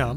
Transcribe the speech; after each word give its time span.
Ja. 0.00 0.14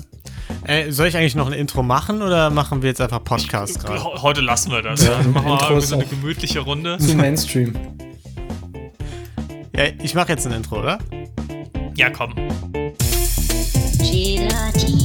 Äh, 0.66 0.92
soll 0.94 1.08
ich 1.08 1.18
eigentlich 1.18 1.36
noch 1.36 1.48
ein 1.48 1.52
Intro 1.52 1.84
machen 1.84 2.22
oder 2.22 2.50
machen 2.50 2.82
wir 2.82 2.88
jetzt 2.88 3.02
einfach 3.02 3.22
Podcast 3.22 3.84
gerade? 3.84 4.02
Heute 4.02 4.40
lassen 4.40 4.72
wir 4.72 4.82
das. 4.82 5.04
Ja, 5.06 5.18
machen 5.24 5.46
wir 5.46 5.70
mal 5.72 5.82
so 5.82 5.96
eine 5.96 6.06
gemütliche 6.06 6.62
Runde. 6.62 6.98
Zu 7.00 7.18
Mainstream. 7.18 7.74
Ja, 9.76 9.84
ich 10.02 10.16
mache 10.16 10.30
jetzt 10.30 10.48
ein 10.48 10.54
Intro, 10.54 10.80
oder? 10.80 11.00
Ja, 11.98 12.10
komm. 12.12 12.34
Hello 14.00 15.03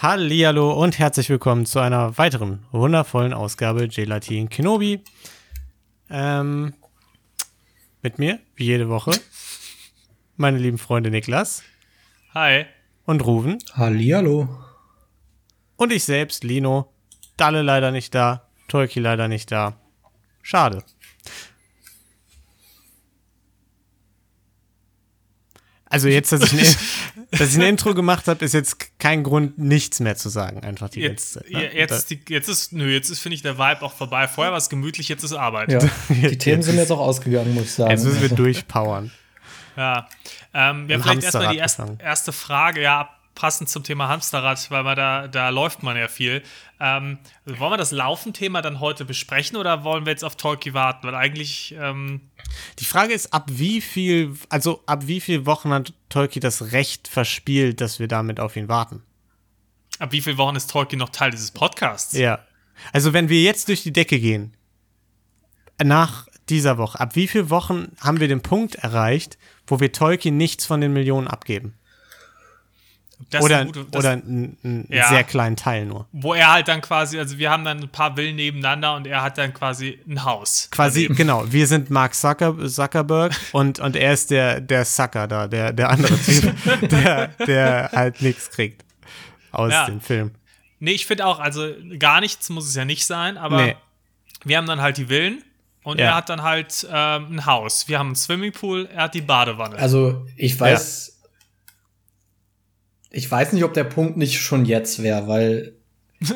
Hallihallo 0.00 0.80
und 0.80 1.00
herzlich 1.00 1.28
willkommen 1.28 1.66
zu 1.66 1.80
einer 1.80 2.16
weiteren 2.18 2.64
wundervollen 2.70 3.32
Ausgabe 3.32 3.88
Gelatin 3.88 4.48
Kenobi. 4.48 5.02
Ähm, 6.08 6.72
mit 8.00 8.20
mir, 8.20 8.38
wie 8.54 8.66
jede 8.66 8.88
Woche, 8.88 9.10
meine 10.36 10.58
lieben 10.58 10.78
Freunde 10.78 11.10
Niklas. 11.10 11.64
Hi. 12.32 12.66
Und 13.06 13.26
Ruven. 13.26 13.58
Hallihallo. 13.72 14.48
Und 15.74 15.92
ich 15.92 16.04
selbst, 16.04 16.44
Lino. 16.44 16.92
Dalle 17.36 17.62
leider 17.62 17.90
nicht 17.90 18.14
da, 18.14 18.48
Tolki 18.68 19.00
leider 19.00 19.26
nicht 19.26 19.50
da. 19.50 19.80
Schade. 20.42 20.84
Also 25.86 26.06
jetzt, 26.06 26.30
dass 26.30 26.52
ich, 26.52 26.52
ein, 27.16 27.17
dass 27.30 27.50
ich 27.50 27.56
ein 27.56 27.62
Intro 27.62 27.94
gemacht 27.94 28.26
habe, 28.26 28.44
ist 28.44 28.54
jetzt 28.54 28.98
kein 28.98 29.22
Grund, 29.22 29.58
nichts 29.58 30.00
mehr 30.00 30.16
zu 30.16 30.30
sagen, 30.30 30.62
einfach 30.62 30.88
die 30.88 31.00
jetzt, 31.00 31.36
letzte. 31.36 31.52
Ne? 31.52 31.74
Jetzt, 31.74 31.92
ist 31.92 32.10
die, 32.10 32.20
jetzt 32.28 32.48
ist, 32.48 32.72
nö, 32.72 32.88
jetzt 32.88 33.10
ist, 33.10 33.20
finde 33.20 33.34
ich, 33.34 33.42
der 33.42 33.58
Vibe 33.58 33.82
auch 33.82 33.92
vorbei. 33.92 34.26
Vorher 34.28 34.52
war 34.52 34.58
es 34.58 34.70
gemütlich, 34.70 35.08
jetzt 35.08 35.24
ist 35.24 35.34
Arbeit. 35.34 35.70
Ja, 35.70 35.78
die 36.08 36.38
Themen 36.38 36.62
sind 36.62 36.76
jetzt 36.76 36.90
auch 36.90 37.00
ausgegangen, 37.00 37.54
muss 37.54 37.64
ich 37.64 37.72
sagen. 37.72 37.90
Jetzt 37.90 38.04
müssen 38.04 38.22
wir 38.22 38.30
durchpowern. 38.30 39.10
Ja. 39.76 40.08
Ähm, 40.54 40.88
wir 40.88 40.96
haben 40.96 41.02
vielleicht 41.02 41.24
erstmal 41.24 41.52
die 41.52 41.58
erste, 41.58 41.98
erste 42.00 42.32
Frage, 42.32 42.82
ja, 42.82 43.10
passend 43.38 43.68
zum 43.68 43.84
Thema 43.84 44.08
Hamsterrad, 44.08 44.68
weil 44.72 44.82
man 44.82 44.96
da, 44.96 45.28
da 45.28 45.48
läuft 45.50 45.84
man 45.84 45.96
ja 45.96 46.08
viel. 46.08 46.42
Ähm, 46.80 47.18
wollen 47.46 47.70
wir 47.70 47.76
das 47.76 47.92
Laufenthema 47.92 48.62
dann 48.62 48.80
heute 48.80 49.04
besprechen 49.04 49.56
oder 49.56 49.84
wollen 49.84 50.06
wir 50.06 50.10
jetzt 50.10 50.24
auf 50.24 50.34
Tolki 50.34 50.74
warten? 50.74 51.06
Weil 51.06 51.14
eigentlich. 51.14 51.74
Ähm 51.78 52.20
die 52.80 52.84
Frage 52.84 53.14
ist, 53.14 53.32
ab 53.32 53.44
wie 53.48 53.80
viel, 53.80 54.36
also 54.48 54.82
ab 54.86 55.06
wie 55.06 55.20
viel 55.20 55.46
Wochen 55.46 55.70
hat 55.70 55.92
Tolki 56.08 56.40
das 56.40 56.72
Recht 56.72 57.06
verspielt, 57.06 57.80
dass 57.80 58.00
wir 58.00 58.08
damit 58.08 58.40
auf 58.40 58.56
ihn 58.56 58.68
warten? 58.68 59.04
Ab 60.00 60.10
wie 60.10 60.20
viele 60.20 60.36
Wochen 60.36 60.56
ist 60.56 60.70
Tolki 60.70 60.96
noch 60.96 61.10
Teil 61.10 61.30
dieses 61.30 61.52
Podcasts? 61.52 62.14
Ja. 62.14 62.40
Also, 62.92 63.12
wenn 63.12 63.28
wir 63.28 63.40
jetzt 63.40 63.68
durch 63.68 63.84
die 63.84 63.92
Decke 63.92 64.18
gehen, 64.18 64.56
nach 65.82 66.26
dieser 66.48 66.76
Woche, 66.76 66.98
ab 66.98 67.14
wie 67.14 67.28
vielen 67.28 67.50
Wochen 67.50 67.92
haben 68.00 68.18
wir 68.18 68.26
den 68.26 68.42
Punkt 68.42 68.74
erreicht, 68.74 69.38
wo 69.66 69.78
wir 69.78 69.92
Tolkien 69.92 70.36
nichts 70.36 70.66
von 70.66 70.80
den 70.80 70.92
Millionen 70.92 71.28
abgeben? 71.28 71.74
Das 73.30 73.42
oder 73.42 73.64
gute, 73.64 73.84
das, 73.90 74.00
oder 74.00 74.12
einen 74.12 74.86
ja, 74.88 75.08
sehr 75.08 75.24
kleinen 75.24 75.56
Teil 75.56 75.86
nur. 75.86 76.06
Wo 76.12 76.34
er 76.34 76.52
halt 76.52 76.68
dann 76.68 76.80
quasi, 76.80 77.18
also 77.18 77.36
wir 77.36 77.50
haben 77.50 77.64
dann 77.64 77.80
ein 77.82 77.88
paar 77.88 78.16
Villen 78.16 78.36
nebeneinander 78.36 78.94
und 78.94 79.06
er 79.06 79.22
hat 79.22 79.36
dann 79.38 79.52
quasi 79.52 79.98
ein 80.08 80.24
Haus. 80.24 80.68
Quasi, 80.70 81.02
daneben. 81.02 81.16
genau. 81.16 81.52
Wir 81.52 81.66
sind 81.66 81.90
Mark 81.90 82.14
Zucker, 82.14 82.56
Zuckerberg 82.66 83.34
und, 83.52 83.80
und 83.80 83.96
er 83.96 84.12
ist 84.12 84.30
der, 84.30 84.60
der 84.60 84.84
Sucker 84.84 85.26
da, 85.26 85.46
der, 85.48 85.72
der 85.72 85.90
andere 85.90 86.16
Typ, 86.16 86.54
der, 86.90 87.28
der 87.46 87.90
halt 87.92 88.22
nichts 88.22 88.50
kriegt 88.50 88.84
aus 89.50 89.72
ja. 89.72 89.86
dem 89.86 90.00
Film. 90.00 90.30
Nee, 90.80 90.92
ich 90.92 91.06
finde 91.06 91.26
auch, 91.26 91.40
also 91.40 91.68
gar 91.98 92.20
nichts 92.20 92.48
muss 92.50 92.68
es 92.68 92.74
ja 92.76 92.84
nicht 92.84 93.04
sein, 93.04 93.36
aber 93.36 93.62
nee. 93.62 93.76
wir 94.44 94.56
haben 94.56 94.66
dann 94.66 94.80
halt 94.80 94.96
die 94.96 95.06
Villen 95.06 95.42
und 95.82 95.98
ja. 95.98 96.06
er 96.06 96.14
hat 96.14 96.28
dann 96.28 96.42
halt 96.42 96.86
ähm, 96.90 97.36
ein 97.36 97.46
Haus. 97.46 97.88
Wir 97.88 97.98
haben 97.98 98.08
einen 98.08 98.16
Swimmingpool, 98.16 98.88
er 98.92 99.04
hat 99.04 99.14
die 99.14 99.22
Badewanne. 99.22 99.76
Also 99.76 100.24
ich 100.36 100.58
weiß 100.58 101.17
ich 103.10 103.30
weiß 103.30 103.52
nicht, 103.52 103.64
ob 103.64 103.74
der 103.74 103.84
Punkt 103.84 104.16
nicht 104.16 104.40
schon 104.40 104.64
jetzt 104.64 105.02
wäre, 105.02 105.28
weil. 105.28 105.72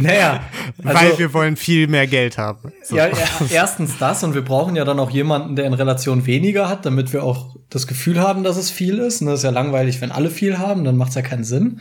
naja. 0.00 0.44
Also, 0.84 1.00
weil 1.00 1.18
wir 1.18 1.34
wollen 1.34 1.56
viel 1.56 1.88
mehr 1.88 2.06
Geld 2.06 2.38
haben. 2.38 2.72
So. 2.84 2.96
Ja, 2.96 3.08
erstens 3.50 3.98
das 3.98 4.22
und 4.22 4.34
wir 4.34 4.42
brauchen 4.42 4.76
ja 4.76 4.84
dann 4.84 5.00
auch 5.00 5.10
jemanden, 5.10 5.56
der 5.56 5.64
in 5.66 5.74
Relation 5.74 6.24
weniger 6.24 6.68
hat, 6.68 6.86
damit 6.86 7.12
wir 7.12 7.24
auch 7.24 7.56
das 7.70 7.88
Gefühl 7.88 8.20
haben, 8.20 8.44
dass 8.44 8.56
es 8.56 8.70
viel 8.70 8.98
ist. 8.98 9.20
Und 9.20 9.26
das 9.26 9.40
ist 9.40 9.44
ja 9.44 9.50
langweilig, 9.50 10.00
wenn 10.00 10.12
alle 10.12 10.30
viel 10.30 10.58
haben, 10.58 10.84
dann 10.84 10.96
macht 10.96 11.08
es 11.08 11.16
ja 11.16 11.22
keinen 11.22 11.44
Sinn. 11.44 11.80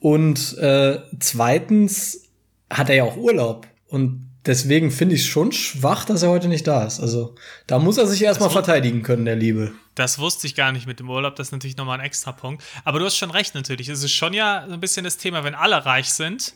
Und 0.00 0.56
äh, 0.58 1.00
zweitens 1.20 2.30
hat 2.70 2.88
er 2.88 2.96
ja 2.96 3.04
auch 3.04 3.16
Urlaub. 3.18 3.66
Und 3.88 4.31
deswegen 4.46 4.90
finde 4.90 5.14
ich 5.14 5.22
es 5.22 5.26
schon 5.26 5.52
schwach, 5.52 6.04
dass 6.04 6.22
er 6.22 6.30
heute 6.30 6.48
nicht 6.48 6.66
da 6.66 6.84
ist. 6.84 7.00
Also 7.00 7.34
da 7.66 7.78
muss 7.78 7.98
er 7.98 8.06
sich 8.06 8.22
erstmal 8.22 8.50
verteidigen 8.50 9.02
können, 9.02 9.24
der 9.24 9.36
Liebe. 9.36 9.72
Das 9.94 10.18
wusste 10.18 10.46
ich 10.46 10.54
gar 10.54 10.72
nicht 10.72 10.86
mit 10.86 11.00
dem 11.00 11.10
Urlaub, 11.10 11.36
das 11.36 11.48
ist 11.48 11.52
natürlich 11.52 11.76
nochmal 11.76 11.98
ein 11.98 12.06
extra 12.06 12.32
Punkt. 12.32 12.62
Aber 12.84 12.98
du 12.98 13.04
hast 13.04 13.16
schon 13.16 13.30
recht 13.30 13.54
natürlich. 13.54 13.88
Es 13.88 14.02
ist 14.02 14.12
schon 14.12 14.32
ja 14.32 14.64
so 14.66 14.74
ein 14.74 14.80
bisschen 14.80 15.04
das 15.04 15.16
Thema, 15.16 15.44
wenn 15.44 15.54
alle 15.54 15.84
reich 15.84 16.12
sind, 16.12 16.54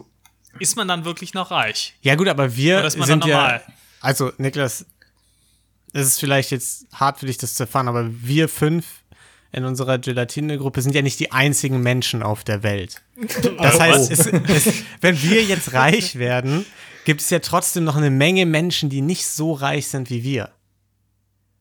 ist 0.58 0.76
man 0.76 0.88
dann 0.88 1.04
wirklich 1.04 1.34
noch 1.34 1.50
reich? 1.50 1.94
Ja, 2.02 2.14
gut, 2.14 2.28
aber 2.28 2.56
wir 2.56 2.88
sind 2.90 3.24
ja. 3.26 3.60
Also, 4.00 4.32
Niklas, 4.38 4.86
es 5.92 6.06
ist 6.06 6.20
vielleicht 6.20 6.50
jetzt 6.50 6.86
hart 6.92 7.20
für 7.20 7.26
dich, 7.26 7.38
das 7.38 7.54
zu 7.54 7.64
erfahren, 7.64 7.88
aber 7.88 8.08
wir 8.10 8.48
fünf 8.48 8.86
in 9.52 9.64
unserer 9.64 9.98
Gelatine-Gruppe 9.98 10.82
sind 10.82 10.94
ja 10.94 11.02
nicht 11.02 11.18
die 11.18 11.32
einzigen 11.32 11.80
Menschen 11.82 12.22
auf 12.22 12.44
der 12.44 12.62
Welt. 12.62 13.02
Das 13.58 13.80
heißt, 13.80 14.10
es, 14.10 14.26
es, 14.26 14.74
wenn 15.00 15.20
wir 15.22 15.42
jetzt 15.42 15.72
reich 15.72 16.16
werden, 16.16 16.66
gibt 17.06 17.20
es 17.20 17.30
ja 17.30 17.38
trotzdem 17.38 17.84
noch 17.84 17.96
eine 17.96 18.10
Menge 18.10 18.44
Menschen, 18.44 18.90
die 18.90 19.00
nicht 19.00 19.26
so 19.26 19.52
reich 19.52 19.86
sind 19.86 20.10
wie 20.10 20.24
wir. 20.24 20.50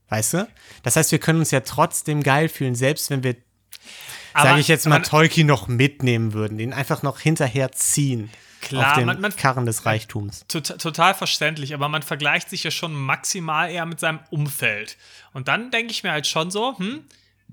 Weißt 0.09 0.33
du? 0.33 0.47
Das 0.83 0.95
heißt, 0.95 1.11
wir 1.11 1.19
können 1.19 1.39
uns 1.39 1.51
ja 1.51 1.61
trotzdem 1.61 2.23
geil 2.23 2.49
fühlen, 2.49 2.75
selbst 2.75 3.11
wenn 3.11 3.23
wir, 3.23 3.35
sage 4.33 4.59
ich 4.59 4.67
jetzt 4.67 4.87
mal, 4.87 5.01
Tolkien 5.01 5.47
noch 5.47 5.67
mitnehmen 5.67 6.33
würden, 6.33 6.57
den 6.57 6.73
einfach 6.73 7.03
noch 7.03 7.19
hinterher 7.19 7.71
ziehen. 7.71 8.31
Klar, 8.61 8.91
auf 8.91 8.97
den 8.97 9.05
man, 9.05 9.21
man, 9.21 9.35
Karren 9.35 9.67
des 9.67 9.85
Reichtums. 9.85 10.45
Total, 10.47 10.77
total 10.79 11.13
verständlich, 11.13 11.75
aber 11.75 11.89
man 11.89 12.01
vergleicht 12.01 12.49
sich 12.49 12.63
ja 12.63 12.71
schon 12.71 12.95
maximal 12.95 13.69
eher 13.69 13.85
mit 13.85 13.99
seinem 13.99 14.21
Umfeld. 14.31 14.97
Und 15.33 15.47
dann 15.47 15.69
denke 15.69 15.91
ich 15.91 16.01
mir 16.01 16.11
halt 16.11 16.25
schon 16.25 16.49
so, 16.49 16.75
hm, 16.79 17.03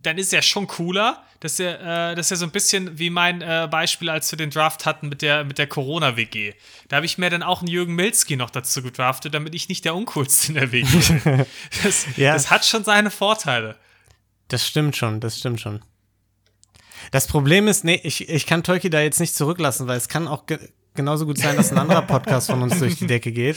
dann 0.03 0.19
ist 0.19 0.33
er 0.33 0.43
schon 0.43 0.67
cooler. 0.67 1.23
Das 1.41 1.53
ist 1.53 1.59
ja, 1.59 2.11
äh, 2.11 2.15
das 2.15 2.27
ist 2.27 2.31
ja 2.31 2.37
so 2.37 2.45
ein 2.47 2.51
bisschen 2.51 2.99
wie 2.99 3.11
mein 3.11 3.43
äh, 3.43 3.69
Beispiel, 3.71 4.09
als 4.11 4.31
wir 4.31 4.37
den 4.37 4.51
Draft 4.51 4.87
hatten 4.87 5.09
mit 5.09 5.23
der, 5.23 5.45
mit 5.45 5.59
der 5.59 5.67
Corona-WG. 5.67 6.55
Da 6.89 6.97
habe 6.97 7.07
ich 7.07 7.19
mir 7.19 7.31
dann 7.31 7.43
auch 7.43 7.61
einen 7.61 7.69
Jürgen 7.69 7.95
Milzki 7.95 8.37
noch 8.37 8.51
dazu 8.51 8.83
gedraftet, 8.83 9.35
damit 9.35 9.55
ich 9.55 9.69
nicht 9.69 9.85
der 9.85 9.95
Uncoolste 9.95 10.49
in 10.49 10.55
der 10.55 10.73
WG 10.73 11.21
bin. 11.25 11.47
das, 11.83 12.07
ja. 12.17 12.33
das 12.33 12.51
hat 12.51 12.65
schon 12.65 12.85
seine 12.85 13.11
Vorteile. 13.11 13.77
Das 14.49 14.67
stimmt 14.67 14.97
schon, 14.97 15.21
das 15.21 15.39
stimmt 15.39 15.61
schon. 15.61 15.83
Das 17.11 17.27
Problem 17.27 17.67
ist, 17.69 17.85
nee, 17.85 18.01
ich, 18.05 18.29
ich 18.29 18.47
kann 18.47 18.63
Tolki 18.63 18.89
da 18.89 19.01
jetzt 19.01 19.19
nicht 19.19 19.35
zurücklassen, 19.35 19.89
weil 19.89 19.97
es 19.97 20.09
kann 20.09 20.29
auch 20.29 20.47
ge 20.47 20.59
genauso 20.95 21.25
gut 21.25 21.39
sein, 21.39 21.57
dass 21.57 21.73
ein 21.73 21.79
anderer 21.79 22.03
Podcast 22.03 22.51
von 22.51 22.63
uns 22.63 22.79
durch 22.79 22.97
die 22.97 23.07
Decke 23.07 23.33
geht. 23.33 23.57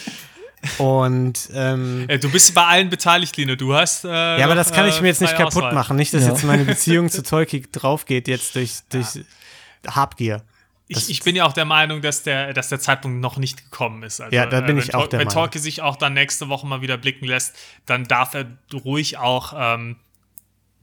Und 0.78 1.50
ähm, 1.53 2.08
du 2.08 2.31
bist 2.31 2.53
bei 2.53 2.66
allen 2.66 2.90
beteiligt, 2.90 3.38
Lino. 3.38 3.56
Du 3.56 3.74
hast. 3.74 4.06
Äh, 4.06 4.09
ja, 4.40 4.46
aber 4.46 4.56
das 4.56 4.72
kann 4.72 4.88
ich 4.88 5.02
mir 5.02 5.08
jetzt 5.08 5.22
nicht 5.22 5.36
kaputt 5.36 5.56
Auswahl. 5.58 5.74
machen. 5.74 5.98
Nicht, 5.98 6.14
dass 6.14 6.24
ja. 6.24 6.31
jetzt 6.31 6.44
meine 6.44 6.64
Beziehung 6.66 7.09
zu 7.09 7.24
Tolki 7.24 7.64
draufgeht, 7.72 8.28
jetzt 8.28 8.56
durch, 8.56 8.80
durch 8.90 9.16
ja. 9.16 9.96
Habgier. 9.96 10.44
Ich, 10.88 11.09
ich, 11.09 11.24
bin 11.24 11.36
ja 11.36 11.46
auch 11.46 11.54
der 11.54 11.66
Meinung, 11.66 12.02
dass 12.02 12.22
der, 12.22 12.54
dass 12.54 12.70
der 12.70 12.80
Zeitpunkt 12.80 13.20
noch 13.20 13.38
nicht 13.38 13.58
gekommen 13.58 14.04
ist. 14.04 14.22
Also, 14.22 14.36
ja, 14.36 14.46
da 14.46 14.62
bin 14.62 14.78
äh, 14.78 14.81
ich 14.81 14.94
auch 14.94 15.08
der 15.08 15.20
wenn 15.20 15.28
Meinung. 15.28 15.36
Wenn 15.36 15.44
Tolki 15.44 15.59
sich 15.59 15.81
auch 15.81 15.96
dann 15.96 16.14
nächste 16.14 16.48
Woche 16.48 16.68
mal 16.68 16.81
wieder 16.81 16.98
blicken 16.98 17.25
lässt, 17.25 17.56
dann 17.88 18.04
darf 18.04 18.36
er 18.36 18.46
ruhig 18.72 19.18
auch 19.18 19.54
ähm, 19.58 19.96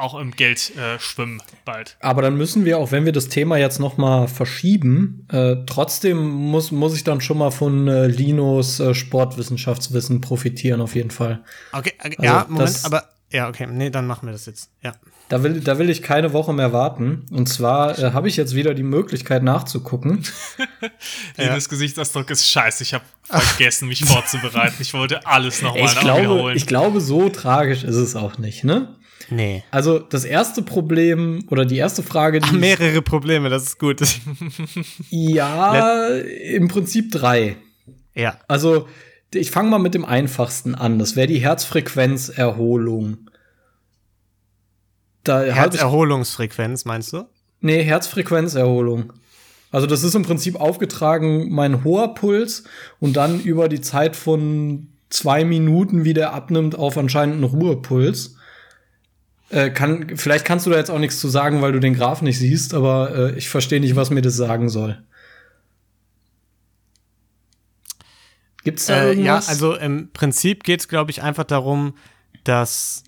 auch 0.02 0.18
im 0.18 0.32
Geld 0.32 0.76
äh, 0.76 0.98
schwimmen 0.98 1.40
bald. 1.64 1.96
Aber 2.00 2.22
dann 2.22 2.36
müssen 2.36 2.64
wir, 2.64 2.78
auch 2.78 2.90
wenn 2.90 3.04
wir 3.04 3.12
das 3.12 3.28
Thema 3.28 3.56
jetzt 3.56 3.78
noch 3.78 3.96
mal 3.96 4.26
verschieben, 4.26 5.26
äh, 5.30 5.56
trotzdem 5.66 6.18
muss, 6.18 6.72
muss 6.72 6.94
ich 6.94 7.04
dann 7.04 7.20
schon 7.20 7.38
mal 7.38 7.52
von 7.52 7.86
äh, 7.86 8.08
Linos 8.08 8.80
äh, 8.80 8.94
Sportwissenschaftswissen 8.94 10.20
profitieren, 10.20 10.80
auf 10.80 10.96
jeden 10.96 11.12
Fall. 11.12 11.44
Okay, 11.72 11.92
okay 11.98 12.16
also 12.18 12.22
ja, 12.22 12.46
Moment, 12.48 12.80
aber 12.84 13.08
ja, 13.30 13.48
okay, 13.48 13.66
nee, 13.70 13.90
dann 13.90 14.06
machen 14.06 14.26
wir 14.26 14.32
das 14.32 14.46
jetzt, 14.46 14.70
ja. 14.82 14.92
Da 15.32 15.42
will, 15.42 15.60
da 15.60 15.78
will 15.78 15.88
ich 15.88 16.02
keine 16.02 16.34
Woche 16.34 16.52
mehr 16.52 16.74
warten. 16.74 17.24
Und 17.30 17.48
zwar 17.48 17.98
äh, 17.98 18.12
habe 18.12 18.28
ich 18.28 18.36
jetzt 18.36 18.54
wieder 18.54 18.74
die 18.74 18.82
Möglichkeit 18.82 19.42
nachzugucken. 19.42 20.24
Linos 21.38 21.64
ja. 21.64 21.70
Gesichtsausdruck 21.70 22.28
ist 22.28 22.50
scheiße. 22.50 22.82
Ich 22.82 22.92
habe 22.92 23.04
vergessen, 23.22 23.88
mich 23.88 24.04
vorzubereiten. 24.04 24.76
Ich 24.80 24.92
wollte 24.92 25.26
alles 25.26 25.62
nochmal 25.62 25.94
nachholen. 26.04 26.54
Ich 26.54 26.66
glaube, 26.66 27.00
so 27.00 27.30
tragisch 27.30 27.82
ist 27.82 27.96
es 27.96 28.14
auch 28.14 28.36
nicht, 28.36 28.62
ne? 28.64 28.94
Nee. 29.30 29.64
Also 29.70 30.00
das 30.00 30.24
erste 30.24 30.60
Problem 30.60 31.46
oder 31.48 31.64
die 31.64 31.78
erste 31.78 32.02
Frage, 32.02 32.40
die 32.40 32.48
Ach, 32.50 32.52
mehrere 32.52 33.00
Probleme, 33.00 33.48
das 33.48 33.62
ist 33.62 33.78
gut. 33.78 34.02
ja, 35.08 36.08
im 36.08 36.68
Prinzip 36.68 37.10
drei. 37.10 37.56
Ja. 38.14 38.36
Also 38.48 38.86
ich 39.32 39.50
fange 39.50 39.70
mal 39.70 39.78
mit 39.78 39.94
dem 39.94 40.04
einfachsten 40.04 40.74
an. 40.74 40.98
Das 40.98 41.16
wäre 41.16 41.26
die 41.26 41.38
Herzfrequenzerholung. 41.38 43.30
Da 45.24 45.42
Herzerholungsfrequenz, 45.42 46.84
meinst 46.84 47.12
du? 47.12 47.24
Nee, 47.60 47.82
Herzfrequenzerholung. 47.82 49.12
Also 49.70 49.86
das 49.86 50.02
ist 50.02 50.14
im 50.14 50.22
Prinzip 50.22 50.56
aufgetragen 50.60 51.50
mein 51.50 51.84
hoher 51.84 52.14
Puls 52.14 52.64
und 53.00 53.14
dann 53.14 53.40
über 53.40 53.68
die 53.68 53.80
Zeit 53.80 54.16
von 54.16 54.88
zwei 55.08 55.44
Minuten 55.44 56.04
wieder 56.04 56.32
abnimmt 56.32 56.74
auf 56.76 56.98
anscheinend 56.98 57.36
einen 57.36 57.44
Ruhepuls. 57.44 58.36
Äh, 59.48 59.70
kann, 59.70 60.16
vielleicht 60.16 60.44
kannst 60.44 60.66
du 60.66 60.70
da 60.70 60.76
jetzt 60.76 60.90
auch 60.90 60.98
nichts 60.98 61.20
zu 61.20 61.28
sagen, 61.28 61.62
weil 61.62 61.72
du 61.72 61.80
den 61.80 61.94
Graph 61.94 62.22
nicht 62.22 62.38
siehst, 62.38 62.74
aber 62.74 63.14
äh, 63.14 63.38
ich 63.38 63.48
verstehe 63.48 63.80
nicht, 63.80 63.96
was 63.96 64.10
mir 64.10 64.22
das 64.22 64.36
sagen 64.36 64.68
soll. 64.68 65.02
Gibt's 68.64 68.86
da 68.86 69.04
äh, 69.04 69.08
irgendwas? 69.10 69.46
Ja, 69.46 69.50
also 69.52 69.74
im 69.74 70.10
Prinzip 70.12 70.64
geht 70.64 70.80
es, 70.80 70.88
glaube 70.88 71.10
ich, 71.10 71.22
einfach 71.22 71.44
darum, 71.44 71.94
dass 72.44 73.04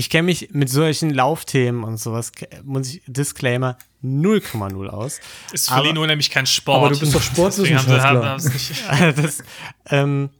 ich 0.00 0.08
kenne 0.08 0.22
mich 0.22 0.48
mit 0.52 0.70
solchen 0.70 1.10
Laufthemen 1.10 1.84
und 1.84 1.98
sowas, 1.98 2.32
muss 2.64 2.88
ich, 2.88 3.02
Disclaimer, 3.06 3.76
0,0 4.02 4.86
aus. 4.86 5.20
Ist 5.52 5.68
für 5.68 5.74
aber, 5.74 5.88
Lino 5.88 6.06
nämlich 6.06 6.30
kein 6.30 6.46
Sport. 6.46 6.78
Aber 6.78 6.88
du 6.88 6.98
bist 6.98 7.14
doch 7.14 7.20
Sportwissenschaftler. 7.22 8.38
das, 9.12 9.44
ähm, 9.90 10.30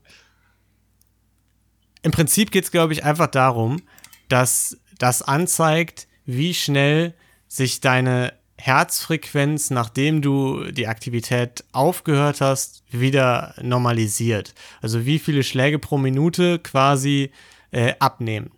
Im 2.01 2.11
Prinzip 2.11 2.49
geht 2.49 2.63
es, 2.63 2.71
glaube 2.71 2.93
ich, 2.93 3.03
einfach 3.03 3.27
darum, 3.27 3.83
dass 4.29 4.79
das 4.97 5.21
anzeigt, 5.21 6.07
wie 6.25 6.55
schnell 6.55 7.13
sich 7.47 7.81
deine 7.81 8.33
Herzfrequenz, 8.57 9.69
nachdem 9.69 10.23
du 10.23 10.71
die 10.71 10.87
Aktivität 10.87 11.65
aufgehört 11.71 12.41
hast, 12.41 12.83
wieder 12.89 13.53
normalisiert. 13.61 14.55
Also 14.81 15.05
wie 15.05 15.19
viele 15.19 15.43
Schläge 15.43 15.77
pro 15.77 15.99
Minute 15.99 16.57
quasi 16.57 17.31
äh, 17.69 17.93
abnehmen. 17.99 18.49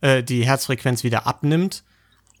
Äh, 0.00 0.22
die 0.22 0.46
Herzfrequenz 0.46 1.02
wieder 1.02 1.26
abnimmt, 1.26 1.82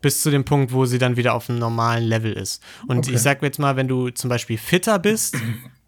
bis 0.00 0.22
zu 0.22 0.30
dem 0.30 0.44
Punkt, 0.44 0.72
wo 0.72 0.86
sie 0.86 0.98
dann 0.98 1.16
wieder 1.16 1.34
auf 1.34 1.50
einem 1.50 1.58
normalen 1.58 2.04
Level 2.04 2.32
ist. 2.32 2.62
Und 2.86 2.98
okay. 2.98 3.14
ich 3.14 3.20
sag 3.20 3.42
jetzt 3.42 3.58
mal, 3.58 3.76
wenn 3.76 3.88
du 3.88 4.10
zum 4.10 4.30
Beispiel 4.30 4.58
fitter 4.58 4.98
bist, 4.98 5.36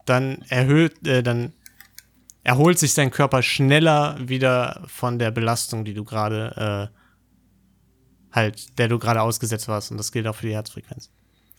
dann 0.07 0.43
erhöht, 0.49 1.07
äh, 1.07 1.23
dann 1.23 1.53
erholt 2.43 2.79
sich 2.79 2.95
dein 2.95 3.11
Körper 3.11 3.43
schneller 3.43 4.17
wieder 4.21 4.83
von 4.87 5.19
der 5.19 5.31
Belastung, 5.31 5.85
die 5.85 5.95
du 5.95 6.05
gerade 6.05 6.91
äh, 6.91 8.35
halt, 8.35 8.79
der 8.79 8.89
du 8.89 8.99
gerade 8.99 9.23
ausgesetzt 9.23 9.69
warst. 9.69 9.91
Und 9.91 9.99
das 9.99 10.11
gilt 10.11 10.27
auch 10.27 10.35
für 10.35 10.47
die 10.47 10.55
Herzfrequenz. 10.55 11.11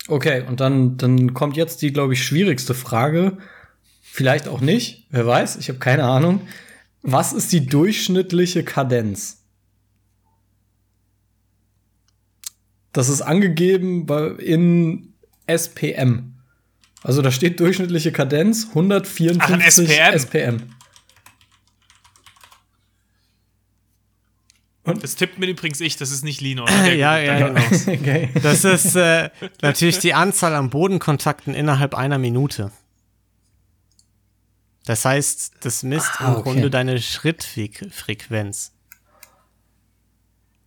Okay, 0.07 0.43
und 0.47 0.59
dann, 0.59 0.97
dann 0.97 1.33
kommt 1.33 1.55
jetzt 1.55 1.81
die, 1.81 1.93
glaube 1.93 2.13
ich, 2.13 2.23
schwierigste 2.25 2.73
Frage. 2.73 3.37
Vielleicht 4.01 4.47
auch 4.47 4.59
nicht, 4.59 5.07
wer 5.09 5.25
weiß, 5.25 5.55
ich 5.57 5.69
habe 5.69 5.79
keine 5.79 6.03
Ahnung. 6.03 6.41
Was 7.01 7.33
ist 7.33 7.51
die 7.53 7.65
durchschnittliche 7.65 8.63
Kadenz? 8.63 9.40
Das 12.93 13.09
ist 13.09 13.21
angegeben 13.21 14.07
in 14.39 15.13
SPM. 15.47 16.33
Also 17.03 17.21
da 17.21 17.31
steht 17.31 17.59
durchschnittliche 17.59 18.11
Kadenz 18.11 18.67
154 18.69 20.01
Ach, 20.01 20.13
SPM. 20.13 20.13
SPM. 20.13 20.57
Und 24.83 25.03
das 25.03 25.15
tippt 25.15 25.37
mir 25.37 25.47
übrigens 25.47 25.79
ich, 25.79 25.95
das 25.97 26.11
ist 26.11 26.23
nicht 26.23 26.41
Lino. 26.41 26.67
ja, 26.67 27.17
ja, 27.17 27.47
genau. 27.47 27.61
okay. 27.87 28.29
Das 28.41 28.63
ist 28.63 28.95
äh, 28.95 29.29
natürlich 29.61 29.99
die 29.99 30.13
Anzahl 30.13 30.55
an 30.55 30.69
Bodenkontakten 30.69 31.53
innerhalb 31.53 31.93
einer 31.93 32.17
Minute. 32.17 32.71
Das 34.85 35.05
heißt, 35.05 35.53
das 35.61 35.83
misst 35.83 36.09
ah, 36.19 36.33
im 36.33 36.41
Grunde 36.41 36.69
deine 36.71 36.99
Schrittfrequenz. 36.99 38.73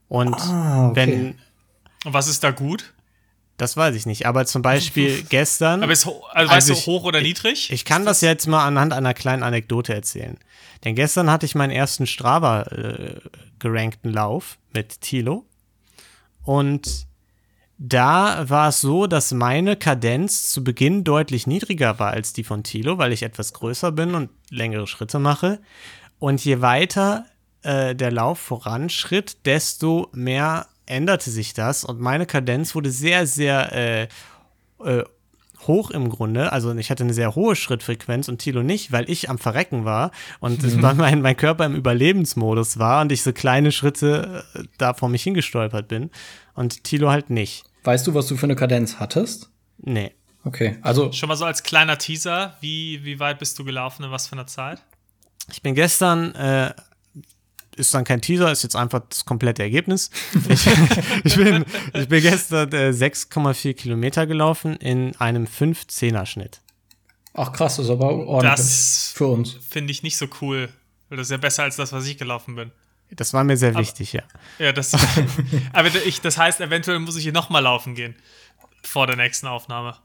Und 0.08 0.34
ah, 0.34 0.88
okay. 0.88 0.96
wenn. 0.96 1.38
Und 2.04 2.12
was 2.12 2.28
ist 2.28 2.44
da 2.44 2.50
gut? 2.50 2.92
Das 3.56 3.76
weiß 3.76 3.94
ich 3.94 4.04
nicht, 4.04 4.26
aber 4.26 4.46
zum 4.46 4.62
Beispiel 4.62 5.22
gestern. 5.28 5.82
Aber 5.82 5.92
ist, 5.92 6.08
also 6.30 6.52
weißt 6.52 6.68
du, 6.70 6.74
hoch 6.74 7.04
oder 7.04 7.20
niedrig? 7.20 7.66
Ich, 7.66 7.72
ich 7.72 7.84
kann 7.84 8.04
das 8.04 8.20
jetzt 8.20 8.46
mal 8.46 8.66
anhand 8.66 8.92
einer 8.92 9.14
kleinen 9.14 9.42
Anekdote 9.42 9.94
erzählen. 9.94 10.38
Denn 10.84 10.94
gestern 10.94 11.30
hatte 11.30 11.46
ich 11.46 11.54
meinen 11.54 11.70
ersten 11.70 12.06
Strava 12.06 12.62
äh, 12.62 13.20
gerankten 13.58 14.12
Lauf 14.12 14.58
mit 14.72 15.00
Tilo. 15.00 15.46
Und 16.42 17.06
da 17.78 18.48
war 18.48 18.68
es 18.68 18.80
so, 18.80 19.06
dass 19.06 19.32
meine 19.32 19.76
Kadenz 19.76 20.50
zu 20.50 20.62
Beginn 20.62 21.04
deutlich 21.04 21.46
niedriger 21.46 21.98
war 21.98 22.10
als 22.10 22.32
die 22.32 22.44
von 22.44 22.62
Tilo, 22.62 22.98
weil 22.98 23.12
ich 23.12 23.22
etwas 23.22 23.52
größer 23.52 23.92
bin 23.92 24.14
und 24.14 24.30
längere 24.50 24.86
Schritte 24.86 25.18
mache. 25.18 25.60
Und 26.18 26.44
je 26.44 26.60
weiter 26.60 27.26
äh, 27.62 27.94
der 27.94 28.12
Lauf 28.12 28.38
voranschritt, 28.38 29.46
desto 29.46 30.08
mehr 30.12 30.66
änderte 30.86 31.30
sich 31.30 31.54
das 31.54 31.84
und 31.84 32.00
meine 32.00 32.26
Kadenz 32.26 32.74
wurde 32.74 32.90
sehr, 32.90 33.26
sehr 33.26 33.72
äh, 33.72 34.08
äh, 34.84 35.04
hoch 35.66 35.90
im 35.90 36.08
Grunde. 36.08 36.52
Also 36.52 36.74
ich 36.74 36.90
hatte 36.90 37.04
eine 37.04 37.14
sehr 37.14 37.34
hohe 37.34 37.56
Schrittfrequenz 37.56 38.28
und 38.28 38.38
Tilo 38.38 38.62
nicht, 38.62 38.92
weil 38.92 39.08
ich 39.08 39.30
am 39.30 39.38
Verrecken 39.38 39.84
war 39.84 40.10
und 40.40 40.62
mhm. 40.62 40.96
mein, 40.96 41.22
mein 41.22 41.36
Körper 41.36 41.64
im 41.64 41.74
Überlebensmodus 41.74 42.78
war 42.78 43.02
und 43.02 43.12
ich 43.12 43.22
so 43.22 43.32
kleine 43.32 43.72
Schritte 43.72 44.44
äh, 44.54 44.64
da 44.78 44.94
vor 44.94 45.08
mich 45.08 45.22
hingestolpert 45.22 45.88
bin 45.88 46.10
und 46.54 46.84
Tilo 46.84 47.10
halt 47.10 47.30
nicht. 47.30 47.64
Weißt 47.84 48.06
du, 48.06 48.14
was 48.14 48.26
du 48.26 48.36
für 48.36 48.44
eine 48.44 48.56
Kadenz 48.56 48.98
hattest? 48.98 49.50
Nee. 49.78 50.12
Okay, 50.44 50.78
also. 50.82 51.10
Schon 51.12 51.28
mal 51.28 51.36
so 51.36 51.46
als 51.46 51.62
kleiner 51.62 51.96
Teaser, 51.96 52.56
wie, 52.60 53.04
wie 53.04 53.18
weit 53.18 53.38
bist 53.38 53.58
du 53.58 53.64
gelaufen 53.64 54.04
und 54.04 54.10
was 54.10 54.26
für 54.26 54.34
eine 54.34 54.46
Zeit? 54.46 54.82
Ich 55.50 55.62
bin 55.62 55.74
gestern 55.74 56.34
äh, 56.34 56.74
ist 57.76 57.94
dann 57.94 58.04
kein 58.04 58.20
Teaser, 58.20 58.50
ist 58.50 58.62
jetzt 58.62 58.76
einfach 58.76 59.02
das 59.08 59.24
komplette 59.24 59.62
Ergebnis. 59.62 60.10
Ich, 60.48 60.66
ich, 61.24 61.36
bin, 61.36 61.64
ich 61.92 62.08
bin 62.08 62.22
gestern 62.22 62.72
äh, 62.72 62.90
6,4 62.90 63.74
Kilometer 63.74 64.26
gelaufen 64.26 64.76
in 64.76 65.16
einem 65.16 65.44
5-10er-Schnitt. 65.44 66.60
Ach 67.34 67.52
krass, 67.52 67.76
das 67.76 67.86
ist 67.86 67.90
aber 67.90 68.12
ordentlich 68.12 68.56
das 68.56 69.12
für 69.14 69.26
uns. 69.26 69.56
Finde 69.68 69.90
ich 69.90 70.02
nicht 70.02 70.16
so 70.16 70.26
cool. 70.40 70.68
Das 71.10 71.20
ist 71.20 71.30
ja 71.30 71.36
besser 71.36 71.64
als 71.64 71.76
das, 71.76 71.92
was 71.92 72.06
ich 72.06 72.16
gelaufen 72.16 72.54
bin. 72.54 72.70
Das 73.10 73.32
war 73.32 73.44
mir 73.44 73.56
sehr 73.56 73.70
aber, 73.70 73.80
wichtig, 73.80 74.12
ja. 74.12 74.22
Ja, 74.58 74.72
das. 74.72 74.92
aber 75.72 75.88
ich, 76.06 76.20
das 76.20 76.38
heißt, 76.38 76.60
eventuell 76.60 76.98
muss 76.98 77.16
ich 77.16 77.22
hier 77.24 77.32
nochmal 77.32 77.62
laufen 77.62 77.94
gehen. 77.94 78.16
Vor 78.82 79.06
der 79.06 79.16
nächsten 79.16 79.46
Aufnahme. 79.46 79.96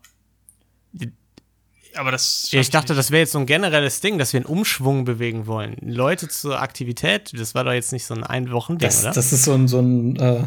Aber 1.99 2.11
das. 2.11 2.49
Ja, 2.51 2.61
ich 2.61 2.69
dachte, 2.69 2.93
nicht. 2.93 2.99
das 2.99 3.11
wäre 3.11 3.19
jetzt 3.19 3.33
so 3.33 3.39
ein 3.39 3.45
generelles 3.45 3.99
Ding, 3.99 4.17
dass 4.17 4.31
wir 4.31 4.39
einen 4.39 4.45
Umschwung 4.45 5.03
bewegen 5.03 5.47
wollen. 5.47 5.75
Leute 5.81 6.29
zur 6.29 6.61
Aktivität, 6.61 7.31
das 7.37 7.53
war 7.55 7.65
doch 7.65 7.73
jetzt 7.73 7.91
nicht 7.91 8.05
so 8.05 8.13
ein 8.13 8.23
Ein-Wochen-Ding, 8.23 8.89
oder? 9.01 9.11
Das 9.11 9.33
ist 9.33 9.43
so 9.43 9.53
ein, 9.53 9.67
so 9.67 9.79
ein, 9.79 10.15
äh, 10.15 10.43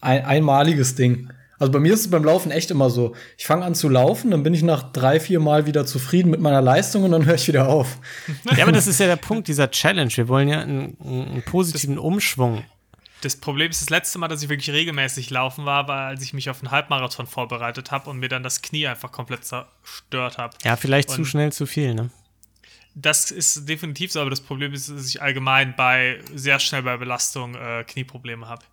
ein 0.00 0.24
einmaliges 0.24 0.96
Ding. 0.96 1.30
Also 1.58 1.72
bei 1.72 1.78
mir 1.78 1.94
ist 1.94 2.00
es 2.00 2.10
beim 2.10 2.24
Laufen 2.24 2.50
echt 2.50 2.72
immer 2.72 2.90
so. 2.90 3.14
Ich 3.38 3.46
fange 3.46 3.64
an 3.64 3.76
zu 3.76 3.88
laufen, 3.88 4.32
dann 4.32 4.42
bin 4.42 4.52
ich 4.52 4.64
nach 4.64 4.92
drei, 4.92 5.20
vier 5.20 5.38
Mal 5.38 5.66
wieder 5.66 5.86
zufrieden 5.86 6.30
mit 6.30 6.40
meiner 6.40 6.60
Leistung 6.60 7.04
und 7.04 7.12
dann 7.12 7.24
höre 7.24 7.36
ich 7.36 7.46
wieder 7.46 7.68
auf. 7.68 7.98
Ja, 8.56 8.64
aber 8.64 8.72
das 8.72 8.86
ist 8.88 8.98
ja 8.98 9.06
der 9.06 9.16
Punkt 9.16 9.46
dieser 9.46 9.70
Challenge. 9.70 10.10
Wir 10.12 10.26
wollen 10.26 10.48
ja 10.48 10.58
einen, 10.60 10.96
einen 11.00 11.42
positiven 11.46 11.94
das, 11.94 12.04
Umschwung 12.04 12.64
das 13.26 13.36
Problem 13.36 13.70
ist, 13.70 13.82
das 13.82 13.90
letzte 13.90 14.18
Mal, 14.18 14.28
dass 14.28 14.42
ich 14.42 14.48
wirklich 14.48 14.70
regelmäßig 14.70 15.30
laufen 15.30 15.64
war, 15.64 15.88
war, 15.88 16.06
als 16.08 16.22
ich 16.22 16.32
mich 16.32 16.48
auf 16.48 16.60
einen 16.60 16.70
Halbmarathon 16.70 17.26
vorbereitet 17.26 17.90
habe 17.90 18.08
und 18.08 18.18
mir 18.18 18.28
dann 18.28 18.42
das 18.42 18.62
Knie 18.62 18.86
einfach 18.86 19.12
komplett 19.12 19.44
zerstört 19.44 20.38
habe. 20.38 20.56
Ja, 20.64 20.76
vielleicht 20.76 21.10
und 21.10 21.16
zu 21.16 21.24
schnell 21.24 21.52
zu 21.52 21.66
viel, 21.66 21.94
ne? 21.94 22.10
Das 22.94 23.30
ist 23.30 23.68
definitiv 23.68 24.10
so, 24.12 24.20
aber 24.20 24.30
das 24.30 24.40
Problem 24.40 24.72
ist, 24.72 24.88
dass 24.88 25.06
ich 25.06 25.20
allgemein 25.20 25.76
bei 25.76 26.20
sehr 26.34 26.58
schnell 26.58 26.82
bei 26.82 26.96
Belastung 26.96 27.54
äh, 27.54 27.84
Knieprobleme 27.84 28.48
habe. 28.48 28.64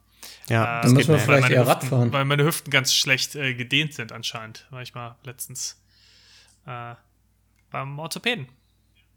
Ja, 0.47 0.79
äh, 0.79 0.83
dann 0.83 0.93
müssen 0.93 1.11
wir 1.11 1.19
vielleicht 1.19 1.49
eher 1.49 1.67
Rad 1.67 1.83
fahren. 1.83 2.13
Weil 2.13 2.23
meine 2.23 2.45
Hüften 2.45 2.71
ganz 2.71 2.93
schlecht 2.93 3.35
äh, 3.35 3.53
gedehnt 3.53 3.93
sind 3.93 4.13
anscheinend. 4.13 4.65
War 4.69 4.81
ich 4.81 4.93
mal 4.93 5.17
letztens 5.23 5.81
äh, 6.65 6.95
beim 7.69 7.99
Orthopäden. 7.99 8.47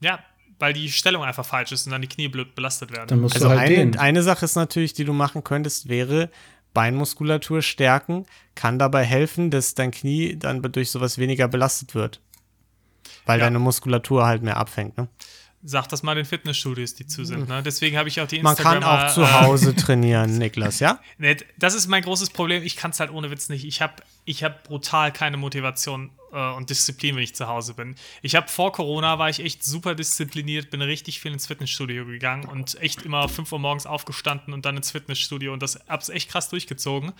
Ja, 0.00 0.18
weil 0.58 0.72
die 0.72 0.90
Stellung 0.90 1.22
einfach 1.22 1.44
falsch 1.44 1.72
ist 1.72 1.86
und 1.86 1.92
dann 1.92 2.02
die 2.02 2.08
Knie 2.08 2.28
blöd 2.28 2.54
belastet 2.54 2.90
werden. 2.90 3.08
Dann 3.08 3.20
musst 3.20 3.34
also 3.36 3.48
du 3.48 3.58
halt 3.58 3.70
eine, 3.70 4.00
eine 4.00 4.22
Sache 4.22 4.44
ist 4.44 4.56
natürlich, 4.56 4.94
die 4.94 5.04
du 5.04 5.12
machen 5.12 5.44
könntest, 5.44 5.88
wäre 5.88 6.30
Beinmuskulatur 6.76 7.62
stärken, 7.62 8.26
kann 8.54 8.78
dabei 8.78 9.04
helfen, 9.04 9.50
dass 9.50 9.74
dein 9.74 9.90
Knie 9.90 10.36
dann 10.36 10.60
durch 10.60 10.90
sowas 10.90 11.16
weniger 11.18 11.48
belastet 11.48 11.94
wird. 11.94 12.20
Weil 13.24 13.38
ja. 13.38 13.46
deine 13.46 13.58
Muskulatur 13.58 14.26
halt 14.26 14.42
mehr 14.42 14.56
abfängt, 14.56 14.96
ne? 14.98 15.08
Sag 15.62 15.88
das 15.88 16.02
mal 16.02 16.14
den 16.14 16.26
Fitnessstudios, 16.26 16.94
die 16.94 17.06
zu 17.06 17.24
sind. 17.24 17.48
Ne? 17.48 17.60
Deswegen 17.62 17.96
habe 17.96 18.08
ich 18.08 18.20
auch 18.20 18.28
die 18.28 18.36
Instagram. 18.36 18.74
Man 18.74 18.82
kann 18.82 19.08
auch 19.08 19.12
zu 19.12 19.40
Hause 19.40 19.74
trainieren, 19.76 20.38
Niklas, 20.38 20.78
ja? 20.78 21.00
Das 21.58 21.74
ist 21.74 21.88
mein 21.88 22.02
großes 22.02 22.30
Problem. 22.30 22.62
Ich 22.62 22.76
kann 22.76 22.92
es 22.92 23.00
halt 23.00 23.10
ohne 23.10 23.30
Witz 23.30 23.48
nicht. 23.48 23.64
Ich 23.64 23.82
habe 23.82 23.94
ich 24.26 24.44
hab 24.44 24.64
brutal 24.64 25.12
keine 25.12 25.38
Motivation 25.38 26.10
äh, 26.36 26.54
und 26.54 26.70
Disziplin, 26.70 27.16
wenn 27.16 27.22
ich 27.22 27.34
zu 27.34 27.48
Hause 27.48 27.74
bin. 27.74 27.96
Ich 28.22 28.36
habe 28.36 28.48
vor 28.48 28.72
Corona 28.72 29.18
war 29.18 29.30
ich 29.30 29.40
echt 29.40 29.64
super 29.64 29.94
diszipliniert, 29.94 30.70
bin 30.70 30.82
richtig 30.82 31.20
viel 31.20 31.32
ins 31.32 31.46
Fitnessstudio 31.46 32.04
gegangen 32.04 32.44
und 32.44 32.80
echt 32.80 33.02
immer 33.02 33.28
5 33.28 33.50
Uhr 33.50 33.58
morgens 33.58 33.86
aufgestanden 33.86 34.52
und 34.52 34.66
dann 34.66 34.76
ins 34.76 34.90
Fitnessstudio 34.90 35.52
und 35.52 35.62
das 35.62 35.80
hab's 35.88 36.10
echt 36.10 36.30
krass 36.30 36.48
durchgezogen. 36.50 37.12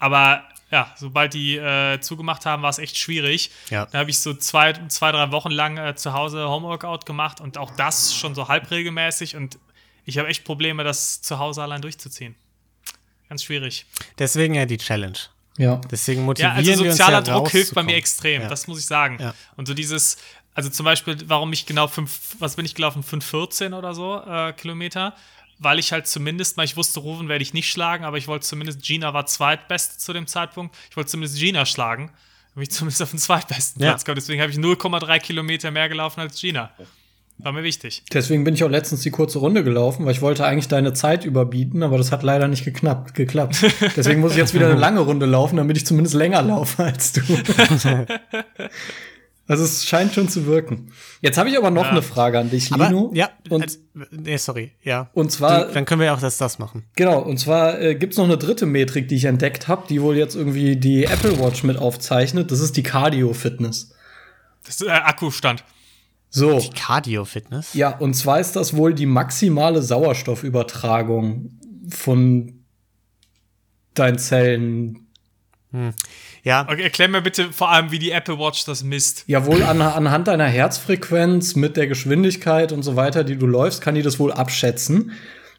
Aber 0.00 0.44
ja, 0.70 0.94
sobald 0.96 1.34
die 1.34 1.56
äh, 1.56 2.00
zugemacht 2.00 2.46
haben, 2.46 2.62
war 2.62 2.70
es 2.70 2.78
echt 2.78 2.96
schwierig. 2.96 3.50
Ja. 3.68 3.86
Da 3.86 3.98
habe 3.98 4.10
ich 4.10 4.20
so 4.20 4.32
zwei, 4.34 4.72
zwei, 4.88 5.12
drei 5.12 5.32
Wochen 5.32 5.50
lang 5.50 5.76
äh, 5.76 5.96
zu 5.96 6.12
Hause 6.12 6.48
Homeworkout 6.48 7.00
gemacht 7.04 7.40
und 7.40 7.58
auch 7.58 7.70
das 7.76 8.14
schon 8.14 8.34
so 8.34 8.48
halb 8.48 8.70
regelmäßig 8.70 9.36
und 9.36 9.58
ich 10.04 10.16
habe 10.16 10.28
echt 10.28 10.44
Probleme, 10.44 10.84
das 10.84 11.20
zu 11.20 11.38
Hause 11.38 11.62
allein 11.62 11.82
durchzuziehen. 11.82 12.34
Ganz 13.28 13.44
schwierig. 13.44 13.84
Deswegen 14.18 14.54
ja 14.54 14.64
die 14.64 14.78
Challenge. 14.78 15.18
Ja. 15.58 15.80
Deswegen 15.90 16.22
motivieren 16.24 16.64
ja, 16.64 16.72
also 16.72 16.84
sozialer 16.84 17.18
uns 17.18 17.28
ja 17.28 17.34
Druck 17.34 17.50
hilft 17.50 17.74
bei 17.74 17.82
mir 17.82 17.96
extrem, 17.96 18.42
Ja. 18.42 18.48
das 18.48 18.66
muss 18.66 18.78
ich 18.78 18.86
sagen. 18.86 19.18
Ja. 19.20 19.34
Und 19.56 19.66
so 19.68 19.74
dieses, 19.74 20.16
also 20.54 20.70
zum 20.70 20.84
Beispiel, 20.84 21.16
warum 21.26 21.52
ich 21.52 21.66
genau 21.66 21.88
fünf, 21.88 22.36
was 22.38 22.56
bin 22.56 22.64
ich 22.64 22.74
gelaufen, 22.74 23.02
5,14 23.04 23.76
oder 23.76 23.94
so 23.94 24.22
äh, 24.26 24.52
Kilometer, 24.54 25.14
weil 25.58 25.78
ich 25.78 25.92
halt 25.92 26.06
zumindest 26.06 26.56
mal, 26.56 26.62
ich 26.64 26.76
wusste, 26.76 27.00
Ruven 27.00 27.28
werde 27.28 27.42
ich 27.42 27.52
nicht 27.52 27.68
schlagen, 27.70 28.04
aber 28.04 28.16
ich 28.16 28.28
wollte 28.28 28.46
zumindest, 28.46 28.82
Gina 28.82 29.12
war 29.12 29.26
zweitbeste 29.26 29.98
zu 29.98 30.12
dem 30.12 30.26
Zeitpunkt, 30.28 30.76
ich 30.90 30.96
wollte 30.96 31.10
zumindest 31.10 31.38
Gina 31.38 31.66
schlagen, 31.66 32.10
damit 32.54 32.68
ich 32.70 32.74
zumindest 32.74 33.02
auf 33.02 33.10
den 33.10 33.18
zweitbesten 33.18 33.82
Ja. 33.82 33.90
Platz 33.90 34.04
komme. 34.04 34.14
Deswegen 34.14 34.40
habe 34.40 34.52
ich 34.52 34.58
0,3 34.58 35.18
Kilometer 35.20 35.70
mehr 35.72 35.88
gelaufen 35.88 36.20
als 36.20 36.40
Gina. 36.40 36.70
War 37.40 37.52
mir 37.52 37.62
wichtig. 37.62 38.02
Deswegen 38.12 38.42
bin 38.44 38.54
ich 38.54 38.64
auch 38.64 38.68
letztens 38.70 39.02
die 39.02 39.10
kurze 39.10 39.38
Runde 39.38 39.62
gelaufen, 39.62 40.04
weil 40.04 40.12
ich 40.12 40.20
wollte 40.22 40.44
eigentlich 40.44 40.66
deine 40.68 40.92
Zeit 40.92 41.24
überbieten, 41.24 41.82
aber 41.84 41.96
das 41.96 42.10
hat 42.10 42.22
leider 42.24 42.48
nicht 42.48 42.64
geknappt, 42.64 43.14
geklappt. 43.14 43.64
Deswegen 43.96 44.20
muss 44.20 44.32
ich 44.32 44.38
jetzt 44.38 44.54
wieder 44.54 44.66
eine 44.68 44.78
lange 44.78 45.00
Runde 45.00 45.24
laufen, 45.26 45.56
damit 45.56 45.76
ich 45.76 45.86
zumindest 45.86 46.16
länger 46.16 46.42
laufe 46.42 46.82
als 46.82 47.12
du. 47.12 47.20
also 49.46 49.64
es 49.64 49.86
scheint 49.86 50.12
schon 50.14 50.28
zu 50.28 50.46
wirken. 50.46 50.90
Jetzt 51.20 51.38
habe 51.38 51.48
ich 51.48 51.56
aber 51.56 51.70
noch 51.70 51.84
Ja. 51.84 51.90
eine 51.90 52.02
Frage 52.02 52.38
an 52.38 52.50
dich, 52.50 52.72
Aber, 52.72 52.88
Lino. 52.88 53.10
ja, 53.14 53.30
und, 53.50 53.62
als, 53.62 53.78
nee, 54.10 54.36
sorry, 54.36 54.72
ja. 54.82 55.08
und 55.14 55.30
zwar, 55.32 55.66
dann 55.66 55.84
können 55.84 56.00
wir 56.00 56.06
ja 56.06 56.14
auch 56.14 56.20
das, 56.20 56.38
das 56.38 56.58
machen. 56.58 56.84
genau, 56.96 57.20
und 57.20 57.38
zwar 57.38 57.80
äh, 57.80 57.94
gibt's 57.94 58.16
noch 58.16 58.24
eine 58.24 58.36
dritte 58.36 58.66
Metrik, 58.66 59.08
die 59.08 59.14
ich 59.14 59.24
entdeckt 59.26 59.68
habe, 59.68 59.86
die 59.88 60.02
wohl 60.02 60.16
jetzt 60.16 60.34
irgendwie 60.34 60.76
die 60.76 61.04
Apple 61.04 61.38
Watch 61.38 61.62
mit 61.62 61.78
aufzeichnet. 61.78 62.50
Das 62.50 62.60
ist 62.60 62.76
die 62.76 62.82
Cardio-Fitness. 62.82 63.94
Das 64.66 64.80
ist 64.80 64.86
äh, 64.86 64.90
Akkustand. 64.90 65.64
So. 66.30 66.62
Cardio-Fitness? 66.74 67.74
Ja, 67.74 67.96
und 67.96 68.14
zwar 68.14 68.40
ist 68.40 68.56
das 68.56 68.76
wohl 68.76 68.94
die 68.94 69.06
maximale 69.06 69.82
Sauerstoffübertragung 69.82 71.58
von 71.88 72.64
deinen 73.94 74.18
Zellen. 74.18 75.08
Ja, 76.44 76.66
Okay, 76.68 76.82
erklär 76.82 77.08
mir 77.08 77.20
bitte 77.20 77.52
vor 77.52 77.70
allem, 77.70 77.90
wie 77.90 77.98
die 77.98 78.10
Apple 78.10 78.38
Watch 78.38 78.64
das 78.64 78.82
misst. 78.82 79.24
Ja, 79.26 79.44
wohl 79.44 79.62
an, 79.62 79.82
anhand 79.82 80.28
deiner 80.28 80.46
Herzfrequenz 80.46 81.56
mit 81.56 81.76
der 81.76 81.86
Geschwindigkeit 81.86 82.72
und 82.72 82.82
so 82.82 82.96
weiter, 82.96 83.22
die 83.22 83.36
du 83.36 83.46
läufst, 83.46 83.82
kann 83.82 83.94
die 83.94 84.02
das 84.02 84.18
wohl 84.18 84.32
abschätzen. 84.32 85.12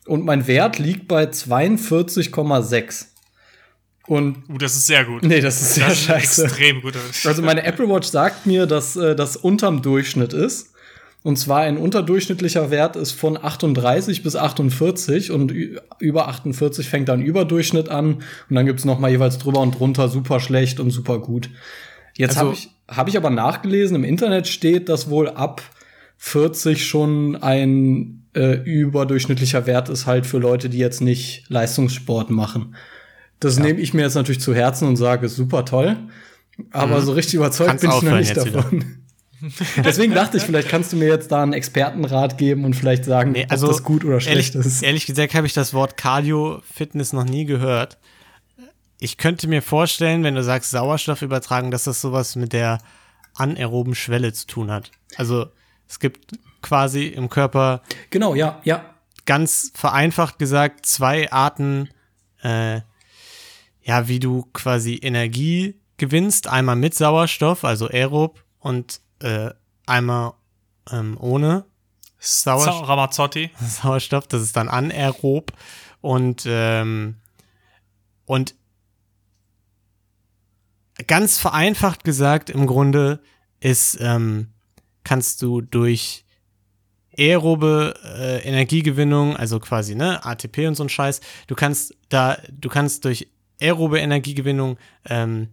Und 0.08 0.26
mein 0.26 0.48
Wert 0.48 0.80
liegt 0.80 1.08
bei 1.08 1.26
42,6. 1.26 3.06
Und 4.10 4.38
Uh, 4.50 4.58
das 4.58 4.76
ist 4.76 4.88
sehr 4.88 5.06
gut. 5.06 5.24
nee, 5.24 5.40
das 5.40 5.62
ist 5.62 5.76
sehr 5.76 5.86
das 5.88 6.00
ist 6.00 6.06
scheiße. 6.06 6.44
extrem 6.46 6.82
gut. 6.82 6.96
Also 7.26 7.42
meine 7.44 7.64
Apple 7.64 7.88
Watch 7.88 8.08
sagt 8.08 8.46
mir, 8.48 8.66
dass 8.66 8.96
äh, 8.96 9.16
das 9.16 9.36
unterm 9.38 9.82
Durchschnitt 9.84 10.34
ist. 10.34 10.74
Und 11.22 11.38
zwar 11.38 11.60
ein 11.62 11.78
unterdurchschnittlicher 11.78 12.72
Wert 12.72 12.96
ist 12.96 13.12
von 13.12 13.38
38 13.38 14.24
bis 14.24 14.36
48 14.38 15.32
und 15.32 15.54
über 16.00 16.28
48 16.30 16.88
fängt 16.90 17.10
dann 17.10 17.22
Überdurchschnitt 17.22 17.90
an 17.90 18.16
und 18.50 18.56
dann 18.56 18.66
gibt's 18.66 18.86
noch 18.86 19.00
mal 19.00 19.12
jeweils 19.12 19.38
drüber 19.38 19.60
und 19.60 19.78
drunter 19.78 20.08
super 20.08 20.40
schlecht 20.40 20.80
und 20.80 20.92
super 20.92 21.20
gut. 21.20 21.50
Jetzt 22.16 22.38
Also- 22.38 22.42
habe 22.48 22.54
ich, 22.54 22.70
hab 22.88 23.08
ich 23.10 23.18
aber 23.18 23.30
nachgelesen, 23.30 23.96
im 23.98 24.06
Internet 24.06 24.48
steht, 24.48 24.88
dass 24.90 25.10
wohl 25.10 25.28
ab 25.30 25.62
40 26.18 26.88
schon 26.88 27.36
ein 27.36 28.24
äh, 28.34 28.56
überdurchschnittlicher 28.64 29.66
Wert 29.66 29.90
ist 29.90 30.06
halt 30.06 30.26
für 30.26 30.38
Leute, 30.40 30.70
die 30.70 30.78
jetzt 30.78 31.02
nicht 31.02 31.44
Leistungssport 31.50 32.30
machen. 32.30 32.76
Das 33.40 33.58
nehme 33.58 33.80
ich 33.80 33.94
mir 33.94 34.02
jetzt 34.02 34.16
natürlich 34.16 34.42
zu 34.42 34.54
Herzen 34.54 34.88
und 34.88 34.98
sage, 34.98 35.26
ist 35.26 35.36
super 35.36 35.66
toll. 35.66 35.96
Aber 36.72 37.02
so 37.02 37.14
richtig 37.14 37.36
überzeugt 37.36 37.70
Kannst 37.70 37.82
bin 37.84 37.92
ich 37.92 38.02
noch 38.02 38.18
nicht 38.18 38.36
davon. 38.36 39.00
Deswegen 39.78 40.14
dachte 40.14 40.38
ich, 40.38 40.44
vielleicht 40.44 40.68
kannst 40.68 40.92
du 40.92 40.98
mir 40.98 41.08
jetzt 41.08 41.32
da 41.32 41.42
einen 41.42 41.54
Expertenrat 41.54 42.38
geben 42.38 42.66
und 42.66 42.76
vielleicht 42.76 43.06
sagen, 43.06 43.32
Nee, 43.32 43.46
also 43.50 43.68
ob 43.68 43.74
das 43.74 43.84
gut 43.84 44.04
oder 44.04 44.20
schlecht 44.20 44.56
ehrlich, 44.56 44.68
ist. 44.68 44.84
Ehrlich 44.84 45.06
gesagt 45.06 45.34
habe 45.34 45.48
ich 45.48 45.54
das 45.54 45.74
Wort 45.74 45.96
Cardio-Fitness 45.96 47.14
noch 47.14 47.24
nie 47.24 47.46
gehört. 47.46 47.98
Ich 49.00 49.16
könnte 49.16 49.48
mir 49.48 49.62
vorstellen, 49.62 50.24
wenn 50.24 50.36
du 50.36 50.44
sagst 50.44 50.72
Sauerstoffübertragung, 50.72 51.72
dass 51.72 51.86
das 51.86 52.02
sowas 52.02 52.36
mit 52.36 52.52
der 52.52 52.80
anaeroben 53.36 53.96
Schwelle 53.96 54.34
zu 54.34 54.46
tun 54.46 54.72
hat. 54.72 54.92
Also 55.16 55.48
es 55.88 56.00
gibt 56.00 56.38
quasi 56.62 57.08
im 57.08 57.30
Körper 57.30 57.82
Genau, 58.10 58.36
ja, 58.36 58.60
ja. 58.66 58.84
ganz 59.26 59.72
vereinfacht 59.74 60.38
gesagt 60.38 60.86
zwei 60.86 61.32
Arten, 61.32 61.88
äh, 62.42 62.82
ja, 63.90 64.08
wie 64.08 64.20
du 64.20 64.44
quasi 64.54 65.00
Energie 65.02 65.82
gewinnst. 65.98 66.48
Einmal 66.48 66.76
mit 66.76 66.94
Sauerstoff, 66.94 67.66
also 67.66 67.88
aerob, 67.88 68.44
und 68.60 69.02
äh, 69.18 69.50
einmal 69.88 70.34
ähm, 70.92 71.18
ohne 71.20 71.66
Sauerstoff. 72.20 72.88
Ramazzotti. 72.88 73.50
Sauerstoff, 73.60 74.28
das 74.28 74.44
ist 74.44 74.56
dann 74.56 74.70
anaerob 74.70 75.54
und 76.02 76.44
ähm, 76.46 77.16
und 78.28 78.54
ganz 81.08 81.40
vereinfacht 81.40 82.04
gesagt 82.04 82.52
im 82.52 82.68
Grunde 82.68 83.24
ist 83.60 83.98
ähm, 84.00 84.54
kannst 85.04 85.42
du 85.42 85.62
durch 85.62 86.26
aerobe 87.18 87.96
äh, 88.04 88.48
Energiegewinnung, 88.48 89.36
also 89.36 89.60
quasi 89.60 89.96
ne 89.96 90.24
ATP 90.24 90.68
und 90.68 90.76
so 90.76 90.84
ein 90.84 90.90
Scheiß, 90.90 91.22
du 91.48 91.56
kannst 91.56 91.96
da 92.10 92.38
du 92.52 92.70
kannst 92.70 93.06
durch 93.06 93.32
aerobe 93.62 94.00
Energiegewinnung 94.00 94.78
ähm, 95.06 95.50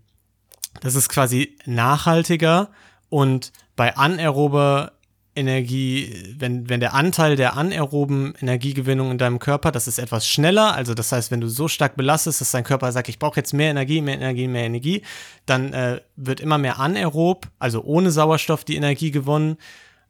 das 0.80 0.94
ist 0.94 1.08
quasi 1.08 1.56
nachhaltiger 1.64 2.70
und 3.08 3.52
bei 3.76 3.96
anaerober 3.96 4.92
Energie, 5.34 6.34
wenn, 6.38 6.68
wenn 6.70 6.80
der 6.80 6.94
Anteil 6.94 7.36
der 7.36 7.56
anaeroben 7.56 8.34
Energiegewinnung 8.40 9.10
in 9.10 9.18
deinem 9.18 9.38
Körper, 9.38 9.70
das 9.70 9.86
ist 9.86 9.98
etwas 9.98 10.26
schneller, 10.26 10.75
also 10.75 10.94
das 10.94 11.12
heißt, 11.12 11.30
wenn 11.30 11.42
du 11.42 11.48
so 11.48 11.68
stark 11.68 11.96
belastest, 11.96 12.40
dass 12.40 12.52
dein 12.52 12.64
Körper 12.64 12.90
sagt, 12.90 13.10
ich 13.10 13.18
brauche 13.18 13.36
jetzt 13.36 13.52
mehr 13.52 13.70
Energie, 13.70 14.00
mehr 14.00 14.14
Energie, 14.14 14.48
mehr 14.48 14.64
Energie, 14.64 15.02
dann 15.44 15.75
äh, 15.75 16.00
wird 16.16 16.40
immer 16.40 16.56
mehr 16.56 16.78
anaerob, 16.80 17.48
also 17.58 17.82
ohne 17.84 18.10
Sauerstoff 18.10 18.64
die 18.64 18.76
Energie 18.76 19.10
gewonnen, 19.10 19.58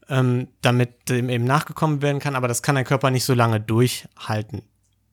ähm, 0.09 0.47
damit 0.63 1.09
dem 1.09 1.29
eben 1.29 1.45
nachgekommen 1.45 2.03
werden 2.03 2.21
kann, 2.21 2.37
aber 2.37 2.47
das 2.47 2.63
kann 2.63 2.77
dein 2.77 2.85
Körper 2.85 3.11
nicht 3.11 3.25
so 3.25 3.35
lange 3.35 3.61
durchhalten. 3.61 4.63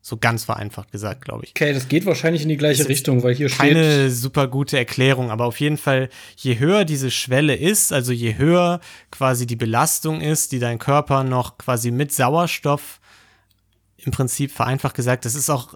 So 0.06 0.18
ganz 0.18 0.44
vereinfacht 0.44 0.92
gesagt, 0.92 1.24
glaube 1.24 1.46
ich 1.46 1.52
Okay, 1.52 1.74
das 1.74 1.88
geht 1.88 2.06
wahrscheinlich 2.06 2.44
in 2.44 2.50
die 2.50 2.58
gleiche 2.58 2.90
Richtung, 2.90 3.24
weil 3.24 3.34
hier 3.34 3.48
steht. 3.48 3.60
keine 3.60 4.12
super 4.12 4.50
gute 4.50 4.78
Erklärung, 4.78 5.32
aber 5.32 5.46
auf 5.46 5.62
jeden 5.62 5.78
Fall, 5.78 6.10
je 6.36 6.60
höher 6.60 6.84
diese 6.84 7.10
Schwelle 7.10 7.56
ist, 7.56 7.94
also 7.94 8.12
je 8.12 8.38
höher 8.38 8.82
quasi 9.12 9.48
die 9.48 9.56
Belastung 9.56 10.20
ist, 10.20 10.52
die 10.52 10.60
dein 10.60 10.78
Körper 10.78 11.24
noch 11.24 11.58
quasi 11.58 11.90
mit 11.90 12.12
Sauerstoff 12.12 13.00
im 13.96 14.12
Prinzip 14.12 14.52
vereinfacht 14.52 14.94
gesagt, 14.94 15.24
das 15.24 15.36
ist 15.36 15.50
auch 15.50 15.74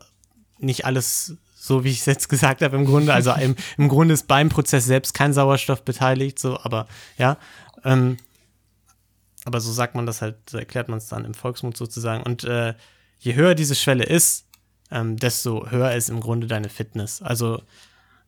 nicht 0.59 0.83
alles 0.83 1.37
so, 1.55 1.85
wie 1.85 1.89
ich 1.89 1.99
es 1.99 2.05
jetzt 2.05 2.27
gesagt 2.27 2.61
habe, 2.61 2.75
im 2.75 2.83
Grunde. 2.83 3.13
Also 3.13 3.31
im, 3.31 3.55
im 3.77 3.87
Grunde 3.87 4.13
ist 4.13 4.27
beim 4.27 4.49
Prozess 4.49 4.85
selbst 4.85 5.13
kein 5.13 5.31
Sauerstoff 5.31 5.83
beteiligt, 5.83 6.37
so, 6.37 6.59
aber 6.59 6.87
ja. 7.17 7.37
Ähm, 7.85 8.17
aber 9.45 9.61
so 9.61 9.71
sagt 9.71 9.95
man 9.95 10.05
das 10.05 10.21
halt, 10.21 10.35
so 10.49 10.57
erklärt 10.57 10.89
man 10.89 10.97
es 10.97 11.07
dann 11.07 11.23
im 11.23 11.33
Volksmund 11.33 11.77
sozusagen. 11.77 12.23
Und 12.23 12.43
äh, 12.43 12.73
je 13.19 13.35
höher 13.35 13.55
diese 13.55 13.75
Schwelle 13.75 14.03
ist, 14.03 14.45
ähm, 14.91 15.17
desto 15.17 15.69
höher 15.69 15.93
ist 15.93 16.09
im 16.09 16.19
Grunde 16.19 16.47
deine 16.47 16.69
Fitness. 16.69 17.21
Also, 17.21 17.61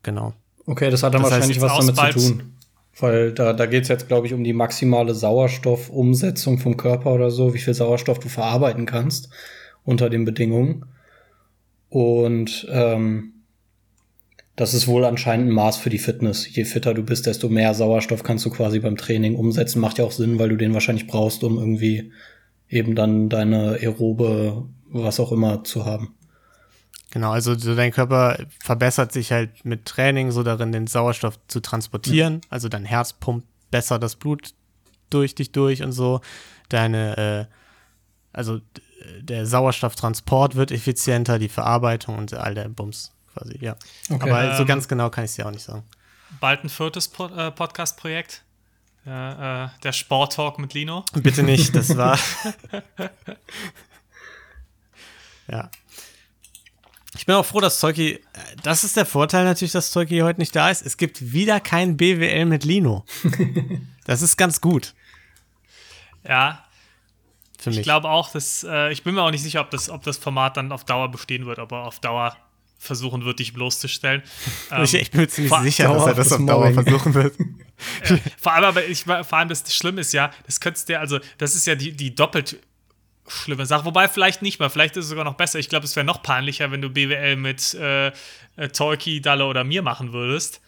genau. 0.04 0.34
Okay, 0.66 0.90
das 0.90 1.04
hat 1.04 1.14
dann 1.14 1.24
Das 1.24 1.32
wahrscheinlich 1.32 1.62
was 1.62 1.86
damit 1.86 2.14
zu 2.14 2.34
tun. 2.34 2.54
Weil 3.00 3.32
da, 3.32 3.54
da 3.54 3.66
geht 3.66 3.84
es 3.84 3.90
jetzt, 3.90 4.08
glaube 4.08 4.28
ich, 4.28 4.34
um 4.34 4.44
die 4.44 4.54
maximale 4.54 5.16
Sauerstoffumsetzung 5.16 6.60
vom 6.60 6.76
Körper 6.76 7.14
oder 7.14 7.32
so, 7.32 7.54
wie 7.54 7.60
viel 7.60 7.74
Sauerstoff 7.74 8.20
du 8.20 8.28
verarbeiten 8.28 8.86
kannst 8.86 9.30
unter 9.86 10.10
den 10.10 10.26
Bedingungen. 10.26 10.86
Und 11.88 12.68
ähm, 12.70 13.34
das 14.58 14.74
ist 14.74 14.88
wohl 14.88 15.06
anscheinend 15.06 15.48
ein 15.48 15.54
Maß 15.54 15.78
für 15.78 15.90
die 15.90 15.98
Fitness. 15.98 16.54
Je 16.54 16.66
fitter 16.66 16.94
du 16.94 17.04
bist, 17.04 17.26
desto 17.26 17.48
mehr 17.48 17.74
Sauerstoff 17.74 18.24
kannst 18.24 18.46
du 18.46 18.50
quasi 18.50 18.80
beim 18.80 18.98
Training 18.98 19.36
umsetzen. 19.36 19.80
Macht 19.80 19.98
ja 19.98 20.04
auch 20.04 20.12
Sinn, 20.12 20.38
weil 20.38 20.50
du 20.50 20.58
den 20.58 20.74
wahrscheinlich 20.74 21.08
brauchst, 21.08 21.44
um 21.46 21.58
irgendwie 21.58 22.12
eben 22.70 22.96
dann 22.96 23.30
deine 23.30 23.78
aerobe, 23.82 24.66
was 24.90 25.20
auch 25.20 25.32
immer 25.32 25.64
zu 25.64 25.86
haben. 25.86 26.16
Genau, 27.12 27.32
also 27.32 27.58
so 27.58 27.76
dein 27.76 27.92
Körper 27.92 28.38
verbessert 28.60 29.12
sich 29.12 29.32
halt 29.32 29.66
mit 29.66 29.86
Training 29.86 30.32
so 30.32 30.44
darin, 30.44 30.72
den 30.72 30.86
Sauerstoff 30.86 31.40
zu 31.48 31.60
transportieren. 31.60 32.42
Also 32.50 32.70
dein 32.70 32.86
Herz 32.86 33.14
pumpt 33.14 33.48
besser 33.72 33.98
das 33.98 34.16
Blut 34.16 34.54
durch 35.10 35.34
dich 35.34 35.52
durch 35.52 35.82
und 35.82 35.92
so. 35.92 36.22
Deine, 36.70 37.18
äh, 37.50 37.56
also 38.32 38.62
der 39.22 39.48
Sauerstofftransport 39.48 40.56
wird 40.56 40.72
effizienter, 40.72 41.40
die 41.40 41.50
Verarbeitung 41.50 42.18
und 42.18 42.34
all 42.34 42.54
der 42.54 42.70
Bums 42.70 43.12
quasi, 43.34 43.58
ja. 43.60 43.76
Okay. 44.10 44.30
Aber 44.30 44.56
so 44.56 44.62
Ähm, 44.62 44.68
ganz 44.68 44.88
genau 44.88 45.10
kann 45.10 45.24
ich 45.24 45.32
es 45.32 45.36
dir 45.36 45.48
auch 45.48 45.52
nicht 45.52 45.64
sagen. 45.64 45.84
Bald 46.40 46.64
ein 46.64 46.70
viertes 46.70 47.08
po 47.08 47.26
äh, 47.26 47.52
Podcast-Projekt. 47.52 48.44
Äh, 49.10 49.64
äh, 49.66 49.70
der 49.84 49.92
Sport-Talk 49.92 50.60
mit 50.60 50.74
Lino. 50.76 51.04
Bitte 51.14 51.42
nicht, 51.42 51.74
das 51.76 51.98
war. 51.98 52.20
ja. 55.52 55.70
Ich 57.18 57.26
bin 57.26 57.36
auch 57.36 57.46
froh, 57.46 57.60
dass 57.60 57.80
Zeuki. 57.80 58.12
äh, 58.14 58.20
Das 58.62 58.84
ist 58.84 58.96
der 58.96 59.06
Vorteil 59.06 59.44
natürlich, 59.44 59.72
dass 59.72 59.92
Zeuki 59.92 60.20
heute 60.20 60.40
nicht 60.40 60.56
da 60.56 60.70
ist. 60.70 60.86
Es 60.86 60.96
gibt 60.98 61.32
wieder 61.34 61.60
kein 61.60 61.98
BWL 61.98 62.46
mit 62.46 62.64
Lino. 62.66 63.06
Das 64.06 64.24
ist 64.24 64.38
ganz 64.38 64.60
gut 64.60 64.96
Ja, 66.28 66.66
für 67.60 67.70
mich. 67.70 67.78
ich 67.80 67.84
glaube 67.84 68.10
auch, 68.10 68.32
dass 68.32 68.64
äh, 68.68 68.92
ich 68.92 69.04
bin 69.04 69.14
mir 69.14 69.22
auch 69.22 69.30
nicht 69.30 69.44
sicher, 69.44 69.62
ob 69.62 69.70
das, 69.70 69.88
ob 69.92 70.02
das 70.02 70.18
Format 70.18 70.58
dann 70.58 70.72
auf 70.72 70.84
Dauer 70.84 71.12
bestehen 71.12 71.46
wird, 71.46 71.60
aber 71.60 71.84
auf 71.86 72.00
Dauer 72.00 72.36
versuchen 72.80 73.26
wird, 73.26 73.40
dich 73.40 73.54
bloßzustellen. 73.54 74.24
Ähm, 74.72 74.84
ich, 74.84 74.94
ich, 74.94 75.12
bin 75.12 75.22
mir 75.22 75.28
ziemlich 75.28 75.54
sicher, 75.64 75.92
dass 75.92 76.06
er 76.06 76.14
das 76.14 76.32
auf 76.32 76.46
Dauer 76.46 76.72
versuchen 76.72 77.14
wird. 77.16 77.36
ja, 78.10 78.20
vor 78.40 78.54
allem, 78.54 78.66
aber 78.66 78.86
ich, 78.86 79.04
vor 79.04 79.34
allem 79.34 79.50
das 79.50 79.74
Schlimme 79.74 80.02
ist 80.02 80.14
ja, 80.14 80.32
das 80.46 80.60
könntest 80.60 80.90
du 80.90 81.00
also, 81.00 81.20
das 81.40 81.56
ist 81.56 81.66
ja 81.66 81.74
die, 81.74 81.92
die 81.92 82.14
doppelt 82.14 82.60
schlimme 83.28 83.66
Sache. 83.66 83.86
Wobei 83.86 84.08
vielleicht 84.08 84.42
nicht 84.42 84.60
mal, 84.60 84.70
vielleicht 84.70 84.98
ist 84.98 85.06
es 85.06 85.10
sogar 85.10 85.26
noch 85.26 85.36
besser. 85.36 85.60
Ich 85.60 85.70
glaube, 85.70 85.86
es 85.86 85.96
wäre 85.96 86.06
noch 86.06 86.22
peinlicher, 86.22 86.72
wenn 86.72 86.82
du 86.82 86.90
BWL 86.90 87.36
mit 87.36 87.74
äh, 87.76 88.08
äh, 88.08 88.70
Tolki, 88.72 89.22
Dalle 89.22 89.46
oder 89.46 89.64
mir 89.64 89.82
machen 89.82 90.14
würdest. 90.14 90.62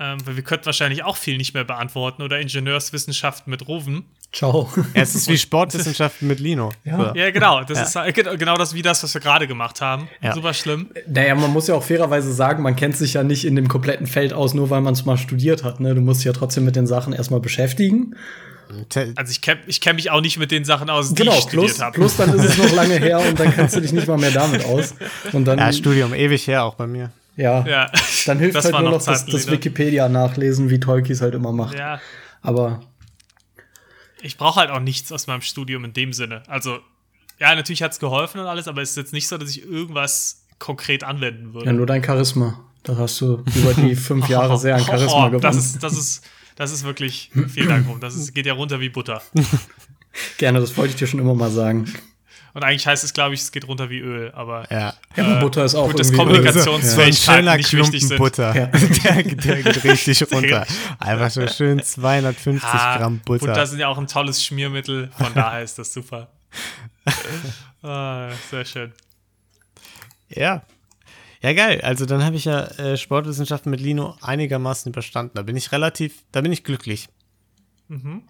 Ähm, 0.00 0.18
weil 0.26 0.36
wir 0.36 0.44
könnten 0.44 0.66
wahrscheinlich 0.66 1.02
auch 1.02 1.16
viel 1.16 1.36
nicht 1.36 1.54
mehr 1.54 1.64
beantworten. 1.64 2.22
Oder 2.22 2.40
Ingenieurswissenschaften 2.40 3.50
mit 3.50 3.68
Ruven. 3.68 4.06
Ciao. 4.32 4.70
Ja, 4.94 5.02
es 5.02 5.14
ist 5.14 5.28
wie 5.28 5.36
Sportwissenschaften 5.38 6.26
mit 6.26 6.40
Lino. 6.40 6.72
Ja, 6.84 7.12
ja 7.14 7.30
genau. 7.30 7.62
Das 7.64 7.94
ja. 7.94 8.04
ist 8.04 8.14
genau 8.14 8.56
das 8.56 8.74
wie 8.74 8.80
das, 8.80 9.02
was 9.02 9.12
wir 9.12 9.20
gerade 9.20 9.46
gemacht 9.46 9.80
haben. 9.82 10.08
Ja. 10.22 10.34
Super 10.34 10.54
schlimm. 10.54 10.88
Naja, 11.06 11.34
man 11.34 11.52
muss 11.52 11.68
ja 11.68 11.74
auch 11.74 11.82
fairerweise 11.82 12.32
sagen, 12.32 12.62
man 12.62 12.74
kennt 12.74 12.96
sich 12.96 13.14
ja 13.14 13.22
nicht 13.22 13.44
in 13.44 13.56
dem 13.56 13.68
kompletten 13.68 14.06
Feld 14.06 14.32
aus, 14.32 14.54
nur 14.54 14.70
weil 14.70 14.80
man 14.80 14.94
es 14.94 15.04
mal 15.04 15.18
studiert 15.18 15.64
hat. 15.64 15.80
Ne? 15.80 15.94
Du 15.94 16.00
musst 16.00 16.20
dich 16.20 16.26
ja 16.26 16.32
trotzdem 16.32 16.64
mit 16.64 16.76
den 16.76 16.86
Sachen 16.86 17.12
erstmal 17.12 17.40
beschäftigen. 17.40 18.16
Also 19.16 19.30
ich 19.30 19.42
kenne 19.42 19.60
ich 19.66 19.82
kenn 19.82 19.96
mich 19.96 20.10
auch 20.10 20.22
nicht 20.22 20.38
mit 20.38 20.50
den 20.50 20.64
Sachen 20.64 20.88
aus, 20.88 21.10
die 21.10 21.14
genau, 21.16 21.32
ich 21.32 21.42
studiert 21.42 21.78
habe. 21.80 21.92
Plus 21.92 22.16
dann 22.16 22.32
ist 22.32 22.44
es 22.44 22.58
noch 22.58 22.72
lange 22.72 22.94
her 22.94 23.20
und 23.20 23.38
dann 23.38 23.52
kennst 23.54 23.76
du 23.76 23.80
dich 23.80 23.92
nicht 23.92 24.08
mal 24.08 24.16
mehr 24.16 24.30
damit 24.30 24.64
aus. 24.64 24.94
Und 25.32 25.44
dann, 25.44 25.58
ja, 25.58 25.72
Studium 25.72 26.14
ewig 26.14 26.46
her 26.46 26.64
auch 26.64 26.74
bei 26.74 26.86
mir. 26.86 27.10
Ja, 27.36 27.66
ja. 27.66 27.90
dann 28.26 28.38
hilft 28.38 28.56
das 28.56 28.64
halt 28.64 28.74
nur 28.74 28.84
noch, 28.84 28.92
noch 28.92 29.04
das, 29.04 29.26
das 29.26 29.50
Wikipedia 29.50 30.08
nachlesen, 30.08 30.70
wie 30.70 30.80
Tolkien 30.80 31.14
es 31.14 31.20
halt 31.20 31.34
immer 31.34 31.52
macht. 31.52 31.78
Ja. 31.78 32.00
Aber 32.40 32.80
ich 34.22 34.36
brauche 34.36 34.60
halt 34.60 34.70
auch 34.70 34.80
nichts 34.80 35.12
aus 35.12 35.26
meinem 35.26 35.42
Studium 35.42 35.84
in 35.84 35.92
dem 35.92 36.12
Sinne. 36.12 36.42
Also, 36.46 36.78
ja, 37.38 37.54
natürlich 37.54 37.82
hat 37.82 37.92
es 37.92 37.98
geholfen 37.98 38.40
und 38.40 38.46
alles, 38.46 38.68
aber 38.68 38.82
es 38.82 38.90
ist 38.90 38.96
jetzt 38.96 39.12
nicht 39.12 39.28
so, 39.28 39.36
dass 39.36 39.50
ich 39.50 39.64
irgendwas 39.64 40.46
konkret 40.58 41.04
anwenden 41.04 41.54
würde. 41.54 41.66
Ja, 41.66 41.72
nur 41.72 41.86
dein 41.86 42.04
Charisma. 42.04 42.60
Da 42.84 42.96
hast 42.96 43.20
du 43.20 43.44
über 43.54 43.74
die 43.74 43.94
fünf 43.96 44.28
Jahre 44.28 44.58
sehr 44.58 44.76
an 44.76 44.84
Charisma 44.84 45.12
oh, 45.12 45.26
oh, 45.26 45.26
gewonnen. 45.26 45.42
Das 45.42 45.56
ist, 45.56 45.82
das 45.82 45.92
ist, 45.94 46.24
das 46.56 46.72
ist 46.72 46.84
wirklich, 46.84 47.30
vielen 47.48 47.68
Dank, 47.68 48.00
Das 48.00 48.14
ist, 48.14 48.32
geht 48.32 48.46
ja 48.46 48.54
runter 48.54 48.80
wie 48.80 48.88
Butter. 48.88 49.22
Gerne, 50.38 50.60
das 50.60 50.76
wollte 50.76 50.90
ich 50.90 50.96
dir 50.96 51.06
schon 51.06 51.20
immer 51.20 51.34
mal 51.34 51.50
sagen. 51.50 51.92
Und 52.54 52.64
eigentlich 52.64 52.86
heißt 52.86 53.02
es, 53.02 53.14
glaube 53.14 53.34
ich, 53.34 53.40
es 53.40 53.50
geht 53.50 53.66
runter 53.66 53.88
wie 53.88 54.00
Öl, 54.00 54.30
aber. 54.32 54.70
Ja, 54.70 54.94
ja 55.16 55.38
äh, 55.38 55.40
Butter 55.40 55.64
ist 55.64 55.74
auch 55.74 55.86
gut, 55.86 56.00
das 56.00 56.12
Kommunikationsfähigkeit 56.12 57.44
ja. 57.44 57.56
nicht 57.56 57.68
Klumpen 57.70 57.92
wichtig 57.92 58.08
sind. 58.08 58.18
Butter. 58.18 58.54
Ja. 58.54 58.66
der, 59.04 59.22
der, 59.22 59.62
geht 59.62 59.84
richtig 59.84 60.22
runter. 60.32 60.66
Einfach 60.98 61.30
so 61.30 61.46
schön 61.46 61.82
250 61.82 62.68
ah, 62.68 62.98
Gramm 62.98 63.20
Butter. 63.20 63.46
Butter 63.46 63.66
sind 63.66 63.78
ja 63.78 63.88
auch 63.88 63.96
ein 63.96 64.06
tolles 64.06 64.44
Schmiermittel, 64.44 65.10
von 65.16 65.32
daher 65.34 65.62
ist 65.62 65.78
das 65.78 65.92
super. 65.92 66.28
ah, 67.82 68.28
sehr 68.50 68.64
schön. 68.66 68.92
Ja. 70.28 70.62
Ja, 71.40 71.54
geil. 71.54 71.80
Also 71.80 72.06
dann 72.06 72.22
habe 72.22 72.36
ich 72.36 72.44
ja 72.44 72.64
äh, 72.78 72.96
Sportwissenschaften 72.96 73.70
mit 73.70 73.80
Lino 73.80 74.16
einigermaßen 74.20 74.92
überstanden. 74.92 75.32
Da 75.34 75.42
bin 75.42 75.56
ich 75.56 75.72
relativ, 75.72 76.22
da 76.32 76.42
bin 76.42 76.52
ich 76.52 76.64
glücklich. 76.64 77.08
Mhm. 77.88 78.22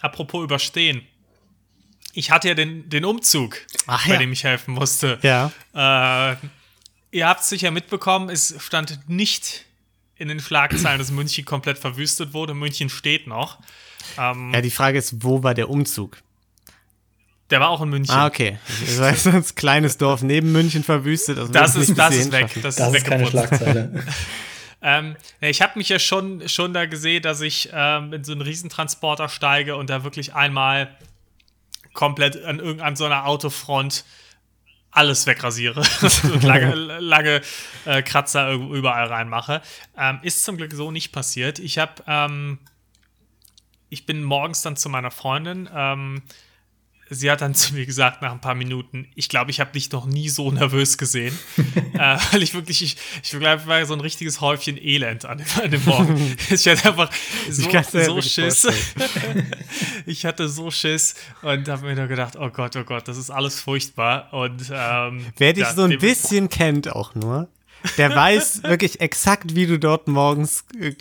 Apropos 0.00 0.42
überstehen 0.42 1.02
ich 2.12 2.30
hatte 2.30 2.48
ja 2.48 2.54
den, 2.54 2.88
den 2.88 3.04
Umzug, 3.04 3.56
Ach, 3.86 4.06
bei 4.06 4.14
ja. 4.14 4.18
dem 4.18 4.32
ich 4.32 4.44
helfen 4.44 4.74
musste. 4.74 5.18
Ja. 5.22 5.50
Äh, 5.74 6.36
ihr 7.10 7.26
habt 7.26 7.40
es 7.40 7.48
sicher 7.48 7.70
mitbekommen, 7.70 8.28
es 8.28 8.54
stand 8.58 9.08
nicht 9.08 9.64
in 10.16 10.28
den 10.28 10.40
Schlagzeilen, 10.40 10.98
dass 10.98 11.10
München 11.10 11.44
komplett 11.44 11.78
verwüstet 11.78 12.32
wurde. 12.32 12.54
München 12.54 12.88
steht 12.88 13.26
noch. 13.26 13.58
Ähm, 14.18 14.52
ja, 14.54 14.60
die 14.60 14.70
Frage 14.70 14.98
ist, 14.98 15.24
wo 15.24 15.42
war 15.42 15.54
der 15.54 15.68
Umzug? 15.68 16.18
Der 17.50 17.60
war 17.60 17.68
auch 17.70 17.82
in 17.82 17.90
München. 17.90 18.14
Ah, 18.14 18.26
okay. 18.26 18.58
Das 18.80 19.00
heißt, 19.00 19.26
ein 19.26 19.44
kleines 19.54 19.98
Dorf 19.98 20.22
neben 20.22 20.52
München 20.52 20.84
verwüstet. 20.84 21.38
Also 21.38 21.52
das 21.52 21.76
ist, 21.76 21.98
das 21.98 22.14
ist 22.14 22.32
weg. 22.32 22.50
Das, 22.62 22.76
das 22.76 22.88
ist, 22.88 22.96
ist 22.98 23.06
keine 23.06 23.26
Schlagzeile. 23.26 24.04
ähm, 24.82 25.16
ich 25.40 25.60
habe 25.60 25.78
mich 25.78 25.88
ja 25.88 25.98
schon, 25.98 26.48
schon 26.48 26.72
da 26.72 26.86
gesehen, 26.86 27.22
dass 27.22 27.40
ich 27.40 27.68
ähm, 27.72 28.12
in 28.12 28.24
so 28.24 28.32
einen 28.32 28.40
Riesentransporter 28.40 29.28
steige 29.28 29.76
und 29.76 29.90
da 29.90 30.04
wirklich 30.04 30.34
einmal 30.34 30.96
komplett 31.92 32.42
an 32.44 32.58
irgendeiner 32.58 32.96
so 32.96 33.04
einer 33.04 33.26
Autofront 33.26 34.04
alles 34.92 35.26
wegrasiere 35.26 35.80
und 36.24 36.42
lange, 36.42 36.74
lange 36.74 37.40
äh, 37.86 38.02
Kratzer 38.02 38.52
überall 38.52 39.06
reinmache. 39.06 39.62
Ähm, 39.96 40.20
ist 40.22 40.44
zum 40.44 40.58
Glück 40.58 40.72
so 40.72 40.90
nicht 40.90 41.12
passiert. 41.12 41.58
Ich 41.58 41.78
habe, 41.78 42.02
ähm, 42.06 42.58
ich 43.88 44.06
bin 44.06 44.22
morgens 44.22 44.60
dann 44.60 44.76
zu 44.76 44.90
meiner 44.90 45.10
Freundin 45.10 45.68
ähm, 45.74 46.22
sie 47.12 47.30
hat 47.30 47.40
dann 47.40 47.54
zu 47.54 47.74
mir 47.74 47.86
gesagt, 47.86 48.22
nach 48.22 48.32
ein 48.32 48.40
paar 48.40 48.54
Minuten, 48.54 49.08
ich 49.14 49.28
glaube, 49.28 49.50
ich 49.50 49.60
habe 49.60 49.72
dich 49.72 49.90
noch 49.92 50.06
nie 50.06 50.28
so 50.28 50.50
nervös 50.50 50.98
gesehen. 50.98 51.38
äh, 51.94 52.16
weil 52.30 52.42
ich 52.42 52.54
wirklich, 52.54 52.82
ich, 52.82 52.96
ich 53.22 53.40
war 53.40 53.86
so 53.86 53.94
ein 53.94 54.00
richtiges 54.00 54.40
Häufchen 54.40 54.76
Elend 54.76 55.24
an 55.24 55.38
dem, 55.38 55.46
an 55.62 55.70
dem 55.70 55.84
Morgen. 55.84 56.36
ich 56.50 56.66
hatte 56.66 56.88
einfach 56.88 57.10
so, 57.48 57.70
so 57.90 58.22
Schiss. 58.22 58.66
ich 60.06 60.24
hatte 60.24 60.48
so 60.48 60.70
Schiss 60.70 61.14
und 61.42 61.68
habe 61.68 61.86
mir 61.86 61.94
nur 61.94 62.06
gedacht, 62.06 62.36
oh 62.36 62.50
Gott, 62.50 62.76
oh 62.76 62.84
Gott, 62.84 63.06
das 63.08 63.18
ist 63.18 63.30
alles 63.30 63.60
furchtbar. 63.60 64.32
Und 64.32 64.70
ähm, 64.72 65.26
wer 65.36 65.52
dich 65.52 65.66
so 65.68 65.82
ein 65.82 65.98
bisschen 65.98 66.48
kennt 66.48 66.90
auch 66.90 67.14
nur, 67.14 67.48
der 67.98 68.14
weiß 68.14 68.62
wirklich 68.64 69.00
exakt, 69.00 69.54
wie 69.54 69.66
du 69.66 69.78
dort 69.78 70.08
morgens 70.08 70.64
äh, 70.80 70.94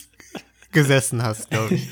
gesessen 0.71 1.21
hast, 1.21 1.49
glaube 1.49 1.75
ich. 1.75 1.87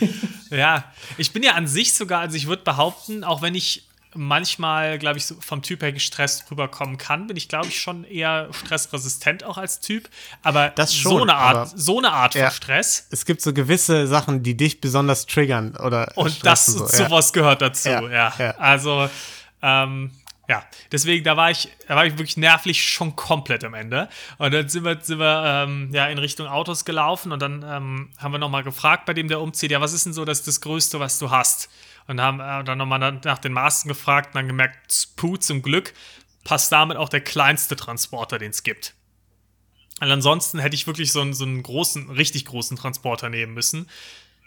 Ja, 0.49 0.91
ich 1.17 1.31
bin 1.31 1.43
ja 1.43 1.53
an 1.53 1.67
sich 1.67 1.93
sogar, 1.93 2.21
also 2.21 2.35
ich 2.35 2.47
würde 2.47 2.63
behaupten, 2.63 3.23
auch 3.23 3.41
wenn 3.41 3.53
ich 3.53 3.88
manchmal, 4.15 4.97
glaube 4.97 5.17
ich, 5.17 5.25
so 5.25 5.35
vom 5.39 5.61
Typ 5.61 5.81
her 5.81 5.91
gestresst 5.91 6.49
rüberkommen 6.49 6.97
kann, 6.97 7.27
bin 7.27 7.37
ich, 7.37 7.47
glaube 7.47 7.67
ich, 7.67 7.79
schon 7.79 8.03
eher 8.03 8.49
stressresistent 8.51 9.43
auch 9.43 9.57
als 9.57 9.81
Typ. 9.81 10.09
Aber 10.41 10.69
das 10.69 10.95
schon, 10.95 11.11
so 11.11 11.21
eine 11.21 11.35
Art, 11.35 11.71
so 11.75 11.99
eine 11.99 12.11
Art 12.11 12.35
ja, 12.35 12.49
von 12.49 12.55
Stress. 12.55 13.07
Es 13.11 13.25
gibt 13.25 13.41
so 13.41 13.53
gewisse 13.53 14.07
Sachen, 14.07 14.41
die 14.41 14.57
dich 14.57 14.81
besonders 14.81 15.25
triggern 15.25 15.75
oder. 15.75 16.11
Und 16.15 16.45
das 16.45 16.65
so. 16.65 16.85
sowas 16.87 17.29
ja. 17.29 17.33
gehört 17.33 17.61
dazu, 17.61 17.89
ja. 17.89 18.33
ja. 18.37 18.51
Also, 18.57 19.09
ähm, 19.61 20.11
ja, 20.49 20.63
deswegen, 20.91 21.23
da 21.23 21.37
war 21.37 21.51
ich, 21.51 21.69
da 21.87 21.95
war 21.95 22.07
ich 22.07 22.13
wirklich 22.13 22.35
nervlich 22.35 22.83
schon 22.83 23.15
komplett 23.15 23.63
am 23.63 23.75
Ende. 23.75 24.09
Und 24.39 24.51
dann 24.51 24.67
sind 24.67 24.83
wir, 24.83 24.97
sind 24.99 25.19
wir 25.19 25.43
ähm, 25.45 25.89
ja, 25.93 26.07
in 26.07 26.17
Richtung 26.17 26.47
Autos 26.47 26.85
gelaufen 26.85 27.31
und 27.31 27.39
dann 27.39 27.63
ähm, 27.63 28.09
haben 28.17 28.31
wir 28.31 28.39
nochmal 28.39 28.63
gefragt 28.63 29.05
bei 29.05 29.13
dem, 29.13 29.27
der 29.27 29.41
umzieht, 29.41 29.69
ja, 29.69 29.79
was 29.79 29.93
ist 29.93 30.07
denn 30.07 30.13
so 30.13 30.25
das, 30.25 30.41
das 30.41 30.59
Größte, 30.59 30.99
was 30.99 31.19
du 31.19 31.29
hast? 31.29 31.69
Und 32.09 32.19
haben 32.19 32.39
äh, 32.39 32.63
dann 32.63 32.79
nochmal 32.79 33.19
nach 33.23 33.37
den 33.37 33.53
Maßen 33.53 33.87
gefragt 33.87 34.29
und 34.29 34.35
dann 34.35 34.47
gemerkt, 34.47 35.09
Puh, 35.15 35.37
zum 35.37 35.61
Glück 35.61 35.93
passt 36.43 36.71
damit 36.71 36.97
auch 36.97 37.07
der 37.07 37.21
kleinste 37.21 37.75
Transporter, 37.75 38.39
den 38.39 38.49
es 38.49 38.63
gibt. 38.63 38.95
Und 40.01 40.09
ansonsten 40.09 40.57
hätte 40.57 40.73
ich 40.73 40.87
wirklich 40.87 41.11
so 41.11 41.21
einen, 41.21 41.35
so 41.35 41.45
einen 41.45 41.61
großen, 41.61 42.09
richtig 42.09 42.45
großen 42.45 42.75
Transporter 42.77 43.29
nehmen 43.29 43.53
müssen, 43.53 43.87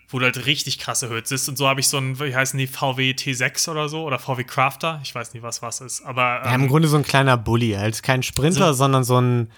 wo 0.09 0.19
du 0.19 0.25
halt 0.25 0.45
richtig 0.47 0.81
krasse 0.81 1.09
Hütze 1.09 1.37
ist. 1.37 1.49
Und 1.49 1.57
so 1.57 1.69
habe 1.69 1.79
ich 1.79 1.87
so 1.87 1.99
einen, 1.99 2.19
wie 2.19 2.35
heißen 2.35 2.59
die, 2.59 2.67
VW 2.67 3.13
T6 3.13 3.71
oder 3.71 3.89
so 3.89 4.03
oder 4.03 4.19
VW 4.19 4.43
Crafter. 4.43 4.99
Ich 5.05 5.15
weiß 5.15 5.33
nicht, 5.33 5.45
was 5.45 5.63
was 5.63 5.81
ist. 5.81 6.03
Aber. 6.03 6.41
Ähm, 6.41 6.49
ja, 6.49 6.55
im 6.57 6.69
Grunde 6.69 6.89
so 6.89 6.97
ein 6.97 7.05
kleiner 7.05 7.37
Bulli. 7.37 7.75
Halt 7.75 8.03
kein 8.03 8.25
Sprinter, 8.25 8.69
so, 8.69 8.79
sondern 8.79 9.05
so 9.05 9.21
ein. 9.21 9.53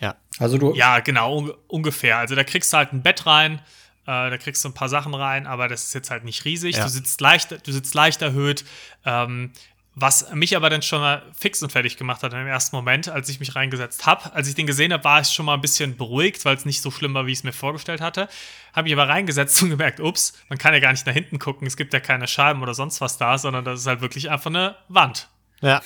Ja. 0.00 0.16
Also 0.38 0.56
du. 0.56 0.74
Ja, 0.74 1.00
genau, 1.00 1.36
un 1.36 1.52
ungefähr. 1.66 2.16
Also 2.16 2.34
da 2.34 2.44
kriegst 2.44 2.72
du 2.72 2.78
halt 2.78 2.94
ein 2.94 3.02
Bett 3.02 3.26
rein, 3.26 3.60
äh, 4.08 4.30
da 4.30 4.38
kriegst 4.38 4.64
du 4.64 4.70
ein 4.70 4.74
paar 4.74 4.88
Sachen 4.88 5.14
rein, 5.14 5.46
aber 5.46 5.68
das 5.68 5.84
ist 5.84 5.92
jetzt 5.92 6.10
halt 6.10 6.24
nicht 6.24 6.46
riesig. 6.46 6.76
Ja. 6.76 6.84
Du, 6.84 6.88
sitzt 6.88 7.20
leicht, 7.20 7.66
du 7.66 7.72
sitzt 7.72 7.94
leicht 7.94 8.22
erhöht. 8.22 8.64
Ähm, 9.04 9.52
was 9.94 10.32
mich 10.32 10.56
aber 10.56 10.70
dann 10.70 10.80
schon 10.80 11.00
mal 11.00 11.22
fix 11.36 11.62
und 11.62 11.72
fertig 11.72 11.98
gemacht 11.98 12.22
hat 12.22 12.32
im 12.32 12.46
ersten 12.46 12.74
Moment, 12.74 13.08
als 13.08 13.28
ich 13.28 13.38
mich 13.38 13.54
reingesetzt 13.54 14.06
habe. 14.06 14.32
Als 14.32 14.48
ich 14.48 14.54
den 14.54 14.66
gesehen 14.66 14.92
habe, 14.94 15.04
war 15.04 15.20
ich 15.20 15.28
schon 15.28 15.44
mal 15.44 15.54
ein 15.54 15.60
bisschen 15.60 15.96
beruhigt, 15.96 16.44
weil 16.46 16.56
es 16.56 16.64
nicht 16.64 16.80
so 16.80 16.90
schlimm 16.90 17.12
war, 17.12 17.26
wie 17.26 17.32
ich 17.32 17.38
es 17.38 17.44
mir 17.44 17.52
vorgestellt 17.52 18.00
hatte. 18.00 18.28
Habe 18.72 18.88
ich 18.88 18.94
aber 18.94 19.08
reingesetzt 19.08 19.60
und 19.62 19.70
gemerkt, 19.70 20.00
ups, 20.00 20.32
man 20.48 20.58
kann 20.58 20.72
ja 20.72 20.80
gar 20.80 20.92
nicht 20.92 21.04
nach 21.04 21.12
hinten 21.12 21.38
gucken, 21.38 21.66
es 21.66 21.76
gibt 21.76 21.92
ja 21.92 22.00
keine 22.00 22.26
Scheiben 22.26 22.62
oder 22.62 22.72
sonst 22.72 23.02
was 23.02 23.18
da, 23.18 23.36
sondern 23.36 23.64
das 23.64 23.80
ist 23.80 23.86
halt 23.86 24.00
wirklich 24.00 24.30
einfach 24.30 24.50
eine 24.50 24.76
Wand. 24.88 25.28
Ja. 25.60 25.82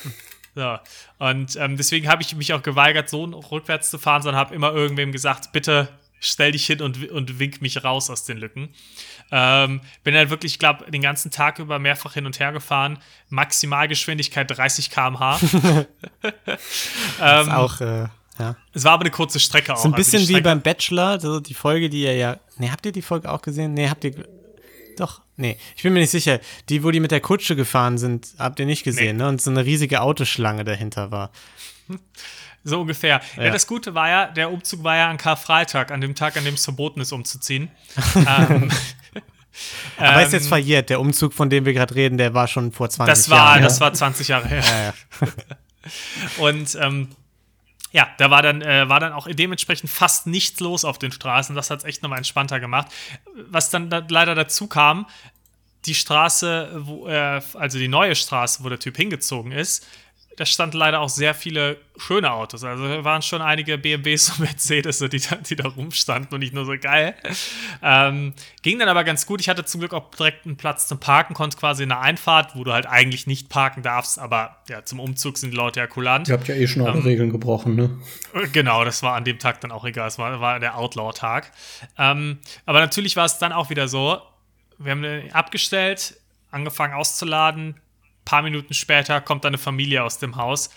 So. 0.55 0.77
Und 1.17 1.57
ähm, 1.57 1.75
deswegen 1.75 2.07
habe 2.07 2.21
ich 2.21 2.35
mich 2.35 2.53
auch 2.53 2.61
geweigert, 2.61 3.09
so 3.09 3.23
rückwärts 3.23 3.89
zu 3.89 3.97
fahren, 3.97 4.21
sondern 4.21 4.39
habe 4.39 4.55
immer 4.55 4.71
irgendwem 4.71 5.11
gesagt, 5.11 5.51
bitte 5.51 5.89
stell 6.23 6.53
dich 6.53 6.65
hin 6.65 6.81
und, 6.81 7.09
und 7.09 7.37
wink 7.39 7.61
mich 7.61 7.83
raus 7.83 8.09
aus 8.09 8.23
den 8.23 8.37
Lücken. 8.37 8.69
Ähm, 9.31 9.81
bin 10.03 10.15
halt 10.15 10.29
wirklich, 10.29 10.53
ich 10.53 10.59
glaube, 10.59 10.89
den 10.89 11.01
ganzen 11.01 11.31
Tag 11.31 11.59
über 11.59 11.79
mehrfach 11.79 12.13
hin 12.13 12.25
und 12.25 12.39
her 12.39 12.51
gefahren. 12.51 12.99
Maximalgeschwindigkeit 13.29 14.49
30 14.49 14.89
km/h. 14.89 15.39
ähm, 17.21 17.49
auch, 17.51 17.81
äh, 17.81 18.07
ja. 18.39 18.55
Es 18.73 18.83
war 18.83 18.93
aber 18.93 19.01
eine 19.01 19.11
kurze 19.11 19.39
Strecke 19.39 19.73
auch. 19.73 19.77
So 19.77 19.89
ein 19.89 19.93
also 19.93 19.97
bisschen 19.97 20.21
also 20.21 20.35
wie 20.35 20.41
beim 20.41 20.61
Bachelor, 20.61 21.19
so 21.19 21.39
die 21.39 21.53
Folge, 21.53 21.89
die 21.89 22.03
ihr 22.03 22.15
ja. 22.15 22.39
Ne, 22.57 22.71
habt 22.71 22.85
ihr 22.85 22.91
die 22.91 23.01
Folge 23.01 23.31
auch 23.31 23.41
gesehen? 23.41 23.73
Ne, 23.73 23.89
habt 23.89 24.03
ihr. 24.03 24.13
Doch, 24.97 25.21
nee, 25.35 25.57
ich 25.75 25.83
bin 25.83 25.93
mir 25.93 25.99
nicht 25.99 26.11
sicher. 26.11 26.39
Die, 26.69 26.83
wo 26.83 26.91
die 26.91 26.99
mit 26.99 27.11
der 27.11 27.19
Kutsche 27.19 27.55
gefahren 27.55 27.97
sind, 27.97 28.33
habt 28.39 28.59
ihr 28.59 28.65
nicht 28.65 28.83
gesehen, 28.83 29.17
nee. 29.17 29.23
ne? 29.23 29.29
Und 29.29 29.41
so 29.41 29.49
eine 29.51 29.65
riesige 29.65 30.01
Autoschlange 30.01 30.63
dahinter 30.63 31.11
war. 31.11 31.31
So 32.63 32.81
ungefähr. 32.81 33.21
Ja. 33.37 33.43
ja. 33.43 33.51
das 33.51 33.67
Gute 33.67 33.93
war 33.93 34.09
ja, 34.09 34.25
der 34.27 34.51
Umzug 34.51 34.83
war 34.83 34.95
ja 34.95 35.09
an 35.09 35.17
Karfreitag, 35.17 35.91
an 35.91 36.01
dem 36.01 36.15
Tag, 36.15 36.37
an 36.37 36.45
dem 36.45 36.53
es 36.53 36.63
verboten 36.63 37.01
ist, 37.01 37.11
umzuziehen. 37.11 37.69
ähm, 38.15 38.71
Aber 39.97 40.21
ähm, 40.21 40.25
ist 40.27 40.33
jetzt 40.33 40.43
ähm, 40.43 40.49
verjährt. 40.49 40.89
Der 40.89 40.99
Umzug, 40.99 41.33
von 41.33 41.49
dem 41.49 41.65
wir 41.65 41.73
gerade 41.73 41.93
reden, 41.95 42.17
der 42.17 42.33
war 42.33 42.47
schon 42.47 42.71
vor 42.71 42.89
20 42.89 43.11
das 43.11 43.29
war, 43.29 43.37
Jahren. 43.37 43.63
Das 43.63 43.81
war 43.81 43.93
20 43.93 44.27
Jahre 44.27 44.47
her. 44.47 44.63
Ja, 44.63 44.83
ja. 44.85 45.33
Und 46.37 46.75
ähm, 46.81 47.09
ja, 47.91 48.07
da 48.17 48.31
war 48.31 48.41
dann, 48.41 48.61
äh, 48.61 48.89
war 48.89 48.99
dann 48.99 49.13
auch 49.13 49.27
dementsprechend 49.29 49.89
fast 49.89 50.25
nichts 50.25 50.59
los 50.59 50.83
auf 50.83 50.97
den 50.97 51.11
Straßen. 51.11 51.55
Das 51.55 51.69
hat 51.69 51.79
es 51.79 51.85
echt 51.85 52.01
nochmal 52.01 52.17
entspannter 52.17 52.59
gemacht. 52.59 52.87
Was 53.49 53.69
dann 53.69 53.89
da 53.89 54.03
leider 54.09 54.33
dazu 54.33 54.67
kam, 54.67 55.05
die 55.85 55.93
Straße, 55.93 56.71
wo, 56.75 57.07
äh, 57.07 57.41
also 57.53 57.77
die 57.77 57.87
neue 57.87 58.15
Straße, 58.15 58.63
wo 58.63 58.69
der 58.69 58.79
Typ 58.79 58.97
hingezogen 58.97 59.51
ist, 59.51 59.85
da 60.37 60.45
standen 60.45 60.77
leider 60.77 60.99
auch 60.99 61.09
sehr 61.09 61.33
viele 61.33 61.77
schöne 61.97 62.31
Autos. 62.31 62.63
Also 62.63 62.83
waren 63.03 63.21
schon 63.21 63.41
einige 63.41 63.77
BMWs 63.77 64.31
und 64.31 64.39
Mercedes, 64.39 64.99
die 64.99 65.19
da, 65.19 65.35
die 65.35 65.55
da 65.55 65.67
rumstanden 65.67 66.33
und 66.33 66.39
nicht 66.39 66.53
nur 66.53 66.65
so 66.65 66.73
geil. 66.79 67.15
Ähm, 67.81 68.33
ging 68.63 68.79
dann 68.79 68.89
aber 68.89 69.03
ganz 69.03 69.25
gut. 69.25 69.41
Ich 69.41 69.49
hatte 69.49 69.63
zum 69.65 69.79
Glück 69.79 69.93
auch 69.93 70.09
direkt 70.11 70.45
einen 70.45 70.57
Platz 70.57 70.87
zum 70.87 70.99
Parken, 70.99 71.33
konnte 71.33 71.57
quasi 71.57 71.83
in 71.83 71.89
der 71.89 72.01
Einfahrt, 72.01 72.55
wo 72.55 72.63
du 72.63 72.73
halt 72.73 72.87
eigentlich 72.87 73.27
nicht 73.27 73.49
parken 73.49 73.83
darfst, 73.83 74.17
aber 74.17 74.57
ja, 74.69 74.83
zum 74.83 74.99
Umzug 74.99 75.37
sind 75.37 75.51
die 75.51 75.57
Leute 75.57 75.79
ja 75.79 75.87
kulant. 75.87 76.27
Ihr 76.27 76.33
habt 76.33 76.47
ja 76.47 76.55
eh 76.55 76.67
schon 76.67 76.81
alle 76.81 76.97
ähm, 76.97 77.03
Regeln 77.03 77.31
gebrochen, 77.31 77.75
ne? 77.75 77.99
Genau, 78.53 78.83
das 78.83 79.03
war 79.03 79.15
an 79.15 79.25
dem 79.25 79.37
Tag 79.37 79.61
dann 79.61 79.71
auch 79.71 79.85
egal. 79.85 80.07
Es 80.07 80.17
war, 80.17 80.39
war 80.39 80.59
der 80.59 80.77
Outlaw-Tag. 80.77 81.51
Ähm, 81.97 82.39
aber 82.65 82.79
natürlich 82.79 83.15
war 83.15 83.25
es 83.25 83.37
dann 83.37 83.51
auch 83.51 83.69
wieder 83.69 83.87
so, 83.87 84.19
wir 84.79 84.91
haben 84.91 85.03
den 85.03 85.31
abgestellt, 85.31 86.15
angefangen 86.49 86.93
auszuladen, 86.93 87.75
paar 88.25 88.41
Minuten 88.41 88.73
später 88.73 89.21
kommt 89.21 89.45
eine 89.45 89.57
Familie 89.57 90.03
aus 90.03 90.19
dem 90.19 90.35
Haus. 90.35 90.69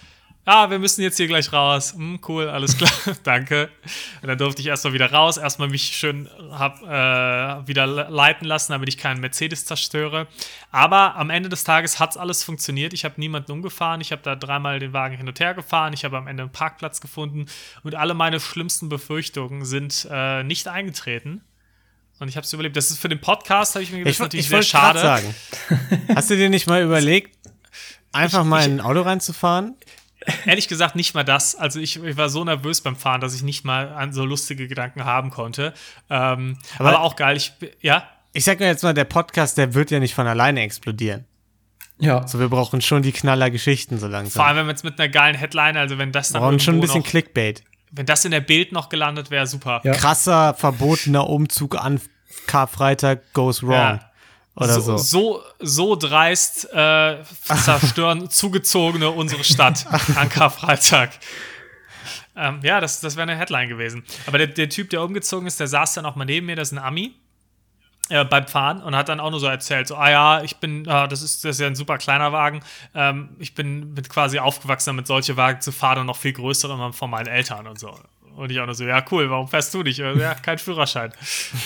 Ah, 0.49 0.71
wir 0.71 0.79
müssen 0.79 1.03
jetzt 1.03 1.17
hier 1.17 1.27
gleich 1.27 1.53
raus. 1.53 1.95
Hm, 1.95 2.21
cool, 2.29 2.49
alles 2.49 2.79
klar, 2.79 2.93
danke. 3.25 3.69
Und 4.23 4.29
dann 4.29 4.39
durfte 4.39 4.63
ich 4.63 4.69
erstmal 4.69 4.93
wieder 4.93 5.11
raus, 5.11 5.39
erstmal 5.39 5.67
mich 5.67 5.97
schön 5.97 6.31
hab, 6.53 6.83
äh, 6.85 7.67
wieder 7.67 7.85
leiten 7.85 8.47
lassen, 8.47 8.71
damit 8.71 8.89
ich 8.89 8.97
keinen 8.97 9.21
Mercedes 9.21 9.65
zerstöre. 9.65 10.29
Aber 10.71 11.17
am 11.17 11.31
Ende 11.31 11.49
des 11.49 11.65
Tages 11.65 11.99
hat 11.99 12.11
es 12.11 12.17
alles 12.17 12.45
funktioniert. 12.45 12.93
Ich 12.93 13.05
habe 13.05 13.17
niemanden 13.19 13.51
umgefahren, 13.51 14.01
ich 14.01 14.13
habe 14.13 14.23
da 14.23 14.37
dreimal 14.37 14.79
den 14.79 14.93
Wagen 14.93 15.17
hin 15.17 15.27
und 15.27 15.41
her 15.41 15.53
gefahren, 15.53 15.93
ich 15.93 16.05
habe 16.05 16.17
am 16.17 16.29
Ende 16.29 16.45
einen 16.45 16.53
Parkplatz 16.53 17.01
gefunden 17.01 17.47
und 17.83 17.97
alle 17.97 18.15
meine 18.15 18.39
schlimmsten 18.39 18.89
Befürchtungen 18.89 19.65
sind 19.65 20.07
äh, 20.09 20.45
nicht 20.45 20.69
eingetreten. 20.69 21.43
Und 22.18 22.29
ich 22.29 22.37
habe 22.37 22.44
es 22.44 22.52
überlebt. 22.52 22.76
Das 22.76 22.90
ist 22.90 22.98
für 22.98 23.09
den 23.09 23.20
Podcast, 23.20 23.74
habe 23.74 23.83
ich 23.83 23.90
mir 23.90 23.98
gedacht, 23.98 24.12
ich, 24.12 24.18
natürlich 24.18 24.46
ich 24.46 24.50
sehr 24.50 24.62
schade. 24.62 25.00
Sagen. 25.00 25.35
Hast 26.14 26.31
du 26.31 26.37
dir 26.37 26.48
nicht 26.48 26.66
mal 26.66 26.83
überlegt, 26.83 27.37
einfach 28.12 28.42
ich, 28.42 28.48
mal 28.48 28.64
in 28.64 28.72
ein 28.74 28.81
Auto 28.81 29.02
reinzufahren? 29.02 29.74
Ehrlich 30.46 30.66
gesagt, 30.68 30.96
nicht 30.96 31.14
mal 31.14 31.24
das. 31.24 31.55
Also 31.55 31.79
ich, 31.79 32.02
ich, 32.02 32.16
war 32.16 32.29
so 32.29 32.42
nervös 32.42 32.81
beim 32.81 32.96
Fahren, 32.96 33.20
dass 33.20 33.35
ich 33.35 33.42
nicht 33.42 33.64
mal 33.64 33.92
an 33.92 34.12
so 34.12 34.24
lustige 34.24 34.66
Gedanken 34.66 35.05
haben 35.05 35.31
konnte. 35.31 35.74
Ähm, 36.11 36.59
aber, 36.79 36.88
aber, 36.88 37.00
auch 37.00 37.16
geil. 37.16 37.37
Ich, 37.37 37.52
ja. 37.81 38.09
Ich 38.33 38.44
sag 38.44 38.59
mir 38.61 38.66
jetzt 38.66 38.83
mal, 38.83 38.94
der 38.94 39.05
Podcast, 39.05 39.57
der 39.59 39.74
wird 39.74 39.90
ja 39.90 40.00
nicht 40.00 40.14
von 40.14 40.26
alleine 40.26 40.62
explodieren. 40.62 41.26
Ja. 41.98 42.26
So, 42.26 42.38
wir 42.38 42.48
brauchen 42.48 42.81
schon 42.81 43.02
die 43.02 43.12
Knaller-Geschichten 43.12 43.98
so 43.98 44.07
langsam. 44.07 44.40
Vor 44.40 44.46
allem, 44.46 44.59
wenn 44.59 44.66
wir 44.66 44.72
jetzt 44.72 44.85
mit 44.85 44.98
einer 44.98 45.09
geilen 45.09 45.37
Headline, 45.37 45.76
also 45.76 45.96
wenn 45.98 46.12
das 46.12 46.31
dann. 46.31 46.42
Wir 46.42 46.46
brauchen 46.46 46.61
schon 46.61 46.76
ein 46.76 46.81
bisschen 46.81 47.02
Clickbait. 47.02 47.62
Wenn 47.97 48.07
das 48.07 48.25
in 48.25 48.31
der 48.31 48.41
Bild 48.41 48.73
noch 48.73 48.89
gelandet 48.89 49.31
wäre, 49.31 49.47
super. 49.47 49.81
Ja. 49.83 49.93
Krasser, 49.93 50.55
verbotener 50.55 51.29
Umzug 51.29 51.77
an 51.77 52.01
Karfreitag 52.47 53.33
goes 53.33 53.63
wrong. 53.63 53.73
Ja. 53.73 54.11
Oder 54.55 54.75
so, 54.75 54.97
so. 54.97 54.99
So, 54.99 55.43
so 55.61 55.97
dreist 55.97 56.73
äh, 56.73 57.23
zerstören 57.45 58.31
Zugezogene 58.31 59.11
unsere 59.11 59.45
Stadt 59.45 59.87
an 60.15 60.29
Karfreitag. 60.29 61.11
Ähm, 62.37 62.61
ja, 62.63 62.81
das, 62.81 63.01
das 63.01 63.17
wäre 63.17 63.23
eine 63.23 63.37
Headline 63.37 63.69
gewesen. 63.69 64.05
Aber 64.27 64.39
der, 64.39 64.49
der 64.49 64.69
Typ, 64.69 64.91
der 64.91 65.03
umgezogen 65.03 65.47
ist, 65.47 65.59
der 65.59 65.67
saß 65.67 65.95
dann 65.95 66.07
auch 66.07 66.17
mal 66.17 66.25
neben 66.25 66.47
mir, 66.47 66.57
das 66.57 66.69
ist 66.69 66.79
ein 66.79 66.85
Ami. 66.85 67.15
Äh, 68.09 68.25
beim 68.25 68.47
Fahren 68.47 68.83
und 68.83 68.95
hat 68.95 69.09
dann 69.09 69.19
auch 69.19 69.31
nur 69.33 69.40
so 69.40 69.49
erzählt, 69.49 69.88
so, 69.88 69.97
ah 69.97 70.09
ja, 70.09 70.42
ich 70.42 70.59
bin, 70.59 70.88
ah, 70.88 71.09
das, 71.09 71.23
ist, 71.23 71.45
das 71.45 71.57
ist 71.57 71.61
ja 71.61 71.66
ein 71.66 71.75
super 71.75 71.99
kleiner 71.99 72.33
Wagen, 72.33 72.61
ähm, 72.95 73.31
ich 73.40 73.57
bin 73.57 73.95
mit 73.95 74.09
quasi 74.09 74.38
aufgewachsen, 74.38 74.95
mit 74.95 75.09
solche 75.09 75.37
Wagen 75.37 75.61
zu 75.61 75.73
fahren 75.73 75.99
und 75.99 76.07
noch 76.07 76.16
viel 76.16 76.33
größere 76.33 76.92
von 76.92 77.11
meinen 77.11 77.27
Eltern 77.27 77.66
und 77.66 77.81
so. 77.81 77.99
Und 78.37 78.53
ich 78.53 78.61
auch 78.61 78.66
nur 78.66 78.77
so, 78.77 78.85
ja, 78.85 79.05
cool, 79.11 79.29
warum 79.29 79.49
fährst 79.49 79.75
du 79.75 79.83
nicht? 79.83 79.99
Ja, 79.99 80.35
kein 80.35 80.59
Führerschein. 80.59 81.12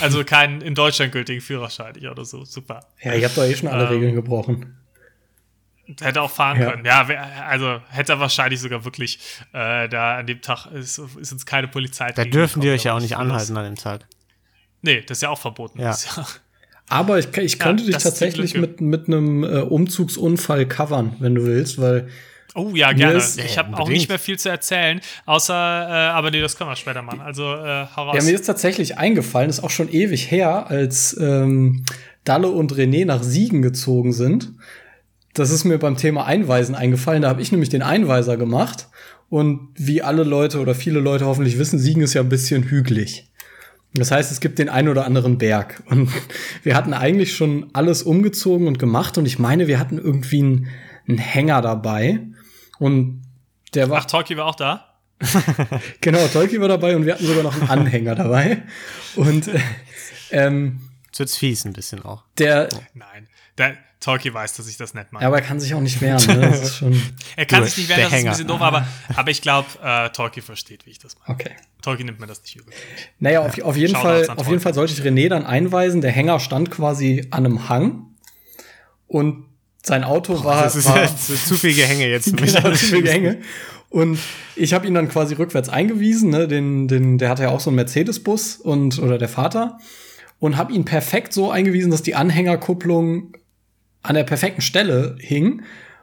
Also 0.00 0.24
keinen 0.24 0.62
in 0.62 0.74
Deutschland 0.74 1.12
gültigen 1.12 1.42
Führerschein. 1.42 1.94
Ich 1.98 2.08
auch 2.08 2.16
nur 2.16 2.24
so, 2.24 2.44
super. 2.44 2.86
Ja, 3.02 3.12
ihr 3.12 3.26
habt 3.26 3.36
doch 3.36 3.42
eh 3.42 3.54
schon 3.54 3.68
alle 3.68 3.84
ähm, 3.84 3.90
Regeln 3.90 4.14
gebrochen. 4.14 4.76
Hätte 6.00 6.22
auch 6.22 6.30
fahren 6.30 6.60
ja. 6.60 6.70
können. 6.70 6.84
Ja, 6.86 7.06
also 7.48 7.80
hätte 7.88 8.12
er 8.12 8.20
wahrscheinlich 8.20 8.60
sogar 8.60 8.84
wirklich 8.84 9.18
äh, 9.52 9.88
da 9.88 10.18
an 10.18 10.26
dem 10.26 10.40
Tag 10.40 10.66
ist, 10.66 10.98
ist 10.98 11.32
uns 11.32 11.44
keine 11.44 11.68
Polizei. 11.68 12.12
Da 12.12 12.24
dürfen 12.24 12.62
die 12.62 12.70
euch 12.70 12.84
ja 12.84 12.94
auch 12.94 13.00
nicht 13.00 13.16
anhalten 13.16 13.56
an 13.56 13.64
dem 13.64 13.76
Tag. 13.76 14.06
Nee, 14.82 15.02
das 15.06 15.18
ist 15.18 15.22
ja 15.22 15.30
auch 15.30 15.38
verboten. 15.38 15.80
Ja. 15.80 15.96
ja 16.16 16.26
Aber 16.88 17.18
ich, 17.18 17.36
ich 17.36 17.58
könnte 17.58 17.84
ja, 17.84 17.90
dich 17.90 18.02
tatsächlich 18.02 18.54
mit, 18.54 18.80
mit 18.80 19.06
einem 19.06 19.44
äh, 19.44 19.60
Umzugsunfall 19.60 20.66
covern, 20.66 21.16
wenn 21.20 21.34
du 21.34 21.44
willst, 21.44 21.80
weil 21.80 22.08
Oh 22.54 22.72
ja, 22.74 22.92
gerne. 22.92 23.18
Ist, 23.18 23.38
ich 23.38 23.58
habe 23.58 23.76
auch 23.78 23.88
nicht 23.88 24.08
mehr 24.08 24.18
viel 24.18 24.38
zu 24.38 24.48
erzählen, 24.48 25.00
außer, 25.24 25.54
äh, 25.54 25.92
aber 26.10 26.32
nee, 26.32 26.40
das 26.40 26.56
können 26.56 26.68
wir 26.68 26.76
später 26.76 27.02
machen. 27.02 27.20
Also 27.20 27.44
äh, 27.44 27.86
hau 27.94 28.06
raus. 28.06 28.16
Ja, 28.16 28.22
mir 28.22 28.34
ist 28.34 28.46
tatsächlich 28.46 28.98
eingefallen, 28.98 29.48
ist 29.48 29.62
auch 29.62 29.70
schon 29.70 29.88
ewig 29.88 30.30
her, 30.30 30.68
als 30.68 31.16
ähm, 31.20 31.84
Dalle 32.24 32.48
und 32.48 32.72
René 32.72 33.04
nach 33.06 33.22
Siegen 33.22 33.62
gezogen 33.62 34.12
sind. 34.12 34.52
Das 35.34 35.50
ist 35.50 35.64
mir 35.64 35.78
beim 35.78 35.96
Thema 35.96 36.26
Einweisen 36.26 36.74
eingefallen. 36.74 37.22
Da 37.22 37.28
habe 37.28 37.40
ich 37.40 37.52
nämlich 37.52 37.68
den 37.68 37.82
Einweiser 37.82 38.36
gemacht. 38.36 38.88
Und 39.28 39.68
wie 39.74 40.02
alle 40.02 40.24
Leute 40.24 40.58
oder 40.58 40.74
viele 40.74 40.98
Leute 40.98 41.26
hoffentlich 41.26 41.56
wissen, 41.56 41.78
Siegen 41.78 42.02
ist 42.02 42.14
ja 42.14 42.20
ein 42.20 42.28
bisschen 42.28 42.64
hügelig. 42.64 43.29
Das 43.94 44.10
heißt, 44.10 44.30
es 44.30 44.40
gibt 44.40 44.58
den 44.58 44.68
einen 44.68 44.88
oder 44.88 45.04
anderen 45.04 45.38
Berg. 45.38 45.82
Und 45.86 46.10
wir 46.62 46.76
hatten 46.76 46.94
eigentlich 46.94 47.34
schon 47.34 47.70
alles 47.72 48.02
umgezogen 48.02 48.66
und 48.66 48.78
gemacht. 48.78 49.18
Und 49.18 49.26
ich 49.26 49.38
meine, 49.38 49.66
wir 49.66 49.78
hatten 49.78 49.98
irgendwie 49.98 50.40
einen, 50.40 50.68
einen 51.08 51.18
Hänger 51.18 51.60
dabei. 51.62 52.20
Und 52.78 53.22
der 53.74 53.90
war. 53.90 53.98
Ach, 53.98 54.04
Tolki 54.04 54.36
war 54.36 54.46
auch 54.46 54.54
da? 54.54 54.86
genau, 56.00 56.26
Tolki 56.28 56.60
war 56.60 56.68
dabei 56.68 56.96
und 56.96 57.04
wir 57.04 57.12
hatten 57.14 57.26
sogar 57.26 57.42
noch 57.42 57.54
einen 57.54 57.68
Anhänger 57.68 58.14
dabei. 58.14 58.62
Und 59.16 59.48
äh, 59.48 59.60
ähm, 60.30 60.80
Jetzt 61.06 61.18
wird's 61.18 61.36
fies 61.36 61.64
ein 61.64 61.72
bisschen 61.72 62.04
auch. 62.04 62.24
Der. 62.38 62.68
Nein. 62.94 63.28
Der, 63.58 63.76
Tolki 64.00 64.32
weiß, 64.32 64.54
dass 64.54 64.66
ich 64.66 64.78
das 64.78 64.94
nett 64.94 65.12
mache. 65.12 65.22
Ja, 65.22 65.28
aber 65.28 65.36
er 65.36 65.42
kann 65.42 65.60
sich 65.60 65.74
auch 65.74 65.80
nicht 65.80 66.00
wehren. 66.00 66.24
Ne? 66.26 66.40
Das 66.40 66.62
ist 66.62 66.76
schon 66.76 67.00
er 67.36 67.44
kann 67.44 67.64
sich 67.64 67.76
nicht 67.76 67.88
wehren, 67.90 68.02
das 68.02 68.12
ist 68.12 68.18
ein 68.18 68.30
bisschen 68.30 68.48
doof, 68.48 68.62
aber, 68.62 68.86
aber 69.14 69.30
ich 69.30 69.42
glaube, 69.42 69.68
äh, 69.82 70.08
Tolki 70.08 70.40
versteht, 70.40 70.86
wie 70.86 70.90
ich 70.90 70.98
das 70.98 71.18
mache. 71.18 71.32
Okay. 71.32 71.50
Tolki 71.82 72.04
nimmt 72.04 72.18
mir 72.18 72.26
das 72.26 72.40
nicht 72.42 72.56
übel. 72.56 72.72
Naja, 73.18 73.40
auf, 73.40 73.60
auf 73.60 73.76
jeden 73.76 73.94
Fall, 73.94 74.28
auf 74.30 74.48
jeden 74.48 74.60
Fall 74.60 74.72
sollte 74.72 74.94
ich 74.94 75.00
René 75.00 75.28
dann 75.28 75.44
einweisen. 75.44 76.00
Der 76.00 76.12
Hänger 76.12 76.40
stand 76.40 76.70
quasi 76.70 77.26
an 77.30 77.44
einem 77.44 77.68
Hang 77.68 78.06
und 79.06 79.44
sein 79.82 80.04
Auto 80.04 80.34
Boah, 80.34 80.44
war. 80.44 80.62
Das 80.62 80.76
ist 80.76 80.88
war, 80.88 81.02
jetzt 81.02 81.46
zu 81.46 81.56
viel 81.56 81.74
Gehänge 81.74 82.06
jetzt. 82.06 82.34
genau, 82.36 82.70
zu 82.70 82.86
viel 82.86 83.02
Gehänge. 83.02 83.40
Und 83.90 84.18
ich 84.56 84.72
habe 84.72 84.86
ihn 84.86 84.94
dann 84.94 85.08
quasi 85.08 85.34
rückwärts 85.34 85.68
eingewiesen. 85.68 86.30
Ne? 86.30 86.48
Den, 86.48 86.88
den, 86.88 87.18
der 87.18 87.28
hatte 87.28 87.42
ja 87.42 87.48
auch 87.50 87.60
so 87.60 87.70
einen 87.70 87.76
Mercedes-Bus 87.76 88.56
und 88.56 88.98
oder 88.98 89.18
der 89.18 89.28
Vater 89.28 89.78
und 90.38 90.56
habe 90.56 90.72
ihn 90.72 90.84
perfekt 90.84 91.32
so 91.32 91.50
eingewiesen, 91.50 91.90
dass 91.90 92.02
die 92.02 92.14
Anhängerkupplung 92.14 93.34
an 94.02 94.14
der 94.14 94.24
perfekten 94.24 94.62
Stelle 94.62 95.16
hing. 95.18 95.62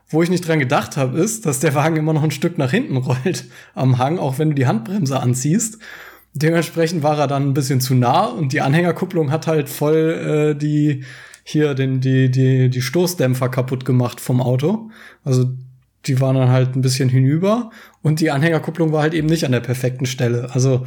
Wo 0.10 0.24
ich 0.24 0.30
nicht 0.30 0.48
dran 0.48 0.60
gedacht 0.60 0.96
habe, 0.96 1.18
ist, 1.20 1.46
dass 1.46 1.60
der 1.60 1.76
Wagen 1.76 1.98
immer 1.98 2.14
noch 2.14 2.24
ein 2.24 2.32
Stück 2.32 2.58
nach 2.58 2.72
hinten 2.72 2.98
rollt 2.98 3.46
am 3.76 3.98
Hang, 3.98 4.20
auch 4.20 4.40
wenn 4.40 4.50
du 4.50 4.56
die 4.56 4.68
Handbremse 4.68 5.20
anziehst. 5.20 5.80
Dementsprechend 6.34 7.04
war 7.04 7.18
er 7.18 7.28
dann 7.28 7.50
ein 7.50 7.54
bisschen 7.54 7.82
zu 7.82 7.96
nah 7.96 8.26
und 8.26 8.54
die 8.54 8.62
Anhängerkupplung 8.62 9.32
hat 9.32 9.48
halt 9.48 9.70
voll 9.70 10.54
äh, 10.54 10.56
die 10.56 11.04
hier 11.44 11.76
den, 11.76 12.02
die, 12.02 12.30
die, 12.30 12.70
die 12.70 12.82
Stoßdämpfer 12.82 13.48
kaputt 13.50 13.86
gemacht 13.86 14.20
vom 14.20 14.42
Auto. 14.42 14.92
Also 15.24 15.46
die 16.06 16.20
waren 16.20 16.36
dann 16.36 16.50
halt 16.50 16.76
ein 16.76 16.82
bisschen 16.82 17.10
hinüber 17.10 17.72
und 18.02 18.20
die 18.20 18.32
Anhängerkupplung 18.32 18.92
war 18.92 19.02
halt 19.02 19.14
eben 19.14 19.28
nicht 19.28 19.46
an 19.46 19.54
der 19.54 19.62
perfekten 19.62 20.06
Stelle. 20.06 20.50
Also 20.54 20.86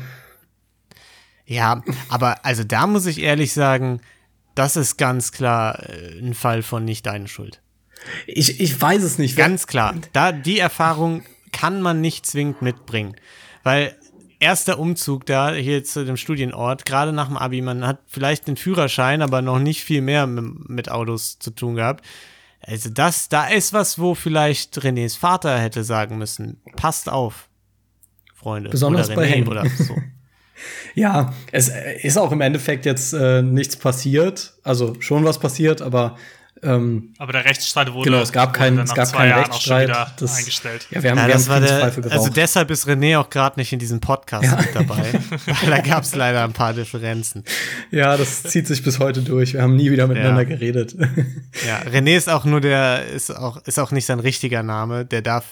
ja, 1.47 1.83
aber 2.11 2.45
also 2.45 2.63
da 2.63 2.87
muss 2.87 3.07
ich 3.07 3.23
ehrlich 3.23 3.53
sagen, 3.53 4.01
das 4.61 4.77
ist 4.77 4.99
ganz 4.99 5.33
klar 5.33 5.89
äh, 5.89 6.19
ein 6.19 6.35
Fall 6.35 6.63
von 6.63 6.85
nicht 6.85 7.07
deine 7.07 7.29
Schuld. 7.29 7.63
Ich, 8.27 8.61
ich 8.61 8.79
weiß 8.79 9.03
es 9.03 9.17
nicht. 9.17 9.35
Ganz 9.35 9.67
klar. 9.67 9.95
Da, 10.13 10.33
die 10.33 10.59
Erfahrung 10.59 11.23
kann 11.51 11.81
man 11.81 12.03
nicht 12.03 12.27
zwingend 12.27 12.61
mitbringen. 12.61 13.17
Weil 13.63 13.97
erster 14.39 14.79
Umzug 14.79 15.25
da 15.25 15.55
hier 15.55 15.83
zu 15.83 16.05
dem 16.05 16.19
Studienort, 16.19 16.85
gerade 16.85 17.15
nach 17.15 17.29
dem 17.29 17.39
Abi, 17.39 17.63
man 17.63 17.87
hat 17.87 18.01
vielleicht 18.07 18.49
den 18.49 18.59
Führerschein, 18.59 19.23
aber 19.23 19.41
noch 19.41 19.61
nicht 19.61 19.83
viel 19.83 20.03
mehr 20.03 20.27
mit, 20.27 20.91
Autos 20.91 21.39
zu 21.39 21.53
tun 21.53 21.77
gehabt. 21.77 22.05
Also 22.61 22.91
das, 22.91 23.31
da 23.31 23.47
ist 23.47 23.73
was, 23.73 23.99
wo 23.99 24.15
vielleicht 24.15 24.79
Renés 24.79 25.17
Vater 25.19 25.59
hätte 25.59 25.85
sagen 25.85 26.19
müssen, 26.19 26.61
passt 26.77 27.09
auf, 27.09 27.49
Freunde. 28.35 28.69
Besonders 28.69 29.09
oder 29.09 29.15
René 29.15 29.21
bei 29.21 29.27
Henk. 29.27 29.49
oder 29.49 29.67
so. 29.71 29.97
ja, 30.95 31.33
es 31.53 31.71
ist 32.03 32.19
auch 32.19 32.33
im 32.33 32.41
Endeffekt 32.41 32.87
jetzt 32.87 33.13
äh, 33.13 33.43
nichts 33.43 33.77
passiert. 33.77 34.55
Also 34.63 34.95
schon 35.01 35.25
was 35.25 35.39
passiert, 35.39 35.83
aber 35.83 36.17
ähm, 36.63 37.15
aber 37.17 37.33
der 37.33 37.45
Rechtsstreit 37.47 37.93
wurde, 37.93 38.11
genau, 38.11 38.23
es 38.23 38.33
gab 38.33 38.53
keinen, 38.53 38.81
es 38.81 38.95
gab 38.95 39.11
keinen 39.13 39.33
Rechtsstreit 39.33 39.91
das, 40.19 40.37
eingestellt. 40.37 40.87
Ja, 40.91 41.03
wir 41.03 41.11
haben, 41.11 41.19
ja, 41.19 41.27
wir 41.27 41.35
das 41.35 41.49
haben 41.49 41.63
war 41.65 41.91
der, 41.91 42.13
Also 42.13 42.29
deshalb 42.29 42.71
ist 42.71 42.87
René 42.87 43.19
auch 43.19 43.31
gerade 43.31 43.59
nicht 43.59 43.73
in 43.73 43.79
diesem 43.79 44.01
Podcast 44.01 44.45
ja. 44.45 44.57
mit 44.57 44.75
dabei, 44.75 45.13
weil 45.47 45.71
da 45.71 45.79
gab 45.79 46.03
es 46.03 46.15
leider 46.15 46.45
ein 46.45 46.53
paar 46.53 46.75
Differenzen. 46.75 47.45
Ja, 47.91 48.17
das 48.17 48.43
zieht 48.43 48.67
sich 48.67 48.83
bis 48.83 48.99
heute 48.99 49.23
durch. 49.23 49.55
Wir 49.55 49.63
haben 49.63 49.77
nie 49.77 49.91
wieder 49.91 50.07
miteinander 50.07 50.43
ja. 50.43 50.49
geredet. 50.49 50.97
Ja, 51.67 51.81
René 51.91 52.17
ist 52.17 52.29
auch 52.29 52.45
nur 52.45 52.61
der, 52.61 53.07
ist 53.07 53.35
auch, 53.35 53.63
ist 53.67 53.79
auch 53.79 53.91
nicht 53.91 54.07
sein 54.07 54.21
richtiger 54.21 54.63
Name. 54.63 55.05
Der 55.05 55.21
darf 55.21 55.45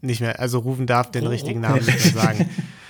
nicht 0.00 0.20
mehr, 0.20 0.38
also 0.38 0.58
rufen 0.58 0.86
darf, 0.86 1.10
den 1.10 1.26
oh, 1.26 1.30
richtigen 1.30 1.60
Namen 1.60 1.84
nicht 1.84 2.14
mehr 2.14 2.22
sagen. 2.22 2.50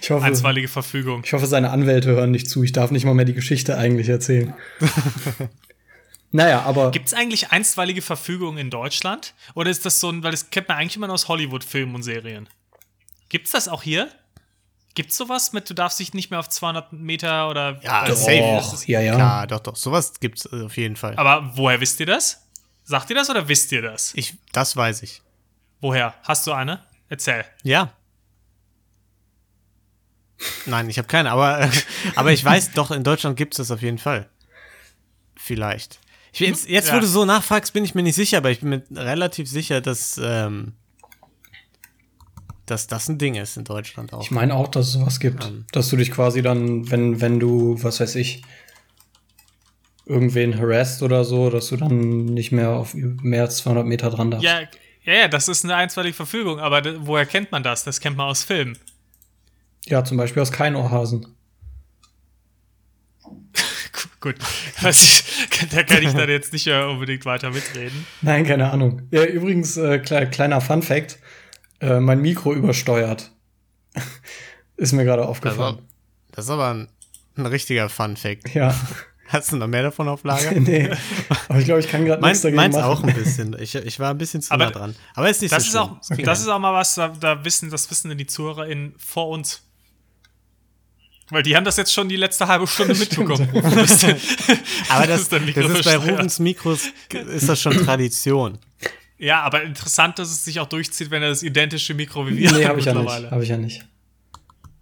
Ich 0.00 0.10
hoffe, 0.10 0.24
Einstweilige 0.24 0.68
Verfügung. 0.68 1.22
Ich 1.24 1.32
hoffe, 1.32 1.46
seine 1.46 1.70
Anwälte 1.70 2.10
hören 2.10 2.30
nicht 2.30 2.48
zu. 2.48 2.62
Ich 2.62 2.72
darf 2.72 2.90
nicht 2.90 3.04
mal 3.04 3.14
mehr 3.14 3.24
die 3.24 3.34
Geschichte 3.34 3.76
eigentlich 3.76 4.08
erzählen. 4.08 4.54
naja, 6.30 6.62
aber. 6.62 6.90
Gibt 6.90 7.06
es 7.06 7.14
eigentlich 7.14 7.50
einstweilige 7.50 8.02
Verfügungen 8.02 8.58
in 8.58 8.70
Deutschland? 8.70 9.34
Oder 9.54 9.70
ist 9.70 9.84
das 9.86 10.00
so 10.00 10.10
ein, 10.10 10.22
weil 10.22 10.30
das 10.30 10.50
kennt 10.50 10.68
man 10.68 10.78
eigentlich 10.78 10.96
immer 10.96 11.06
nur 11.06 11.14
aus 11.14 11.28
Hollywood-Filmen 11.28 11.94
und 11.94 12.02
Serien. 12.02 12.48
Gibt 13.28 13.46
es 13.46 13.52
das 13.52 13.68
auch 13.68 13.82
hier? 13.82 14.08
Gibt 14.94 15.12
es 15.12 15.16
sowas 15.16 15.52
mit, 15.52 15.70
du 15.70 15.74
darfst 15.74 16.00
dich 16.00 16.14
nicht 16.14 16.30
mehr 16.30 16.40
auf 16.40 16.48
200 16.48 16.92
Meter 16.92 17.48
oder. 17.48 17.80
Ja, 17.82 18.06
doch, 18.06 18.16
safe. 18.16 18.90
ja, 18.90 19.00
ja. 19.00 19.14
Klar, 19.14 19.46
doch, 19.46 19.60
doch. 19.60 19.76
Sowas 19.76 20.18
gibt 20.18 20.38
es 20.38 20.52
auf 20.52 20.76
jeden 20.76 20.96
Fall. 20.96 21.14
Aber 21.16 21.52
woher 21.54 21.80
wisst 21.80 22.00
ihr 22.00 22.06
das? 22.06 22.46
Sagt 22.82 23.08
ihr 23.10 23.16
das 23.16 23.30
oder 23.30 23.46
wisst 23.46 23.70
ihr 23.70 23.82
das? 23.82 24.12
Ich, 24.16 24.34
das 24.52 24.76
weiß 24.76 25.02
ich. 25.04 25.22
Woher? 25.80 26.14
Hast 26.24 26.46
du 26.46 26.52
eine? 26.52 26.82
Erzähl. 27.08 27.44
Ja. 27.62 27.92
Nein, 30.66 30.88
ich 30.88 30.98
habe 30.98 31.08
keine, 31.08 31.30
aber, 31.30 31.70
aber 32.14 32.32
ich 32.32 32.44
weiß 32.44 32.72
doch, 32.72 32.90
in 32.90 33.04
Deutschland 33.04 33.36
gibt 33.36 33.54
es 33.54 33.58
das 33.58 33.70
auf 33.70 33.82
jeden 33.82 33.98
Fall. 33.98 34.28
Vielleicht. 35.36 36.00
Ich, 36.32 36.40
jetzt, 36.40 36.68
jetzt 36.68 36.88
ja. 36.88 36.96
wo 36.96 37.00
du 37.00 37.06
so 37.06 37.24
nachfragst, 37.24 37.72
bin 37.72 37.84
ich 37.84 37.94
mir 37.94 38.02
nicht 38.02 38.14
sicher, 38.14 38.38
aber 38.38 38.50
ich 38.50 38.60
bin 38.60 38.68
mir 38.68 38.82
relativ 38.92 39.48
sicher, 39.48 39.80
dass, 39.80 40.20
ähm, 40.22 40.74
dass 42.66 42.86
das 42.86 43.08
ein 43.08 43.18
Ding 43.18 43.34
ist 43.34 43.56
in 43.56 43.64
Deutschland 43.64 44.12
auch. 44.12 44.22
Ich 44.22 44.30
meine 44.30 44.54
auch, 44.54 44.68
dass 44.68 44.88
es 44.88 44.92
sowas 44.92 45.18
gibt. 45.18 45.44
Um, 45.44 45.66
dass 45.72 45.88
du 45.88 45.96
dich 45.96 46.12
quasi 46.12 46.42
dann, 46.42 46.90
wenn, 46.90 47.20
wenn 47.20 47.40
du, 47.40 47.82
was 47.82 48.00
weiß 48.00 48.14
ich, 48.16 48.42
irgendwen 50.06 50.58
harassst 50.58 51.02
oder 51.02 51.24
so, 51.24 51.50
dass 51.50 51.68
du 51.68 51.76
dann 51.76 52.24
nicht 52.26 52.52
mehr 52.52 52.70
auf 52.70 52.94
mehr 52.94 53.42
als 53.42 53.58
200 53.58 53.86
Meter 53.86 54.10
dran 54.10 54.30
darfst. 54.30 54.44
Ja, 54.44 54.60
ja, 55.04 55.14
ja 55.14 55.28
das 55.28 55.48
ist 55.48 55.64
eine 55.64 55.74
einstweilige 55.74 56.14
Verfügung, 56.14 56.60
aber 56.60 56.82
woher 57.06 57.26
kennt 57.26 57.50
man 57.52 57.62
das? 57.62 57.84
Das 57.84 58.00
kennt 58.00 58.16
man 58.16 58.26
aus 58.26 58.44
Filmen. 58.44 58.78
Ja, 59.90 60.04
zum 60.04 60.16
Beispiel 60.16 60.40
aus 60.40 60.52
Keinohrhasen. 60.52 61.26
Gut, 64.20 64.36
also, 64.82 65.22
da 65.72 65.82
kann 65.82 66.02
ich 66.02 66.12
dann 66.12 66.28
jetzt 66.28 66.52
nicht 66.52 66.68
unbedingt 66.68 67.24
weiter 67.24 67.50
mitreden. 67.50 68.06
Nein, 68.22 68.46
keine 68.46 68.70
Ahnung. 68.70 69.02
Ja, 69.10 69.24
übrigens, 69.24 69.76
äh, 69.76 69.98
kleiner 69.98 70.60
Fun 70.60 70.82
Fact: 70.82 71.18
äh, 71.80 71.98
Mein 71.98 72.20
Mikro 72.20 72.54
übersteuert. 72.54 73.32
ist 74.76 74.92
mir 74.92 75.04
gerade 75.04 75.26
aufgefallen. 75.26 75.80
Das 76.30 76.44
ist 76.44 76.50
aber 76.50 76.68
ein, 76.68 76.88
ein 77.36 77.46
richtiger 77.46 77.88
Fun 77.88 78.16
Fact. 78.16 78.54
Ja. 78.54 78.74
Hast 79.26 79.52
du 79.52 79.56
noch 79.56 79.68
mehr 79.68 79.82
davon 79.82 80.08
auf 80.08 80.22
Lager? 80.22 80.52
nee. 80.60 80.90
Aber 81.48 81.58
ich 81.58 81.64
glaube, 81.64 81.80
ich 81.80 81.88
kann 81.88 82.04
gerade 82.04 82.22
nichts 82.22 82.42
dagegen 82.42 82.56
meins 82.56 82.76
machen. 82.76 82.84
auch 82.84 83.02
ein 83.02 83.14
bisschen. 83.14 83.56
Ich, 83.58 83.74
ich 83.74 83.98
war 83.98 84.10
ein 84.10 84.18
bisschen 84.18 84.42
zu 84.42 84.52
aber 84.52 84.66
nah 84.66 84.70
dran. 84.70 84.96
Aber 85.14 85.30
ist 85.30 85.42
nicht 85.42 85.52
das 85.52 85.64
so 85.64 85.68
ist 85.68 85.76
Auch, 85.76 85.98
okay. 86.10 86.22
Das 86.22 86.40
ist 86.40 86.48
auch 86.48 86.58
mal 86.58 86.74
was, 86.74 86.94
da, 86.94 87.08
da 87.08 87.44
wissen, 87.44 87.70
das 87.70 87.90
wissen 87.90 88.08
denn 88.08 88.18
die 88.18 88.26
ZuhörerInnen 88.26 88.94
vor 88.98 89.28
uns. 89.28 89.69
Weil 91.30 91.42
die 91.42 91.56
haben 91.56 91.64
das 91.64 91.76
jetzt 91.76 91.92
schon 91.92 92.08
die 92.08 92.16
letzte 92.16 92.48
halbe 92.48 92.66
Stunde 92.66 92.94
mitbekommen. 92.98 93.48
aber 93.54 93.72
das, 93.76 94.00
das, 94.00 95.42
ist, 95.42 95.56
das 95.56 95.70
ist 95.70 95.84
bei 95.84 95.96
Rubens 95.96 96.38
Mikros 96.38 96.88
ist 97.12 97.48
das 97.48 97.60
schon 97.60 97.72
Tradition. 97.74 98.58
Ja, 99.18 99.42
aber 99.42 99.62
interessant, 99.62 100.18
dass 100.18 100.30
es 100.30 100.44
sich 100.44 100.60
auch 100.60 100.66
durchzieht, 100.66 101.10
wenn 101.10 101.22
er 101.22 101.28
das 101.28 101.42
identische 101.42 101.94
Mikro 101.94 102.26
wie 102.26 102.38
wir 102.38 102.52
nee, 102.52 102.64
hat. 102.64 102.70
Habe 102.70 102.80
ich 102.80 102.86
ja 102.86 102.94
nicht. 102.94 103.30
Habe 103.30 103.42
ich 103.42 103.48
ja 103.48 103.56
nicht. 103.56 103.86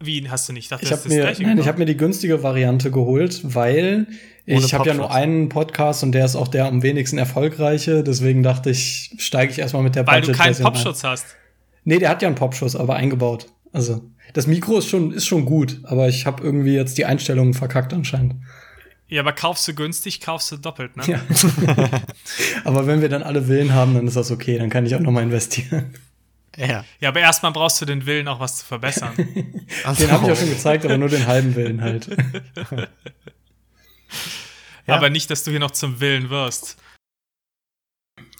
Wie 0.00 0.30
hast 0.30 0.48
du 0.48 0.52
nicht? 0.52 0.70
Dachte, 0.70 0.84
ich 0.84 0.92
habe 0.92 1.08
mir, 1.08 1.24
nein, 1.40 1.58
ich 1.58 1.66
habe 1.66 1.78
mir 1.78 1.84
die 1.84 1.96
günstige 1.96 2.44
Variante 2.44 2.92
geholt, 2.92 3.40
weil 3.42 4.06
ich 4.46 4.72
habe 4.72 4.88
ja 4.88 4.94
nur 4.94 5.12
einen 5.12 5.48
Podcast 5.48 6.04
und 6.04 6.12
der 6.12 6.24
ist 6.24 6.36
auch 6.36 6.46
der 6.46 6.66
am 6.66 6.84
wenigsten 6.84 7.18
erfolgreiche. 7.18 8.04
Deswegen 8.04 8.44
dachte 8.44 8.70
ich, 8.70 9.12
steige 9.18 9.52
ich 9.52 9.58
erstmal 9.58 9.82
mit 9.82 9.96
der 9.96 10.06
Weil 10.06 10.20
du 10.22 10.30
keinen 10.30 10.56
Popschutz 10.56 11.02
hast. 11.02 11.26
Nee, 11.82 11.98
der 11.98 12.10
hat 12.10 12.22
ja 12.22 12.28
einen 12.28 12.36
Popschutz, 12.36 12.76
aber 12.76 12.94
eingebaut. 12.94 13.48
Also 13.72 14.02
das 14.32 14.46
Mikro 14.46 14.78
ist 14.78 14.88
schon 14.88 15.12
ist 15.12 15.26
schon 15.26 15.44
gut, 15.44 15.80
aber 15.84 16.08
ich 16.08 16.26
habe 16.26 16.42
irgendwie 16.42 16.74
jetzt 16.74 16.98
die 16.98 17.04
Einstellungen 17.04 17.54
verkackt 17.54 17.92
anscheinend. 17.92 18.36
Ja, 19.08 19.22
aber 19.22 19.32
kaufst 19.32 19.66
du 19.66 19.74
günstig, 19.74 20.20
kaufst 20.20 20.52
du 20.52 20.58
doppelt, 20.58 20.96
ne? 20.96 21.04
Ja. 21.06 21.20
aber 22.64 22.86
wenn 22.86 23.00
wir 23.00 23.08
dann 23.08 23.22
alle 23.22 23.48
Willen 23.48 23.72
haben, 23.72 23.94
dann 23.94 24.06
ist 24.06 24.16
das 24.16 24.30
okay, 24.30 24.58
dann 24.58 24.68
kann 24.68 24.84
ich 24.84 24.94
auch 24.94 25.00
noch 25.00 25.12
mal 25.12 25.22
investieren. 25.22 25.94
Ja. 26.56 26.84
Ja, 27.00 27.08
aber 27.08 27.20
erstmal 27.20 27.52
brauchst 27.52 27.80
du 27.80 27.86
den 27.86 28.04
Willen, 28.04 28.28
auch 28.28 28.40
was 28.40 28.58
zu 28.58 28.66
verbessern. 28.66 29.14
den 29.16 30.10
habe 30.10 30.26
ich 30.26 30.32
auch 30.32 30.36
schon 30.36 30.50
gezeigt, 30.50 30.84
aber 30.84 30.98
nur 30.98 31.08
den 31.08 31.26
halben 31.26 31.54
Willen 31.54 31.80
halt. 31.80 32.08
ja. 34.86 34.94
Aber 34.94 35.08
nicht, 35.08 35.30
dass 35.30 35.44
du 35.44 35.52
hier 35.52 35.60
noch 35.60 35.70
zum 35.70 36.00
Willen 36.00 36.28
wirst. 36.28 36.76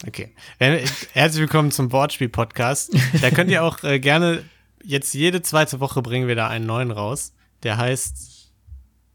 Okay. 0.06 0.34
Herzlich 0.58 1.40
willkommen 1.40 1.70
zum 1.70 1.92
Wortspiel-Podcast. 1.92 2.94
Da 3.20 3.30
könnt 3.30 3.50
ihr 3.50 3.62
auch 3.62 3.82
äh, 3.84 3.98
gerne, 4.00 4.44
jetzt 4.84 5.14
jede 5.14 5.42
zweite 5.42 5.80
Woche 5.80 6.02
bringen 6.02 6.28
wir 6.28 6.36
da 6.36 6.48
einen 6.48 6.66
neuen 6.66 6.90
raus. 6.90 7.34
Der 7.62 7.76
heißt 7.76 8.52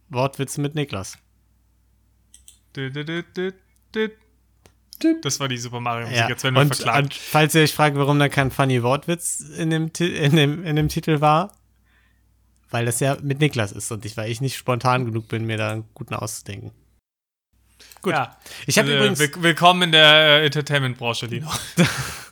Wortwitze 0.10 0.62
mit 0.62 0.76
Niklas. 0.76 1.18
Das 5.22 5.40
war 5.40 5.48
die 5.48 5.58
Super 5.58 5.80
Mario 5.80 6.08
Musik. 6.08 6.18
Ja. 6.18 6.30
Jetzt 6.30 6.44
werden 6.44 6.56
wir 6.56 6.62
und, 6.62 6.76
verklagt. 6.76 7.04
Und 7.04 7.14
falls 7.14 7.56
ihr 7.56 7.62
euch 7.62 7.74
fragt, 7.74 7.98
warum 7.98 8.20
da 8.20 8.30
kein 8.30 8.52
funny 8.52 8.84
Wortwitz 8.84 9.40
in 9.40 9.70
dem, 9.70 9.92
in 10.00 10.36
dem, 10.36 10.64
in 10.64 10.76
dem 10.76 10.90
Titel 10.90 11.22
war, 11.22 11.54
weil 12.70 12.86
das 12.86 13.00
ja 13.00 13.18
mit 13.22 13.40
Niklas 13.40 13.72
ist 13.72 13.92
und 13.92 14.06
ich, 14.06 14.18
weil 14.18 14.32
ich 14.32 14.42
nicht 14.42 14.58
spontan 14.58 15.06
genug 15.06 15.28
bin, 15.28 15.46
mir 15.46 15.58
da 15.58 15.72
einen 15.72 15.86
guten 15.94 16.16
auszudenken. 16.16 16.72
Gut. 18.02 18.14
Ja. 18.14 18.38
Ich 18.66 18.78
habe 18.78 18.92
äh, 18.92 18.96
übrigens 18.98 19.20
willkommen 19.20 19.84
in 19.84 19.92
der 19.92 20.42
äh, 20.42 20.46
Entertainment-Branche, 20.46 21.28
Lino. 21.28 21.50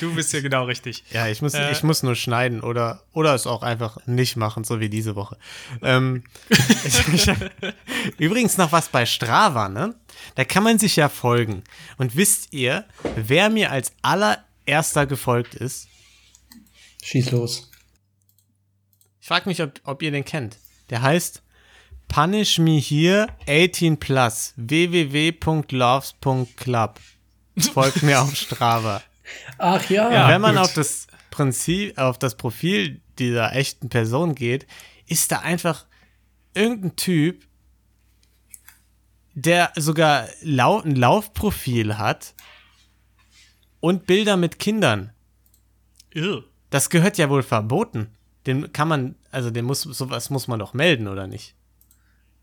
Du 0.00 0.14
bist 0.14 0.32
ja 0.32 0.40
genau 0.40 0.64
richtig. 0.64 1.04
Ja, 1.10 1.28
ich 1.28 1.42
muss, 1.42 1.54
äh, 1.54 1.72
ich 1.72 1.82
muss 1.82 2.02
nur 2.02 2.14
schneiden 2.14 2.60
oder, 2.60 3.02
oder 3.12 3.34
es 3.34 3.46
auch 3.46 3.62
einfach 3.62 3.98
nicht 4.06 4.36
machen, 4.36 4.64
so 4.64 4.80
wie 4.80 4.88
diese 4.88 5.16
Woche. 5.16 5.36
Ähm, 5.82 6.24
ich, 6.48 7.30
übrigens 8.18 8.56
noch 8.58 8.72
was 8.72 8.88
bei 8.88 9.06
Strava, 9.06 9.68
ne? 9.68 9.94
Da 10.34 10.44
kann 10.44 10.62
man 10.62 10.78
sich 10.78 10.96
ja 10.96 11.08
folgen. 11.08 11.62
Und 11.96 12.16
wisst 12.16 12.52
ihr, 12.52 12.84
wer 13.16 13.50
mir 13.50 13.70
als 13.70 13.92
allererster 14.02 15.06
gefolgt 15.06 15.54
ist? 15.54 15.88
Schieß 17.02 17.30
los. 17.30 17.70
Ich 19.20 19.28
frage 19.28 19.48
mich, 19.48 19.62
ob, 19.62 19.80
ob 19.84 20.02
ihr 20.02 20.10
den 20.10 20.24
kennt. 20.24 20.56
Der 20.90 21.02
heißt 21.02 21.42
Punish 22.08 22.58
Me 22.58 22.78
Here 22.78 23.28
18 23.46 23.98
Plus 23.98 24.54
www.loves.club. 24.56 27.00
Folgt 27.72 28.02
mir 28.02 28.22
auf 28.22 28.34
Strava. 28.46 29.02
Ach 29.58 29.88
ja. 29.90 30.10
ja 30.10 30.28
wenn 30.28 30.40
man 30.40 30.56
gut. 30.56 30.64
auf 30.64 30.74
das 30.74 31.06
Prinzip, 31.30 31.98
auf 31.98 32.18
das 32.18 32.36
Profil 32.36 33.00
dieser 33.18 33.54
echten 33.54 33.88
Person 33.88 34.34
geht, 34.34 34.66
ist 35.06 35.32
da 35.32 35.40
einfach 35.40 35.86
irgendein 36.54 36.96
Typ, 36.96 37.46
der 39.34 39.72
sogar 39.76 40.28
lau 40.42 40.80
ein 40.80 40.96
Laufprofil 40.96 41.96
hat 41.98 42.34
und 43.80 44.06
Bilder 44.06 44.36
mit 44.36 44.58
Kindern. 44.58 45.12
Ew. 46.14 46.42
Das 46.70 46.90
gehört 46.90 47.18
ja 47.18 47.30
wohl 47.30 47.42
verboten. 47.42 48.10
Den 48.46 48.72
kann 48.72 48.88
man, 48.88 49.14
also 49.30 49.50
den 49.50 49.64
muss, 49.64 49.82
sowas 49.82 50.30
muss 50.30 50.48
man 50.48 50.58
doch 50.58 50.74
melden, 50.74 51.06
oder 51.06 51.26
nicht? 51.26 51.54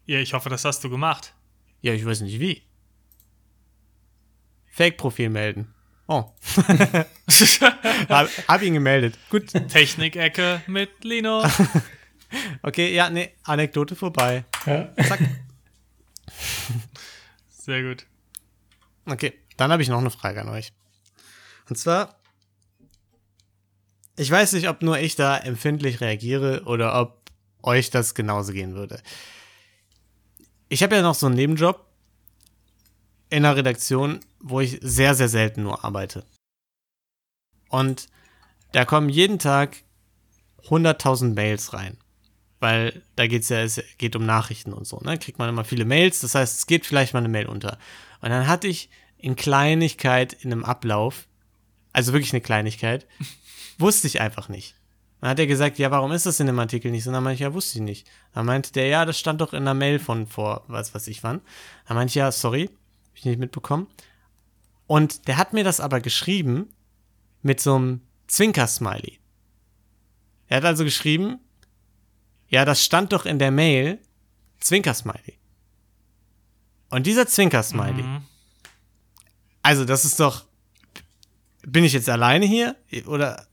Ja, 0.05 0.19
ich 0.19 0.33
hoffe, 0.33 0.49
das 0.49 0.65
hast 0.65 0.83
du 0.83 0.89
gemacht. 0.89 1.33
Ja, 1.81 1.93
ich 1.93 2.05
weiß 2.05 2.21
nicht 2.21 2.39
wie. 2.39 2.63
Fake-Profil 4.67 5.29
melden. 5.29 5.74
Oh. 6.07 6.31
hab, 8.09 8.29
hab 8.47 8.61
ihn 8.61 8.75
gemeldet. 8.75 9.17
Gut. 9.29 9.51
Technikecke 9.69 10.61
mit 10.67 11.03
Lino. 11.03 11.43
okay, 12.61 12.93
ja, 12.93 13.09
nee, 13.09 13.31
Anekdote 13.43 13.95
vorbei. 13.95 14.45
Ja. 14.65 14.93
Zack. 15.03 15.19
Sehr 17.49 17.81
gut. 17.81 18.05
Okay, 19.05 19.33
dann 19.57 19.71
habe 19.71 19.81
ich 19.81 19.89
noch 19.89 19.99
eine 19.99 20.11
Frage 20.11 20.41
an 20.41 20.49
euch. 20.49 20.73
Und 21.69 21.77
zwar, 21.77 22.19
ich 24.15 24.29
weiß 24.29 24.53
nicht, 24.53 24.69
ob 24.69 24.83
nur 24.83 24.99
ich 24.99 25.15
da 25.15 25.37
empfindlich 25.37 26.01
reagiere 26.01 26.63
oder 26.65 26.99
ob 26.99 27.31
euch 27.63 27.89
das 27.89 28.13
genauso 28.13 28.53
gehen 28.53 28.75
würde. 28.75 29.01
Ich 30.69 30.83
habe 30.83 30.95
ja 30.95 31.01
noch 31.01 31.15
so 31.15 31.25
einen 31.25 31.35
Nebenjob 31.35 31.85
in 33.29 33.45
einer 33.45 33.55
Redaktion, 33.55 34.19
wo 34.47 34.59
ich 34.59 34.77
sehr, 34.81 35.15
sehr 35.15 35.27
selten 35.27 35.63
nur 35.63 35.83
arbeite. 35.83 36.23
Und 37.69 38.07
da 38.73 38.85
kommen 38.85 39.09
jeden 39.09 39.39
Tag 39.39 39.77
100.000 40.67 41.33
Mails 41.33 41.73
rein. 41.73 41.97
Weil 42.59 43.01
da 43.15 43.25
geht 43.25 43.41
es 43.41 43.49
ja, 43.49 43.61
es 43.61 43.81
geht 43.97 44.15
um 44.15 44.25
Nachrichten 44.25 44.71
und 44.71 44.85
so, 44.85 44.99
ne? 44.99 45.17
Kriegt 45.17 45.39
man 45.39 45.49
immer 45.49 45.65
viele 45.65 45.83
Mails, 45.83 46.21
das 46.21 46.35
heißt, 46.35 46.57
es 46.57 46.67
geht 46.67 46.85
vielleicht 46.85 47.13
mal 47.13 47.19
eine 47.19 47.27
Mail 47.27 47.47
unter. 47.47 47.77
Und 48.21 48.29
dann 48.29 48.47
hatte 48.47 48.67
ich 48.67 48.89
in 49.17 49.35
Kleinigkeit 49.35 50.33
in 50.33 50.51
einem 50.51 50.63
Ablauf, 50.63 51.27
also 51.91 52.13
wirklich 52.13 52.31
eine 52.31 52.41
Kleinigkeit, 52.41 53.07
wusste 53.79 54.07
ich 54.07 54.21
einfach 54.21 54.47
nicht. 54.47 54.75
Dann 55.21 55.31
hat 55.31 55.39
er 55.39 55.47
gesagt, 55.47 55.79
ja, 55.79 55.89
warum 55.89 56.11
ist 56.11 56.27
das 56.27 56.39
in 56.39 56.47
dem 56.47 56.59
Artikel 56.59 56.91
nicht 56.91 57.03
so? 57.03 57.11
dann 57.11 57.23
meinte 57.23 57.35
ich, 57.35 57.41
ja, 57.41 57.53
wusste 57.53 57.79
ich 57.79 57.83
nicht. 57.83 58.07
Dann 58.33 58.45
meinte 58.45 58.71
der, 58.71 58.87
ja, 58.87 59.05
das 59.05 59.19
stand 59.19 59.41
doch 59.41 59.53
in 59.53 59.65
der 59.65 59.73
Mail 59.73 59.97
von 59.97 60.27
vor, 60.27 60.63
was 60.67 60.93
weiß 60.93 61.07
ich 61.07 61.23
wann. 61.23 61.41
Dann 61.87 61.97
meinte 61.97 62.11
ich, 62.11 62.15
ja, 62.15 62.31
sorry, 62.31 62.69
hab 62.69 63.17
ich 63.17 63.25
nicht 63.25 63.39
mitbekommen. 63.39 63.87
Und 64.87 65.27
der 65.27 65.37
hat 65.37 65.53
mir 65.53 65.63
das 65.63 65.79
aber 65.79 65.99
geschrieben 65.99 66.69
mit 67.41 67.59
so 67.59 67.75
einem 67.75 68.01
Zwinker-Smiley. 68.27 69.19
Er 70.47 70.57
hat 70.57 70.65
also 70.65 70.83
geschrieben, 70.83 71.39
ja, 72.47 72.65
das 72.65 72.83
stand 72.83 73.13
doch 73.13 73.25
in 73.25 73.39
der 73.39 73.51
Mail, 73.51 73.99
Zwinker-Smiley. 74.59 75.39
Und 76.89 77.07
dieser 77.07 77.27
Zwinker-Smiley, 77.27 78.03
mhm. 78.03 78.21
also 79.61 79.85
das 79.85 80.05
ist 80.05 80.19
doch, 80.19 80.45
bin 81.63 81.83
ich 81.83 81.93
jetzt 81.93 82.09
alleine 82.09 82.45
hier? 82.45 82.75
Oder, 83.07 83.47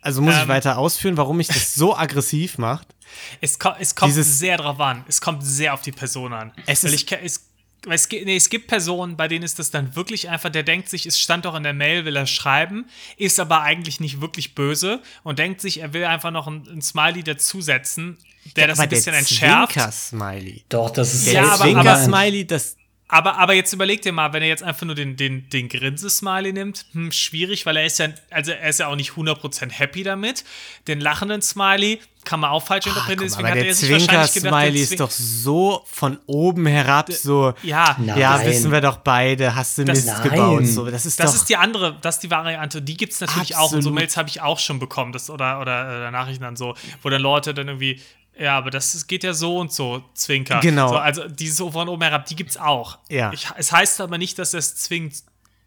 also 0.00 0.22
muss 0.22 0.34
ähm, 0.34 0.42
ich 0.42 0.48
weiter 0.48 0.78
ausführen, 0.78 1.16
warum 1.16 1.36
mich 1.36 1.48
das 1.48 1.74
so 1.74 1.96
aggressiv 1.96 2.58
macht? 2.58 2.94
Es, 3.40 3.58
ko 3.58 3.72
es 3.78 3.94
kommt 3.94 4.10
Dieses, 4.10 4.38
sehr 4.38 4.56
drauf 4.56 4.80
an. 4.80 5.04
Es 5.06 5.20
kommt 5.20 5.44
sehr 5.44 5.74
auf 5.74 5.82
die 5.82 5.92
Person 5.92 6.32
an. 6.32 6.52
Es 6.66 6.84
Weil 6.84 6.94
ich, 6.94 7.10
es, 7.12 7.46
es, 7.88 8.08
nee, 8.10 8.36
es 8.36 8.48
gibt 8.48 8.68
Personen, 8.68 9.16
bei 9.16 9.28
denen 9.28 9.44
ist 9.44 9.58
das 9.58 9.70
dann 9.70 9.96
wirklich 9.96 10.28
einfach, 10.28 10.50
der 10.50 10.62
denkt 10.62 10.88
sich, 10.88 11.06
es 11.06 11.18
stand 11.18 11.44
doch 11.44 11.54
in 11.54 11.62
der 11.62 11.72
Mail, 11.72 12.04
will 12.04 12.16
er 12.16 12.26
schreiben, 12.26 12.86
ist 13.16 13.40
aber 13.40 13.62
eigentlich 13.62 14.00
nicht 14.00 14.20
wirklich 14.20 14.54
böse 14.54 15.00
und 15.22 15.38
denkt 15.38 15.60
sich, 15.60 15.80
er 15.80 15.92
will 15.92 16.04
einfach 16.04 16.30
noch 16.30 16.46
ein, 16.46 16.66
ein 16.68 16.82
Smiley 16.82 17.22
dazusetzen, 17.22 18.18
der 18.56 18.64
ja, 18.64 18.68
das 18.68 18.80
ein 18.80 18.88
bisschen 18.88 19.14
entschärft. 19.14 19.72
Zwinker-Smiley. 19.72 20.64
Doch, 20.68 20.90
das 20.90 21.14
ist 21.14 21.26
der 21.26 21.34
ja, 21.34 21.56
Zwinker-Smiley, 21.56 22.46
das, 22.46 22.76
aber, 23.12 23.36
aber 23.36 23.52
jetzt 23.52 23.70
überleg 23.74 24.00
dir 24.00 24.10
mal, 24.10 24.32
wenn 24.32 24.40
er 24.40 24.48
jetzt 24.48 24.62
einfach 24.62 24.86
nur 24.86 24.94
den, 24.94 25.16
den, 25.16 25.46
den 25.50 25.68
Grinse-Smiley 25.68 26.54
nimmt, 26.54 26.86
hm, 26.92 27.12
schwierig, 27.12 27.66
weil 27.66 27.76
er 27.76 27.84
ist 27.84 27.98
ja, 27.98 28.08
also 28.30 28.52
er 28.52 28.70
ist 28.70 28.80
ja 28.80 28.86
auch 28.86 28.96
nicht 28.96 29.10
100% 29.10 29.70
happy 29.70 30.02
damit. 30.02 30.44
Den 30.88 30.98
lachenden 30.98 31.42
Smiley 31.42 32.00
kann 32.24 32.40
man 32.40 32.48
auch 32.48 32.64
falsch 32.64 32.86
interpretieren, 32.86 33.28
deswegen 33.28 33.48
hat 33.48 33.56
er 33.58 33.74
sich 33.74 33.90
wahrscheinlich 33.92 34.32
gedacht, 34.32 34.54
Smiley 34.54 34.80
ist 34.80 34.98
doch 34.98 35.10
so 35.10 35.82
von 35.84 36.20
oben 36.24 36.64
herab 36.64 37.12
so, 37.12 37.52
ja, 37.62 37.98
ja, 38.16 38.42
wissen 38.46 38.72
wir 38.72 38.80
doch 38.80 38.96
beide, 38.96 39.54
hast 39.54 39.76
du 39.76 39.84
das, 39.84 40.06
Mist 40.06 40.18
nein. 40.18 40.30
gebaut. 40.30 40.66
So, 40.66 40.90
das 40.90 41.04
ist, 41.04 41.20
das 41.20 41.32
doch 41.32 41.36
ist 41.36 41.50
die 41.50 41.56
andere, 41.56 41.98
das 42.00 42.14
ist 42.14 42.22
die 42.22 42.30
Variante, 42.30 42.80
die 42.80 42.96
gibt 42.96 43.12
es 43.12 43.20
natürlich 43.20 43.56
Absolut. 43.56 43.72
auch 43.72 43.76
und 43.76 43.82
so 43.82 43.90
Mails 43.90 44.16
habe 44.16 44.30
ich 44.30 44.40
auch 44.40 44.58
schon 44.58 44.78
bekommen, 44.78 45.12
das, 45.12 45.28
oder, 45.28 45.60
oder 45.60 46.06
äh, 46.06 46.10
Nachrichten 46.10 46.44
dann 46.44 46.56
so, 46.56 46.74
wo 47.02 47.10
dann 47.10 47.20
Leute 47.20 47.52
dann 47.52 47.68
irgendwie 47.68 48.00
ja, 48.38 48.56
aber 48.56 48.70
das 48.70 49.06
geht 49.06 49.24
ja 49.24 49.34
so 49.34 49.58
und 49.58 49.72
so, 49.72 50.02
Zwinker. 50.14 50.60
Genau. 50.60 50.88
So, 50.88 50.96
also 50.96 51.28
diese 51.28 51.54
so 51.54 51.70
von 51.70 51.88
oben 51.88 52.02
herab, 52.02 52.26
die 52.26 52.36
gibt's 52.36 52.56
auch. 52.56 52.98
Ja. 53.10 53.32
Ich, 53.32 53.46
es 53.56 53.72
heißt 53.72 54.00
aber 54.00 54.18
nicht, 54.18 54.38
dass 54.38 54.54
er 54.54 54.58
es 54.58 54.76
zwingend 54.76 55.22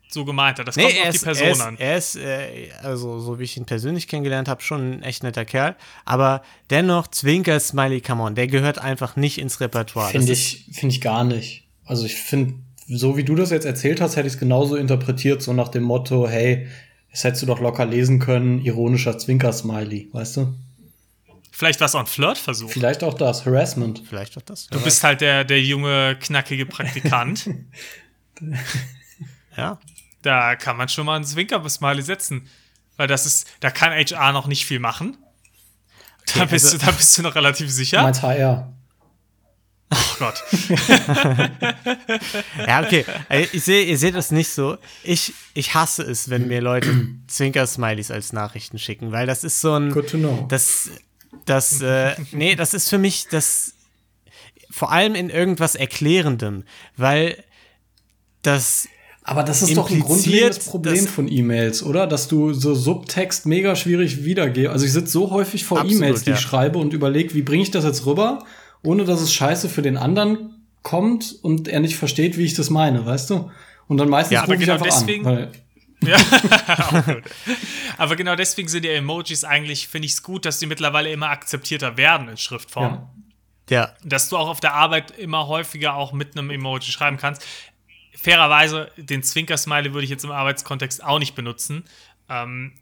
so 0.10 0.26
gemeint 0.26 0.60
hat. 0.60 0.68
Das 0.68 0.76
nee, 0.76 0.84
kommt 0.84 1.02
auf 1.02 1.08
ist, 1.10 1.22
die 1.22 1.26
Person 1.26 1.46
er 1.46 1.52
ist, 1.52 1.62
an. 1.62 1.78
Er 1.78 1.98
ist, 1.98 2.16
äh, 2.16 2.70
also 2.82 3.20
so 3.20 3.40
wie 3.40 3.44
ich 3.44 3.58
ihn 3.58 3.66
persönlich 3.66 4.08
kennengelernt 4.08 4.48
habe, 4.48 4.62
schon 4.62 4.94
ein 4.94 5.04
echt 5.04 5.24
netter 5.24 5.46
Kerl. 5.46 5.76
Aber 6.06 6.42
dennoch, 6.70 7.08
Zwinker, 7.08 7.60
Smiley, 7.60 8.02
come 8.02 8.24
on, 8.24 8.36
der 8.36 8.48
gehört 8.48 8.80
einfach 8.80 9.16
nicht 9.16 9.38
ins 9.38 9.60
Repertoire. 9.62 10.10
Finde 10.10 10.32
ich, 10.32 10.66
find 10.72 10.92
ich 10.92 11.02
gar 11.02 11.24
nicht. 11.24 11.68
Also 11.86 12.06
ich 12.06 12.16
finde, 12.16 12.56
so 12.88 13.18
wie 13.18 13.24
du 13.24 13.36
das 13.36 13.52
jetzt 13.52 13.66
erzählt 13.66 14.02
hast, 14.02 14.16
hätte 14.16 14.28
ich 14.28 14.34
es 14.34 14.40
genauso 14.40 14.76
interpretiert, 14.76 15.42
so 15.42 15.54
nach 15.54 15.70
dem 15.70 15.84
Motto, 15.84 16.28
hey, 16.28 16.68
das 17.12 17.24
hättest 17.24 17.44
du 17.44 17.48
doch 17.48 17.60
locker 17.60 17.86
lesen 17.86 18.20
können, 18.20 18.60
ironischer 18.60 19.18
Zwinker-Smiley, 19.18 20.10
weißt 20.12 20.38
du? 20.38 20.54
Vielleicht 21.58 21.80
war 21.80 21.86
es 21.86 21.96
auch 21.96 22.02
ein 22.02 22.06
Flirtversuch. 22.06 22.70
Vielleicht 22.70 23.02
auch 23.02 23.14
das, 23.14 23.46
Harassment. 23.46 24.04
Vielleicht 24.10 24.38
auch 24.38 24.42
das. 24.42 24.68
Du 24.68 24.82
bist 24.82 25.06
halt 25.06 25.22
der, 25.22 25.46
der 25.46 25.62
junge, 25.62 26.18
knackige 26.20 26.66
Praktikant. 26.66 27.50
ja. 29.56 29.80
Da 30.22 30.58
kann 30.58 30.76
man 30.76 30.90
schon 30.90 31.06
mal 31.06 31.16
einen 31.16 31.24
Zwinker-Smiley 31.24 32.02
setzen. 32.02 32.50
Weil 32.98 33.08
das 33.08 33.26
ist, 33.26 33.48
da 33.62 33.72
kann 33.72 33.94
HR 33.94 34.34
noch 34.34 34.48
nicht 34.48 34.66
viel 34.66 34.80
machen. 34.80 35.16
Da, 36.34 36.42
okay, 36.42 36.50
bist, 36.52 36.66
also, 36.66 36.78
du, 36.78 36.86
da 36.88 36.92
bist 36.92 37.18
du 37.18 37.22
noch 37.22 37.36
relativ 37.36 37.72
sicher. 37.72 38.04
Meinst 38.04 38.22
HR. 38.22 38.74
Oh 39.94 40.16
Gott. 40.20 40.44
ja, 42.68 42.84
okay. 42.84 43.06
Ich 43.54 43.64
sehe, 43.64 43.86
ihr 43.86 43.98
seht 43.98 44.16
das 44.16 44.32
nicht 44.32 44.50
so. 44.50 44.78
Ich, 45.04 45.34
ich 45.54 45.74
hasse 45.74 46.04
es, 46.04 46.30
wenn 46.30 46.50
mir 46.50 46.60
Leute 46.60 47.08
Zwinker-Smileys 47.28 48.12
als 48.12 48.34
Nachrichten 48.34 48.78
schicken, 48.78 49.14
weil 49.14 49.26
das 49.26 49.46
ist 49.46 49.62
so 49.62 49.74
ein. 49.74 49.92
Good 49.92 50.10
to 50.10 50.18
know. 50.18 50.46
Das, 50.50 50.90
das, 51.46 51.82
äh, 51.82 52.16
nee, 52.32 52.56
das 52.56 52.74
ist 52.74 52.90
für 52.90 52.98
mich 52.98 53.28
das, 53.30 53.74
vor 54.70 54.92
allem 54.92 55.16
in 55.16 55.30
irgendwas 55.30 55.76
Erklärendem, 55.76 56.64
weil 56.98 57.44
das. 58.42 58.88
Aber 59.24 59.44
das 59.44 59.64
ist 59.64 59.76
doch 59.76 59.90
ein 59.90 60.02
grundlegendes 60.02 60.60
Problem 60.60 61.08
von 61.08 61.32
E-Mails, 61.32 61.82
oder? 61.82 62.06
Dass 62.06 62.28
du 62.28 62.54
so 62.54 62.76
Subtext 62.76 63.48
mega 63.48 63.76
schwierig 63.76 64.24
wiedergehst. 64.24 64.70
Also 64.70 64.86
ich 64.86 64.94
sitze 64.94 65.12
so 65.12 65.32
häufig 65.32 65.66
vor 65.66 65.84
E-Mails, 65.84 66.24
die 66.24 66.30
ja. 66.30 66.36
ich 66.36 66.42
schreibe 66.42 66.78
und 66.78 66.94
überlege, 66.94 67.34
wie 67.34 67.42
bringe 67.42 67.64
ich 67.64 67.72
das 67.72 67.86
jetzt 67.86 68.06
rüber, 68.06 68.46
ohne 68.84 69.04
dass 69.04 69.22
es 69.22 69.34
scheiße 69.34 69.68
für 69.68 69.82
den 69.82 69.98
anderen 69.98 70.68
kommt 70.84 71.40
und 71.42 71.68
er 71.68 71.80
nicht 71.80 71.96
versteht, 71.96 72.38
wie 72.38 72.44
ich 72.44 72.54
das 72.54 72.70
meine, 72.70 73.04
weißt 73.04 73.32
du? 73.32 73.50
Und 73.88 73.98
dann 73.98 74.10
meistens 74.10 74.36
ja, 74.36 74.42
rufe 74.42 74.58
genau 74.58 74.76
ich 74.76 74.82
einfach 74.84 75.00
deswegen, 75.00 75.28
an. 75.28 75.48
Ja, 76.08 76.18
auch 76.18 77.06
gut. 77.06 77.24
Aber 77.98 78.16
genau 78.16 78.36
deswegen 78.36 78.68
sind 78.68 78.86
ja 78.86 78.92
Emojis 78.92 79.44
eigentlich, 79.44 79.88
finde 79.88 80.08
ich 80.08 80.14
es 80.14 80.24
gut, 80.24 80.46
dass 80.46 80.60
sie 80.60 80.66
mittlerweile 80.66 81.12
immer 81.12 81.30
akzeptierter 81.30 81.98
werden 81.98 82.30
in 82.30 82.38
Schriftform. 82.38 83.08
Ja. 83.70 83.82
ja. 83.82 83.96
Dass 84.04 84.30
du 84.30 84.38
auch 84.38 84.50
auf 84.50 84.60
der 84.60 84.74
Arbeit 84.74 85.12
immer 85.18 85.48
häufiger 85.48 85.96
auch 85.96 86.12
mit 86.12 86.38
einem 86.38 86.50
Emoji 86.50 86.92
schreiben 86.92 87.18
kannst. 87.18 87.46
Fairerweise, 88.16 88.92
den 88.98 89.24
Zwinker-Smiley 89.24 89.94
würde 89.94 90.04
ich 90.04 90.10
jetzt 90.10 90.24
im 90.24 90.32
Arbeitskontext 90.32 91.04
auch 91.04 91.20
nicht 91.20 91.36
benutzen. 91.36 91.86
Ähm, 92.30 92.74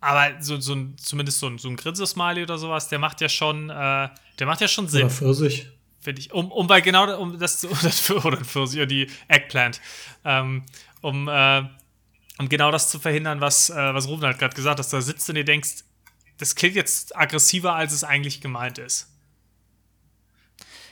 aber 0.00 0.42
so, 0.42 0.60
so 0.60 0.74
ein, 0.74 0.96
zumindest 0.98 1.40
so 1.40 1.46
ein, 1.48 1.58
so 1.58 1.68
ein 1.68 1.76
Grinse-Smiley 1.76 2.42
oder 2.42 2.58
sowas, 2.58 2.88
der 2.88 2.98
macht 2.98 3.20
ja 3.20 3.28
schon, 3.28 3.70
äh, 3.70 4.08
der 4.38 4.46
macht 4.46 4.60
ja 4.60 4.68
schon 4.68 4.86
Sinn. 4.86 5.04
Oder 5.04 5.10
Pfirsich. 5.10 5.68
Finde 6.00 6.20
ich. 6.20 6.32
Um, 6.34 6.52
um 6.52 6.68
weil 6.68 6.82
genau 6.82 7.18
um 7.18 7.38
das 7.38 7.64
oder 8.10 8.36
Pfirsich 8.44 8.78
oder 8.78 8.86
die 8.86 9.08
Eggplant. 9.28 9.80
Ähm, 10.24 10.64
um 11.00 11.28
äh, 11.28 11.62
um 12.38 12.48
genau 12.48 12.70
das 12.70 12.90
zu 12.90 12.98
verhindern, 12.98 13.40
was, 13.40 13.70
äh, 13.70 13.94
was 13.94 14.08
Ruben 14.08 14.22
halt 14.22 14.38
gerade 14.38 14.54
gesagt 14.54 14.72
hat, 14.72 14.78
dass 14.80 14.90
du 14.90 14.96
da 14.96 15.02
sitzt 15.02 15.28
und 15.28 15.36
dir 15.36 15.44
denkst, 15.44 15.84
das 16.38 16.54
klingt 16.54 16.74
jetzt 16.74 17.16
aggressiver, 17.16 17.74
als 17.74 17.92
es 17.92 18.04
eigentlich 18.04 18.40
gemeint 18.40 18.78
ist. 18.78 19.08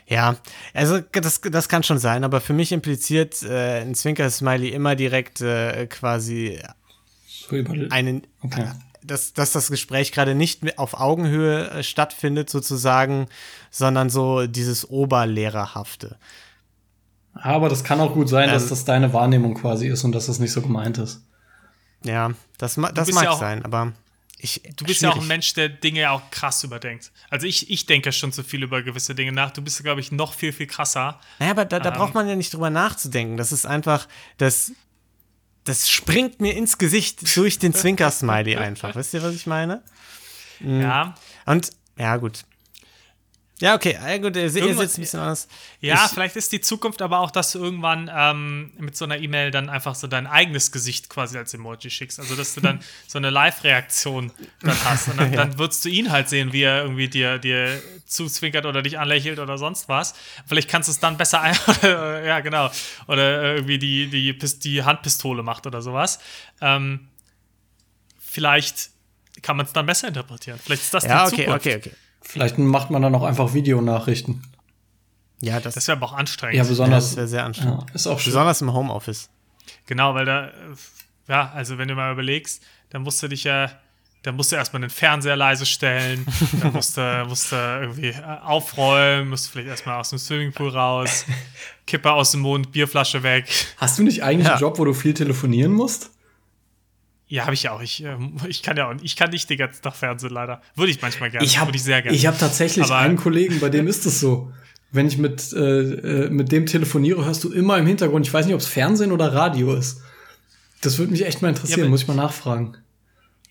Ja, 0.07 0.37
also 0.74 1.00
das, 1.00 1.40
das 1.40 1.68
kann 1.68 1.83
schon 1.83 1.98
sein, 1.98 2.24
aber 2.24 2.40
für 2.40 2.52
mich 2.52 2.72
impliziert 2.72 3.42
äh, 3.42 3.81
ein 3.81 3.94
Zwinker-Smiley 3.94 4.68
immer 4.68 4.94
direkt 4.94 5.40
äh, 5.40 5.87
quasi 5.87 6.61
einen, 7.90 8.26
okay. 8.42 8.66
dass, 9.02 9.33
dass 9.33 9.52
das 9.52 9.68
Gespräch 9.68 10.12
gerade 10.12 10.35
nicht 10.35 10.78
auf 10.78 10.94
Augenhöhe 10.94 11.70
äh, 11.70 11.83
stattfindet, 11.83 12.50
sozusagen, 12.50 13.26
sondern 13.70 14.11
so 14.11 14.46
dieses 14.46 14.88
Oberlehrerhafte. 14.88 16.18
Aber 17.35 17.68
das 17.68 17.85
kann 17.85 18.00
auch 18.00 18.12
gut 18.12 18.28
sein, 18.28 18.48
ähm, 18.48 18.55
dass 18.55 18.68
das 18.68 18.85
deine 18.85 19.12
Wahrnehmung 19.12 19.55
quasi 19.55 19.88
ist 19.88 20.05
und 20.05 20.12
dass 20.12 20.26
das 20.26 20.38
nicht 20.38 20.52
so 20.52 20.62
gemeint 20.62 20.98
ist. 20.98 21.24
Ja, 22.04 22.32
das, 22.58 22.74
das 22.94 23.12
mag 23.12 23.24
ja 23.24 23.30
auch, 23.30 23.38
sein, 23.38 23.64
aber 23.64 23.92
ich. 24.38 24.60
Du 24.76 24.84
bist 24.84 24.98
schwierig. 24.98 25.02
ja 25.02 25.10
auch 25.10 25.22
ein 25.22 25.28
Mensch, 25.28 25.54
der 25.54 25.68
Dinge 25.68 26.10
auch 26.10 26.30
krass 26.30 26.64
überdenkt. 26.64 27.12
Also 27.30 27.46
ich, 27.46 27.70
ich 27.70 27.86
denke 27.86 28.12
schon 28.12 28.32
zu 28.32 28.42
viel 28.42 28.62
über 28.62 28.82
gewisse 28.82 29.14
Dinge 29.14 29.32
nach. 29.32 29.52
Du 29.52 29.62
bist, 29.62 29.82
glaube 29.82 30.00
ich, 30.00 30.10
noch 30.12 30.34
viel, 30.34 30.52
viel 30.52 30.66
krasser. 30.66 31.20
Naja, 31.38 31.52
aber 31.52 31.64
da, 31.64 31.78
da 31.78 31.90
ähm, 31.90 31.94
braucht 31.96 32.14
man 32.14 32.28
ja 32.28 32.34
nicht 32.34 32.52
drüber 32.52 32.70
nachzudenken. 32.70 33.36
Das 33.36 33.52
ist 33.52 33.66
einfach, 33.66 34.08
das, 34.38 34.72
das 35.64 35.88
springt 35.88 36.40
mir 36.40 36.56
ins 36.56 36.78
Gesicht 36.78 37.36
durch 37.36 37.58
den 37.58 37.72
Zwinker-Smiley 37.72 38.56
einfach. 38.56 38.96
Wisst 38.96 39.14
ihr, 39.14 39.22
was 39.22 39.34
ich 39.34 39.46
meine? 39.46 39.82
Mhm. 40.60 40.80
Ja. 40.80 41.14
Und, 41.44 41.70
ja, 41.98 42.16
gut. 42.18 42.44
Ja, 43.62 43.77
okay, 43.77 43.92
ja, 43.94 44.18
gut, 44.18 44.35
ihr, 44.35 44.51
seht 44.51 44.64
es 44.64 44.77
ein 44.77 45.01
bisschen 45.01 45.20
anders. 45.20 45.46
Ja, 45.81 46.07
ich, 46.07 46.11
vielleicht 46.11 46.35
ist 46.35 46.51
die 46.51 46.61
Zukunft 46.61 47.01
aber 47.01 47.20
auch, 47.20 47.31
dass 47.31 47.53
du 47.53 47.61
irgendwann 47.61 48.11
ähm, 48.12 48.72
mit 48.77 48.96
so 48.96 49.05
einer 49.05 49.18
E-Mail 49.18 49.53
dann 49.53 49.68
einfach 49.68 49.94
so 49.94 50.09
dein 50.09 50.27
eigenes 50.27 50.72
Gesicht 50.72 51.09
quasi 51.09 51.38
als 51.38 51.55
Emoji 51.55 51.88
schickst. 51.88 52.18
Also, 52.18 52.35
dass 52.35 52.57
du 52.57 52.61
dann 52.61 52.81
so 53.07 53.18
eine 53.18 53.31
Live-Reaktion 53.31 54.33
dann 54.62 54.85
hast. 54.85 55.07
Und 55.07 55.20
dann, 55.20 55.33
ja. 55.33 55.44
dann 55.44 55.61
würdest 55.61 55.85
du 55.85 55.90
ihn 55.90 56.11
halt 56.11 56.29
sehen, 56.29 56.53
wie 56.53 56.62
er 56.62 56.83
irgendwie 56.83 57.07
dir, 57.07 57.38
dir 57.38 57.81
zuzwinkert 58.05 58.66
oder 58.66 58.83
dich 58.83 58.98
anlächelt 58.98 59.38
oder 59.38 59.57
sonst 59.57 59.88
was. 59.88 60.14
Vielleicht 60.48 60.68
kannst 60.68 60.88
du 60.88 60.90
es 60.90 60.98
dann 60.98 61.16
besser 61.16 61.40
ein 61.40 61.57
ja, 61.83 62.40
genau. 62.40 62.68
Oder 63.07 63.55
irgendwie 63.55 63.79
die, 63.79 64.09
die, 64.09 64.37
die 64.59 64.83
Handpistole 64.83 65.44
macht 65.44 65.68
oder 65.68 65.83
sowas. 65.83 66.18
Ähm, 66.61 67.07
vielleicht 68.18 68.91
kann 69.41 69.57
man 69.57 69.66
es 69.66 69.72
dann 69.72 69.86
besser 69.86 70.09
interpretieren. 70.09 70.59
Vielleicht 70.61 70.82
ist 70.82 70.95
das 70.95 71.05
ja, 71.05 71.28
die 71.28 71.34
okay, 71.34 71.45
Zukunft. 71.45 71.66
okay, 71.66 71.76
okay. 71.76 71.93
Vielleicht 72.23 72.59
macht 72.59 72.91
man 72.91 73.03
dann 73.03 73.14
auch 73.14 73.25
einfach 73.25 73.55
Videonachrichten. 73.55 74.43
Ja, 75.41 75.59
das, 75.59 75.75
das 75.75 75.89
wäre 75.89 75.99
aber 75.99 76.07
auch 76.07 76.12
anstrengend. 76.12 76.57
Ja, 76.57 76.64
besonders. 76.64 77.09
das 77.09 77.16
wäre 77.16 77.29
sehr 77.29 77.45
anstrengend. 77.45 77.85
Ja, 77.89 77.95
ist 77.95 78.07
auch 78.07 78.20
schön. 78.20 78.31
Besonders 78.31 78.61
im 78.62 78.73
Homeoffice. 78.73 79.29
Genau, 79.87 80.14
weil 80.14 80.25
da, 80.25 80.51
ja, 81.29 81.51
also 81.53 81.79
wenn 81.79 81.89
du 81.89 81.95
mal 81.95 82.12
überlegst, 82.12 82.62
dann 82.91 83.03
musst 83.03 83.23
du 83.23 83.29
dich 83.29 83.45
ja, 83.45 83.70
dann 84.23 84.37
musst 84.37 84.53
du 84.53 84.57
erstmal 84.57 84.83
den 84.83 84.91
Fernseher 84.91 85.35
leise 85.35 85.66
stellen, 85.66 86.25
dann 86.61 86.73
musst 86.73 86.97
du, 86.97 87.25
musst 87.29 87.51
du 87.51 87.57
irgendwie 87.57 88.11
äh, 88.11 88.23
aufräumen, 88.43 89.31
musst 89.31 89.47
du 89.47 89.51
vielleicht 89.51 89.68
erstmal 89.68 89.99
aus 89.99 90.11
dem 90.11 90.18
Swimmingpool 90.18 90.68
raus, 90.68 91.27
Kippe 91.87 92.12
aus 92.12 92.31
dem 92.31 92.43
Mund, 92.43 92.70
Bierflasche 92.70 93.25
weg. 93.25 93.47
Hast 93.79 93.99
du 93.99 94.05
nicht 94.05 94.23
eigentlich 94.23 94.47
ja. 94.47 94.53
einen 94.53 94.61
Job, 94.61 94.79
wo 94.79 94.85
du 94.85 94.95
viel 94.95 95.14
telefonieren 95.14 95.73
musst? 95.73 96.11
Ja, 97.33 97.45
habe 97.45 97.55
ich 97.55 97.62
ja 97.62 97.72
auch. 97.72 97.80
Ich, 97.80 98.05
äh, 98.05 98.14
ich 98.47 98.62
kann 98.62 98.76
ja 98.76 98.91
auch, 98.91 98.95
ich 99.03 99.16
kann 99.16 99.30
nicht 99.30 99.49
den 99.49 99.57
ganzen 99.57 99.80
Tag 99.80 99.97
Fernsehen 99.97 100.33
leider. 100.35 100.61
Würde 100.76 100.93
ich 100.93 101.01
manchmal 101.01 101.30
gerne. 101.30 101.47
Ich 101.47 101.59
habe 101.59 101.74
ich 101.74 101.83
sehr 101.83 102.03
gerne. 102.03 102.14
Ich 102.14 102.26
habe 102.26 102.37
tatsächlich 102.37 102.85
Aber 102.85 102.99
einen 102.99 103.16
Kollegen, 103.16 103.59
bei 103.59 103.70
dem 103.70 103.87
ist 103.87 104.05
es 104.05 104.20
so. 104.20 104.53
Wenn 104.91 105.07
ich 105.07 105.16
mit, 105.16 105.51
äh, 105.55 106.26
äh, 106.26 106.30
mit 106.30 106.53
dem 106.53 106.66
telefoniere, 106.66 107.24
hörst 107.24 107.43
du 107.43 107.51
immer 107.51 107.78
im 107.78 107.87
Hintergrund, 107.87 108.26
ich 108.26 108.35
weiß 108.35 108.45
nicht, 108.45 108.55
ob 108.55 108.61
es 108.61 108.66
Fernsehen 108.66 109.12
oder 109.12 109.33
Radio 109.33 109.72
ist. 109.72 110.03
Das 110.83 110.99
würde 110.99 111.12
mich 111.12 111.24
echt 111.24 111.41
mal 111.41 111.49
interessieren, 111.49 111.85
ja, 111.85 111.89
muss 111.89 112.03
ich 112.03 112.09
mal 112.09 112.14
nachfragen. 112.14 112.76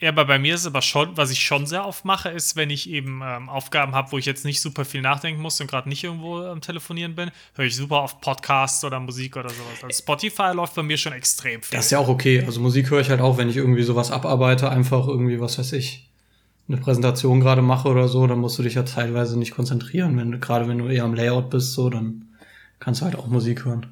Ja, 0.01 0.09
aber 0.09 0.25
bei 0.25 0.39
mir 0.39 0.55
ist 0.55 0.65
aber 0.65 0.81
schon, 0.81 1.15
was 1.15 1.29
ich 1.29 1.39
schon 1.39 1.67
sehr 1.67 1.85
oft 1.85 2.05
mache, 2.05 2.29
ist, 2.29 2.55
wenn 2.55 2.71
ich 2.71 2.89
eben 2.89 3.21
ähm, 3.23 3.49
Aufgaben 3.49 3.93
habe, 3.93 4.11
wo 4.11 4.17
ich 4.17 4.25
jetzt 4.25 4.45
nicht 4.45 4.59
super 4.59 4.83
viel 4.83 5.01
nachdenken 5.01 5.39
muss 5.39 5.61
und 5.61 5.69
gerade 5.69 5.87
nicht 5.87 6.03
irgendwo 6.03 6.39
am 6.39 6.59
Telefonieren 6.59 7.13
bin, 7.13 7.29
höre 7.53 7.65
ich 7.65 7.75
super 7.75 8.01
oft 8.01 8.19
Podcasts 8.19 8.83
oder 8.83 8.99
Musik 8.99 9.37
oder 9.37 9.49
sowas. 9.49 9.83
Also 9.83 10.01
Spotify 10.01 10.53
läuft 10.55 10.73
bei 10.73 10.81
mir 10.81 10.97
schon 10.97 11.13
extrem 11.13 11.61
viel. 11.61 11.77
Das 11.77 11.85
ist 11.85 11.91
ja 11.91 11.99
auch 11.99 12.07
okay. 12.07 12.43
Also 12.43 12.59
Musik 12.61 12.89
höre 12.89 13.01
ich 13.01 13.11
halt 13.11 13.21
auch, 13.21 13.37
wenn 13.37 13.47
ich 13.47 13.57
irgendwie 13.57 13.83
sowas 13.83 14.09
abarbeite, 14.09 14.71
einfach 14.71 15.07
irgendwie, 15.07 15.39
was 15.39 15.59
weiß 15.59 15.73
ich, 15.73 16.09
eine 16.67 16.77
Präsentation 16.77 17.39
gerade 17.39 17.61
mache 17.61 17.87
oder 17.87 18.07
so, 18.07 18.25
dann 18.25 18.39
musst 18.39 18.57
du 18.57 18.63
dich 18.63 18.73
ja 18.73 18.83
teilweise 18.83 19.37
nicht 19.37 19.51
konzentrieren. 19.51 20.17
Wenn 20.17 20.39
gerade 20.39 20.67
wenn 20.67 20.79
du 20.79 20.87
eher 20.87 21.03
am 21.03 21.13
Layout 21.13 21.51
bist, 21.51 21.73
so, 21.73 21.91
dann 21.91 22.25
kannst 22.79 23.01
du 23.01 23.05
halt 23.05 23.15
auch 23.15 23.27
Musik 23.27 23.65
hören. 23.65 23.85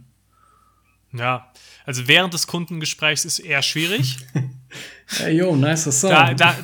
Ja, 1.13 1.51
also 1.85 2.07
während 2.07 2.33
des 2.33 2.47
Kundengesprächs 2.47 3.25
ist 3.25 3.37
eher 3.37 3.61
schwierig. 3.61 4.17
hey, 5.07 5.37
yo, 5.37 5.55
nice 5.55 5.83
song. 5.99 6.11
Da, 6.11 6.33
da, 6.33 6.55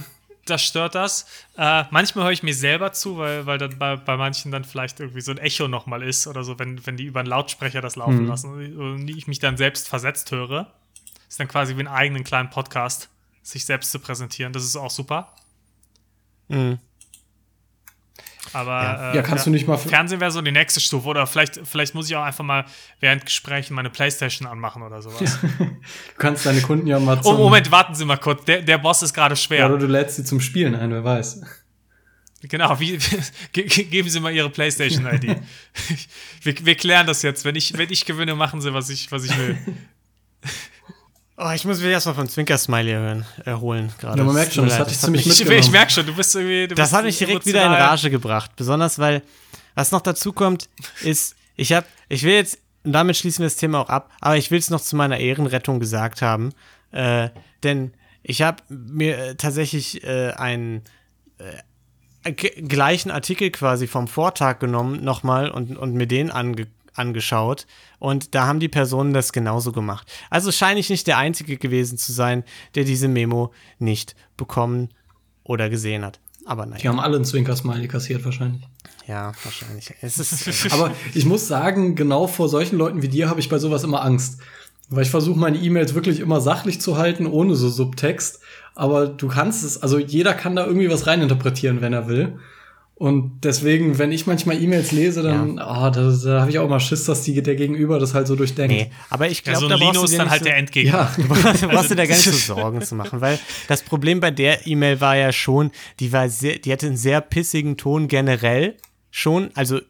das 0.46 0.64
stört 0.64 0.96
das. 0.96 1.26
Äh, 1.58 1.84
manchmal 1.90 2.26
höre 2.26 2.32
ich 2.32 2.44
mir 2.44 2.54
selber 2.54 2.94
zu, 2.94 3.18
weil, 3.18 3.46
weil 3.46 3.58
dann 3.58 3.78
bei, 3.80 3.96
bei 3.96 4.16
manchen 4.16 4.52
dann 4.52 4.64
vielleicht 4.64 5.00
irgendwie 5.00 5.22
so 5.22 5.32
ein 5.32 5.38
Echo 5.38 5.68
nochmal 5.68 6.04
ist 6.04 6.28
oder 6.28 6.44
so, 6.44 6.60
wenn, 6.60 6.86
wenn 6.86 6.98
die 6.98 7.06
über 7.06 7.22
einen 7.22 7.30
Lautsprecher 7.30 7.82
das 7.82 7.96
laufen 7.96 8.24
mhm. 8.24 8.28
lassen 8.28 8.78
und 8.78 9.08
ich 9.08 9.28
mich 9.28 9.40
dann 9.40 9.58
selbst 9.58 9.88
versetzt 9.88 10.32
höre. 10.32 10.72
Ist 11.28 11.40
dann 11.40 11.48
quasi 11.48 11.76
wie 11.76 11.80
einen 11.80 11.88
eigenen 11.88 12.24
kleinen 12.24 12.50
Podcast, 12.50 13.10
sich 13.42 13.66
selbst 13.66 13.92
zu 13.92 14.00
präsentieren. 14.00 14.54
Das 14.54 14.64
ist 14.64 14.76
auch 14.76 14.92
super. 14.92 15.34
Mhm. 16.48 16.80
Aber 18.54 18.84
ja. 18.84 19.12
Äh, 19.12 19.16
ja 19.18 19.22
kannst 19.22 19.46
ja, 19.46 19.52
du 19.52 19.56
nicht 19.56 19.68
mal. 19.68 19.78
Fernsehen 19.78 20.20
wäre 20.20 20.32
so 20.32 20.42
die 20.42 20.52
nächste 20.52 20.80
Stufe. 20.80 21.08
Oder 21.08 21.28
vielleicht, 21.28 21.62
vielleicht 21.64 21.96
muss 21.96 22.10
ich 22.10 22.16
auch 22.16 22.24
einfach 22.24 22.44
mal 22.44 22.66
während 23.00 23.26
Gesprächen 23.26 23.74
meine 23.74 23.90
Playstation 23.90 24.48
anmachen 24.48 24.82
oder 24.82 25.02
sowas. 25.02 25.40
du 25.58 25.68
kannst 26.18 26.46
deine 26.46 26.62
Kunden 26.62 26.88
ja 26.88 27.00
mal 27.00 27.18
oh, 27.20 27.22
zum. 27.22 27.36
Oh, 27.36 27.38
Moment, 27.38 27.72
warten 27.72 27.96
Sie 27.96 28.06
mal 28.06 28.18
kurz. 28.18 28.46
Der, 28.46 28.62
der 28.62 28.78
Boss 28.78 29.02
ist 29.02 29.14
gerade 29.14 29.36
schwer. 29.36 29.60
Ja, 29.60 29.66
oder 29.68 29.78
du 29.78 29.88
lädst 29.88 30.16
sie 30.16 30.24
zum 30.24 30.40
Spielen 30.40 30.76
ein, 30.76 30.92
wer 30.92 31.04
weiß. 31.04 31.42
Genau, 32.48 32.80
wie, 32.80 32.98
geben 33.52 34.10
Sie 34.10 34.20
mal 34.20 34.34
Ihre 34.34 34.50
PlayStation-ID. 34.50 35.24
wir, 36.42 36.66
wir 36.66 36.76
klären 36.76 37.08
das 37.08 37.22
jetzt. 37.22 37.46
Wenn 37.46 37.56
ich, 37.56 37.78
wenn 37.78 37.92
ich 37.92 38.06
gewinne, 38.06 38.36
machen 38.36 38.62
Sie, 38.62 38.74
was 38.74 38.90
ich, 38.90 39.12
was 39.12 39.26
ich 39.26 39.38
will. 39.38 39.58
Oh, 41.38 41.52
ich 41.54 41.66
muss 41.66 41.82
mich 41.82 41.90
erstmal 41.90 42.16
von 42.16 42.30
Zwinker-Smiley 42.30 42.94
hören, 42.94 43.26
erholen 43.44 43.92
gerade. 44.00 44.20
Ja, 44.20 44.24
man 44.24 44.36
merkt 44.36 44.54
schon, 44.54 44.66
das 44.66 44.80
hat 44.80 44.90
dich 44.90 44.98
ziemlich 44.98 45.28
ich, 45.28 45.42
ich 45.42 45.72
merke 45.72 45.92
schon, 45.92 46.06
du 46.06 46.16
bist 46.16 46.34
irgendwie. 46.34 46.68
Du 46.70 46.76
das 46.76 46.94
hat 46.94 47.04
mich 47.04 47.18
direkt 47.18 47.46
wieder 47.46 47.66
in 47.66 47.74
Rage 47.74 48.10
gebracht. 48.10 48.52
Besonders, 48.56 49.00
weil, 49.00 49.22
was 49.74 49.92
noch 49.92 50.02
dazu 50.02 50.32
kommt, 50.32 50.70
ist, 51.02 51.36
ich 51.58 51.74
habe, 51.74 51.86
ich 52.08 52.24
will 52.24 52.36
jetzt, 52.36 52.60
und 52.86 52.94
damit 52.94 53.18
schließen 53.18 53.44
wir 53.44 53.48
das 53.48 53.58
Thema 53.58 53.82
auch 53.82 53.90
ab, 53.90 54.12
aber 54.22 54.38
ich 54.38 54.50
will 54.50 54.60
es 54.60 54.70
noch 54.70 54.80
zu 54.80 54.96
meiner 54.96 55.18
Ehrenrettung 55.18 55.82
gesagt 55.82 56.22
haben. 56.22 56.54
Äh, 56.92 57.30
denn 57.64 57.94
ich 58.24 58.42
habe 58.42 58.64
mir 58.70 59.18
äh, 59.18 59.36
tatsächlich 59.36 60.06
äh, 60.06 60.32
einen 60.32 60.84
äh, 62.24 62.32
gleichen 62.32 63.12
Artikel 63.12 63.52
quasi 63.52 63.88
vom 63.88 64.08
Vortag 64.08 64.60
genommen 64.60 65.04
nochmal 65.04 65.50
und, 65.52 65.78
und 65.78 65.94
mir 65.94 66.08
den 66.08 66.32
ange 66.32 66.68
angeschaut 66.96 67.68
und 68.00 68.36
da 68.36 68.48
haben 68.48 68.60
die 68.60 68.68
Personen 68.68 69.14
das 69.14 69.34
genauso 69.34 69.72
gemacht. 69.72 70.12
Also 70.30 70.52
scheine 70.52 70.80
ich 70.80 70.90
nicht 70.90 71.08
der 71.08 71.18
Einzige 71.18 71.58
gewesen 71.58 71.98
zu 71.98 72.12
sein, 72.12 72.44
der 72.76 72.84
diese 72.84 73.08
Memo 73.08 73.52
nicht 73.80 74.16
bekommen 74.38 74.90
oder 75.44 75.70
gesehen 75.70 76.04
hat. 76.04 76.20
Aber 76.46 76.66
nein. 76.66 76.80
Die 76.82 76.88
haben 76.88 77.00
alle 77.00 77.16
einen 77.16 77.26
Zwinker-Smiley 77.26 77.88
kassiert 77.88 78.24
wahrscheinlich. 78.24 78.62
Ja, 79.08 79.34
wahrscheinlich. 79.44 79.94
Es 80.02 80.20
ist 80.20 80.68
Aber 80.74 80.92
ich 81.14 81.26
muss 81.26 81.48
sagen, 81.48 81.96
genau 81.96 82.28
vor 82.28 82.50
solchen 82.50 82.78
Leuten 82.78 83.02
wie 83.02 83.08
dir 83.08 83.30
habe 83.30 83.40
ich 83.40 83.50
bei 83.50 83.58
sowas 83.58 83.84
immer 83.84 84.04
Angst. 84.04 84.40
Weil 84.90 85.04
ich 85.04 85.10
versuche 85.10 85.40
meine 85.40 85.58
E-Mails 85.58 85.96
wirklich 85.96 86.20
immer 86.20 86.42
sachlich 86.42 86.80
zu 86.80 86.98
halten, 86.98 87.26
ohne 87.26 87.56
so 87.56 87.70
Subtext. 87.70 88.40
Aber 88.76 89.08
du 89.08 89.28
kannst 89.28 89.64
es, 89.64 89.82
also 89.82 89.98
jeder 89.98 90.36
kann 90.36 90.56
da 90.56 90.66
irgendwie 90.66 90.92
was 90.92 91.08
reininterpretieren, 91.08 91.82
wenn 91.82 91.94
er 91.94 92.08
will. 92.08 92.40
Und 92.98 93.42
deswegen, 93.44 93.98
wenn 93.98 94.14
ich 94.14 94.26
manchmal 94.26 94.62
E-Mails 94.62 94.94
lese, 94.94 95.22
dann, 95.22 95.58
ja. 95.58 95.88
oh, 95.88 95.90
da, 95.90 96.16
da 96.24 96.40
habe 96.40 96.50
ich 96.50 96.60
auch 96.60 96.70
mal 96.70 96.80
Schiss, 96.80 97.04
dass 97.04 97.24
die, 97.24 97.44
der 97.44 97.56
Gegenüber 97.56 98.00
das 98.00 98.14
halt 98.14 98.26
so 98.26 98.38
durchdenkt. 98.38 98.74
Nee, 98.74 98.90
aber 99.10 99.28
ich 99.28 99.44
glaube, 99.44 99.58
ja, 99.58 99.60
so 99.60 99.68
da 99.68 99.76
brauchst 99.76 100.14
du 100.14 100.18
dann 100.18 100.30
halt 100.30 100.40
so, 100.40 100.46
der 100.46 100.56
Endgegner. 100.56 100.92
Ja, 100.92 101.14
du 101.18 101.28
brauchst, 101.28 101.64
du 101.64 101.68
brauchst 101.68 101.92
dir 101.92 101.96
da 101.96 102.06
gar 102.06 102.16
nicht 102.16 102.24
so 102.24 102.32
Sorgen 102.56 102.82
zu 102.82 102.96
machen, 102.96 103.20
weil 103.20 103.38
das 103.68 103.84
Problem 103.84 104.22
bei 104.22 104.32
der 104.32 104.66
E-Mail 104.66 105.02
war 105.02 105.18
ja 105.18 105.34
schon, 105.34 105.72
die 106.00 106.14
war 106.14 106.30
sehr, 106.30 106.58
die 106.58 106.72
hatte 106.72 106.88
einen 106.88 106.96
sehr 106.96 107.20
pissigen 107.20 107.76
Ton 107.76 108.08
generell 108.08 108.76
schon, 109.12 109.50
also 109.56 109.82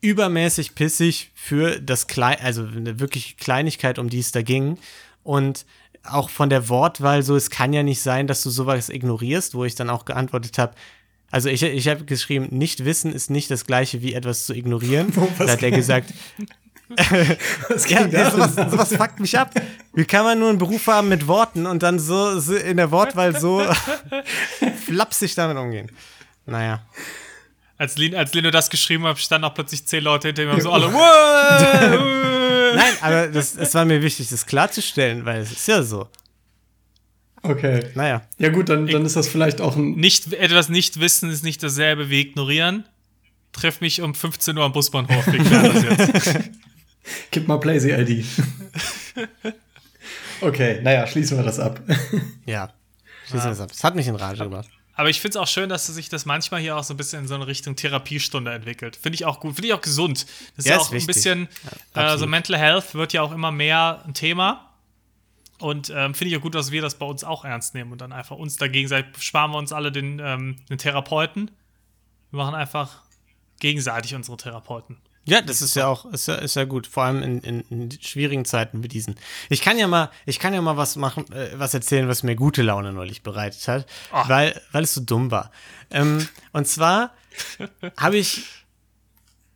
übermäßig 0.00 0.76
pissig 0.76 1.32
für 1.34 1.80
das 1.80 2.06
Klein, 2.06 2.36
also 2.40 2.64
eine 2.64 3.00
wirklich 3.00 3.36
Kleinigkeit, 3.36 3.98
um 3.98 4.08
die 4.08 4.20
es 4.20 4.30
da 4.30 4.42
ging. 4.42 4.78
Und 5.24 5.66
auch 6.04 6.28
von 6.30 6.50
der 6.50 6.68
Wortwahl 6.68 7.22
so, 7.22 7.34
es 7.34 7.50
kann 7.50 7.72
ja 7.72 7.82
nicht 7.82 8.00
sein, 8.00 8.26
dass 8.26 8.42
du 8.42 8.50
sowas 8.50 8.90
ignorierst, 8.90 9.54
wo 9.54 9.64
ich 9.64 9.74
dann 9.74 9.90
auch 9.90 10.04
geantwortet 10.04 10.58
habe, 10.58 10.74
also 11.34 11.48
ich, 11.48 11.64
ich 11.64 11.88
habe 11.88 12.04
geschrieben, 12.04 12.46
nicht 12.52 12.84
wissen 12.84 13.12
ist 13.12 13.28
nicht 13.28 13.50
das 13.50 13.66
gleiche 13.66 14.02
wie 14.02 14.14
etwas 14.14 14.46
zu 14.46 14.54
ignorieren. 14.54 15.08
Wo, 15.16 15.28
da 15.36 15.50
hat 15.50 15.64
er 15.64 15.72
gesagt, 15.72 16.14
was 17.68 17.88
ja, 17.90 18.30
sowas, 18.30 18.54
sowas 18.54 18.94
fuckt 18.94 19.18
mich 19.18 19.36
ab. 19.36 19.52
Wie 19.94 20.04
kann 20.04 20.24
man 20.24 20.38
nur 20.38 20.50
einen 20.50 20.58
Beruf 20.58 20.86
haben 20.86 21.08
mit 21.08 21.26
Worten 21.26 21.66
und 21.66 21.82
dann 21.82 21.98
so, 21.98 22.38
so 22.38 22.54
in 22.54 22.76
der 22.76 22.92
Wortwahl 22.92 23.36
so 23.36 23.66
flapsig 24.86 25.34
damit 25.34 25.56
umgehen? 25.56 25.90
Naja. 26.46 26.86
Als, 27.78 27.98
Lin, 27.98 28.14
als 28.14 28.32
Lino 28.32 28.52
das 28.52 28.70
geschrieben 28.70 29.02
hat, 29.02 29.18
standen 29.18 29.46
auch 29.46 29.54
plötzlich 29.54 29.84
zehn 29.84 30.04
Leute 30.04 30.28
hinter 30.28 30.44
mir 30.44 30.52
und 30.52 30.62
so 30.62 30.70
alle. 30.70 30.88
Nein, 32.76 32.92
aber 33.00 33.26
das, 33.26 33.56
es 33.56 33.74
war 33.74 33.84
mir 33.84 34.00
wichtig, 34.02 34.28
das 34.28 34.46
klarzustellen, 34.46 35.24
weil 35.24 35.40
es 35.40 35.50
ist 35.50 35.66
ja 35.66 35.82
so. 35.82 36.08
Okay. 37.44 37.90
Naja. 37.94 38.22
Ja, 38.38 38.48
gut, 38.48 38.70
dann, 38.70 38.86
dann 38.86 39.04
ist 39.04 39.16
das 39.16 39.28
vielleicht 39.28 39.60
auch 39.60 39.76
ein. 39.76 39.92
Nicht, 39.92 40.32
etwas 40.32 40.70
nicht 40.70 40.98
wissen 40.98 41.30
ist 41.30 41.44
nicht 41.44 41.62
dasselbe 41.62 42.08
wie 42.08 42.20
ignorieren. 42.22 42.84
Treff 43.52 43.80
mich 43.80 44.00
um 44.00 44.14
15 44.14 44.56
Uhr 44.56 44.64
am 44.64 44.72
Busbahnhof. 44.72 45.26
Wir 45.26 45.44
klären 45.44 45.72
das 45.72 46.08
jetzt. 46.12 46.50
Gib 47.30 47.46
mal 47.46 47.58
Playsy-ID. 47.58 48.24
okay, 50.40 50.80
naja, 50.82 51.06
schließen 51.06 51.36
wir 51.36 51.44
das 51.44 51.60
ab. 51.60 51.80
ja, 52.46 52.72
schließen 53.26 53.46
wir 53.46 53.50
das 53.50 53.60
ab. 53.60 53.68
Das 53.68 53.84
hat 53.84 53.94
mich 53.94 54.08
in 54.08 54.16
Rage 54.16 54.44
gemacht. 54.44 54.68
Aber 54.94 55.10
ich 55.10 55.20
finde 55.20 55.38
es 55.38 55.42
auch 55.42 55.48
schön, 55.48 55.68
dass 55.68 55.86
sich 55.86 56.08
das 56.08 56.24
manchmal 56.24 56.62
hier 56.62 56.76
auch 56.76 56.84
so 56.84 56.94
ein 56.94 56.96
bisschen 56.96 57.22
in 57.22 57.28
so 57.28 57.34
eine 57.34 57.46
Richtung 57.46 57.76
Therapiestunde 57.76 58.52
entwickelt. 58.52 58.96
Finde 58.96 59.16
ich 59.16 59.26
auch 59.26 59.40
gut, 59.40 59.56
finde 59.56 59.68
ich 59.68 59.74
auch 59.74 59.82
gesund. 59.82 60.24
Das 60.56 60.64
ist 60.64 60.70
ja, 60.70 60.78
auch 60.78 60.92
ist 60.92 61.02
ein 61.02 61.06
bisschen, 61.06 61.48
ja, 61.94 62.14
äh, 62.14 62.18
so 62.18 62.26
Mental 62.26 62.56
Health 62.56 62.94
wird 62.94 63.12
ja 63.12 63.20
auch 63.20 63.32
immer 63.32 63.50
mehr 63.50 64.02
ein 64.06 64.14
Thema. 64.14 64.73
Und 65.60 65.90
ähm, 65.90 66.14
finde 66.14 66.32
ich 66.32 66.36
auch 66.36 66.42
gut, 66.42 66.54
dass 66.54 66.72
wir 66.72 66.82
das 66.82 66.96
bei 66.98 67.06
uns 67.06 67.22
auch 67.22 67.44
ernst 67.44 67.74
nehmen 67.74 67.92
und 67.92 68.00
dann 68.00 68.12
einfach 68.12 68.36
uns 68.36 68.56
dagegen 68.56 68.88
sparen 69.18 69.52
wir 69.52 69.58
uns 69.58 69.72
alle 69.72 69.92
den, 69.92 70.20
ähm, 70.22 70.56
den 70.68 70.78
Therapeuten. 70.78 71.50
Wir 72.30 72.38
machen 72.38 72.54
einfach 72.54 73.02
gegenseitig 73.60 74.14
unsere 74.14 74.36
Therapeuten. 74.36 74.98
Ja, 75.26 75.40
das 75.40 75.62
ist 75.62 75.74
ja 75.74 75.86
auch, 75.86 76.04
ist 76.06 76.28
ja, 76.28 76.34
ist 76.34 76.54
ja 76.54 76.64
gut, 76.64 76.86
vor 76.86 77.04
allem 77.04 77.22
in, 77.22 77.38
in, 77.40 77.60
in, 77.70 77.90
schwierigen 78.02 78.44
Zeiten 78.44 78.82
wie 78.82 78.88
diesen. 78.88 79.14
Ich 79.48 79.62
kann 79.62 79.78
ja 79.78 79.86
mal, 79.86 80.10
ich 80.26 80.38
kann 80.38 80.52
ja 80.52 80.60
mal 80.60 80.76
was 80.76 80.96
machen, 80.96 81.32
äh, 81.32 81.50
was 81.54 81.72
erzählen, 81.72 82.08
was 82.08 82.22
mir 82.22 82.36
gute 82.36 82.62
Laune 82.62 82.92
neulich 82.92 83.22
bereitet 83.22 83.66
hat, 83.66 83.86
weil, 84.26 84.60
weil 84.72 84.84
es 84.84 84.92
so 84.92 85.00
dumm 85.00 85.30
war. 85.30 85.50
Ähm, 85.90 86.28
und 86.52 86.68
zwar 86.68 87.14
habe 87.96 88.18
ich 88.18 88.44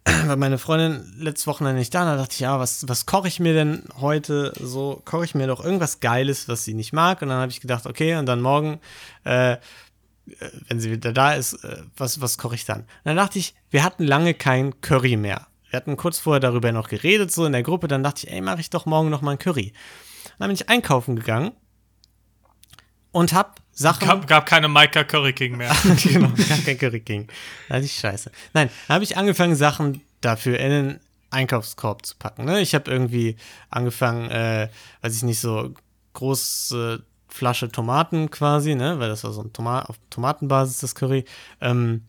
weil 0.26 0.36
meine 0.36 0.58
Freundin 0.58 1.12
letztes 1.18 1.46
Wochenende 1.46 1.78
nicht 1.78 1.94
da 1.94 2.04
da 2.04 2.16
dachte 2.16 2.32
ich, 2.32 2.40
ja, 2.40 2.58
was, 2.58 2.88
was 2.88 3.06
koche 3.06 3.28
ich 3.28 3.40
mir 3.40 3.54
denn 3.54 3.84
heute? 4.00 4.52
So 4.60 5.02
koche 5.04 5.24
ich 5.24 5.34
mir 5.34 5.46
doch 5.46 5.64
irgendwas 5.64 6.00
Geiles, 6.00 6.48
was 6.48 6.64
sie 6.64 6.74
nicht 6.74 6.92
mag. 6.92 7.22
Und 7.22 7.28
dann 7.28 7.38
habe 7.38 7.50
ich 7.50 7.60
gedacht, 7.60 7.86
okay, 7.86 8.16
und 8.16 8.26
dann 8.26 8.40
morgen, 8.40 8.80
äh, 9.24 9.56
wenn 10.68 10.80
sie 10.80 10.90
wieder 10.90 11.12
da 11.12 11.34
ist, 11.34 11.64
äh, 11.64 11.82
was, 11.96 12.20
was 12.20 12.38
koche 12.38 12.54
ich 12.54 12.64
dann? 12.64 12.80
Und 12.80 12.88
dann 13.04 13.16
dachte 13.16 13.38
ich, 13.38 13.54
wir 13.70 13.82
hatten 13.82 14.04
lange 14.04 14.34
kein 14.34 14.80
Curry 14.80 15.16
mehr. 15.16 15.46
Wir 15.70 15.76
hatten 15.76 15.96
kurz 15.96 16.18
vorher 16.18 16.40
darüber 16.40 16.72
noch 16.72 16.88
geredet, 16.88 17.30
so 17.30 17.44
in 17.44 17.52
der 17.52 17.62
Gruppe. 17.62 17.88
Dann 17.88 18.02
dachte 18.02 18.26
ich, 18.26 18.32
ey, 18.32 18.40
mache 18.40 18.60
ich 18.60 18.70
doch 18.70 18.86
morgen 18.86 19.10
noch 19.10 19.20
mal 19.20 19.32
ein 19.32 19.38
Curry. 19.38 19.72
Dann 20.38 20.48
bin 20.48 20.54
ich 20.54 20.68
einkaufen 20.68 21.16
gegangen 21.16 21.52
und 23.12 23.32
hab 23.32 23.60
Sachen. 23.78 24.08
Gab, 24.08 24.26
gab 24.26 24.46
keine 24.46 24.66
Maika 24.66 25.04
Curry 25.04 25.32
King 25.32 25.56
mehr. 25.56 25.72
genau, 26.02 26.30
gab 26.30 26.64
kein 26.64 26.76
Curry 26.76 27.00
King. 27.00 27.28
Das 27.68 27.84
ist 27.84 27.94
scheiße. 27.94 28.32
Nein, 28.52 28.70
da 28.88 28.94
habe 28.94 29.04
ich 29.04 29.16
angefangen, 29.16 29.54
Sachen 29.54 30.00
dafür 30.20 30.58
in 30.58 30.70
den 30.70 31.00
Einkaufskorb 31.30 32.04
zu 32.04 32.16
packen. 32.18 32.44
Ne? 32.44 32.60
Ich 32.60 32.74
habe 32.74 32.90
irgendwie 32.90 33.36
angefangen, 33.70 34.30
äh, 34.30 34.68
weiß 35.02 35.14
ich 35.14 35.22
nicht, 35.22 35.38
so 35.38 35.74
große 36.14 37.04
Flasche 37.28 37.68
Tomaten 37.68 38.30
quasi, 38.30 38.74
ne? 38.74 38.98
weil 38.98 39.08
das 39.08 39.22
war 39.22 39.32
so 39.32 39.42
ein 39.42 39.52
Toma 39.52 39.82
auf 39.82 39.96
Tomatenbasis, 40.10 40.78
das 40.78 40.96
Curry. 40.96 41.24
Ähm, 41.60 42.02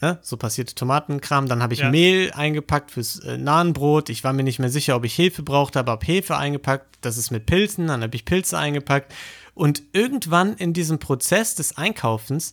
ne? 0.00 0.20
So 0.22 0.36
passierte 0.36 0.76
Tomatenkram. 0.76 1.48
Dann 1.48 1.60
habe 1.60 1.74
ich 1.74 1.80
ja. 1.80 1.90
Mehl 1.90 2.30
eingepackt 2.32 2.92
fürs 2.92 3.18
äh, 3.18 3.36
Nahenbrot. 3.36 4.10
Ich 4.10 4.22
war 4.22 4.32
mir 4.32 4.44
nicht 4.44 4.60
mehr 4.60 4.70
sicher, 4.70 4.94
ob 4.94 5.04
ich 5.04 5.18
Hefe 5.18 5.42
brauchte, 5.42 5.80
aber 5.80 5.92
habe 5.92 6.06
Hefe 6.06 6.36
eingepackt. 6.36 6.98
Das 7.00 7.16
ist 7.16 7.32
mit 7.32 7.46
Pilzen. 7.46 7.88
Dann 7.88 8.02
habe 8.04 8.14
ich 8.14 8.24
Pilze 8.24 8.56
eingepackt. 8.56 9.12
Und 9.56 9.82
irgendwann 9.92 10.52
in 10.54 10.74
diesem 10.74 10.98
Prozess 10.98 11.54
des 11.54 11.78
Einkaufens 11.78 12.50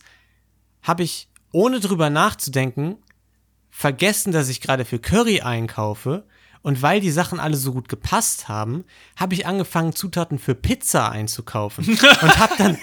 habe 0.82 1.02
ich, 1.02 1.28
ohne 1.52 1.78
drüber 1.78 2.08
nachzudenken, 2.08 2.96
vergessen, 3.70 4.32
dass 4.32 4.48
ich 4.48 4.62
gerade 4.62 4.86
für 4.86 4.98
Curry 4.98 5.42
einkaufe 5.42 6.24
Und 6.62 6.80
weil 6.80 7.02
die 7.02 7.10
Sachen 7.10 7.40
alle 7.40 7.58
so 7.58 7.74
gut 7.74 7.90
gepasst 7.90 8.48
haben, 8.48 8.84
habe 9.16 9.34
ich 9.34 9.46
angefangen, 9.46 9.94
Zutaten 9.94 10.38
für 10.38 10.54
Pizza 10.54 11.12
einzukaufen. 11.12 11.86
Und 11.86 12.38
habe 12.38 12.54
dann, 12.56 12.78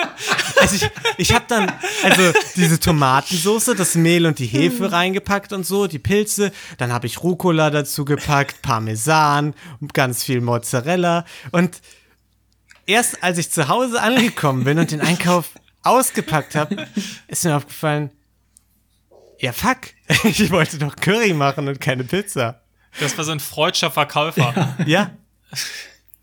also 0.60 0.74
ich, 0.74 0.90
ich 1.18 1.34
habe 1.34 1.44
dann, 1.46 1.70
also 2.02 2.32
diese 2.56 2.80
Tomatensoße, 2.80 3.74
das 3.74 3.96
Mehl 3.96 4.24
und 4.24 4.38
die 4.38 4.46
Hefe 4.46 4.90
reingepackt 4.92 5.52
und 5.52 5.66
so, 5.66 5.86
die 5.86 5.98
Pilze. 5.98 6.52
Dann 6.78 6.90
habe 6.90 7.06
ich 7.06 7.22
Rucola 7.22 7.68
dazu 7.68 8.06
gepackt, 8.06 8.62
Parmesan, 8.62 9.52
ganz 9.92 10.24
viel 10.24 10.40
Mozzarella. 10.40 11.26
Und 11.50 11.82
erst 12.88 13.22
als 13.22 13.38
ich 13.38 13.50
zu 13.50 13.68
Hause 13.68 14.02
angekommen 14.02 14.64
bin 14.64 14.78
und 14.78 14.90
den 14.90 15.00
Einkauf 15.00 15.50
ausgepackt 15.82 16.56
habe, 16.56 16.88
ist 17.28 17.44
mir 17.44 17.56
aufgefallen, 17.56 18.10
ja 19.38 19.52
fuck, 19.52 19.78
ich 20.24 20.50
wollte 20.50 20.78
doch 20.78 20.96
Curry 20.96 21.34
machen 21.34 21.68
und 21.68 21.80
keine 21.80 22.02
Pizza. 22.02 22.62
Das 22.98 23.16
war 23.16 23.24
so 23.24 23.32
ein 23.32 23.40
freudscher 23.40 23.90
Verkäufer. 23.90 24.74
Ja. 24.86 25.10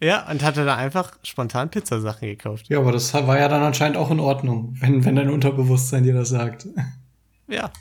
Ja, 0.01 0.29
und 0.29 0.43
hatte 0.43 0.65
da 0.65 0.75
einfach 0.75 1.13
spontan 1.23 1.71
Pizzasachen 1.71 2.27
gekauft. 2.27 2.65
Ja, 2.67 2.79
aber 2.79 2.91
das 2.91 3.13
war 3.13 3.39
ja 3.39 3.47
dann 3.47 3.63
anscheinend 3.63 3.97
auch 3.97 4.11
in 4.11 4.19
Ordnung, 4.19 4.75
wenn, 4.79 5.05
wenn 5.05 5.15
dein 5.15 5.29
Unterbewusstsein 5.29 6.03
dir 6.03 6.13
das 6.13 6.29
sagt. 6.29 6.67
Ja. 7.47 7.71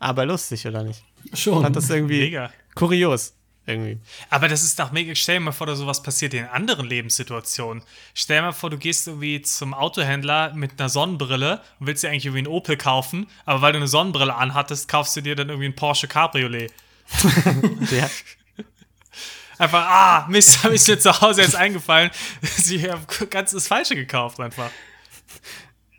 Aber 0.00 0.26
lustig, 0.26 0.66
oder 0.66 0.82
nicht? 0.82 1.04
Schon. 1.34 1.62
Fand 1.62 1.76
das 1.76 1.88
irgendwie 1.88 2.18
Mega. 2.20 2.50
kurios. 2.74 3.35
Irgendwie. 3.66 3.98
Aber 4.30 4.46
das 4.46 4.62
ist 4.62 4.78
doch 4.78 4.92
mega. 4.92 5.14
Stell 5.14 5.36
dir 5.36 5.40
mal 5.40 5.52
vor, 5.52 5.66
dass 5.66 5.78
sowas 5.78 6.02
passiert 6.02 6.34
in 6.34 6.44
anderen 6.44 6.86
Lebenssituationen. 6.86 7.82
Stell 8.14 8.38
dir 8.38 8.42
mal 8.42 8.52
vor, 8.52 8.70
du 8.70 8.78
gehst 8.78 9.08
irgendwie 9.08 9.42
zum 9.42 9.74
Autohändler 9.74 10.54
mit 10.54 10.78
einer 10.78 10.88
Sonnenbrille 10.88 11.60
und 11.80 11.86
willst 11.88 12.04
dir 12.04 12.08
eigentlich 12.08 12.26
irgendwie 12.26 12.38
einen 12.38 12.46
Opel 12.46 12.76
kaufen, 12.76 13.26
aber 13.44 13.62
weil 13.62 13.72
du 13.72 13.78
eine 13.78 13.88
Sonnenbrille 13.88 14.34
anhattest, 14.34 14.88
kaufst 14.88 15.16
du 15.16 15.20
dir 15.20 15.34
dann 15.34 15.48
irgendwie 15.48 15.66
einen 15.66 15.76
Porsche 15.76 16.08
Cabriolet. 16.08 16.72
Ja. 17.90 18.10
Einfach, 19.58 19.86
ah, 19.86 20.26
Mist, 20.28 20.62
hab 20.64 20.72
ich 20.72 20.86
mir 20.86 20.98
zu 20.98 21.20
Hause 21.20 21.42
jetzt 21.42 21.56
eingefallen. 21.56 22.10
Sie 22.42 22.90
haben 22.90 23.06
ganz 23.30 23.52
das 23.52 23.66
Falsche 23.66 23.94
gekauft 23.94 24.38
einfach. 24.40 24.70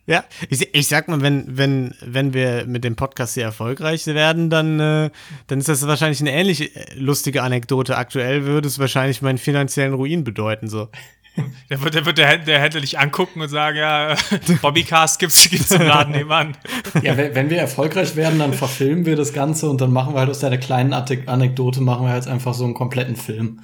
Ja, 0.09 0.23
ich, 0.49 0.73
ich 0.73 0.87
sag 0.87 1.09
mal, 1.09 1.21
wenn, 1.21 1.57
wenn, 1.57 1.93
wenn 2.01 2.33
wir 2.33 2.65
mit 2.65 2.85
dem 2.85 2.95
Podcast 2.95 3.33
sehr 3.33 3.43
erfolgreich 3.43 4.07
werden, 4.07 4.49
dann, 4.49 4.79
äh, 4.79 5.09
dann 5.47 5.59
ist 5.59 5.67
das 5.67 5.85
wahrscheinlich 5.85 6.21
eine 6.21 6.31
ähnlich 6.31 6.73
äh, 6.75 6.93
lustige 6.95 7.43
Anekdote. 7.43 7.97
Aktuell 7.97 8.45
würde 8.45 8.69
es 8.69 8.79
wahrscheinlich 8.79 9.21
meinen 9.21 9.37
finanziellen 9.37 9.93
Ruin 9.93 10.23
bedeuten, 10.23 10.69
so. 10.69 10.87
Der 11.69 11.79
wird, 11.83 11.93
der, 11.93 12.03
wird 12.07 12.17
der, 12.17 12.27
Händler- 12.29 12.45
der 12.45 12.59
Händler 12.61 12.81
dich 12.81 12.97
angucken 12.97 13.41
und 13.41 13.49
sagen, 13.49 13.77
ja, 13.77 14.15
Bobbycast 14.63 15.19
gibt's, 15.19 15.47
gibt's 15.51 15.69
im 15.69 15.83
Laden 15.83 16.13
nebenan. 16.13 16.57
Ja, 17.03 17.15
wenn, 17.15 17.35
wenn 17.35 17.49
wir 17.51 17.59
erfolgreich 17.59 18.15
werden, 18.15 18.39
dann 18.39 18.53
verfilmen 18.53 19.05
wir 19.05 19.15
das 19.15 19.33
Ganze 19.33 19.69
und 19.69 19.79
dann 19.79 19.91
machen 19.91 20.15
wir 20.15 20.19
halt 20.21 20.31
aus 20.31 20.39
der 20.39 20.57
kleinen 20.57 20.93
Anekdote 20.93 21.81
machen 21.81 22.07
wir 22.07 22.15
jetzt 22.15 22.27
einfach 22.27 22.55
so 22.55 22.63
einen 22.63 22.73
kompletten 22.73 23.15
Film. 23.15 23.59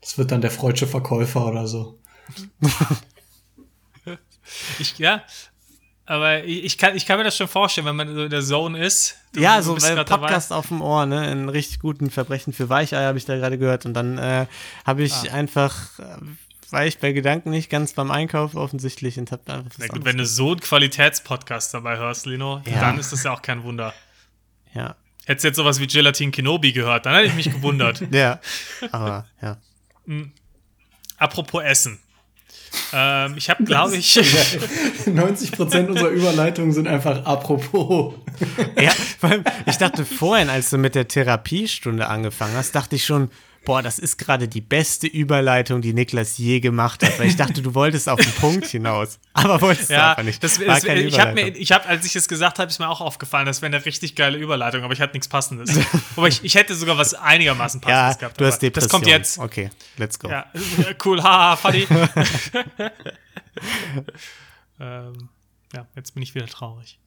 Das 0.00 0.18
wird 0.18 0.32
dann 0.32 0.40
der 0.40 0.50
freudsche 0.50 0.88
Verkäufer 0.88 1.46
oder 1.46 1.68
so. 1.68 2.00
Ich, 4.80 4.98
ja, 4.98 5.22
aber 6.06 6.44
ich, 6.44 6.76
kann, 6.78 6.96
ich 6.96 7.06
kann 7.06 7.18
mir 7.18 7.24
das 7.24 7.36
schon 7.36 7.48
vorstellen, 7.48 7.86
wenn 7.86 7.96
man 7.96 8.14
so 8.14 8.24
in 8.24 8.30
der 8.30 8.42
Zone 8.42 8.84
ist. 8.84 9.16
Du- 9.32 9.40
ja, 9.40 9.56
du 9.58 9.62
so 9.62 9.74
grad 9.76 10.06
Podcast 10.08 10.52
auf 10.52 10.68
dem 10.68 10.82
Ohr, 10.82 11.06
ne? 11.06 11.20
Einen 11.20 11.48
richtig 11.48 11.78
guten 11.80 12.10
Verbrechen 12.10 12.52
für 12.52 12.68
Weicheier 12.68 13.06
habe 13.08 13.18
ich 13.18 13.24
da 13.24 13.36
gerade 13.36 13.56
gehört. 13.58 13.86
Und 13.86 13.94
dann 13.94 14.18
äh, 14.18 14.46
habe 14.86 15.02
ich 15.04 15.12
Ah. 15.30 15.34
einfach, 15.34 15.98
äh, 16.00 16.04
war 16.70 16.84
ich 16.86 16.98
bei 16.98 17.12
Gedanken 17.12 17.50
nicht 17.50 17.70
ganz 17.70 17.92
beim 17.92 18.10
Einkauf 18.10 18.54
offensichtlich 18.56 19.18
und 19.18 19.30
habe 19.30 19.42
einfach 19.52 19.70
Na 19.78 19.86
gut, 19.86 20.04
wenn 20.04 20.18
du 20.18 20.26
so 20.26 20.50
einen 20.52 20.60
Qualitätspodcast 20.60 21.72
dabei 21.74 21.96
hörst, 21.98 22.26
Lino, 22.26 22.62
Ja. 22.66 22.80
dann 22.80 22.98
ist 22.98 23.12
das 23.12 23.22
ja 23.24 23.32
auch 23.32 23.42
kein 23.42 23.62
Wunder. 23.62 23.94
Ja. 24.74 24.96
Hättest 25.24 25.44
du 25.44 25.48
jetzt 25.48 25.56
sowas 25.56 25.78
wie 25.80 25.86
Gelatin 25.86 26.32
Kenobi 26.32 26.72
gehört, 26.72 27.06
dann 27.06 27.14
hätte 27.14 27.28
ich 27.28 27.34
mich 27.34 27.50
gewundert. 27.52 28.02
Ja. 28.10 28.40
Aber, 28.90 29.26
ja. 29.40 29.56
Apropos 31.16 31.62
Essen. 31.62 32.00
Ähm, 32.92 33.34
ich 33.36 33.50
habe, 33.50 33.64
glaube 33.64 33.96
ich, 33.96 34.16
90% 34.16 35.86
unserer 35.88 36.08
Überleitungen 36.08 36.72
sind 36.72 36.88
einfach 36.88 37.24
apropos. 37.24 38.14
Ja, 38.80 38.90
vor 39.18 39.30
allem, 39.30 39.44
ich 39.66 39.76
dachte 39.76 40.04
vorhin, 40.04 40.48
als 40.48 40.70
du 40.70 40.78
mit 40.78 40.94
der 40.94 41.08
Therapiestunde 41.08 42.08
angefangen 42.08 42.54
hast, 42.56 42.74
dachte 42.74 42.96
ich 42.96 43.04
schon, 43.04 43.30
boah, 43.64 43.82
das 43.82 43.98
ist 43.98 44.18
gerade 44.18 44.48
die 44.48 44.60
beste 44.60 45.06
Überleitung, 45.06 45.82
die 45.82 45.92
Niklas 45.92 46.38
je 46.38 46.60
gemacht 46.60 47.02
hat, 47.02 47.18
weil 47.18 47.28
ich 47.28 47.36
dachte, 47.36 47.62
du 47.62 47.74
wolltest 47.74 48.08
auf 48.08 48.20
den 48.20 48.32
Punkt 48.32 48.66
hinaus. 48.66 49.18
Aber 49.32 49.60
wolltest 49.60 49.90
du 49.90 49.94
ja, 49.94 50.10
einfach 50.10 50.22
nicht. 50.22 50.42
das, 50.42 50.58
das, 50.58 50.84
ich 50.84 51.20
habe 51.20 51.34
mir, 51.34 51.48
ich 51.48 51.72
habe, 51.72 51.86
als 51.86 52.04
ich 52.04 52.16
es 52.16 52.28
gesagt 52.28 52.58
habe, 52.58 52.70
ist 52.70 52.78
mir 52.78 52.88
auch 52.88 53.00
aufgefallen, 53.00 53.46
das 53.46 53.62
wäre 53.62 53.74
eine 53.74 53.84
richtig 53.84 54.16
geile 54.16 54.38
Überleitung, 54.38 54.82
aber 54.82 54.92
ich 54.92 55.00
hatte 55.00 55.14
nichts 55.14 55.28
Passendes. 55.28 55.78
aber 56.16 56.28
ich, 56.28 56.44
ich 56.44 56.54
hätte 56.54 56.74
sogar 56.74 56.98
was 56.98 57.14
einigermaßen 57.14 57.80
ja, 57.80 57.86
Passendes 57.86 58.18
gehabt. 58.18 58.40
du 58.40 58.46
hast 58.46 58.60
Depression. 58.60 58.88
Das 58.88 58.92
kommt 58.92 59.06
jetzt. 59.06 59.38
Okay, 59.38 59.70
let's 59.96 60.18
go. 60.18 60.28
Ja, 60.28 60.46
cool, 61.04 61.22
haha, 61.22 61.56
funny. 61.56 61.86
ähm, 64.80 65.28
ja, 65.72 65.86
jetzt 65.94 66.14
bin 66.14 66.22
ich 66.22 66.34
wieder 66.34 66.46
traurig. 66.46 66.98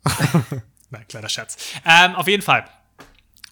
Nein, 0.89 1.05
kleiner 1.07 1.29
Scherz. 1.29 1.57
Ähm, 1.85 2.15
auf 2.15 2.27
jeden 2.27 2.41
Fall. 2.41 2.65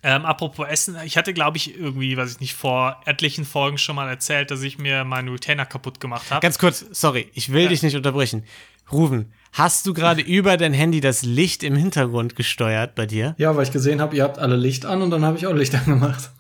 Ähm, 0.05 0.25
apropos 0.25 0.67
Essen, 0.67 0.97
ich 1.05 1.15
hatte, 1.17 1.33
glaube 1.33 1.55
ich, 1.57 1.79
irgendwie, 1.79 2.17
weiß 2.17 2.31
ich 2.33 2.39
nicht, 2.41 2.53
vor 2.53 3.01
etlichen 3.05 3.45
Folgen 3.45 3.77
schon 3.77 3.95
mal 3.95 4.09
erzählt, 4.09 4.51
dass 4.51 4.61
ich 4.61 4.77
mir 4.77 5.05
meinen 5.05 5.29
Retainer 5.29 5.65
kaputt 5.65 5.99
gemacht 6.01 6.29
habe. 6.29 6.41
Ganz 6.41 6.57
kurz, 6.59 6.85
sorry, 6.91 7.29
ich 7.33 7.51
will 7.53 7.63
Ja. 7.63 7.69
dich 7.69 7.83
nicht 7.83 7.95
unterbrechen. 7.95 8.43
Ruven, 8.91 9.31
hast 9.53 9.87
du 9.87 9.93
gerade 9.93 10.21
über 10.37 10.57
dein 10.57 10.73
Handy 10.73 10.99
das 10.99 11.21
Licht 11.23 11.63
im 11.63 11.75
Hintergrund 11.77 12.35
gesteuert 12.35 12.95
bei 12.95 13.05
dir? 13.05 13.33
Ja, 13.37 13.55
weil 13.55 13.63
ich 13.63 13.71
gesehen 13.71 14.01
habe, 14.01 14.13
ihr 14.15 14.23
habt 14.23 14.39
alle 14.39 14.57
Licht 14.57 14.85
an 14.85 15.01
und 15.01 15.09
dann 15.09 15.23
habe 15.23 15.37
ich 15.37 15.47
auch 15.47 15.53
Licht 15.53 15.73
angemacht. 15.87 16.31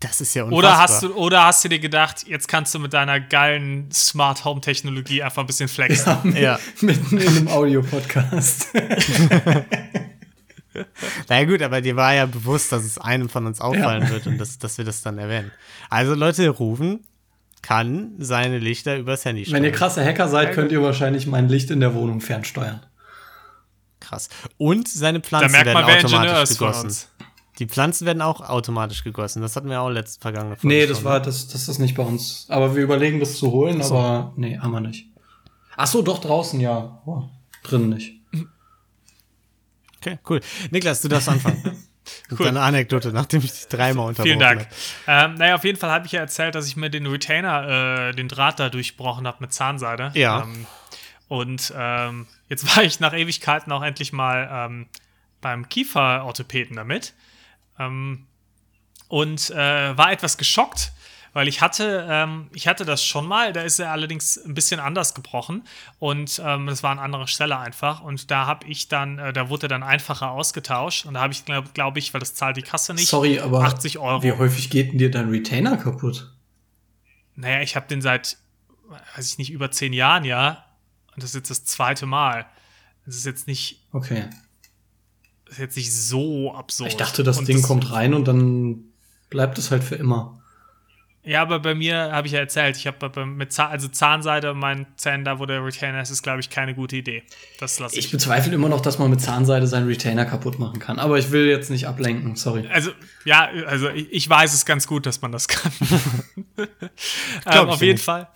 Das 0.00 0.20
ist 0.20 0.34
ja 0.34 0.42
unfassbar. 0.44 0.58
Oder 0.58 0.78
hast, 0.78 1.02
du, 1.04 1.14
oder 1.14 1.44
hast 1.44 1.64
du 1.64 1.68
dir 1.68 1.78
gedacht, 1.78 2.24
jetzt 2.26 2.48
kannst 2.48 2.74
du 2.74 2.80
mit 2.80 2.92
deiner 2.92 3.20
geilen 3.20 3.88
Smart 3.92 4.44
Home 4.44 4.60
Technologie 4.60 5.22
einfach 5.22 5.42
ein 5.42 5.46
bisschen 5.46 5.68
flexen? 5.68 6.34
Ja. 6.34 6.58
Mitten 6.80 7.18
in 7.18 7.28
einem 7.28 7.48
Audiopodcast. 7.48 8.68
Na 11.28 11.40
ja, 11.40 11.44
gut, 11.44 11.62
aber 11.62 11.80
dir 11.80 11.96
war 11.96 12.14
ja 12.14 12.26
bewusst, 12.26 12.72
dass 12.72 12.84
es 12.84 12.98
einem 12.98 13.28
von 13.28 13.46
uns 13.46 13.60
auffallen 13.60 14.08
wird 14.10 14.26
und 14.26 14.38
dass, 14.38 14.58
dass 14.58 14.78
wir 14.78 14.84
das 14.84 15.02
dann 15.02 15.18
erwähnen. 15.18 15.52
Also 15.90 16.14
Leute, 16.14 16.48
Rufen 16.48 17.06
kann 17.62 18.14
seine 18.18 18.58
Lichter 18.58 18.96
übers 18.98 19.24
Handy 19.24 19.44
steuern. 19.44 19.62
Wenn 19.62 19.70
ihr 19.70 19.72
krasse 19.72 20.04
Hacker 20.04 20.28
seid, 20.28 20.52
könnt 20.52 20.72
ihr 20.72 20.82
wahrscheinlich 20.82 21.26
mein 21.26 21.48
Licht 21.48 21.70
in 21.70 21.80
der 21.80 21.94
Wohnung 21.94 22.20
fernsteuern. 22.20 22.80
Krass. 24.00 24.28
Und 24.58 24.88
seine 24.88 25.20
Pflanzen 25.20 25.52
merkt 25.52 25.66
werden 25.66 25.86
man, 25.86 26.04
automatisch 26.04 26.58
gegossen. 26.58 26.86
uns. 26.86 27.08
Die 27.58 27.66
Pflanzen 27.66 28.06
werden 28.06 28.22
auch 28.22 28.40
automatisch 28.40 29.04
gegossen. 29.04 29.42
Das 29.42 29.54
hatten 29.54 29.68
wir 29.68 29.80
auch 29.80 29.90
letzte 29.90 30.20
vergangene 30.20 30.56
Folge 30.56 30.74
Nee, 30.74 30.86
das 30.86 30.98
schon, 30.98 31.04
war, 31.04 31.18
ne? 31.20 31.26
das, 31.26 31.48
das 31.48 31.68
ist 31.68 31.78
nicht 31.78 31.94
bei 31.94 32.02
uns. 32.02 32.46
Aber 32.48 32.74
wir 32.74 32.82
überlegen, 32.82 33.20
das 33.20 33.36
zu 33.36 33.52
holen, 33.52 33.80
aber 33.82 34.32
nee, 34.36 34.58
haben 34.58 34.72
wir 34.72 34.80
nicht. 34.80 35.08
Ach 35.76 35.86
so, 35.86 36.02
doch 36.02 36.18
draußen, 36.18 36.60
ja. 36.60 37.00
Oh, 37.06 37.22
drin 37.62 37.90
nicht. 37.90 38.21
Okay, 40.02 40.18
cool. 40.28 40.40
Niklas, 40.70 41.00
du 41.00 41.08
darfst 41.08 41.28
anfangen. 41.28 41.62
Mit 42.28 42.40
Cool. 42.40 42.46
deiner 42.46 42.62
Anekdote, 42.62 43.12
nachdem 43.12 43.42
ich 43.44 43.52
dich 43.52 43.68
dreimal 43.68 44.08
unterbrochen 44.08 44.26
Vielen 44.26 44.40
Dank. 44.40 44.66
habe. 45.06 45.32
Ähm, 45.32 45.34
naja, 45.36 45.54
auf 45.54 45.62
jeden 45.64 45.78
Fall 45.78 45.90
habe 45.90 46.04
ich 46.06 46.12
ja 46.12 46.20
erzählt, 46.20 46.56
dass 46.56 46.66
ich 46.66 46.74
mir 46.74 46.90
den 46.90 47.06
Retainer, 47.06 48.08
äh, 48.08 48.12
den 48.12 48.26
Draht 48.26 48.58
da 48.58 48.70
durchbrochen 48.70 49.24
habe 49.24 49.36
mit 49.40 49.52
Zahnseide. 49.52 50.10
Ja. 50.14 50.42
Ähm, 50.42 50.66
und 51.28 51.72
ähm, 51.76 52.26
jetzt 52.48 52.66
war 52.76 52.82
ich 52.82 52.98
nach 52.98 53.12
Ewigkeiten 53.14 53.70
auch 53.70 53.82
endlich 53.84 54.12
mal 54.12 54.48
ähm, 54.50 54.88
beim 55.40 55.68
Kieferorthopäden 55.68 56.74
damit. 56.74 57.14
Ähm, 57.78 58.26
und 59.06 59.50
äh, 59.50 59.96
war 59.96 60.10
etwas 60.10 60.36
geschockt, 60.38 60.92
weil 61.32 61.48
ich 61.48 61.60
hatte, 61.60 62.06
ähm, 62.10 62.48
ich 62.52 62.66
hatte 62.68 62.84
das 62.84 63.02
schon 63.04 63.26
mal, 63.26 63.52
da 63.52 63.62
ist 63.62 63.78
er 63.78 63.90
allerdings 63.90 64.36
ein 64.36 64.54
bisschen 64.54 64.80
anders 64.80 65.14
gebrochen 65.14 65.64
und 65.98 66.40
ähm, 66.44 66.66
das 66.66 66.82
war 66.82 66.90
an 66.90 66.98
anderer 66.98 67.26
Stelle 67.26 67.58
einfach 67.58 68.02
und 68.02 68.30
da 68.30 68.46
habe 68.46 68.66
ich 68.66 68.88
dann, 68.88 69.18
äh, 69.18 69.32
da 69.32 69.48
wurde 69.48 69.68
dann 69.68 69.82
einfacher 69.82 70.30
ausgetauscht 70.30 71.06
und 71.06 71.14
da 71.14 71.20
habe 71.20 71.32
ich, 71.32 71.44
glaube 71.44 71.68
glaub 71.74 71.96
ich, 71.96 72.12
weil 72.12 72.20
das 72.20 72.34
zahlt 72.34 72.56
die 72.56 72.62
Kasse 72.62 72.92
nicht, 72.94 73.08
Sorry, 73.08 73.38
aber 73.40 73.60
80 73.64 73.98
Euro. 73.98 74.22
wie 74.22 74.32
häufig 74.32 74.68
geht 74.70 74.92
denn 74.92 74.98
dir 74.98 75.10
dein 75.10 75.28
Retainer 75.30 75.76
kaputt? 75.76 76.32
Naja, 77.34 77.62
ich 77.62 77.76
habe 77.76 77.86
den 77.88 78.02
seit, 78.02 78.36
weiß 79.16 79.26
ich 79.32 79.38
nicht, 79.38 79.50
über 79.50 79.70
zehn 79.70 79.92
Jahren, 79.94 80.24
ja. 80.24 80.64
Und 81.14 81.22
das 81.22 81.30
ist 81.30 81.36
jetzt 81.36 81.50
das 81.50 81.64
zweite 81.64 82.04
Mal. 82.04 82.46
Das 83.06 83.16
ist 83.16 83.24
jetzt 83.24 83.46
nicht, 83.46 83.86
Okay. 83.92 84.24
das 85.46 85.54
ist 85.54 85.58
jetzt 85.60 85.76
nicht 85.76 85.94
so 85.94 86.54
absurd. 86.54 86.90
Ich 86.90 86.96
dachte, 86.98 87.22
das 87.22 87.38
Und 87.38 87.48
Ding 87.48 87.62
kommt 87.62 87.90
rein 87.90 88.12
und 88.12 88.28
dann 88.28 88.84
bleibt 89.30 89.56
es 89.56 89.70
halt 89.70 89.82
für 89.82 89.94
immer. 89.94 90.41
Ja, 91.24 91.42
aber 91.42 91.60
bei 91.60 91.74
mir 91.74 92.10
habe 92.10 92.26
ich 92.26 92.32
ja 92.32 92.40
erzählt, 92.40 92.76
ich 92.76 92.88
habe 92.88 93.24
mit 93.26 93.52
Zahn, 93.52 93.70
also 93.70 93.86
Zahnseide 93.86 94.50
und 94.50 94.58
meinen 94.58 94.86
Zähnen 94.96 95.24
da, 95.24 95.38
wo 95.38 95.46
der 95.46 95.64
Retainer 95.64 96.02
ist, 96.02 96.10
ist, 96.10 96.22
glaube 96.22 96.40
ich, 96.40 96.50
keine 96.50 96.74
gute 96.74 96.96
Idee. 96.96 97.22
Das 97.60 97.78
lasse 97.78 97.96
ich. 97.96 98.06
Ich 98.06 98.10
bezweifle 98.10 98.52
immer 98.52 98.68
noch, 98.68 98.80
dass 98.80 98.98
man 98.98 99.08
mit 99.08 99.20
Zahnseide 99.20 99.68
seinen 99.68 99.86
Retainer 99.86 100.24
kaputt 100.24 100.58
machen 100.58 100.80
kann. 100.80 100.98
Aber 100.98 101.18
ich 101.18 101.30
will 101.30 101.46
jetzt 101.46 101.70
nicht 101.70 101.86
ablenken, 101.86 102.34
sorry. 102.34 102.66
also, 102.72 102.90
ja, 103.24 103.48
also 103.66 103.88
ich, 103.90 104.12
ich 104.12 104.28
weiß 104.28 104.52
es 104.52 104.66
ganz 104.66 104.88
gut, 104.88 105.06
dass 105.06 105.22
man 105.22 105.30
das 105.30 105.46
kann. 105.46 105.70
ähm, 106.56 107.68
auf 107.68 107.80
jeden 107.80 107.92
nicht. 107.92 108.04
Fall. 108.04 108.26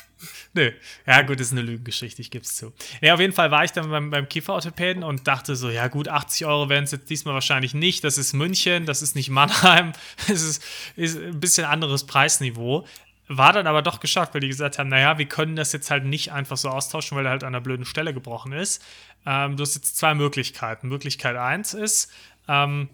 Nö. 0.56 0.72
Ja, 1.06 1.20
gut, 1.20 1.38
das 1.38 1.48
ist 1.48 1.52
eine 1.52 1.60
Lügengeschichte, 1.60 2.22
ich 2.22 2.30
gebe 2.30 2.42
es 2.42 2.56
zu. 2.56 2.72
Ja, 3.02 3.12
auf 3.12 3.20
jeden 3.20 3.34
Fall 3.34 3.50
war 3.50 3.62
ich 3.62 3.72
dann 3.72 3.90
beim, 3.90 4.08
beim 4.08 4.26
Kieferorthopäden 4.26 5.02
und 5.02 5.28
dachte 5.28 5.54
so, 5.54 5.68
ja 5.68 5.88
gut, 5.88 6.08
80 6.08 6.46
Euro 6.46 6.70
werden 6.70 6.84
es 6.84 6.92
jetzt 6.92 7.10
diesmal 7.10 7.34
wahrscheinlich 7.34 7.74
nicht. 7.74 8.02
Das 8.04 8.16
ist 8.16 8.32
München, 8.32 8.86
das 8.86 9.02
ist 9.02 9.14
nicht 9.14 9.28
Mannheim. 9.28 9.92
Es 10.28 10.42
ist, 10.42 10.64
ist 10.96 11.18
ein 11.18 11.38
bisschen 11.38 11.66
anderes 11.66 12.06
Preisniveau. 12.06 12.86
War 13.28 13.52
dann 13.52 13.66
aber 13.66 13.82
doch 13.82 14.00
geschafft, 14.00 14.32
weil 14.32 14.40
die 14.40 14.48
gesagt 14.48 14.78
haben, 14.78 14.88
naja, 14.88 15.18
wir 15.18 15.26
können 15.26 15.56
das 15.56 15.72
jetzt 15.72 15.90
halt 15.90 16.04
nicht 16.04 16.32
einfach 16.32 16.56
so 16.56 16.70
austauschen, 16.70 17.18
weil 17.18 17.26
er 17.26 17.32
halt 17.32 17.44
an 17.44 17.48
einer 17.48 17.60
blöden 17.60 17.84
Stelle 17.84 18.14
gebrochen 18.14 18.52
ist. 18.52 18.82
Ähm, 19.26 19.58
du 19.58 19.62
hast 19.62 19.74
jetzt 19.74 19.98
zwei 19.98 20.14
Möglichkeiten. 20.14 20.88
Möglichkeit 20.88 21.36
eins 21.36 21.74
ist, 21.74 22.10
ähm, 22.48 22.88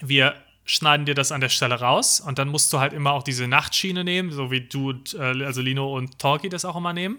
wir 0.00 0.36
schneiden 0.64 1.06
dir 1.06 1.14
das 1.14 1.32
an 1.32 1.40
der 1.40 1.48
Stelle 1.50 1.80
raus 1.80 2.20
und 2.20 2.38
dann 2.38 2.48
musst 2.48 2.72
du 2.72 2.80
halt 2.80 2.92
immer 2.92 3.12
auch 3.12 3.22
diese 3.22 3.46
Nachtschiene 3.46 4.04
nehmen, 4.04 4.30
so 4.30 4.50
wie 4.50 4.62
du, 4.62 4.92
äh, 5.14 5.44
also 5.44 5.60
Lino 5.60 5.94
und 5.94 6.18
Torki 6.18 6.48
das 6.48 6.64
auch 6.64 6.76
immer 6.76 6.92
nehmen. 6.92 7.18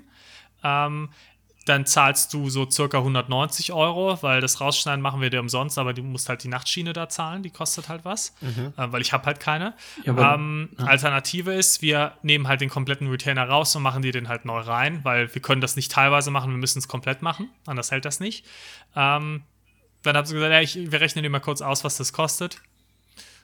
Ähm, 0.63 1.09
dann 1.65 1.87
zahlst 1.87 2.31
du 2.31 2.49
so 2.49 2.69
circa 2.69 2.99
190 2.99 3.73
Euro, 3.73 4.21
weil 4.21 4.39
das 4.39 4.61
Rausschneiden 4.61 5.01
machen 5.01 5.19
wir 5.19 5.31
dir 5.31 5.39
umsonst, 5.39 5.79
aber 5.79 5.93
du 5.93 6.03
musst 6.03 6.29
halt 6.29 6.43
die 6.43 6.47
Nachtschiene 6.47 6.93
da 6.93 7.09
zahlen, 7.09 7.41
die 7.41 7.49
kostet 7.49 7.89
halt 7.89 8.05
was, 8.05 8.35
mhm. 8.41 8.73
äh, 8.77 8.91
weil 8.91 9.01
ich 9.01 9.13
habe 9.13 9.25
halt 9.25 9.39
keine. 9.39 9.73
Ja, 10.03 10.35
ähm, 10.35 10.69
ja. 10.77 10.85
Alternative 10.85 11.53
ist, 11.53 11.81
wir 11.81 12.13
nehmen 12.21 12.47
halt 12.47 12.61
den 12.61 12.69
kompletten 12.69 13.09
Retainer 13.09 13.49
raus 13.49 13.75
und 13.75 13.81
machen 13.81 14.03
dir 14.03 14.11
den 14.11 14.27
halt 14.27 14.45
neu 14.45 14.59
rein, 14.59 15.03
weil 15.03 15.33
wir 15.33 15.41
können 15.41 15.59
das 15.59 15.75
nicht 15.75 15.91
teilweise 15.91 16.29
machen, 16.29 16.51
wir 16.51 16.57
müssen 16.57 16.79
es 16.79 16.87
komplett 16.87 17.23
machen, 17.23 17.49
anders 17.65 17.89
hält 17.89 18.05
das 18.05 18.19
nicht. 18.19 18.45
Ähm, 18.95 19.41
dann 20.03 20.15
haben 20.15 20.25
sie 20.25 20.35
gesagt, 20.35 20.53
ja, 20.53 20.61
ich, 20.61 20.91
wir 20.91 21.01
rechnen 21.01 21.23
dir 21.23 21.29
mal 21.29 21.39
kurz 21.39 21.61
aus, 21.61 21.83
was 21.83 21.97
das 21.97 22.13
kostet. 22.13 22.61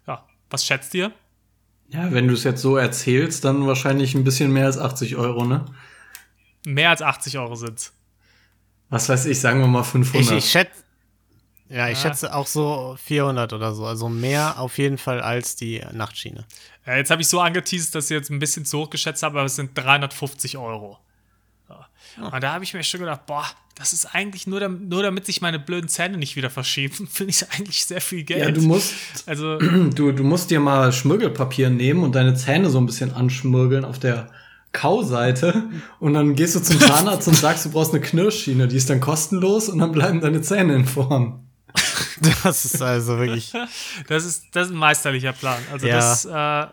Ja, 0.07 0.25
was 0.49 0.65
schätzt 0.65 0.93
ihr? 0.93 1.11
Ja, 1.89 2.11
wenn 2.11 2.27
du 2.27 2.33
es 2.33 2.43
jetzt 2.43 2.61
so 2.61 2.77
erzählst, 2.77 3.43
dann 3.43 3.67
wahrscheinlich 3.67 4.15
ein 4.15 4.23
bisschen 4.23 4.51
mehr 4.51 4.65
als 4.65 4.77
80 4.77 5.17
Euro, 5.17 5.45
ne? 5.45 5.65
Mehr 6.65 6.89
als 6.89 7.01
80 7.01 7.37
Euro 7.37 7.55
sind's. 7.55 7.93
Was 8.89 9.09
weiß 9.09 9.25
ich, 9.25 9.39
sagen 9.39 9.59
wir 9.59 9.67
mal 9.67 9.83
500. 9.83 10.31
Ich, 10.31 10.37
ich 10.37 10.51
schätze, 10.51 10.83
ja, 11.71 11.87
ich 11.87 12.03
ja. 12.03 12.09
schätze 12.09 12.33
auch 12.35 12.47
so 12.47 12.97
400 13.01 13.53
oder 13.53 13.73
so. 13.73 13.85
Also 13.85 14.09
mehr 14.09 14.59
auf 14.59 14.77
jeden 14.77 14.97
Fall 14.97 15.21
als 15.21 15.55
die 15.55 15.81
Nachtschiene. 15.93 16.45
Ja, 16.85 16.97
jetzt 16.97 17.11
habe 17.11 17.21
ich 17.21 17.29
so 17.29 17.39
angeteased, 17.39 17.95
dass 17.95 18.05
ich 18.05 18.15
jetzt 18.15 18.29
ein 18.29 18.39
bisschen 18.39 18.65
zu 18.65 18.79
hoch 18.79 18.89
geschätzt 18.89 19.23
habe, 19.23 19.39
aber 19.39 19.45
es 19.45 19.55
sind 19.55 19.71
350 19.77 20.57
Euro. 20.57 20.97
Ja. 22.17 22.27
Und 22.27 22.43
da 22.43 22.53
habe 22.53 22.63
ich 22.63 22.73
mir 22.73 22.83
schon 22.83 22.99
gedacht, 22.99 23.25
boah, 23.25 23.45
das 23.75 23.93
ist 23.93 24.05
eigentlich 24.13 24.47
nur, 24.47 24.59
damit, 24.59 24.89
nur 24.89 25.01
damit 25.01 25.25
sich 25.25 25.41
meine 25.41 25.57
blöden 25.59 25.89
Zähne 25.89 26.17
nicht 26.17 26.35
wieder 26.35 26.49
verschieben, 26.49 27.07
finde 27.11 27.31
ich 27.31 27.49
eigentlich 27.51 27.85
sehr 27.85 28.01
viel 28.01 28.23
Geld. 28.23 28.41
Ja, 28.41 28.51
du 28.51 28.61
musst, 28.61 28.93
also, 29.25 29.57
du, 29.59 30.11
du 30.11 30.23
musst 30.23 30.51
dir 30.51 30.59
mal 30.59 30.91
Schmirgelpapier 30.91 31.69
nehmen 31.69 32.03
und 32.03 32.15
deine 32.15 32.35
Zähne 32.35 32.69
so 32.69 32.77
ein 32.77 32.85
bisschen 32.85 33.13
anschmirgeln 33.13 33.85
auf 33.85 33.99
der 33.99 34.29
Kauseite 34.71 35.63
und 35.99 36.13
dann 36.13 36.35
gehst 36.35 36.55
du 36.55 36.59
zum 36.59 36.79
Zahnarzt 36.79 37.27
und 37.27 37.35
sagst, 37.35 37.65
du 37.65 37.71
brauchst 37.71 37.93
eine 37.93 38.01
Knirschschiene, 38.01 38.67
die 38.67 38.77
ist 38.77 38.89
dann 38.89 38.99
kostenlos 38.99 39.69
und 39.69 39.79
dann 39.79 39.91
bleiben 39.91 40.21
deine 40.21 40.41
Zähne 40.41 40.75
in 40.75 40.85
Form. 40.85 41.47
Das 42.43 42.65
ist 42.65 42.79
also 42.83 43.17
wirklich. 43.17 43.51
Das 44.07 44.25
ist, 44.25 44.45
das 44.51 44.67
ist 44.67 44.73
ein 44.73 44.77
meisterlicher 44.77 45.33
Plan. 45.33 45.57
Also 45.71 45.87
ja. 45.87 45.95
das, 45.95 46.25
äh, 46.25 46.71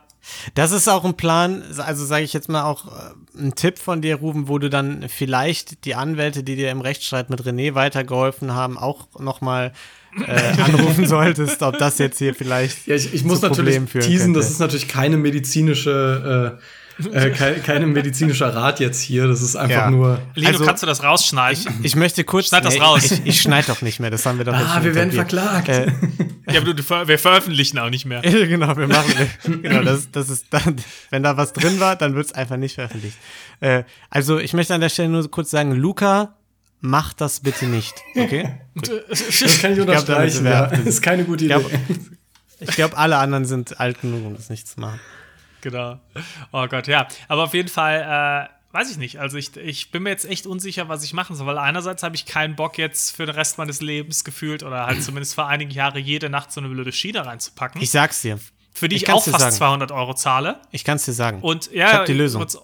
das 0.54 0.72
ist 0.72 0.88
auch 0.88 1.04
ein 1.04 1.16
Plan, 1.16 1.62
also 1.78 2.04
sage 2.04 2.24
ich 2.24 2.32
jetzt 2.32 2.48
mal 2.48 2.64
auch 2.64 2.86
äh, 2.86 3.40
ein 3.40 3.54
Tipp 3.54 3.78
von 3.78 4.02
dir, 4.02 4.16
Ruben, 4.16 4.48
wo 4.48 4.58
du 4.58 4.68
dann 4.70 5.08
vielleicht 5.08 5.84
die 5.84 5.94
Anwälte, 5.94 6.42
die 6.42 6.56
dir 6.56 6.70
im 6.70 6.80
Rechtsstreit 6.80 7.30
mit 7.30 7.42
René 7.42 7.74
weitergeholfen 7.74 8.54
haben, 8.54 8.78
auch 8.78 9.08
nochmal 9.18 9.72
äh, 10.26 10.60
anrufen 10.62 11.06
solltest, 11.06 11.62
ob 11.62 11.78
das 11.78 11.98
jetzt 11.98 12.18
hier 12.18 12.34
vielleicht. 12.34 12.86
Ja, 12.86 12.94
ich, 12.94 13.14
ich 13.14 13.24
muss 13.24 13.42
natürlich 13.42 13.78
teasen, 13.90 14.34
das 14.34 14.50
ist 14.50 14.58
natürlich 14.58 14.88
keine 14.88 15.16
medizinische 15.16 16.58
äh, 16.58 16.62
äh, 17.12 17.30
kein, 17.30 17.62
kein 17.62 17.92
medizinischer 17.92 18.54
Rat 18.54 18.80
jetzt 18.80 19.00
hier, 19.00 19.28
das 19.28 19.40
ist 19.40 19.54
einfach 19.54 19.76
ja. 19.76 19.90
nur. 19.90 20.20
Lino, 20.34 20.48
also, 20.48 20.64
kannst 20.64 20.82
du 20.82 20.86
das 20.86 21.02
rausschneiden? 21.02 21.74
Ich, 21.80 21.86
ich 21.86 21.96
möchte 21.96 22.24
kurz. 22.24 22.48
Schneid 22.48 22.64
das 22.64 22.80
raus. 22.80 23.10
Ich, 23.10 23.26
ich 23.26 23.40
schneide 23.40 23.68
doch 23.68 23.82
nicht 23.82 24.00
mehr, 24.00 24.10
das 24.10 24.26
haben 24.26 24.38
wir 24.38 24.44
doch 24.44 24.54
Ah, 24.54 24.82
wir 24.82 24.94
werden 24.94 25.12
verklagt. 25.12 25.68
Äh, 25.68 25.92
ja, 26.50 26.60
aber 26.60 26.74
du, 26.74 26.82
wir 27.08 27.18
veröffentlichen 27.18 27.78
auch 27.78 27.90
nicht 27.90 28.04
mehr. 28.04 28.20
genau, 28.22 28.76
wir 28.76 28.88
machen. 28.88 29.14
genau, 29.62 29.82
das, 29.82 30.10
das 30.10 30.28
ist 30.28 30.46
dann, 30.50 30.76
wenn 31.10 31.22
da 31.22 31.36
was 31.36 31.52
drin 31.52 31.78
war, 31.78 31.94
dann 31.94 32.14
wird 32.14 32.26
es 32.26 32.32
einfach 32.32 32.56
nicht 32.56 32.74
veröffentlicht. 32.74 33.16
Äh, 33.60 33.84
also, 34.10 34.38
ich 34.38 34.52
möchte 34.52 34.74
an 34.74 34.80
der 34.80 34.88
Stelle 34.88 35.08
nur 35.08 35.30
kurz 35.30 35.50
sagen, 35.50 35.72
Luca, 35.72 36.34
mach 36.80 37.12
das 37.12 37.40
bitte 37.40 37.66
nicht, 37.66 37.94
okay? 38.16 38.54
das 38.74 39.60
kann 39.60 39.72
ich 39.72 39.80
unterstreichen, 39.80 40.44
ich 40.46 40.50
glaub, 40.50 40.72
ja. 40.72 40.76
Das 40.78 40.86
ist 40.86 41.02
keine 41.02 41.24
gute 41.24 41.44
Idee. 41.44 41.54
Ich 41.54 42.66
glaube, 42.66 42.74
glaub, 42.74 42.98
alle 42.98 43.18
anderen 43.18 43.44
sind 43.44 43.78
alt 43.78 44.00
genug, 44.00 44.26
um 44.26 44.34
das 44.34 44.50
nicht 44.50 44.66
zu 44.66 44.80
machen. 44.80 45.00
Genau. 45.60 45.98
Oh 46.52 46.66
Gott, 46.66 46.86
ja. 46.86 47.08
Aber 47.28 47.44
auf 47.44 47.54
jeden 47.54 47.68
Fall, 47.68 48.48
äh, 48.50 48.74
weiß 48.74 48.90
ich 48.90 48.96
nicht. 48.96 49.18
Also 49.18 49.36
ich, 49.36 49.56
ich 49.56 49.90
bin 49.90 50.02
mir 50.02 50.10
jetzt 50.10 50.24
echt 50.24 50.46
unsicher, 50.46 50.88
was 50.88 51.02
ich 51.04 51.12
machen 51.12 51.36
soll, 51.36 51.46
weil 51.46 51.58
einerseits 51.58 52.02
habe 52.02 52.16
ich 52.16 52.26
keinen 52.26 52.56
Bock 52.56 52.78
jetzt 52.78 53.16
für 53.16 53.26
den 53.26 53.34
Rest 53.34 53.58
meines 53.58 53.80
Lebens 53.80 54.24
gefühlt 54.24 54.62
oder 54.62 54.86
halt 54.86 55.02
zumindest 55.02 55.34
für 55.34 55.46
einige 55.46 55.72
Jahre 55.74 55.98
jede 55.98 56.30
Nacht 56.30 56.52
so 56.52 56.60
eine 56.60 56.68
blöde 56.68 56.92
Schiene 56.92 57.24
reinzupacken. 57.24 57.80
Ich 57.80 57.90
sag's 57.90 58.22
dir. 58.22 58.38
Für 58.74 58.88
die 58.88 58.96
ich, 58.96 59.04
ich 59.04 59.10
auch 59.10 59.24
fast 59.24 59.40
sagen. 59.40 59.54
200 59.54 59.92
Euro 59.92 60.14
zahle. 60.14 60.60
Ich 60.70 60.84
kann's 60.84 61.04
dir 61.04 61.12
sagen. 61.12 61.40
Und 61.40 61.72
ja, 61.72 61.88
ich 61.88 61.92
hab 61.94 62.06
die 62.06 62.12
Lösung. 62.12 62.42
Und, 62.42 62.56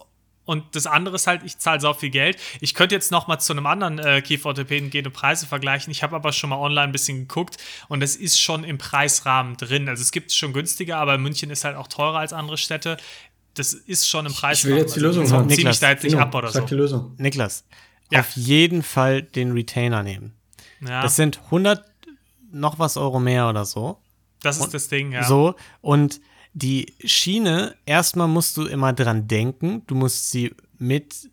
und 0.44 0.76
das 0.76 0.86
andere 0.86 1.14
ist 1.16 1.26
halt, 1.26 1.42
ich 1.44 1.58
zahle 1.58 1.80
so 1.80 1.92
viel 1.94 2.10
Geld. 2.10 2.36
Ich 2.60 2.74
könnte 2.74 2.94
jetzt 2.94 3.10
noch 3.10 3.26
mal 3.26 3.38
zu 3.38 3.52
einem 3.52 3.66
anderen 3.66 3.98
äh, 3.98 4.20
Kieferorthopäden 4.20 4.90
gehen 4.90 5.06
und 5.06 5.12
Preise 5.12 5.46
vergleichen. 5.46 5.90
Ich 5.90 6.02
habe 6.02 6.14
aber 6.14 6.32
schon 6.32 6.50
mal 6.50 6.58
online 6.58 6.84
ein 6.84 6.92
bisschen 6.92 7.20
geguckt 7.20 7.56
und 7.88 8.02
es 8.02 8.16
ist 8.16 8.40
schon 8.40 8.62
im 8.64 8.76
Preisrahmen 8.76 9.56
drin. 9.56 9.88
Also 9.88 10.02
es 10.02 10.12
gibt 10.12 10.30
es 10.30 10.36
schon 10.36 10.52
günstiger, 10.52 10.98
aber 10.98 11.16
München 11.16 11.50
ist 11.50 11.64
halt 11.64 11.76
auch 11.76 11.88
teurer 11.88 12.18
als 12.18 12.32
andere 12.32 12.58
Städte. 12.58 12.98
Das 13.54 13.72
ist 13.72 14.08
schon 14.08 14.26
im 14.26 14.34
Preisrahmen. 14.34 14.54
Ich 14.54 14.64
will 14.76 14.82
jetzt 14.82 14.96
die 14.96 15.00
Lösung 15.00 15.22
also, 15.22 15.36
haben. 15.36 15.50
Zieh 15.50 15.64
mich 15.64 15.78
da 15.78 15.90
jetzt 15.90 16.04
nicht 16.04 16.16
ab 16.16 16.34
oder 16.34 16.50
sag 16.50 16.62
so. 16.62 16.68
die 16.68 16.74
Lösung. 16.74 17.14
Niklas, 17.16 17.64
ja. 18.10 18.20
auf 18.20 18.32
jeden 18.36 18.82
Fall 18.82 19.22
den 19.22 19.52
Retainer 19.52 20.02
nehmen. 20.02 20.34
Ja. 20.86 21.00
Das 21.02 21.16
sind 21.16 21.40
100 21.46 21.84
noch 22.52 22.78
was 22.78 22.96
Euro 22.96 23.18
mehr 23.18 23.48
oder 23.48 23.64
so. 23.64 23.98
Das 24.42 24.56
ist 24.56 24.64
und 24.64 24.74
das 24.74 24.88
Ding, 24.88 25.12
ja. 25.12 25.24
So, 25.24 25.54
und 25.80 26.20
die 26.54 26.94
Schiene, 27.04 27.74
erstmal 27.84 28.28
musst 28.28 28.56
du 28.56 28.64
immer 28.64 28.92
dran 28.92 29.26
denken, 29.26 29.82
du 29.86 29.96
musst 29.96 30.30
sie 30.30 30.54
mit 30.78 31.30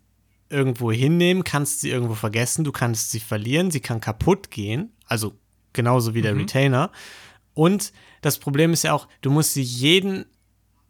irgendwo 0.50 0.92
hinnehmen, 0.92 1.44
kannst 1.44 1.80
sie 1.80 1.90
irgendwo 1.90 2.14
vergessen, 2.14 2.64
du 2.64 2.72
kannst 2.72 3.10
sie 3.12 3.20
verlieren, 3.20 3.70
sie 3.70 3.80
kann 3.80 4.00
kaputt 4.00 4.50
gehen, 4.50 4.92
also 5.06 5.34
genauso 5.72 6.14
wie 6.14 6.22
der 6.22 6.34
mhm. 6.34 6.40
Retainer. 6.40 6.90
Und 7.54 7.92
das 8.20 8.38
Problem 8.38 8.72
ist 8.72 8.82
ja 8.82 8.92
auch, 8.92 9.08
du 9.20 9.30
musst 9.30 9.54
sie 9.54 9.62
jeden 9.62 10.26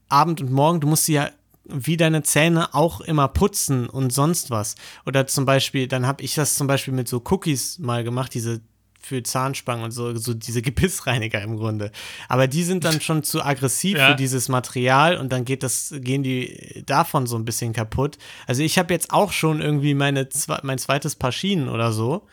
Abend 0.09 0.41
und 0.41 0.51
Morgen, 0.51 0.81
du 0.81 0.89
musst 0.89 1.05
sie 1.07 1.15
ja 1.15 1.31
wie 1.65 1.97
deine 1.97 2.23
Zähne 2.23 2.75
auch 2.75 3.01
immer 3.01 3.29
putzen 3.29 3.89
und 3.89 4.13
sonst 4.13 4.51
was. 4.51 4.75
Oder 5.07 5.27
zum 5.27 5.45
Beispiel, 5.45 5.87
dann 5.87 6.07
habe 6.07 6.23
ich 6.25 6.35
das 6.35 6.57
zum 6.57 6.67
Beispiel 6.67 6.93
mit 6.93 7.07
so 7.07 7.23
Cookies 7.31 7.79
mal 7.79 8.03
gemacht, 8.03 8.35
diese 8.35 8.63
für 9.03 9.23
Zahnspangen 9.23 9.85
und 9.85 9.91
so, 9.91 10.15
so 10.17 10.35
diese 10.35 10.63
Gebissreiniger 10.63 11.43
im 11.43 11.57
Grunde. 11.57 11.91
Aber 12.29 12.47
die 12.47 12.63
sind 12.63 12.85
dann 12.85 13.01
schon 13.01 13.23
zu 13.23 13.43
aggressiv 13.45 13.99
ja. 13.99 14.11
für 14.11 14.17
dieses 14.17 14.49
Material 14.49 15.17
und 15.17 15.33
dann 15.33 15.45
geht 15.45 15.63
das, 15.63 15.93
gehen 15.97 16.23
die 16.23 16.83
davon 16.87 17.27
so 17.27 17.37
ein 17.37 17.45
bisschen 17.45 17.73
kaputt. 17.73 18.19
Also 18.47 18.63
ich 18.63 18.79
habe 18.79 18.93
jetzt 18.95 19.13
auch 19.13 19.33
schon 19.33 19.61
irgendwie 19.61 19.95
meine, 19.95 20.29
mein 20.63 20.79
zweites 20.79 21.17
Paar 21.17 21.33
Schienen 21.33 21.69
oder 21.69 21.93
so. 21.93 22.27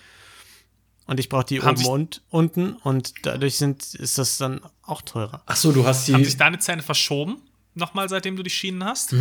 Und 1.05 1.20
ich 1.20 1.28
brauche 1.28 1.45
die 1.45 1.59
haben 1.59 1.84
oben 1.86 1.88
und 1.88 2.22
unten 2.30 2.74
und 2.74 3.13
dadurch 3.24 3.57
sind, 3.57 3.95
ist 3.95 4.20
das 4.20 4.38
dann 4.38 4.61
auch 4.84 5.01
teurer. 5.01 5.41
Ach 5.47 5.55
so, 5.55 5.72
du 5.72 5.84
hast 5.84 6.07
die. 6.07 6.13
Haben 6.13 6.24
sich 6.24 6.38
deine 6.38 6.59
Zähne 6.59 6.84
verschoben? 6.84 7.38
Nochmal, 7.74 8.09
seitdem 8.09 8.36
du 8.36 8.43
die 8.43 8.51
Schienen 8.51 8.84
hast? 8.84 9.15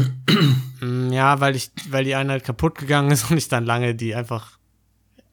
Mm, 0.81 1.13
ja, 1.13 1.41
weil 1.41 1.57
ich, 1.57 1.71
weil 1.89 2.05
die 2.05 2.15
eine 2.15 2.33
halt 2.33 2.45
kaputt 2.45 2.77
gegangen 2.77 3.11
ist 3.11 3.31
und 3.31 3.39
ich 3.39 3.49
dann 3.49 3.65
lange 3.65 3.95
die 3.95 4.15
einfach 4.15 4.58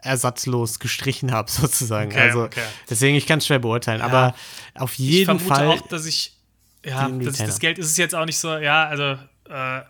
ersatzlos 0.06 0.80
gestrichen 0.80 1.32
habe, 1.32 1.52
sozusagen. 1.52 2.12
Okay, 2.12 2.20
also 2.20 2.44
okay. 2.44 2.64
deswegen, 2.90 3.16
ich 3.16 3.26
kann 3.26 3.40
es 3.40 3.48
schwer 3.48 3.60
beurteilen. 3.60 4.00
Ja. 4.00 4.06
Aber 4.06 4.36
auf 4.76 4.94
jeden 4.96 5.38
ich 5.38 5.42
Fall. 5.42 5.68
auch, 5.68 5.88
dass 5.88 6.06
ich. 6.06 6.34
Ja, 6.86 7.10
das, 7.10 7.38
das, 7.38 7.60
Geld 7.60 7.80
ist 7.80 7.88
es 7.88 7.98
jetzt 7.98 8.14
auch 8.14 8.26
nicht 8.26 8.38
so, 8.38 8.56
ja, 8.58 8.86
also 8.88 9.18
äh, 9.50 9.82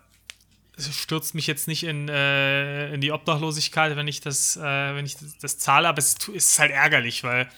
es 0.78 0.96
stürzt 0.96 1.36
mich 1.36 1.46
jetzt 1.46 1.68
nicht 1.68 1.84
in, 1.84 2.08
äh, 2.08 2.94
in 2.94 3.02
die 3.02 3.12
Obdachlosigkeit, 3.12 3.98
wenn 3.98 4.08
ich 4.08 4.22
das, 4.22 4.56
äh, 4.56 4.62
wenn 4.62 5.06
ich 5.06 5.18
das, 5.18 5.38
das, 5.40 5.58
zahle, 5.58 5.90
aber 5.90 6.00
es 6.00 6.16
ist 6.34 6.58
halt 6.58 6.72
ärgerlich, 6.72 7.22
weil 7.26 7.50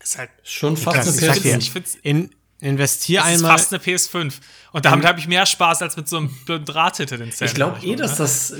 es 0.00 0.18
halt 0.18 0.30
schon 0.42 0.76
fast 0.76 1.22
eine 1.22 1.32
PS5. 1.32 1.58
Ich 1.58 1.70
find's, 1.70 1.94
in, 2.02 2.30
investier 2.60 3.24
einmal. 3.24 3.54
Es 3.54 3.62
ist 3.62 3.70
fast 3.70 3.72
eine 3.74 3.82
PS5. 3.82 4.34
Und 4.72 4.84
damit 4.84 5.06
habe 5.06 5.20
ich 5.20 5.28
mehr 5.28 5.46
Spaß 5.46 5.82
als 5.82 5.96
mit 5.96 6.08
so 6.08 6.18
einem 6.18 6.34
blöden 6.44 6.64
Draht 6.64 6.96
hinter 6.96 7.18
den 7.18 7.30
Zähnen. 7.30 7.48
Ich 7.48 7.54
glaube 7.54 7.84
eh, 7.84 7.96
dass 7.96 8.12
ne? 8.12 8.16
das 8.18 8.52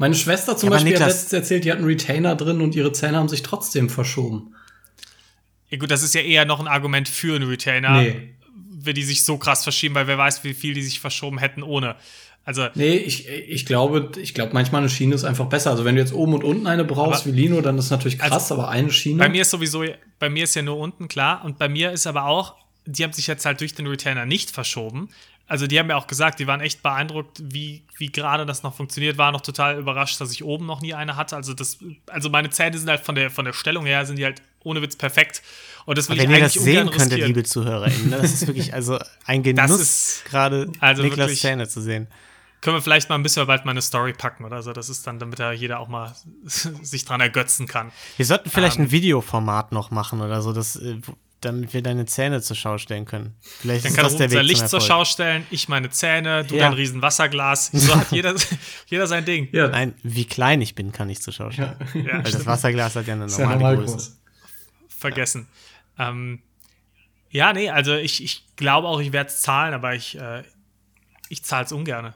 meine 0.00 0.14
Schwester 0.14 0.56
zum 0.56 0.70
ja, 0.70 0.76
Beispiel 0.76 0.92
Niklas, 0.92 1.08
hat 1.08 1.14
letztens 1.14 1.32
erzählt, 1.34 1.64
die 1.66 1.70
hat 1.70 1.76
einen 1.76 1.86
Retainer 1.86 2.34
drin 2.34 2.62
und 2.62 2.74
ihre 2.74 2.90
Zähne 2.90 3.18
haben 3.18 3.28
sich 3.28 3.42
trotzdem 3.42 3.90
verschoben. 3.90 4.54
Ja, 5.68 5.76
gut, 5.76 5.90
das 5.90 6.02
ist 6.02 6.14
ja 6.14 6.22
eher 6.22 6.46
noch 6.46 6.58
ein 6.58 6.68
Argument 6.68 7.06
für 7.06 7.36
einen 7.36 7.46
Retainer, 7.46 8.00
nee. 8.00 8.34
wenn 8.70 8.94
die 8.94 9.02
sich 9.02 9.24
so 9.24 9.36
krass 9.36 9.62
verschieben, 9.62 9.94
weil 9.94 10.06
wer 10.06 10.16
weiß, 10.16 10.42
wie 10.42 10.54
viel 10.54 10.72
die 10.72 10.80
sich 10.80 11.00
verschoben 11.00 11.36
hätten 11.36 11.62
ohne. 11.62 11.96
Also, 12.46 12.66
nee, 12.74 12.96
ich, 12.96 13.28
ich 13.28 13.66
glaube, 13.66 14.12
ich 14.18 14.32
glaube, 14.32 14.54
manchmal 14.54 14.80
eine 14.80 14.88
Schiene 14.88 15.14
ist 15.14 15.24
einfach 15.24 15.46
besser. 15.46 15.70
Also 15.70 15.84
wenn 15.84 15.96
du 15.96 16.00
jetzt 16.00 16.14
oben 16.14 16.32
und 16.32 16.44
unten 16.44 16.66
eine 16.66 16.86
brauchst, 16.86 17.26
wie 17.26 17.32
Lino, 17.32 17.60
dann 17.60 17.76
ist 17.76 17.90
natürlich 17.90 18.18
krass, 18.18 18.32
also, 18.32 18.54
aber 18.54 18.70
eine 18.70 18.90
Schiene. 18.90 19.18
Bei 19.18 19.28
mir 19.28 19.42
ist 19.42 19.50
sowieso, 19.50 19.84
bei 20.18 20.30
mir 20.30 20.44
ist 20.44 20.54
ja 20.56 20.62
nur 20.62 20.78
unten, 20.78 21.08
klar. 21.08 21.44
Und 21.44 21.58
bei 21.58 21.68
mir 21.68 21.92
ist 21.92 22.06
aber 22.06 22.24
auch, 22.24 22.54
die 22.86 23.04
haben 23.04 23.12
sich 23.12 23.26
jetzt 23.26 23.44
halt 23.44 23.60
durch 23.60 23.74
den 23.74 23.86
Retainer 23.86 24.24
nicht 24.24 24.50
verschoben. 24.50 25.10
Also 25.50 25.66
die 25.66 25.78
haben 25.80 25.90
ja 25.90 25.96
auch 25.96 26.06
gesagt, 26.06 26.38
die 26.38 26.46
waren 26.46 26.60
echt 26.60 26.80
beeindruckt, 26.82 27.42
wie, 27.42 27.82
wie 27.98 28.10
gerade 28.12 28.46
das 28.46 28.62
noch 28.62 28.74
funktioniert, 28.74 29.18
war 29.18 29.32
noch 29.32 29.40
total 29.40 29.78
überrascht, 29.78 30.20
dass 30.20 30.30
ich 30.30 30.44
oben 30.44 30.64
noch 30.64 30.80
nie 30.80 30.94
eine 30.94 31.16
hatte. 31.16 31.34
Also 31.34 31.54
das, 31.54 31.78
also 32.08 32.30
meine 32.30 32.50
Zähne 32.50 32.78
sind 32.78 32.88
halt 32.88 33.00
von 33.00 33.16
der, 33.16 33.30
von 33.30 33.44
der 33.44 33.52
Stellung 33.52 33.84
her, 33.84 34.06
sind 34.06 34.16
die 34.16 34.24
halt 34.24 34.40
ohne 34.62 34.80
Witz 34.80 34.94
perfekt. 34.94 35.42
Und 35.86 35.98
das 35.98 36.08
will 36.08 36.14
Aber 36.14 36.22
ich 36.22 36.28
wenn 36.28 36.36
ihr 36.36 36.42
eigentlich 36.44 36.54
das 36.54 36.62
sehen 36.62 36.86
könntet, 36.90 37.00
riskieren. 37.10 37.26
liebe 37.26 37.42
ZuhörerInnen, 37.42 38.10
ne? 38.10 38.18
das 38.22 38.32
ist 38.32 38.46
wirklich 38.46 38.72
also 38.74 38.98
ein 39.26 39.42
Genuss, 39.42 39.80
ist- 39.80 40.24
gerade 40.26 40.70
also 40.78 41.02
Niklas 41.02 41.18
wirklich- 41.28 41.40
Zähne 41.40 41.68
zu 41.68 41.80
sehen. 41.82 42.06
Können 42.60 42.76
wir 42.76 42.82
vielleicht 42.82 43.08
mal 43.08 43.14
ein 43.16 43.22
bisschen 43.24 43.44
bald 43.46 43.64
mal 43.64 43.70
eine 43.72 43.82
Story 43.82 44.12
packen 44.12 44.44
oder 44.44 44.62
so. 44.62 44.72
Das 44.72 44.88
ist 44.90 45.06
dann, 45.06 45.18
damit 45.18 45.38
da 45.40 45.50
jeder 45.50 45.80
auch 45.80 45.88
mal 45.88 46.14
sich 46.44 47.04
dran 47.06 47.20
ergötzen 47.20 47.66
kann. 47.66 47.90
Wir 48.18 48.26
sollten 48.26 48.50
vielleicht 48.50 48.76
Ähm. 48.78 48.84
ein 48.84 48.90
Videoformat 48.92 49.72
noch 49.72 49.90
machen 49.90 50.20
oder 50.20 50.42
so, 50.42 50.52
das, 50.52 50.76
äh, 50.76 50.98
damit 51.40 51.72
wir 51.72 51.82
deine 51.82 52.04
Zähne 52.06 52.42
zur 52.42 52.54
Schau 52.56 52.76
stellen 52.78 53.04
können. 53.06 53.34
Vielleicht 53.40 53.84
Dann 53.84 53.90
ist 53.92 53.96
kann 53.96 54.04
das 54.04 54.16
der 54.16 54.30
Weg 54.30 54.42
Licht 54.42 54.68
zur. 54.68 54.80
Schau 54.80 55.04
stellen, 55.04 55.46
ich 55.50 55.68
meine 55.68 55.88
Zähne, 55.90 56.44
du 56.44 56.56
Ja. 56.56 56.64
dein 56.64 56.74
riesen 56.74 57.00
Wasserglas. 57.02 57.70
So 57.72 57.94
hat 57.96 58.12
jeder, 58.12 58.34
jeder 58.86 59.06
sein 59.06 59.24
Ding. 59.24 59.48
Ja, 59.52 59.68
Nein, 59.68 59.94
wie 60.02 60.24
klein 60.26 60.60
ich 60.60 60.74
bin, 60.74 60.92
kann 60.92 61.08
ich 61.08 61.20
zur 61.22 61.32
Schau 61.32 61.50
stellen. 61.50 61.76
Ja, 61.94 62.22
Weil 62.24 62.32
das. 62.32 62.44
Wasserglas 62.46 62.94
hat 62.96 63.06
ja 63.06 63.14
eine 63.14 63.26
ja 63.26 63.30
normale 63.38 63.54
normal 63.58 63.76
Größe. 63.76 63.92
groß. 63.92 64.16
vergessen. 64.88 65.46
Ähm, 65.98 66.42
ja, 67.30 67.52
nee, 67.52 67.70
also 67.70 67.94
ich, 67.94 68.22
ich 68.24 68.44
glaube 68.56 68.88
auch, 68.88 69.00
ich 69.00 69.12
werde 69.12 69.30
es 69.30 69.40
zahlen, 69.40 69.72
aber 69.72 69.94
ich, 69.94 70.18
äh, 70.18 70.42
ich 71.28 71.44
zahle 71.44 71.64
es 71.64 71.72
ungern. 71.72 72.12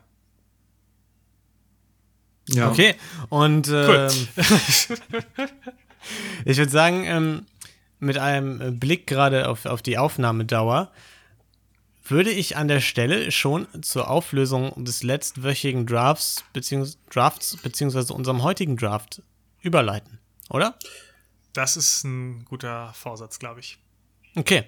Ja. 2.49 2.71
Okay, 2.71 2.95
und 3.31 3.69
Cool. 3.69 4.09
ähm, 4.11 4.27
ich 6.45 6.57
würde 6.59 6.71
sagen, 6.71 7.05
ähm, 7.07 7.47
mit 8.05 8.19
einem 8.19 8.79
Blick 8.79 9.07
gerade 9.07 9.49
auf, 9.49 9.67
auf 9.67 9.83
die 9.83 9.99
Aufnahmedauer, 9.99 10.91
würde 12.05 12.31
ich 12.31 12.57
an 12.57 12.69
der 12.69 12.81
Stelle 12.81 13.33
schon 13.33 13.67
zur 13.83 14.11
Auflösung 14.11 14.85
des 14.85 15.03
letztwöchigen 15.03 15.87
Drafts, 15.87 16.45
beziehungs 16.53 16.99
Drafts 17.11 17.57
beziehungsweise 17.57 18.13
unserem 18.13 18.43
heutigen 18.43 18.77
Draft 18.77 19.23
überleiten, 19.63 20.19
oder? 20.51 20.77
Das 21.55 21.77
ist 21.77 22.05
ein 22.05 22.45
guter 22.45 22.93
Vorsatz, 22.95 23.39
glaube 23.39 23.61
ich. 23.61 23.79
Okay. 24.35 24.65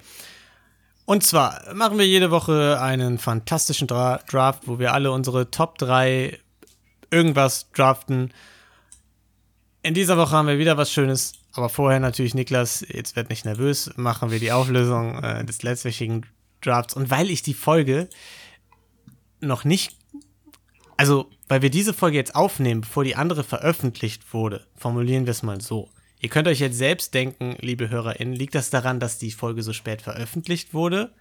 Und 1.05 1.23
zwar 1.23 1.75
machen 1.75 1.99
wir 1.99 2.07
jede 2.07 2.31
Woche 2.31 2.81
einen 2.81 3.19
fantastischen 3.19 3.87
Dra 3.87 4.19
Draft, 4.29 4.67
wo 4.67 4.79
wir 4.79 4.93
alle 4.93 5.13
unsere 5.13 5.51
Top 5.51 5.79
3 5.79 6.39
irgendwas 7.11 7.71
draften. 7.73 8.33
In 9.83 9.95
dieser 9.95 10.17
Woche 10.17 10.33
haben 10.33 10.49
wir 10.49 10.59
wieder 10.59 10.77
was 10.77 10.91
Schönes, 10.91 11.35
aber 11.59 11.69
vorher 11.69 12.01
natürlich, 12.01 12.35
Niklas, 12.35 12.85
jetzt 12.89 13.17
werd 13.17 13.31
nicht 13.31 13.45
nervös, 13.45 13.91
machen 13.97 14.31
wir 14.31 14.39
die 14.39 14.53
Auflösung 14.53 15.23
äh, 15.23 15.45
des 15.45 15.63
letztwöchigen 15.63 16.27
Drafts. 16.61 16.95
Und 16.95 17.11
weil 17.11 17.31
ich 17.31 17.43
die 17.43 17.55
Folge 17.55 18.09
noch 19.41 19.65
nicht, 19.65 19.97
also 20.97 21.31
weil 21.49 21.63
wir 21.63 21.71
diese 21.71 21.95
Folge 21.95 22.17
jetzt 22.17 22.35
aufnehmen, 22.35 22.81
bevor 22.81 23.05
die 23.05 23.17
andere 23.17 23.45
veröffentlicht 23.45 24.33
wurde, 24.33 24.67
formulieren 24.75 25.27
wir 25.27 25.31
es 25.31 25.43
mal 25.43 25.61
so. 25.61 25.91
Ihr 26.21 26.29
könnt 26.29 26.49
euch 26.49 26.61
jetzt 26.61 26.79
selbst 26.79 27.15
denken, 27.15 27.57
liebe 27.61 27.91
HörerInnen, 27.91 28.35
liegt 28.35 28.55
das 28.55 28.71
daran, 28.71 29.01
dass 29.01 29.19
die 29.19 29.31
Folge 29.31 29.63
so 29.63 29.73
spät 29.73 30.03
veröffentlicht 30.03 30.75
wurde 30.75 31.13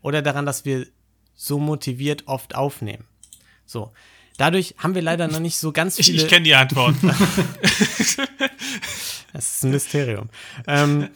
oder 0.00 0.20
daran, 0.20 0.46
dass 0.46 0.64
wir 0.64 0.86
so 1.34 1.58
motiviert 1.58 2.24
oft 2.26 2.54
aufnehmen? 2.54 3.04
So. 3.64 3.92
Dadurch 4.38 4.74
haben 4.78 4.94
wir 4.94 5.02
leider 5.02 5.28
noch 5.28 5.40
nicht 5.40 5.56
so 5.56 5.72
ganz 5.72 5.98
Ich, 6.00 6.06
viele. 6.06 6.22
ich 6.22 6.28
kenne 6.28 6.44
die 6.44 6.54
Antwort. 6.54 6.94
Das 9.32 9.56
ist 9.56 9.64
ein 9.64 9.70
Mysterium. 9.70 10.28
ähm, 10.66 11.08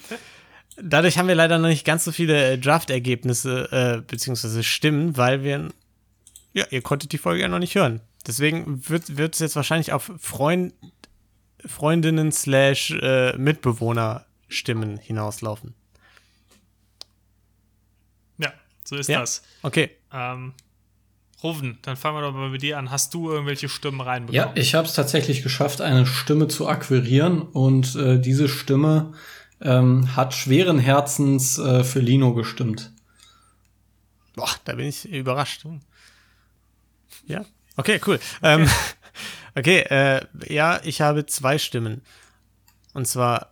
dadurch 0.76 1.18
haben 1.18 1.28
wir 1.28 1.34
leider 1.34 1.58
noch 1.58 1.68
nicht 1.68 1.84
ganz 1.84 2.02
so 2.04 2.12
viele 2.12 2.52
äh, 2.52 2.58
Draft-Ergebnisse 2.58 3.98
äh, 3.98 4.00
beziehungsweise 4.06 4.62
Stimmen, 4.62 5.16
weil 5.18 5.42
wir, 5.42 5.68
ja, 6.54 6.64
ihr 6.70 6.80
konntet 6.80 7.12
die 7.12 7.18
Folge 7.18 7.42
ja 7.42 7.48
noch 7.48 7.58
nicht 7.58 7.74
hören. 7.74 8.00
Deswegen 8.26 8.88
wird 8.88 9.34
es 9.34 9.40
jetzt 9.40 9.54
wahrscheinlich 9.54 9.92
auf 9.92 10.10
Freund, 10.18 10.72
Freundinnen 11.66 12.32
slash 12.32 12.92
äh, 12.92 13.36
Mitbewohner 13.36 14.24
Stimmen 14.48 14.96
hinauslaufen. 14.96 15.74
ja, 18.38 18.52
so 18.84 18.96
ist 18.96 19.08
Ja. 19.08 19.20
das. 19.20 19.42
Okay. 19.62 19.90
Ähm, 20.12 20.54
Ruven, 21.42 21.78
dann 21.82 21.96
fangen 21.96 22.16
wir 22.16 22.22
doch 22.22 22.32
mal 22.32 22.48
mit 22.48 22.62
dir 22.62 22.78
an. 22.78 22.90
Hast 22.90 23.12
du 23.14 23.30
irgendwelche 23.30 23.68
Stimmen 23.68 23.98
Ja, 24.00 24.04
reinbekommen? 24.04 24.56
ich 24.56 24.74
habe 24.74 24.86
es 24.86 24.94
tatsächlich 24.94 25.42
geschafft, 25.42 25.80
eine 25.80 26.06
Stimme 26.06 26.48
zu 26.48 26.66
akquirieren 26.68 27.42
und 27.42 27.94
äh, 27.94 28.18
diese 28.18 28.48
Stimme 28.48 29.12
ähm, 29.60 30.16
hat 30.16 30.34
schweren 30.34 30.78
Herzens 30.78 31.58
äh, 31.58 31.84
für 31.84 32.00
Lino 32.00 32.34
gestimmt. 32.34 32.92
Boah, 34.34 34.50
da 34.64 34.74
bin 34.74 34.86
ich 34.86 35.06
überrascht. 35.08 35.64
Ja, 37.26 37.44
okay, 37.76 38.00
cool. 38.06 38.18
Ähm, 38.42 38.68
okay, 39.54 39.78
äh, 39.90 40.20
ja, 40.48 40.80
ich 40.84 41.00
habe 41.00 41.26
zwei 41.26 41.58
Stimmen. 41.58 42.02
Und 42.94 43.06
zwar. 43.06 43.50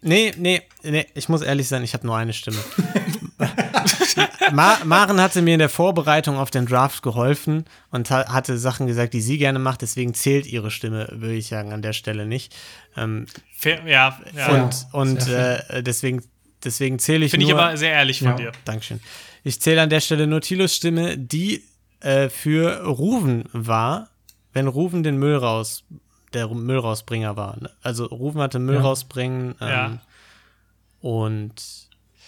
Nee, 0.00 0.32
nee, 0.36 0.62
nee, 0.82 1.06
ich 1.14 1.28
muss 1.28 1.42
ehrlich 1.42 1.66
sein, 1.68 1.82
ich 1.82 1.94
habe 1.94 2.06
nur 2.06 2.16
eine 2.16 2.32
Stimme. 2.32 2.58
Ma 4.52 4.78
Maren 4.84 5.20
hatte 5.20 5.42
mir 5.42 5.54
in 5.54 5.58
der 5.60 5.68
Vorbereitung 5.68 6.36
auf 6.38 6.50
den 6.50 6.66
Draft 6.66 7.02
geholfen 7.02 7.64
und 7.90 8.10
ha 8.10 8.32
hatte 8.32 8.58
Sachen 8.58 8.86
gesagt, 8.86 9.14
die 9.14 9.20
sie 9.20 9.38
gerne 9.38 9.58
macht, 9.58 9.82
deswegen 9.82 10.14
zählt 10.14 10.46
ihre 10.46 10.70
Stimme, 10.70 11.08
würde 11.12 11.34
ich 11.34 11.46
sagen, 11.48 11.72
an 11.72 11.82
der 11.82 11.92
Stelle 11.92 12.26
nicht. 12.26 12.54
Ähm, 12.96 13.26
Fair, 13.56 13.86
ja, 13.86 14.18
ja. 14.36 14.48
und 14.64 14.86
und 14.92 15.28
äh, 15.28 15.82
deswegen, 15.82 16.24
deswegen 16.64 16.98
zähle 16.98 17.24
ich 17.26 17.30
Finde 17.30 17.46
ich 17.46 17.52
aber 17.52 17.76
sehr 17.76 17.92
ehrlich 17.92 18.18
von 18.18 18.28
Ja. 18.30 18.36
dir. 18.36 18.52
Dankeschön. 18.64 19.00
Ich 19.44 19.60
zähle 19.60 19.82
an 19.82 19.90
der 19.90 20.00
Stelle 20.00 20.26
nur 20.26 20.40
Tilos 20.40 20.74
Stimme, 20.74 21.16
die 21.16 21.62
äh, 22.00 22.28
für 22.28 22.84
Ruven 22.84 23.44
war, 23.52 24.08
wenn 24.52 24.66
Ruven 24.66 25.02
den 25.02 25.16
Müll 25.16 25.36
raus, 25.36 25.84
der 26.32 26.48
Müll 26.48 26.78
rausbringer 26.78 27.36
war. 27.36 27.56
ne? 27.60 27.70
Also 27.82 28.06
Ruven 28.06 28.40
hatte 28.40 28.58
Müll 28.58 28.76
Ja. 28.76 28.80
rausbringen 28.82 29.54
ähm, 29.60 30.00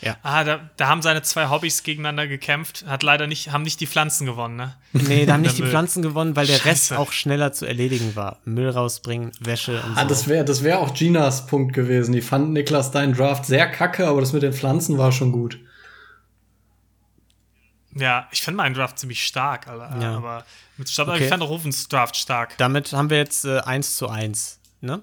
Ja. 0.03 0.17
Ah, 0.23 0.45
da, 0.45 0.71
da 0.79 0.89
haben 0.89 1.03
seine 1.03 1.21
zwei 1.23 1.49
Hobbys 1.51 1.83
gegeneinander 1.83 2.27
gekämpft. 2.27 2.87
Hat 2.87 3.03
leider 3.03 3.27
nicht, 3.27 3.53
haben 3.53 3.63
nicht 3.63 3.81
die 3.81 3.87
Pflanzen 3.87 4.25
gewonnen, 4.27 4.57
ne? 4.57 4.77
nee, 4.93 5.27
da 5.27 5.35
haben 5.35 5.43
nicht 5.43 5.59
die 5.59 5.63
Müll. 5.63 5.71
Pflanzen 5.71 6.01
gewonnen, 6.03 6.37
weil 6.37 6.47
der 6.47 6.57
Rest 6.65 6.89
Scheiße. 6.89 6.99
auch 6.99 7.13
schneller 7.13 7.53
zu 7.53 7.67
erledigen 7.67 8.17
war. 8.17 8.39
Müll 8.45 8.71
rausbringen, 8.71 9.33
Wäsche 9.41 9.83
und 9.83 9.99
Ah, 9.99 10.03
so. 10.03 10.09
das 10.09 10.27
wäre 10.29 10.45
das 10.45 10.63
wär 10.65 10.79
auch 10.79 10.95
Ginas 10.95 11.47
Punkt 11.47 11.75
gewesen. 11.75 12.13
Die 12.13 12.23
fand 12.23 12.51
Niklas 12.53 12.91
deinen 12.93 13.13
Draft 13.15 13.45
sehr 13.45 13.71
kacke, 13.71 14.07
aber 14.09 14.21
das 14.21 14.33
mit 14.33 14.43
den 14.43 14.55
Pflanzen 14.55 14.97
war 14.97 15.13
schon 15.13 15.33
gut. 15.33 15.59
Ja, 17.95 18.29
ich 18.31 18.41
finde 18.43 18.59
meinen 18.59 18.75
Draft 18.75 18.99
ziemlich 18.99 19.27
stark, 19.27 19.67
aber, 19.69 19.95
Ja. 20.01 20.17
aber 20.17 20.45
mit 20.77 20.97
aber 20.99 21.15
Okay. 21.15 21.25
ich 21.25 21.29
fand 21.29 21.43
Rufens 21.43 21.89
Draft 21.89 22.17
stark. 22.17 22.57
Damit 22.57 22.93
haben 22.93 23.11
wir 23.11 23.17
jetzt 23.19 23.45
äh, 23.45 23.59
1 23.61 23.97
zu 23.97 24.09
1, 24.09 24.61
ne? 24.81 25.03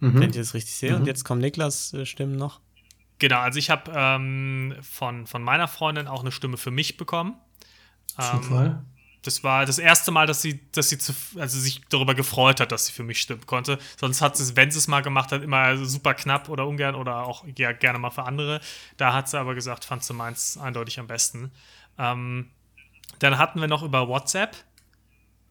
Mhm. 0.00 0.20
Wenn 0.20 0.30
ich 0.30 0.36
das 0.36 0.54
richtig 0.54 0.74
sehe. 0.76 0.94
Und 0.94 1.06
jetzt 1.06 1.24
kommen 1.24 1.40
Niklas 1.40 1.92
äh, 1.92 2.06
Stimmen 2.06 2.36
noch. 2.36 2.60
Genau, 3.18 3.40
also 3.40 3.58
ich 3.58 3.70
habe 3.70 3.90
ähm, 3.94 4.76
von, 4.82 5.26
von 5.26 5.42
meiner 5.42 5.68
Freundin 5.68 6.06
auch 6.06 6.20
eine 6.20 6.32
Stimme 6.32 6.56
für 6.56 6.70
mich 6.70 6.96
bekommen. 6.96 7.34
Ähm, 8.18 8.42
Zufall. 8.42 8.84
das 9.22 9.42
war 9.42 9.66
das 9.66 9.78
erste 9.78 10.10
Mal, 10.10 10.26
dass 10.26 10.40
sie, 10.40 10.60
dass 10.72 10.88
sie 10.88 10.98
zu, 10.98 11.12
also 11.36 11.58
sich 11.58 11.80
darüber 11.88 12.14
gefreut 12.14 12.60
hat, 12.60 12.70
dass 12.70 12.86
sie 12.86 12.92
für 12.92 13.02
mich 13.02 13.20
stimmen 13.20 13.46
konnte. 13.46 13.78
Sonst 13.98 14.20
hat 14.20 14.36
sie 14.36 14.44
es, 14.44 14.56
wenn 14.56 14.70
sie 14.70 14.78
es 14.78 14.88
mal 14.88 15.02
gemacht 15.02 15.32
hat, 15.32 15.42
immer 15.42 15.76
super 15.84 16.14
knapp 16.14 16.48
oder 16.48 16.66
ungern 16.66 16.94
oder 16.94 17.26
auch 17.26 17.44
ja, 17.56 17.72
gerne 17.72 17.98
mal 17.98 18.10
für 18.10 18.24
andere. 18.24 18.60
Da 18.96 19.12
hat 19.12 19.28
sie 19.28 19.38
aber 19.38 19.54
gesagt, 19.54 19.84
fand 19.84 20.04
sie 20.04 20.14
meins 20.14 20.56
eindeutig 20.56 21.00
am 21.00 21.08
besten. 21.08 21.50
Ähm, 21.98 22.50
dann 23.18 23.38
hatten 23.38 23.60
wir 23.60 23.68
noch 23.68 23.82
über 23.82 24.06
WhatsApp 24.06 24.56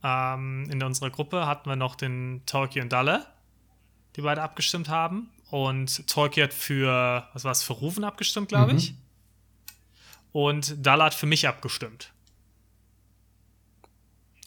ähm, 0.03 0.69
in 0.71 0.81
unserer 0.83 1.09
Gruppe 1.09 1.47
hatten 1.47 1.69
wir 1.69 1.75
noch 1.75 1.95
den 1.95 2.43
Tolkien 2.45 2.83
und 2.83 2.93
Dalle, 2.93 3.25
die 4.15 4.21
beide 4.21 4.41
abgestimmt 4.41 4.89
haben. 4.89 5.29
Und 5.49 6.07
Tolkien 6.07 6.45
hat 6.45 6.53
für, 6.53 7.27
was 7.33 7.43
war 7.43 7.51
es, 7.51 7.63
für 7.63 7.73
Rufen 7.73 8.03
abgestimmt, 8.03 8.49
glaube 8.49 8.73
Mhm. 8.73 8.77
ich. 8.79 8.93
Und 10.31 10.75
Dalle 10.85 11.03
hat 11.05 11.13
für 11.13 11.25
mich 11.25 11.47
abgestimmt. 11.47 12.11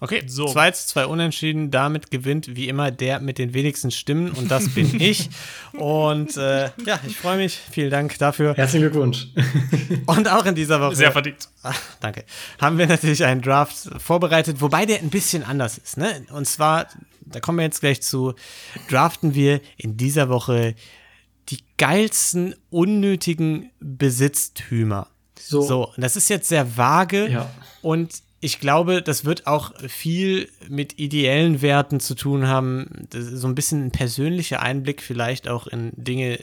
Okay, 0.01 0.22
So. 0.26 0.46
2 0.46 0.70
zu 0.70 0.86
2 0.88 1.07
unentschieden. 1.07 1.70
Damit 1.70 2.11
gewinnt 2.11 2.57
wie 2.57 2.68
immer 2.68 2.90
der 2.90 3.20
mit 3.20 3.36
den 3.38 3.53
wenigsten 3.55 3.90
Stimmen 3.90 4.30
und 4.30 4.51
das 4.51 4.70
bin 4.70 4.94
ich. 5.01 5.28
Und 5.74 6.36
äh, 6.38 6.70
ja, 6.86 6.98
ich 7.07 7.16
freue 7.16 7.36
mich. 7.36 7.59
Vielen 7.70 7.90
Dank 7.90 8.16
dafür. 8.18 8.55
Herzlichen 8.55 8.90
Glückwunsch. 8.90 9.28
Und 10.07 10.28
auch 10.28 10.46
in 10.46 10.55
dieser 10.55 10.80
Woche. 10.80 10.96
Sehr 10.96 11.12
verdient. 11.12 11.48
Ach, 11.62 11.78
danke. 12.01 12.24
Haben 12.61 12.78
wir 12.78 12.86
natürlich 12.86 13.24
einen 13.24 13.42
Draft 13.42 13.76
vorbereitet, 13.98 14.61
wobei 14.61 14.86
der 14.86 15.01
ein 15.01 15.11
bisschen 15.11 15.42
anders 15.44 15.76
ist. 15.78 15.96
Ne? 15.98 16.24
Und 16.32 16.46
zwar, 16.46 16.86
da 17.26 17.40
kommen 17.40 17.59
wir 17.59 17.64
jetzt 17.64 17.80
gleich 17.80 18.01
zu, 18.03 18.34
draften 18.88 19.34
wir 19.34 19.61
in 19.76 19.96
dieser 19.96 20.28
Woche 20.30 20.74
die 21.51 21.59
geilsten, 21.78 22.55
unnötigen 22.70 23.70
Besitztümer. 23.80 25.09
So. 25.38 25.62
So, 25.62 25.88
und 25.88 26.01
das 26.01 26.16
ist 26.16 26.28
jetzt 26.30 26.48
sehr 26.48 26.76
vage 26.76 27.28
Ja. 27.28 27.51
und 27.82 28.11
ich 28.41 28.59
glaube, 28.59 29.03
das 29.03 29.24
wird 29.24 29.47
auch 29.47 29.72
viel 29.88 30.51
mit 30.68 30.99
ideellen 30.99 31.61
Werten 31.61 32.01
zu 32.01 32.14
tun 32.14 32.47
haben. 32.49 33.07
Das 33.11 33.26
ist 33.26 33.41
so 33.41 33.49
ein 33.49 33.55
bisschen 33.55 33.86
ein 33.86 33.91
persönlicher 33.91 34.61
Einblick 34.62 35.03
vielleicht 35.03 35.47
auch 35.47 35.66
in 35.66 35.93
Dinge, 35.95 36.38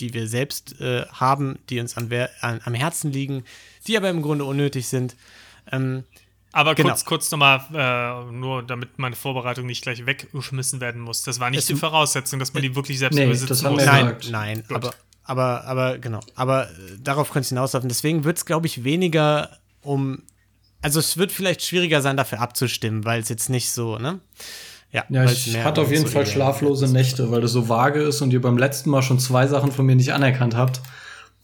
die 0.00 0.12
wir 0.12 0.26
selbst 0.26 0.80
äh, 0.80 1.06
haben, 1.06 1.58
die 1.70 1.78
uns 1.78 1.96
an, 1.96 2.10
an, 2.40 2.60
am 2.64 2.74
Herzen 2.74 3.12
liegen, 3.12 3.44
die 3.86 3.96
aber 3.96 4.10
im 4.10 4.22
Grunde 4.22 4.44
unnötig 4.44 4.88
sind. 4.88 5.16
Ähm, 5.70 6.04
aber 6.52 6.74
genau. 6.74 6.88
kurz, 6.88 7.04
kurz 7.04 7.30
nochmal, 7.30 7.60
äh, 7.72 8.32
nur 8.32 8.62
damit 8.62 8.98
meine 8.98 9.14
Vorbereitung 9.14 9.66
nicht 9.66 9.82
gleich 9.82 10.04
weggeschmissen 10.04 10.80
werden 10.80 11.00
muss. 11.00 11.22
Das 11.22 11.38
war 11.38 11.50
nicht 11.50 11.60
es, 11.60 11.66
die 11.66 11.74
Voraussetzung, 11.74 12.38
dass 12.38 12.54
man 12.54 12.62
die 12.62 12.74
wirklich 12.74 12.98
selbst 12.98 13.16
nee, 13.16 13.26
besitzen 13.26 13.48
das 13.48 13.62
muss. 13.62 13.84
Nein, 13.84 14.16
nein, 14.30 14.64
aber, 14.70 14.94
aber, 15.22 15.64
aber 15.64 15.98
genau. 15.98 16.20
Aber 16.34 16.70
äh, 16.70 16.98
darauf 16.98 17.30
könnte 17.30 17.44
es 17.44 17.48
hinauslaufen. 17.50 17.88
Deswegen 17.88 18.24
wird 18.24 18.38
es, 18.38 18.46
glaube 18.46 18.66
ich, 18.66 18.82
weniger 18.82 19.58
um. 19.82 20.22
Also 20.82 21.00
es 21.00 21.16
wird 21.16 21.32
vielleicht 21.32 21.62
schwieriger 21.62 22.00
sein, 22.00 22.16
dafür 22.16 22.40
abzustimmen, 22.40 23.04
weil 23.04 23.20
es 23.20 23.28
jetzt 23.28 23.48
nicht 23.48 23.70
so, 23.70 23.98
ne? 23.98 24.20
Ja, 24.92 25.04
ja 25.08 25.24
ich 25.24 25.56
hatte 25.62 25.80
auf 25.82 25.90
jeden 25.90 26.06
so 26.06 26.12
Fall 26.12 26.26
schlaflose 26.26 26.90
Nächte, 26.90 27.30
weil 27.30 27.40
das 27.40 27.52
so 27.52 27.68
vage 27.68 28.02
ist 28.02 28.22
und 28.22 28.32
ihr 28.32 28.40
beim 28.40 28.56
letzten 28.56 28.90
Mal 28.90 29.02
schon 29.02 29.18
zwei 29.18 29.46
Sachen 29.46 29.72
von 29.72 29.84
mir 29.84 29.96
nicht 29.96 30.12
anerkannt 30.12 30.56
habt. 30.56 30.80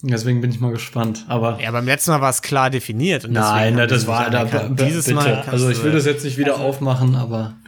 Deswegen 0.05 0.41
bin 0.41 0.51
ich 0.51 0.59
mal 0.59 0.73
gespannt. 0.73 1.25
Aber 1.29 1.61
ja, 1.61 1.71
beim 1.71 1.87
letzten 1.87 2.11
Mal 2.11 2.21
war 2.21 2.31
es 2.31 2.43
klar 2.43 2.71
definiert. 2.71 3.27
nein, 3.29 3.77
ne, 3.77 3.87
das 3.87 4.07
war 4.09 4.31
da, 4.31 4.45
dieses 4.69 5.05
bitte. 5.05 5.15
Mal. 5.17 5.45
Also 5.47 5.71
ich 5.71 5.83
will 5.85 5.93
das 5.93 6.07
jetzt 6.07 6.25
nicht 6.25 6.39
wieder 6.39 6.55
also, 6.55 6.65
aufmachen, 6.65 7.15
aber. 7.15 7.55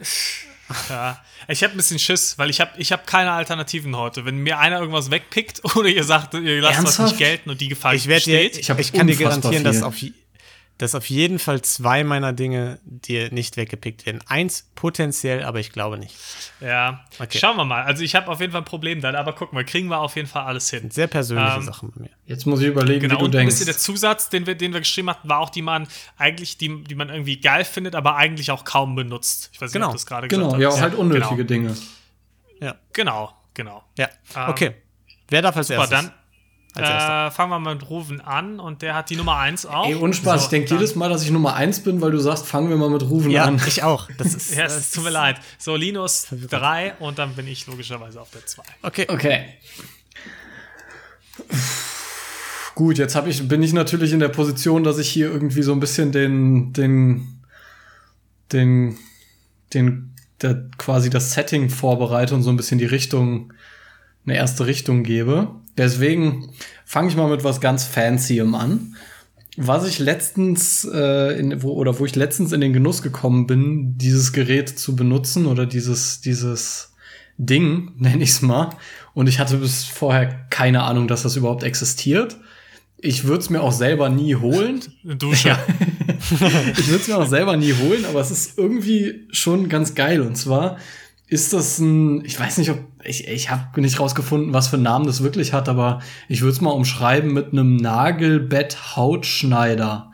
Ja, 0.89 1.23
ich 1.47 1.63
habe 1.63 1.75
ein 1.75 1.77
bisschen 1.77 1.99
Schiss, 1.99 2.39
weil 2.39 2.49
ich 2.49 2.59
habe 2.59 2.71
ich 2.79 2.91
hab 2.91 3.07
keine 3.07 3.33
Alternativen 3.33 3.95
heute. 3.97 4.25
Wenn 4.25 4.39
mir 4.39 4.59
einer 4.59 4.81
irgendwas 4.81 5.11
wegpickt 5.11 5.63
oder 5.77 5.89
ihr 5.89 6.03
sagt, 6.03 6.33
ihr 6.33 6.63
lasst 6.63 6.79
Ernsthaft? 6.79 6.99
was 6.99 7.11
nicht 7.11 7.19
gelten 7.19 7.51
und 7.51 7.61
die 7.61 7.69
Gefahr 7.69 7.95
ich 7.95 8.07
besteht. 8.07 8.57
Dir, 8.57 8.61
ich, 8.61 8.79
ich 8.79 8.93
kann 8.95 9.07
dir 9.07 9.15
garantieren, 9.15 9.57
viel. 9.57 9.63
dass 9.63 9.83
auf 9.83 9.95
dass 10.79 10.97
auf 10.97 11.09
jeden 11.09 11.39
Fall 11.39 11.63
zwei 11.63 12.03
meiner 12.03 12.33
Dinge 12.33 12.81
dir 12.85 13.33
nicht 13.33 13.57
weggepickt 13.57 14.07
werden. 14.07 14.21
Eins 14.27 14.71
potenziell, 14.75 15.45
aber 15.45 15.61
ich 15.61 15.71
glaube 15.71 15.99
nicht. 15.99 16.17
Ja, 16.61 17.05
okay. 17.21 17.39
schauen 17.39 17.57
wir 17.57 17.65
mal. 17.65 17.85
Also 17.85 18.03
ich 18.03 18.17
habe 18.17 18.29
auf 18.29 18.41
jeden 18.41 18.53
Fall 18.53 18.63
ein 18.63 18.67
Problem 18.67 19.01
dann, 19.01 19.15
aber 19.15 19.35
guck 19.35 19.53
mal, 19.53 19.65
kriegen 19.65 19.89
wir 19.89 20.01
auf 20.01 20.17
jeden 20.17 20.27
Fall 20.27 20.45
alles 20.45 20.69
hin. 20.71 20.91
Sehr 20.91 21.07
persönliche 21.07 21.59
ähm, 21.59 21.63
Sachen 21.63 21.93
bei 21.93 22.03
mir. 22.03 22.11
Jetzt 22.27 22.47
muss 22.47 22.61
ich 22.61 22.67
überlegen, 22.67 23.01
genau, 23.01 23.15
wie 23.15 23.19
du 23.19 23.25
und 23.27 23.35
denkst. 23.35 23.45
Ein 23.45 23.49
bisschen 23.49 23.67
der 23.67 23.77
Zusatz, 23.77 24.31
den 24.31 24.47
wir, 24.47 24.57
den 24.57 24.73
wir 24.73 24.81
geschrieben 24.81 25.11
hatten, 25.11 25.29
war 25.29 25.39
auch 25.39 25.51
die 25.51 25.63
man 25.63 25.87
eigentlich, 26.17 26.59
die, 26.59 26.83
die 26.83 26.95
man 26.97 27.09
irgendwie 27.09 27.41
geil 27.41 27.65
findet, 27.65 27.95
aber 27.95 28.17
eigentlich 28.17 28.51
auch 28.51 28.65
kaum 28.65 28.97
benutzt. 28.97 29.51
Ich 29.53 29.61
weiß 29.61 29.69
nicht, 29.69 29.75
genau. 29.75 29.87
ob 29.89 29.93
das 29.93 30.07
gerade 30.07 30.27
genau, 30.27 30.47
gesagt 30.47 30.61
Genau, 30.61 30.75
ja, 30.75 30.81
halt 30.81 30.95
unnötige 30.95 31.45
genau. 31.45 31.47
Dinge. 31.47 31.77
Ja. 32.61 32.75
Genau, 32.93 33.33
genau. 33.55 33.85
Ja, 33.97 34.09
ähm, 34.35 34.49
okay. 34.49 34.75
Wer 35.29 35.43
darf 35.43 35.57
als 35.57 35.71
erstes? 35.71 35.91
dann 35.91 36.13
äh, 36.77 37.31
fangen 37.31 37.51
wir 37.51 37.75
mit 37.75 37.89
Rufen 37.89 38.21
an 38.21 38.59
und 38.59 38.83
der 38.83 38.95
hat 38.95 39.11
die 39.11 39.17
Nummer 39.17 39.37
1 39.37 39.67
auch. 39.67 39.87
Ey, 39.87 39.95
Unspaß, 39.95 40.41
so, 40.41 40.47
ich 40.47 40.51
denke 40.51 40.75
jedes 40.75 40.95
Mal, 40.97 41.09
dass 41.09 41.23
ich 41.23 41.31
Nummer 41.31 41.55
1 41.55 41.81
bin, 41.81 42.01
weil 42.01 42.11
du 42.11 42.19
sagst, 42.19 42.47
fangen 42.47 42.69
wir 42.69 42.77
mal 42.77 42.91
mit 42.91 43.03
Rufen 43.03 43.31
ja, 43.31 43.45
an. 43.45 43.61
ich 43.67 43.83
auch. 43.83 44.09
Das 44.19 44.35
ist, 44.35 44.55
ja, 44.55 44.65
es 44.65 44.91
tut 44.91 45.05
mir 45.05 45.11
leid. 45.11 45.41
So, 45.59 45.77
Linus 45.77 46.29
3 46.31 46.95
und 46.99 47.19
dann 47.19 47.35
bin 47.35 47.47
ich 47.47 47.67
logischerweise 47.67 48.21
auf 48.21 48.31
der 48.31 48.45
2. 48.45 48.63
Okay. 48.83 49.07
Okay. 49.09 49.45
Gut, 52.75 52.99
jetzt 52.99 53.17
ich, 53.27 53.47
bin 53.47 53.63
ich 53.63 53.73
natürlich 53.73 54.13
in 54.13 54.19
der 54.19 54.29
Position, 54.29 54.83
dass 54.83 54.99
ich 54.99 55.09
hier 55.09 55.31
irgendwie 55.31 55.63
so 55.63 55.73
ein 55.73 55.81
bisschen 55.81 56.11
den, 56.11 56.73
den, 56.73 57.41
den, 58.53 58.99
den, 59.73 60.15
der, 60.43 60.69
quasi 60.77 61.09
das 61.09 61.33
Setting 61.33 61.71
vorbereite 61.71 62.35
und 62.35 62.43
so 62.43 62.51
ein 62.51 62.57
bisschen 62.57 62.79
die 62.79 62.85
Richtung, 62.85 63.53
eine 64.27 64.37
erste 64.37 64.67
Richtung 64.67 65.05
gebe. 65.05 65.55
Deswegen 65.77 66.51
fange 66.85 67.09
ich 67.09 67.17
mal 67.17 67.29
mit 67.29 67.45
was 67.45 67.61
ganz 67.61 67.85
Fancyem 67.85 68.55
an. 68.55 68.97
Was 69.57 69.87
ich 69.87 69.99
letztens 69.99 70.85
äh, 70.93 71.39
in, 71.39 71.63
wo, 71.63 71.73
oder 71.73 71.99
wo 71.99 72.05
ich 72.05 72.17
letztens 72.17 72.53
in 72.53 72.61
den 72.61 72.73
Genuss 72.73 73.03
gekommen 73.03 73.47
bin, 73.47 73.97
dieses 73.97 74.33
Gerät 74.33 74.69
zu 74.69 74.97
benutzen 74.97 75.47
oder 75.47 75.65
dieses 75.65 76.21
dieses 76.21 76.93
Ding, 77.39 77.93
nenne 77.99 78.23
ich 78.23 78.31
es 78.31 78.43
mal. 78.43 78.71
Und 79.15 79.29
ich 79.29 79.39
hatte 79.39 79.59
bis 79.59 79.85
vorher 79.85 80.47
keine 80.51 80.83
Ahnung, 80.83 81.07
dass 81.07 81.23
das 81.23 81.37
überhaupt 81.37 81.63
existiert. 81.63 82.37
Ich 82.99 83.25
würde 83.25 83.41
es 83.41 83.51
mir 83.51 83.61
auch 83.61 83.73
selber 83.73 84.09
nie 84.09 84.35
holen. 84.35 84.81
Dusche. 85.05 85.51
Ja. 85.51 85.59
ich 86.79 86.89
würde 86.89 87.03
es 87.03 87.09
mir 87.09 87.19
auch 87.19 87.29
selber 87.29 87.57
nie 87.57 87.75
holen, 87.75 88.05
aber 88.07 88.21
es 88.21 88.31
ist 88.31 88.59
irgendwie 88.59 89.27
schon 89.31 89.69
ganz 89.69 89.95
geil. 89.95 90.21
Und 90.21 90.37
zwar 90.37 90.79
ist 91.27 91.53
das 91.53 91.79
ein, 91.79 92.25
ich 92.25 92.39
weiß 92.39 92.59
nicht, 92.59 92.71
ob 92.71 92.79
ich, 93.03 93.27
ich 93.29 93.51
habe 93.51 93.81
nicht 93.81 93.99
rausgefunden, 93.99 94.53
was 94.53 94.69
für 94.69 94.77
einen 94.77 94.85
Namen 94.85 95.07
das 95.07 95.23
wirklich 95.23 95.53
hat, 95.53 95.69
aber 95.69 96.01
ich 96.29 96.43
würde 96.43 96.53
es 96.53 96.61
mal 96.61 96.71
umschreiben 96.71 97.33
mit 97.33 97.51
einem 97.53 97.77
Nagelbett-Hautschneider. 97.77 100.13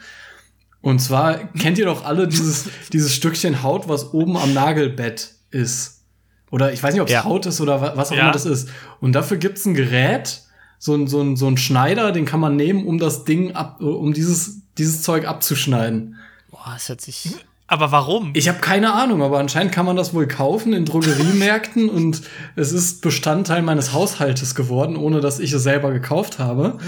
Und 0.80 1.00
zwar 1.00 1.52
kennt 1.54 1.78
ihr 1.78 1.86
doch 1.86 2.04
alle 2.04 2.28
dieses, 2.28 2.68
dieses 2.92 3.14
Stückchen 3.14 3.62
Haut, 3.62 3.88
was 3.88 4.12
oben 4.14 4.36
am 4.36 4.54
Nagelbett 4.54 5.34
ist. 5.50 6.04
Oder 6.50 6.72
ich 6.72 6.82
weiß 6.82 6.94
nicht, 6.94 7.02
ob 7.02 7.08
es 7.08 7.14
ja. 7.14 7.24
Haut 7.24 7.46
ist 7.46 7.60
oder 7.60 7.96
was 7.96 8.10
auch 8.10 8.16
ja. 8.16 8.22
immer 8.22 8.32
das 8.32 8.46
ist. 8.46 8.70
Und 9.00 9.12
dafür 9.12 9.36
gibt's 9.36 9.66
ein 9.66 9.74
Gerät, 9.74 10.42
so 10.78 10.94
ein, 10.94 11.06
so, 11.06 11.20
ein, 11.20 11.36
so 11.36 11.46
ein 11.46 11.58
Schneider, 11.58 12.12
den 12.12 12.24
kann 12.24 12.40
man 12.40 12.56
nehmen, 12.56 12.86
um 12.86 12.98
das 12.98 13.24
Ding 13.24 13.54
ab, 13.54 13.80
um 13.80 14.12
dieses, 14.12 14.62
dieses 14.78 15.02
Zeug 15.02 15.26
abzuschneiden. 15.26 16.16
Boah, 16.50 16.72
das 16.74 16.88
hört 16.88 17.00
sich 17.00 17.36
aber 17.70 17.92
warum? 17.92 18.32
Ich 18.34 18.48
habe 18.48 18.58
keine 18.58 18.92
Ahnung, 18.94 19.22
aber 19.22 19.38
anscheinend 19.38 19.72
kann 19.72 19.86
man 19.86 19.94
das 19.94 20.12
wohl 20.12 20.26
kaufen 20.26 20.72
in 20.72 20.84
Drogeriemärkten 20.84 21.88
und 21.88 22.20
es 22.56 22.72
ist 22.72 23.00
Bestandteil 23.00 23.62
meines 23.62 23.92
Haushaltes 23.92 24.56
geworden, 24.56 24.96
ohne 24.96 25.20
dass 25.20 25.38
ich 25.38 25.52
es 25.52 25.62
selber 25.62 25.92
gekauft 25.92 26.40
habe. 26.40 26.78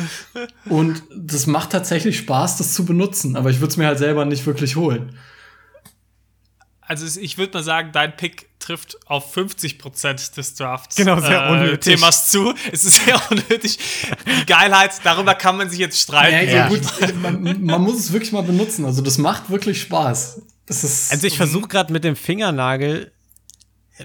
Und 0.64 1.04
das 1.16 1.46
macht 1.46 1.70
tatsächlich 1.70 2.18
Spaß, 2.18 2.56
das 2.56 2.74
zu 2.74 2.84
benutzen, 2.84 3.36
aber 3.36 3.50
ich 3.50 3.60
würde 3.60 3.70
es 3.70 3.76
mir 3.76 3.86
halt 3.86 3.98
selber 3.98 4.24
nicht 4.24 4.44
wirklich 4.44 4.74
holen. 4.74 5.16
Also 6.80 7.20
ich 7.20 7.38
würde 7.38 7.58
mal 7.58 7.62
sagen, 7.62 7.90
dein 7.92 8.16
Pick 8.16 8.48
trifft 8.58 8.98
auf 9.06 9.36
50% 9.36 10.34
des 10.34 10.54
Drafts 10.56 10.96
genau, 10.96 11.20
sehr 11.20 11.48
äh, 11.48 11.78
Themas 11.78 12.28
zu. 12.28 12.54
Es 12.72 12.84
ist 12.84 13.04
sehr 13.04 13.20
unnötig. 13.30 13.78
Die 14.26 14.46
Geilheit, 14.46 14.90
darüber 15.04 15.36
kann 15.36 15.56
man 15.56 15.70
sich 15.70 15.78
jetzt 15.78 16.00
streiten. 16.00 16.48
Ja, 16.48 16.54
ja. 16.54 16.68
gut, 16.68 16.80
man, 17.22 17.64
man, 17.64 17.82
muss 17.82 18.00
es 18.00 18.12
wirklich 18.12 18.32
mal 18.32 18.42
benutzen. 18.42 18.84
Also 18.84 19.00
das 19.00 19.18
macht 19.18 19.48
wirklich 19.48 19.80
Spaß 19.80 20.42
also 21.10 21.26
ich 21.26 21.36
versuche 21.36 21.68
gerade 21.68 21.92
mit 21.92 22.04
dem 22.04 22.16
Fingernagel 22.16 23.12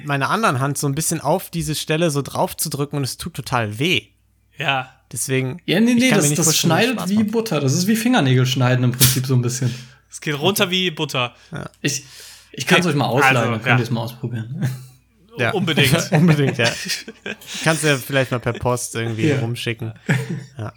meiner 0.04 0.30
anderen 0.30 0.60
Hand 0.60 0.78
so 0.78 0.88
ein 0.88 0.96
bisschen 0.96 1.22
auf 1.22 1.50
diese 1.50 1.76
Stelle 1.76 2.12
so 2.12 2.22
drauf 2.22 2.58
zu 2.58 2.70
drücken 2.70 2.98
und 2.98 3.04
es 3.04 3.18
tut 3.18 3.34
total 3.34 3.80
weh. 3.80 4.08
Ja. 4.58 4.94
Deswegen. 5.12 5.62
Ja, 5.66 5.80
nee, 5.80 5.94
nee, 5.94 6.10
das, 6.10 6.34
das 6.34 6.58
schneidet 6.58 7.08
wie 7.08 7.24
Butter. 7.24 7.62
Das 7.62 7.74
ist 7.74 7.88
wie 7.88 7.96
Fingernägel 7.96 8.46
schneiden 8.46 8.84
im 8.84 8.92
Prinzip 8.92 9.26
so 9.26 9.36
ein 9.36 9.42
bisschen. 9.42 9.74
Es 10.10 10.20
geht 10.20 10.38
runter 10.38 10.70
wie 10.70 10.92
Butter. 10.92 11.34
Ja. 11.52 11.70
Ich, 11.82 12.04
ich 12.52 12.66
kann 12.66 12.82
es 12.82 12.88
euch 12.88 12.96
mal 12.96 13.06
ausleihen, 13.06 13.38
also, 13.38 13.52
dann 13.52 13.62
könnt 13.62 13.68
ja. 13.68 13.78
ihr 13.78 13.84
es 13.84 13.90
mal 13.90 14.02
ausprobieren. 14.02 14.70
Ja. 15.38 15.52
Unbedingt. 15.54 15.96
Unbedingt, 16.12 16.58
ja. 16.58 16.70
Kannst 17.64 17.84
du 17.84 17.88
ja 17.88 17.98
vielleicht 17.98 18.32
mal 18.32 18.40
per 18.40 18.54
Post 18.54 18.96
irgendwie 18.96 19.28
ja. 19.28 19.40
rumschicken. 19.40 19.94
Ja. 20.58 20.74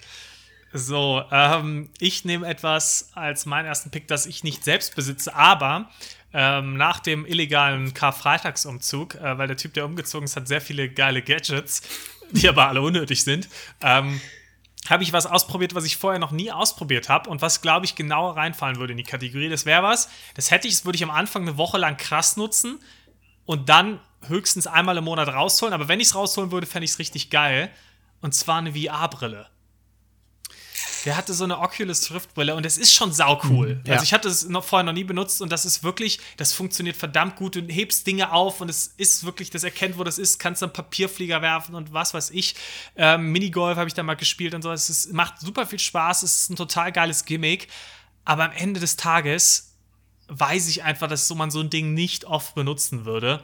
So, 0.73 1.23
ähm, 1.33 1.91
ich 1.99 2.25
nehme 2.25 2.47
etwas 2.47 3.11
als 3.15 3.45
meinen 3.45 3.67
ersten 3.67 3.91
Pick, 3.91 4.07
das 4.07 4.27
ich 4.27 4.45
nicht 4.45 4.63
selbst 4.63 4.95
besitze, 4.95 5.35
aber 5.35 5.91
ähm, 6.33 6.77
nach 6.77 7.01
dem 7.01 7.27
illegalen 7.27 7.93
Karfreitagsumzug, 7.93 9.17
äh, 9.17 9.37
weil 9.37 9.49
der 9.49 9.57
Typ, 9.57 9.75
der 9.75 9.85
umgezogen 9.85 10.27
ist, 10.27 10.37
hat 10.37 10.47
sehr 10.47 10.61
viele 10.61 10.89
geile 10.89 11.23
Gadgets, 11.23 11.83
die 12.31 12.49
aber 12.49 12.69
alle 12.69 12.83
unnötig 12.83 13.25
sind, 13.25 13.49
ähm, 13.81 14.21
habe 14.89 15.03
ich 15.03 15.13
was 15.13 15.27
ausprobiert, 15.27 15.75
was 15.75 15.85
ich 15.85 15.97
vorher 15.97 16.21
noch 16.21 16.31
nie 16.31 16.53
ausprobiert 16.53 17.09
habe 17.09 17.29
und 17.29 17.43
was, 17.43 17.63
glaube 17.63 17.85
ich, 17.85 17.97
genau 17.97 18.31
reinfallen 18.31 18.77
würde 18.77 18.93
in 18.93 18.97
die 18.97 19.05
Kategorie. 19.05 19.49
Das 19.49 19.67
wäre 19.67 19.83
was, 19.83 20.09
das 20.35 20.51
hätte 20.53 20.69
ich, 20.69 20.75
das 20.75 20.85
würde 20.85 20.97
ich 20.97 21.03
am 21.03 21.11
Anfang 21.11 21.43
eine 21.43 21.57
Woche 21.57 21.79
lang 21.79 21.97
krass 21.97 22.37
nutzen 22.37 22.79
und 23.45 23.69
dann 23.69 24.01
höchstens 24.27 24.67
einmal 24.67 24.97
im 24.97 25.05
Monat 25.05 25.29
rausholen. 25.29 25.75
Aber 25.75 25.89
wenn 25.89 26.01
ich 26.01 26.09
es 26.09 26.15
rausholen 26.15 26.53
würde, 26.53 26.67
fände 26.67 26.85
ich 26.85 26.93
es 26.93 26.99
richtig 26.99 27.31
geil. 27.31 27.71
Und 28.21 28.35
zwar 28.35 28.59
eine 28.59 28.73
VR-Brille. 28.73 29.49
Der 31.05 31.17
hatte 31.17 31.35
so 31.35 31.45
eine 31.45 31.59
Oculus 31.59 32.11
Rift 32.13 32.35
Brille 32.35 32.55
und 32.55 32.67
es 32.67 32.79
ist 32.79 32.93
schon 32.93 33.13
saucool. 33.13 33.77
Mhm, 33.77 33.83
ja. 33.87 33.93
Also 33.95 34.05
ich 34.05 34.13
hatte 34.13 34.29
es 34.29 34.49
noch 34.49 34.65
vorher 34.65 34.85
noch 34.85 34.93
nie 34.93 35.05
benutzt 35.05 35.43
und 35.43 35.51
das 35.51 35.65
ist 35.65 35.83
wirklich, 35.83 36.21
das 36.37 36.53
funktioniert 36.53 36.97
verdammt 36.97 37.37
gut. 37.37 37.57
Du 37.57 37.61
hebst 37.61 38.07
Dinge 38.07 38.33
auf 38.33 38.61
und 38.61 38.69
es 38.69 38.95
ist 38.97 39.25
wirklich, 39.25 39.51
das 39.51 39.65
erkennt, 39.65 39.99
wo 39.99 40.05
das 40.05 40.19
ist, 40.19 40.39
kannst 40.39 40.63
dann 40.63 40.73
Papierflieger 40.73 41.43
werfen 41.43 41.75
und 41.75 41.93
was 41.93 42.15
weiß 42.15 42.31
ich. 42.31 42.55
Ähm, 42.97 43.33
Minigolf 43.33 43.77
habe 43.77 43.89
ich 43.89 43.95
da 43.95 44.03
mal 44.03 44.15
gespielt 44.15 44.55
und 44.55 44.63
so. 44.63 44.71
Es 44.71 44.91
ist, 44.91 45.13
macht 45.13 45.41
super 45.41 45.67
viel 45.67 45.79
Spaß, 45.79 46.23
es 46.23 46.43
ist 46.43 46.51
ein 46.51 46.57
total 46.57 46.93
geiles 46.93 47.25
Gimmick. 47.25 47.69
Aber 48.25 48.45
am 48.45 48.53
Ende 48.53 48.81
des 48.81 48.97
Tages 48.97 49.75
weiß 50.29 50.69
ich 50.69 50.85
einfach, 50.85 51.09
dass 51.09 51.27
so 51.27 51.35
man 51.35 51.51
so 51.51 51.61
ein 51.61 51.71
Ding 51.71 51.95
nicht 51.95 52.25
oft 52.25 52.55
benutzen 52.55 53.05
würde. 53.05 53.43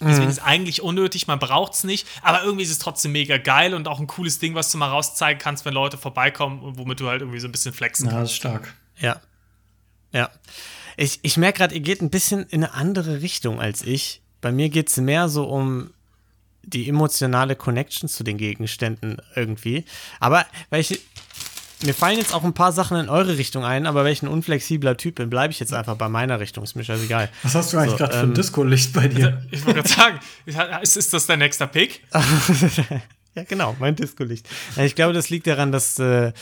Deswegen 0.00 0.24
mhm. 0.24 0.30
ist 0.30 0.38
es 0.38 0.44
eigentlich 0.44 0.82
unnötig, 0.82 1.26
man 1.26 1.38
braucht 1.38 1.74
es 1.74 1.84
nicht, 1.84 2.06
aber 2.22 2.42
irgendwie 2.42 2.64
ist 2.64 2.70
es 2.70 2.78
trotzdem 2.78 3.12
mega 3.12 3.38
geil 3.38 3.74
und 3.74 3.86
auch 3.86 4.00
ein 4.00 4.06
cooles 4.08 4.38
Ding, 4.40 4.54
was 4.54 4.70
du 4.70 4.78
mal 4.78 4.88
rauszeigen 4.88 5.40
kannst, 5.40 5.64
wenn 5.64 5.72
Leute 5.72 5.96
vorbeikommen 5.98 6.60
und 6.60 6.78
womit 6.78 7.00
du 7.00 7.08
halt 7.08 7.22
irgendwie 7.22 7.38
so 7.38 7.46
ein 7.46 7.52
bisschen 7.52 7.72
flexen 7.72 8.08
kannst. 8.08 8.14
Ja, 8.14 8.20
das 8.20 8.30
ist 8.30 8.36
stark. 8.36 8.74
Ja. 8.98 9.20
Ja. 10.12 10.30
Ich, 10.96 11.20
ich 11.22 11.36
merke 11.36 11.58
gerade, 11.58 11.74
ihr 11.74 11.80
geht 11.80 12.02
ein 12.02 12.10
bisschen 12.10 12.44
in 12.44 12.64
eine 12.64 12.74
andere 12.74 13.22
Richtung 13.22 13.60
als 13.60 13.82
ich. 13.82 14.22
Bei 14.40 14.52
mir 14.52 14.68
geht 14.68 14.88
es 14.88 14.96
mehr 14.96 15.28
so 15.28 15.44
um 15.44 15.90
die 16.62 16.88
emotionale 16.88 17.56
Connection 17.56 18.08
zu 18.08 18.24
den 18.24 18.38
Gegenständen 18.38 19.18
irgendwie. 19.34 19.84
Aber 20.20 20.46
weil 20.70 20.80
ich 20.80 21.00
mir 21.84 21.94
fallen 21.94 22.18
jetzt 22.18 22.34
auch 22.34 22.44
ein 22.44 22.54
paar 22.54 22.72
Sachen 22.72 22.98
in 22.98 23.08
eure 23.08 23.38
Richtung 23.38 23.64
ein, 23.64 23.86
aber 23.86 24.04
welchen 24.04 24.28
unflexibler 24.28 24.96
Typ 24.96 25.16
bin, 25.16 25.30
bleibe 25.30 25.52
ich 25.52 25.60
jetzt 25.60 25.72
einfach 25.72 25.96
bei 25.96 26.08
meiner 26.08 26.40
Richtung. 26.40 26.64
Ist 26.64 26.76
mir 26.76 26.84
scheißegal. 26.84 27.28
Was 27.42 27.54
hast 27.54 27.72
du 27.72 27.78
eigentlich 27.78 27.92
so, 27.92 27.96
gerade 27.98 28.14
ähm, 28.14 28.18
für 28.18 28.26
ein 28.26 28.30
ähm, 28.30 28.34
Disco-Licht 28.34 28.92
bei 28.92 29.08
dir? 29.08 29.42
Ich 29.50 29.64
wollte 29.64 29.82
gerade 29.82 29.88
sagen, 29.88 30.20
ist, 30.82 30.96
ist 30.96 31.12
das 31.12 31.26
dein 31.26 31.38
nächster 31.38 31.66
Pick? 31.66 32.02
Ja, 33.36 33.42
genau, 33.42 33.74
mein 33.80 33.96
Disco-Licht. 33.96 34.48
Ich 34.76 34.94
glaube, 34.94 35.12
das 35.12 35.28
liegt 35.28 35.48
daran, 35.48 35.72
dass, 35.72 35.98
äh, 35.98 36.32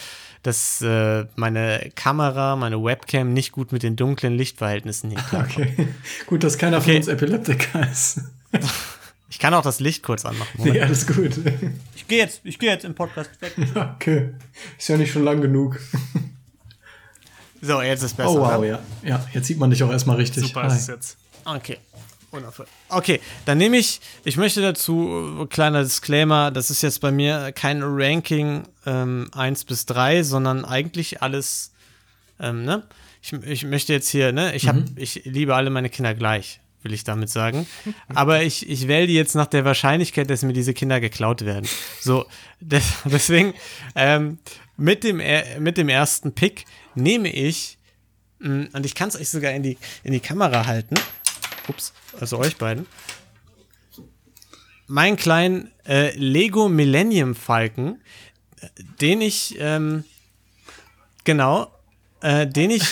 dass 0.43 0.82
äh, 0.82 1.24
meine 1.36 1.90
Kamera, 1.95 2.55
meine 2.57 2.82
Webcam 2.84 3.32
nicht 3.32 3.53
gut 3.53 3.72
mit 3.72 3.82
den 3.82 3.97
dunklen 3.97 4.34
Lichtverhältnissen 4.34 5.09
hier 5.11 5.20
klarkommt. 5.20 5.68
Okay. 5.72 5.88
Gut, 6.26 6.45
dass 6.45 6.59
keiner 6.59 6.78
okay. 6.78 6.90
von 6.90 6.97
uns 6.97 7.09
Epileptiker 7.09 7.90
ist. 7.90 8.20
Ich 9.32 9.38
kann 9.38 9.54
auch 9.54 9.62
das 9.62 9.80
Licht 9.80 10.02
kurz 10.02 10.26
anmachen. 10.26 10.50
Oder? 10.60 10.72
Nee, 10.72 10.82
alles 10.82 11.06
gut. 11.06 11.30
Ich 11.96 12.06
gehe 12.06 12.18
jetzt, 12.18 12.42
ich 12.44 12.58
gehe 12.58 12.70
jetzt 12.70 12.84
im 12.84 12.94
Podcast 12.94 13.30
weg. 13.40 13.54
Okay. 13.96 14.34
Ist 14.78 14.88
ja 14.88 14.98
nicht 14.98 15.10
schon 15.10 15.24
lang 15.24 15.40
genug. 15.40 15.80
So, 17.62 17.80
jetzt 17.80 18.02
ist 18.02 18.14
besser. 18.14 18.30
Oh 18.30 18.40
wow, 18.40 18.62
ja. 18.62 18.78
Ja, 19.02 19.26
jetzt 19.32 19.46
sieht 19.46 19.56
man 19.56 19.70
dich 19.70 19.82
auch 19.82 19.90
erstmal 19.90 20.16
richtig. 20.16 20.42
Super 20.42 20.64
Hi. 20.64 20.68
ist 20.68 20.82
es 20.82 20.86
jetzt. 20.88 21.16
Okay. 21.46 21.78
Wundervoll. 22.30 22.66
Okay, 22.90 23.20
dann 23.46 23.56
nehme 23.56 23.78
ich, 23.78 24.02
ich 24.24 24.36
möchte 24.36 24.60
dazu, 24.60 25.46
kleiner 25.48 25.82
Disclaimer, 25.82 26.50
das 26.50 26.70
ist 26.70 26.82
jetzt 26.82 27.00
bei 27.00 27.10
mir 27.10 27.52
kein 27.52 27.80
Ranking 27.82 28.64
ähm, 28.84 29.30
1 29.32 29.64
bis 29.64 29.86
3, 29.86 30.24
sondern 30.24 30.66
eigentlich 30.66 31.22
alles, 31.22 31.72
ähm, 32.38 32.64
ne? 32.64 32.82
Ich, 33.22 33.32
ich 33.32 33.64
möchte 33.64 33.94
jetzt 33.94 34.08
hier, 34.08 34.32
ne? 34.32 34.54
Ich, 34.54 34.68
hab, 34.68 34.76
mhm. 34.76 34.86
ich 34.96 35.22
liebe 35.24 35.54
alle 35.54 35.70
meine 35.70 35.88
Kinder 35.88 36.14
gleich, 36.14 36.60
will 36.84 36.92
ich 36.92 37.04
damit 37.04 37.30
sagen. 37.30 37.66
Aber 38.08 38.42
ich, 38.42 38.68
ich 38.68 38.88
wähle 38.88 39.06
die 39.06 39.14
jetzt 39.14 39.34
nach 39.34 39.46
der 39.46 39.64
Wahrscheinlichkeit, 39.64 40.28
dass 40.30 40.42
mir 40.42 40.52
diese 40.52 40.74
Kinder 40.74 41.00
geklaut 41.00 41.44
werden. 41.44 41.68
So, 42.00 42.26
des, 42.60 42.84
deswegen, 43.04 43.54
ähm, 43.94 44.38
mit, 44.76 45.04
dem, 45.04 45.20
mit 45.58 45.76
dem 45.78 45.88
ersten 45.88 46.32
Pick 46.32 46.64
nehme 46.94 47.32
ich, 47.32 47.78
mh, 48.40 48.68
und 48.72 48.86
ich 48.86 48.94
kann 48.94 49.08
es 49.08 49.16
euch 49.16 49.28
sogar 49.28 49.52
in 49.52 49.62
die, 49.62 49.78
in 50.04 50.12
die 50.12 50.20
Kamera 50.20 50.66
halten, 50.66 50.96
ups, 51.68 51.92
also 52.20 52.38
euch 52.38 52.56
beiden, 52.56 52.86
meinen 54.86 55.16
kleinen 55.16 55.70
äh, 55.86 56.14
Lego 56.16 56.68
Millennium 56.68 57.34
Falken, 57.34 58.00
den 59.00 59.20
ich, 59.20 59.56
ähm, 59.58 60.04
genau, 61.24 61.70
äh, 62.22 62.46
den 62.46 62.70
ich, 62.70 62.84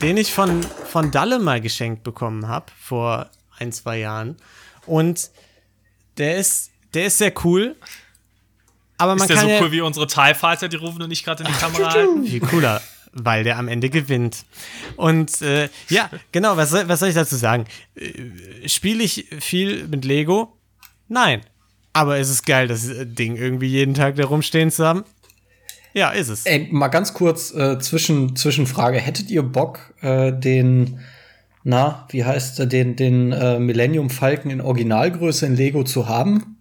den 0.00 0.16
ich 0.16 0.32
von, 0.32 0.62
von 0.62 1.10
Dalle 1.10 1.38
mal 1.38 1.60
geschenkt 1.60 2.02
bekommen 2.02 2.48
habe 2.48 2.66
vor 2.80 3.30
ein, 3.58 3.72
zwei 3.72 3.98
Jahren. 3.98 4.36
Und 4.86 5.30
der 6.18 6.36
ist, 6.36 6.70
der 6.94 7.06
ist 7.06 7.18
sehr 7.18 7.32
cool. 7.44 7.76
Aber 8.98 9.14
man 9.14 9.22
ist 9.22 9.28
der 9.28 9.36
kann 9.36 9.46
so 9.46 9.52
ja, 9.52 9.60
cool 9.62 9.72
wie 9.72 9.80
unsere 9.80 10.06
TIE 10.06 10.34
Fighter, 10.34 10.68
die 10.68 10.76
rufen 10.76 11.02
und 11.02 11.08
nicht 11.08 11.24
gerade 11.24 11.44
in 11.44 11.50
die 11.52 11.58
Kamera 11.58 11.92
halten? 11.92 12.24
Viel 12.26 12.40
cooler 12.40 12.80
weil 13.12 13.44
der 13.44 13.58
am 13.58 13.68
Ende 13.68 13.90
gewinnt. 13.90 14.44
Und 14.96 15.42
äh, 15.42 15.68
ja, 15.88 16.10
genau, 16.32 16.56
was 16.56 16.70
soll, 16.70 16.88
was 16.88 17.00
soll 17.00 17.10
ich 17.10 17.14
dazu 17.14 17.36
sagen? 17.36 17.66
Äh, 17.94 18.68
Spiele 18.68 19.04
ich 19.04 19.26
viel 19.40 19.86
mit 19.88 20.04
Lego? 20.04 20.56
Nein. 21.08 21.42
Aber 21.92 22.18
ist 22.18 22.30
es 22.30 22.42
geil, 22.42 22.68
das 22.68 22.88
Ding 22.88 23.36
irgendwie 23.36 23.66
jeden 23.66 23.92
Tag 23.92 24.16
da 24.16 24.24
rumstehen 24.24 24.70
zu 24.70 24.86
haben? 24.86 25.04
Ja, 25.94 26.10
ist 26.10 26.28
es. 26.28 26.46
Ey, 26.46 26.68
mal 26.70 26.88
ganz 26.88 27.14
kurz 27.14 27.52
äh, 27.54 27.78
zwischen, 27.78 28.36
Zwischenfrage. 28.36 28.98
Hättet 28.98 29.30
ihr 29.30 29.42
Bock, 29.42 29.94
äh, 30.00 30.32
den, 30.32 31.00
na, 31.64 32.06
wie 32.10 32.24
heißt 32.24 32.58
der, 32.58 32.66
den, 32.66 32.96
den 32.96 33.32
äh, 33.32 33.58
Millennium 33.58 34.10
Falken 34.10 34.50
in 34.50 34.60
Originalgröße 34.60 35.46
in 35.46 35.56
Lego 35.56 35.84
zu 35.84 36.08
haben? 36.08 36.56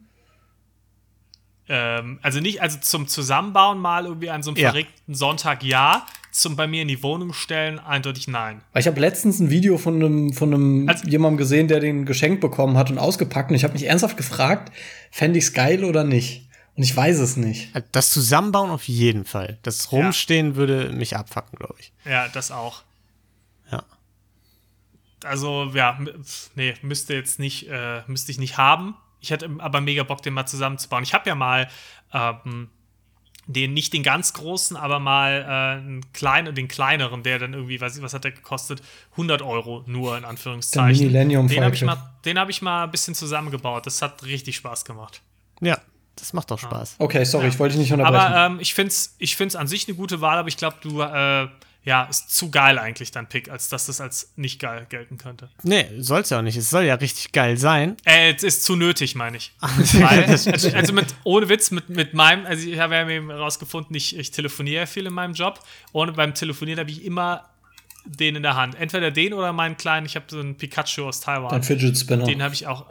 Ähm, 1.70 2.20
also 2.22 2.42
nicht, 2.42 2.62
also 2.62 2.80
zum 2.82 3.08
Zusammenbauen 3.08 3.80
mal 3.80 4.06
irgendwie 4.06 4.30
an 4.30 4.44
so 4.44 4.52
einem 4.52 4.58
ja. 4.58 4.70
verregten 4.70 5.16
Sonntag 5.16 5.64
ja 5.64 6.06
zum 6.32 6.56
bei 6.56 6.68
mir 6.68 6.82
in 6.82 6.88
die 6.88 7.02
Wohnung 7.04 7.34
stellen? 7.34 7.80
Eindeutig 7.80 8.28
nein. 8.28 8.62
Ich 8.76 8.88
habe 8.88 9.00
letztens 9.00 9.40
ein 9.40 9.50
Video 9.50 9.78
von 9.78 9.96
einem, 9.96 10.34
von 10.34 10.54
einem 10.54 10.90
also, 10.90 11.08
jemandem 11.08 11.38
gesehen, 11.38 11.68
der 11.68 11.80
den 11.80 12.06
geschenkt 12.06 12.42
bekommen 12.42 12.78
hat 12.78 12.90
und 12.90 12.98
ausgepackt. 12.98 13.52
Und 13.52 13.56
ich 13.56 13.64
habe 13.64 13.74
mich 13.74 13.86
ernsthaft 13.86 14.18
gefragt, 14.18 14.72
fände 15.12 15.40
ich's 15.40 15.54
geil 15.54 15.84
oder 15.84 16.04
nicht? 16.04 16.50
Und 16.76 16.84
ich 16.84 16.96
weiß 16.96 17.20
es 17.20 17.36
nicht. 17.36 17.70
Das 17.92 18.12
Zusammenbauen 18.12 18.72
auf 18.72 18.88
jeden 18.88 19.26
Fall. 19.26 19.60
Das 19.64 19.92
Rumstehen 19.92 20.52
ja. 20.52 20.56
würde 20.56 20.90
mich 20.90 21.18
abfacken, 21.18 21.58
glaube 21.58 21.76
ich. 21.80 21.92
Ja, 22.06 22.28
das 22.30 22.52
auch. 22.52 22.84
Ja. 23.72 23.84
Also, 25.24 25.72
ja, 25.74 26.00
nee, 26.56 26.74
müsste 26.82 27.14
jetzt 27.14 27.40
nicht, 27.40 27.70
äh, 27.70 28.02
müsste 28.08 28.32
ich 28.32 28.40
nicht 28.40 28.58
haben. 28.58 28.96
Ich 29.20 29.32
hätte 29.32 29.50
aber 29.60 29.82
mega 29.82 30.04
Bock, 30.04 30.22
den 30.24 30.34
mal 30.34 30.46
zusammenzubauen. 30.46 31.04
Ich 31.04 31.14
habe 31.14 31.30
ja 31.30 31.36
mal 31.36 31.68
ähm, 32.14 32.70
den 33.48 33.74
nicht 33.74 33.94
den 33.94 34.04
ganz 34.04 34.34
großen, 34.34 34.78
aber 34.78 35.00
mal 35.00 35.42
äh, 35.42 35.82
einen 35.82 36.14
kleinen, 36.14 36.56
den 36.56 36.68
kleineren, 36.68 37.22
der 37.22 37.38
dann 37.38 37.54
irgendwie, 37.54 37.82
was, 37.82 38.02
was 38.02 38.14
hat 38.14 38.24
der 38.24 38.32
gekostet? 38.32 38.82
100 39.12 39.42
Euro 39.42 39.84
nur 39.88 40.18
in 40.18 40.26
Anführungszeichen. 40.26 41.12
Den 41.12 41.64
habe 41.64 41.76
ich, 41.76 41.82
mal, 41.84 41.98
hab 42.26 42.50
ich 42.50 42.62
mal 42.62 42.86
ein 42.86 42.92
bisschen 42.92 43.14
zusammengebaut. 43.14 43.86
Das 43.86 44.02
hat 44.02 44.24
richtig 44.24 44.56
Spaß 44.56 44.86
gemacht. 44.86 45.22
Ja, 45.60 45.80
das 46.22 46.34
macht 46.34 46.52
doch 46.52 46.60
Spaß. 46.60 46.96
Okay, 47.00 47.26
sorry, 47.26 47.46
ja. 47.46 47.50
ich 47.50 47.60
wollte 47.60 47.74
dich 47.74 47.82
nicht 47.82 47.94
unterbrechen. 47.94 48.34
Aber 48.34 48.54
ähm, 48.54 48.60
ich 48.60 48.74
finde 48.74 48.90
es 48.90 49.16
ich 49.18 49.36
find's 49.36 49.56
an 49.56 49.68
sich 49.68 49.88
eine 49.88 49.98
gute 49.98 50.22
Wahl, 50.22 50.38
aber 50.38 50.48
ich 50.48 50.58
glaube, 50.58 50.78
du 50.82 51.02
äh, 51.02 51.48
ja, 51.84 52.04
ist 52.04 52.36
zu 52.36 52.52
geil 52.52 52.78
eigentlich 52.78 53.12
dein 53.12 53.28
Pick, 53.28 53.50
als 53.50 53.70
dass 53.70 53.88
das 53.88 54.00
als 54.00 54.34
nicht 54.36 54.60
geil 54.60 54.86
gelten 54.90 55.18
könnte. 55.18 55.50
Nee, 55.64 55.88
soll 55.98 56.22
es 56.22 56.30
ja 56.30 56.38
auch 56.38 56.44
nicht. 56.44 56.56
Es 56.56 56.70
soll 56.70 56.84
ja 56.84 56.94
richtig 56.96 57.32
geil 57.32 57.58
sein. 57.58 57.98
Äh, 58.06 58.36
es 58.36 58.44
ist 58.44 58.64
zu 58.64 58.76
nötig, 58.76 59.16
meine 59.16 59.38
ich. 59.38 59.52
Weil, 59.62 60.26
also, 60.26 60.52
also, 60.52 60.94
mit, 60.94 61.08
ohne 61.24 61.50
Witz, 61.50 61.72
mit, 61.72 61.90
mit 61.90 62.14
meinem, 62.14 62.46
also 62.46 62.70
ich 62.70 62.78
habe 62.78 62.94
ja 62.94 63.10
eben 63.10 63.32
rausgefunden, 63.32 63.96
ich, 63.96 64.16
ich 64.16 64.30
telefoniere 64.30 64.86
viel 64.86 65.08
in 65.08 65.14
meinem 65.14 65.34
Job. 65.34 65.60
Und 65.92 66.16
beim 66.16 66.36
Telefonieren 66.36 66.80
habe 66.80 66.92
ich 66.92 67.04
immer 67.04 67.50
den 68.06 68.36
in 68.36 68.44
der 68.44 68.56
Hand. 68.56 68.76
Entweder 68.76 69.10
den 69.10 69.34
oder 69.34 69.52
meinen 69.52 69.76
kleinen, 69.76 70.06
ich 70.06 70.16
habe 70.16 70.26
so 70.28 70.40
einen 70.40 70.58
Pikachu 70.58 71.06
aus 71.06 71.22
Taiwan. 71.22 71.52
Ein 71.52 71.64
Fidget 71.64 71.98
Spinner. 71.98 72.26
Den 72.26 72.44
habe 72.44 72.54
ich 72.54 72.68
auch. 72.68 72.86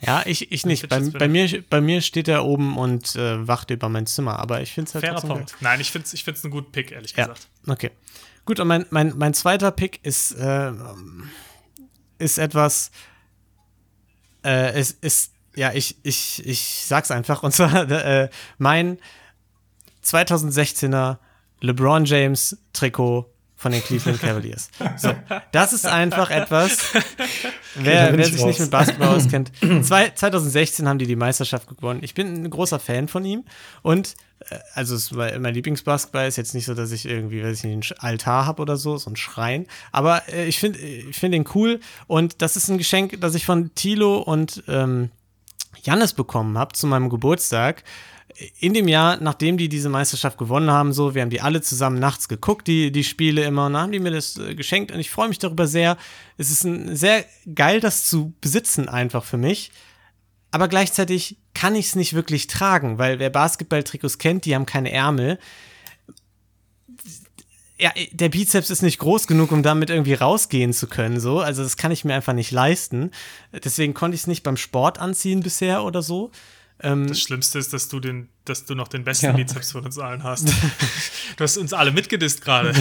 Ja, 0.00 0.22
ich, 0.26 0.52
ich 0.52 0.66
nicht. 0.66 0.88
Bei, 0.88 1.00
bei, 1.00 1.28
mir, 1.28 1.64
bei 1.70 1.80
mir 1.80 2.02
steht 2.02 2.28
er 2.28 2.44
oben 2.44 2.76
und 2.76 3.16
äh, 3.16 3.46
wacht 3.46 3.70
über 3.70 3.88
mein 3.88 4.06
Zimmer, 4.06 4.38
aber 4.38 4.60
ich 4.60 4.72
finde 4.72 4.88
es 4.88 4.94
halt 4.94 5.04
Fairer 5.04 5.20
Punkt. 5.20 5.52
Geil. 5.52 5.58
Nein, 5.60 5.80
ich 5.80 5.90
finde 5.90 6.06
es 6.06 6.12
ich 6.12 6.24
find's 6.24 6.44
einen 6.44 6.50
guten 6.50 6.70
Pick, 6.70 6.92
ehrlich 6.92 7.12
ja. 7.16 7.26
gesagt. 7.26 7.48
Okay. 7.66 7.90
Gut, 8.44 8.60
und 8.60 8.68
mein, 8.68 8.86
mein, 8.90 9.16
mein 9.16 9.34
zweiter 9.34 9.70
Pick 9.70 10.04
ist, 10.04 10.32
äh, 10.32 10.72
ist 12.18 12.38
etwas, 12.38 12.90
äh, 14.44 14.72
es 14.72 14.92
ist, 14.92 15.32
ja, 15.56 15.72
ich, 15.72 15.96
ich, 16.02 16.46
ich 16.46 16.84
sag's 16.86 17.10
einfach, 17.10 17.42
und 17.42 17.52
zwar 17.54 17.90
äh, 17.90 18.28
mein 18.58 18.98
2016er 20.04 21.18
LeBron 21.60 22.04
James 22.04 22.56
Trikot 22.72 23.32
von 23.56 23.72
den 23.72 23.82
Cleveland 23.82 24.20
Cavaliers. 24.20 24.68
So, 24.98 25.12
das 25.50 25.72
ist 25.72 25.86
einfach 25.86 26.30
etwas, 26.30 26.78
wer, 27.74 28.16
wer 28.16 28.24
sich 28.26 28.44
nicht 28.44 28.60
mit 28.60 28.70
Basketball 28.70 29.16
auskennt. 29.16 29.50
Zwei, 29.82 30.10
2016 30.10 30.86
haben 30.86 30.98
die 30.98 31.06
die 31.06 31.16
Meisterschaft 31.16 31.68
gewonnen. 31.68 32.00
Ich 32.02 32.12
bin 32.12 32.44
ein 32.44 32.50
großer 32.50 32.78
Fan 32.78 33.08
von 33.08 33.24
ihm 33.24 33.44
und 33.82 34.14
äh, 34.50 34.58
also 34.74 34.94
es, 34.94 35.10
mein 35.10 35.54
Lieblingsbasketball 35.54 36.28
ist 36.28 36.36
jetzt 36.36 36.54
nicht 36.54 36.66
so, 36.66 36.74
dass 36.74 36.92
ich 36.92 37.06
irgendwie, 37.06 37.42
weiß 37.42 37.64
ich 37.64 37.74
nicht, 37.74 37.98
einen 37.98 38.12
Altar 38.12 38.44
habe 38.44 38.60
oder 38.60 38.76
so, 38.76 38.98
so 38.98 39.10
ein 39.10 39.16
Schrein. 39.16 39.66
Aber 39.90 40.22
äh, 40.28 40.46
ich 40.46 40.58
finde 40.58 40.78
ich 40.78 41.16
find 41.16 41.34
ihn 41.34 41.46
cool 41.54 41.80
und 42.06 42.42
das 42.42 42.56
ist 42.56 42.68
ein 42.68 42.76
Geschenk, 42.76 43.20
das 43.22 43.34
ich 43.34 43.46
von 43.46 43.74
Tilo 43.74 44.18
und 44.18 44.64
ähm, 44.68 45.10
Jannis 45.82 46.12
bekommen 46.12 46.58
habe 46.58 46.74
zu 46.74 46.86
meinem 46.86 47.08
Geburtstag 47.08 47.84
in 48.58 48.74
dem 48.74 48.88
Jahr, 48.88 49.18
nachdem 49.20 49.56
die 49.56 49.68
diese 49.68 49.88
Meisterschaft 49.88 50.38
gewonnen 50.38 50.70
haben, 50.70 50.92
so, 50.92 51.14
wir 51.14 51.22
haben 51.22 51.30
die 51.30 51.40
alle 51.40 51.62
zusammen 51.62 51.98
nachts 51.98 52.28
geguckt, 52.28 52.66
die, 52.66 52.92
die 52.92 53.04
Spiele 53.04 53.44
immer, 53.44 53.66
und 53.66 53.72
dann 53.72 53.82
haben 53.82 53.92
die 53.92 53.98
mir 53.98 54.10
das 54.10 54.36
äh, 54.36 54.54
geschenkt 54.54 54.92
und 54.92 55.00
ich 55.00 55.10
freue 55.10 55.28
mich 55.28 55.38
darüber 55.38 55.66
sehr. 55.66 55.96
Es 56.36 56.50
ist 56.50 56.64
ein, 56.64 56.96
sehr 56.96 57.24
geil, 57.54 57.80
das 57.80 58.08
zu 58.08 58.34
besitzen, 58.40 58.88
einfach 58.88 59.24
für 59.24 59.38
mich. 59.38 59.70
Aber 60.50 60.68
gleichzeitig 60.68 61.38
kann 61.54 61.74
ich 61.74 61.86
es 61.86 61.96
nicht 61.96 62.14
wirklich 62.14 62.46
tragen, 62.46 62.98
weil 62.98 63.18
wer 63.18 63.30
Basketballtrikots 63.30 64.18
kennt, 64.18 64.44
die 64.44 64.54
haben 64.54 64.66
keine 64.66 64.92
Ärmel. 64.92 65.38
Ja, 67.78 67.92
der 68.12 68.30
Bizeps 68.30 68.70
ist 68.70 68.82
nicht 68.82 68.98
groß 68.98 69.26
genug, 69.26 69.52
um 69.52 69.62
damit 69.62 69.90
irgendwie 69.90 70.14
rausgehen 70.14 70.72
zu 70.72 70.86
können, 70.86 71.20
so. 71.20 71.40
Also, 71.40 71.62
das 71.62 71.76
kann 71.76 71.92
ich 71.92 72.06
mir 72.06 72.14
einfach 72.14 72.32
nicht 72.32 72.52
leisten. 72.52 73.10
Deswegen 73.52 73.92
konnte 73.92 74.14
ich 74.14 74.22
es 74.22 74.26
nicht 74.26 74.44
beim 74.44 74.56
Sport 74.56 74.98
anziehen 74.98 75.40
bisher 75.40 75.84
oder 75.84 76.00
so. 76.00 76.30
Ähm, 76.82 77.06
das 77.06 77.20
Schlimmste 77.20 77.58
ist, 77.58 77.72
dass 77.72 77.88
du, 77.88 78.00
den, 78.00 78.28
dass 78.44 78.66
du 78.66 78.74
noch 78.74 78.88
den 78.88 79.04
besten 79.04 79.26
ja. 79.26 79.32
Bizeps 79.32 79.72
von 79.72 79.84
uns 79.84 79.98
allen 79.98 80.22
hast. 80.22 80.48
du 81.36 81.44
hast 81.44 81.56
uns 81.56 81.72
alle 81.72 81.90
mitgedisst 81.90 82.42
gerade. 82.42 82.74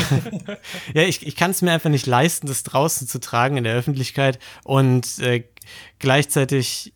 ja, 0.93 1.03
ich, 1.03 1.25
ich 1.25 1.35
kann 1.35 1.51
es 1.51 1.61
mir 1.61 1.71
einfach 1.71 1.89
nicht 1.89 2.05
leisten, 2.05 2.47
das 2.47 2.63
draußen 2.63 3.07
zu 3.07 3.19
tragen 3.19 3.57
in 3.57 3.63
der 3.63 3.75
Öffentlichkeit. 3.75 4.39
Und 4.63 5.19
äh, 5.19 5.45
gleichzeitig 5.99 6.93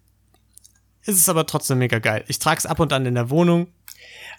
ist 1.06 1.18
es 1.18 1.30
aber 1.30 1.46
trotzdem 1.46 1.78
mega 1.78 2.00
geil. 2.00 2.26
Ich 2.28 2.40
trage 2.40 2.58
es 2.58 2.66
ab 2.66 2.80
und 2.80 2.92
an 2.92 3.06
in 3.06 3.16
der 3.16 3.30
Wohnung. 3.30 3.68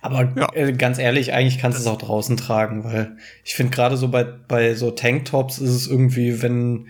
Aber 0.03 0.33
ja. 0.37 0.53
äh, 0.55 0.73
ganz 0.73 0.99
ehrlich, 0.99 1.33
eigentlich 1.33 1.59
kannst 1.59 1.79
du 1.79 1.83
es 1.83 1.89
auch 1.89 1.99
draußen 1.99 2.37
tragen, 2.37 2.85
weil 2.85 3.17
ich 3.45 3.55
finde 3.55 3.75
gerade 3.75 3.97
so 3.97 4.09
bei, 4.09 4.25
bei 4.25 4.75
so 4.75 4.91
Tanktops 4.91 5.59
ist 5.59 5.71
es 5.71 5.87
irgendwie, 5.87 6.43
wenn 6.43 6.89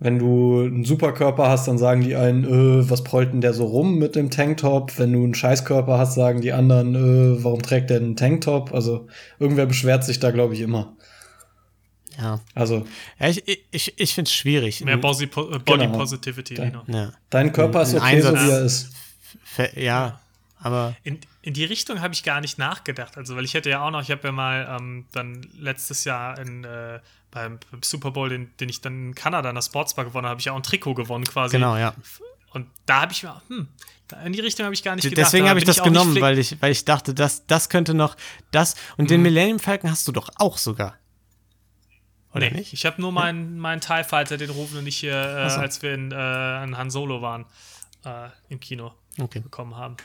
wenn 0.00 0.18
du 0.18 0.60
einen 0.60 0.84
Superkörper 0.84 1.48
hast, 1.48 1.66
dann 1.66 1.76
sagen 1.76 2.02
die 2.02 2.14
einen, 2.14 2.44
äh, 2.44 2.88
was 2.88 3.02
prollt 3.02 3.32
denn 3.32 3.40
der 3.40 3.52
so 3.52 3.64
rum 3.64 3.98
mit 3.98 4.14
dem 4.14 4.30
Tanktop? 4.30 4.98
Wenn 4.98 5.12
du 5.12 5.24
einen 5.24 5.34
Scheißkörper 5.34 5.98
hast, 5.98 6.14
sagen 6.14 6.40
die 6.40 6.52
anderen, 6.52 6.94
äh, 6.94 7.42
warum 7.42 7.62
trägt 7.62 7.90
der 7.90 7.96
einen 7.96 8.14
Tanktop? 8.14 8.72
Also 8.72 9.08
irgendwer 9.40 9.66
beschwert 9.66 10.04
sich 10.04 10.20
da, 10.20 10.30
glaube 10.30 10.54
ich, 10.54 10.60
immer. 10.60 10.96
Ja. 12.16 12.40
Also. 12.54 12.86
Ja, 13.18 13.28
ich, 13.28 13.42
ich, 13.70 13.98
ich 13.98 14.14
finde 14.14 14.28
es 14.28 14.34
schwierig. 14.34 14.84
Mehr 14.84 14.96
Body, 14.98 15.26
Body 15.26 15.62
genau. 15.64 15.98
Positivity. 15.98 16.54
Dein, 16.54 16.78
ja. 16.86 17.12
dein 17.30 17.52
Körper 17.52 17.82
ist 17.82 17.94
okay, 17.94 18.04
Einsatz, 18.04 18.40
so 18.40 18.46
wie 18.46 18.50
er 18.50 18.62
ist. 18.62 18.90
Ja, 19.76 20.20
aber. 20.60 20.96
In, 21.02 21.18
in 21.42 21.54
die 21.54 21.64
Richtung 21.64 22.00
habe 22.00 22.14
ich 22.14 22.22
gar 22.22 22.40
nicht 22.40 22.58
nachgedacht. 22.58 23.16
Also, 23.16 23.36
weil 23.36 23.44
ich 23.44 23.54
hätte 23.54 23.70
ja 23.70 23.84
auch 23.84 23.90
noch, 23.90 24.02
ich 24.02 24.10
habe 24.10 24.20
ja 24.24 24.32
mal 24.32 24.78
ähm, 24.78 25.06
dann 25.12 25.46
letztes 25.58 26.04
Jahr 26.04 26.38
in, 26.38 26.64
äh, 26.64 26.98
beim, 27.30 27.58
Super 27.82 28.10
Bowl, 28.10 28.28
den, 28.28 28.50
den, 28.58 28.68
ich 28.68 28.80
dann 28.80 29.08
in 29.08 29.14
Kanada 29.14 29.48
in 29.48 29.54
der 29.54 29.62
Sportsbar 29.62 30.04
gewonnen 30.04 30.24
habe, 30.24 30.30
habe 30.30 30.40
ich 30.40 30.46
ja 30.46 30.52
auch 30.52 30.56
ein 30.56 30.62
Trikot 30.62 30.94
gewonnen 30.94 31.24
quasi. 31.24 31.56
Genau, 31.56 31.76
ja. 31.76 31.94
Und 32.52 32.66
da 32.86 33.02
habe 33.02 33.12
ich 33.12 33.22
mir, 33.22 33.40
hm, 33.48 33.68
in 34.24 34.32
die 34.32 34.40
Richtung 34.40 34.64
habe 34.64 34.74
ich 34.74 34.82
gar 34.82 34.94
nicht 34.94 35.04
gedacht. 35.04 35.26
Deswegen 35.26 35.48
habe 35.48 35.58
ich 35.58 35.64
das 35.64 35.78
ich 35.78 35.82
genommen, 35.82 36.20
weil 36.20 36.38
ich, 36.38 36.60
weil 36.62 36.72
ich 36.72 36.84
dachte, 36.84 37.12
das, 37.12 37.46
das 37.46 37.68
könnte 37.68 37.94
noch 37.94 38.16
das. 38.50 38.74
Und 38.96 39.04
mhm. 39.04 39.08
den 39.08 39.22
Millennium 39.22 39.58
Falcon 39.58 39.90
hast 39.90 40.08
du 40.08 40.12
doch 40.12 40.30
auch 40.36 40.56
sogar. 40.56 40.96
Oder 42.34 42.50
nee, 42.50 42.58
nicht? 42.58 42.72
Ich 42.72 42.86
habe 42.86 43.00
nur 43.00 43.12
meinen 43.12 43.58
mein 43.58 43.80
TIE 43.80 44.04
Fighter, 44.04 44.36
den 44.36 44.50
rufen 44.50 44.74
wir 44.74 44.82
nicht 44.82 44.96
hier, 44.96 45.14
äh, 45.14 45.50
so. 45.50 45.60
als 45.60 45.82
wir 45.82 45.94
in, 45.94 46.12
äh, 46.12 46.64
in 46.64 46.76
Han 46.76 46.90
Solo 46.90 47.22
waren, 47.22 47.46
äh, 48.04 48.28
im 48.48 48.60
Kino 48.60 48.92
okay. 49.18 49.40
bekommen 49.40 49.76
haben. 49.76 49.96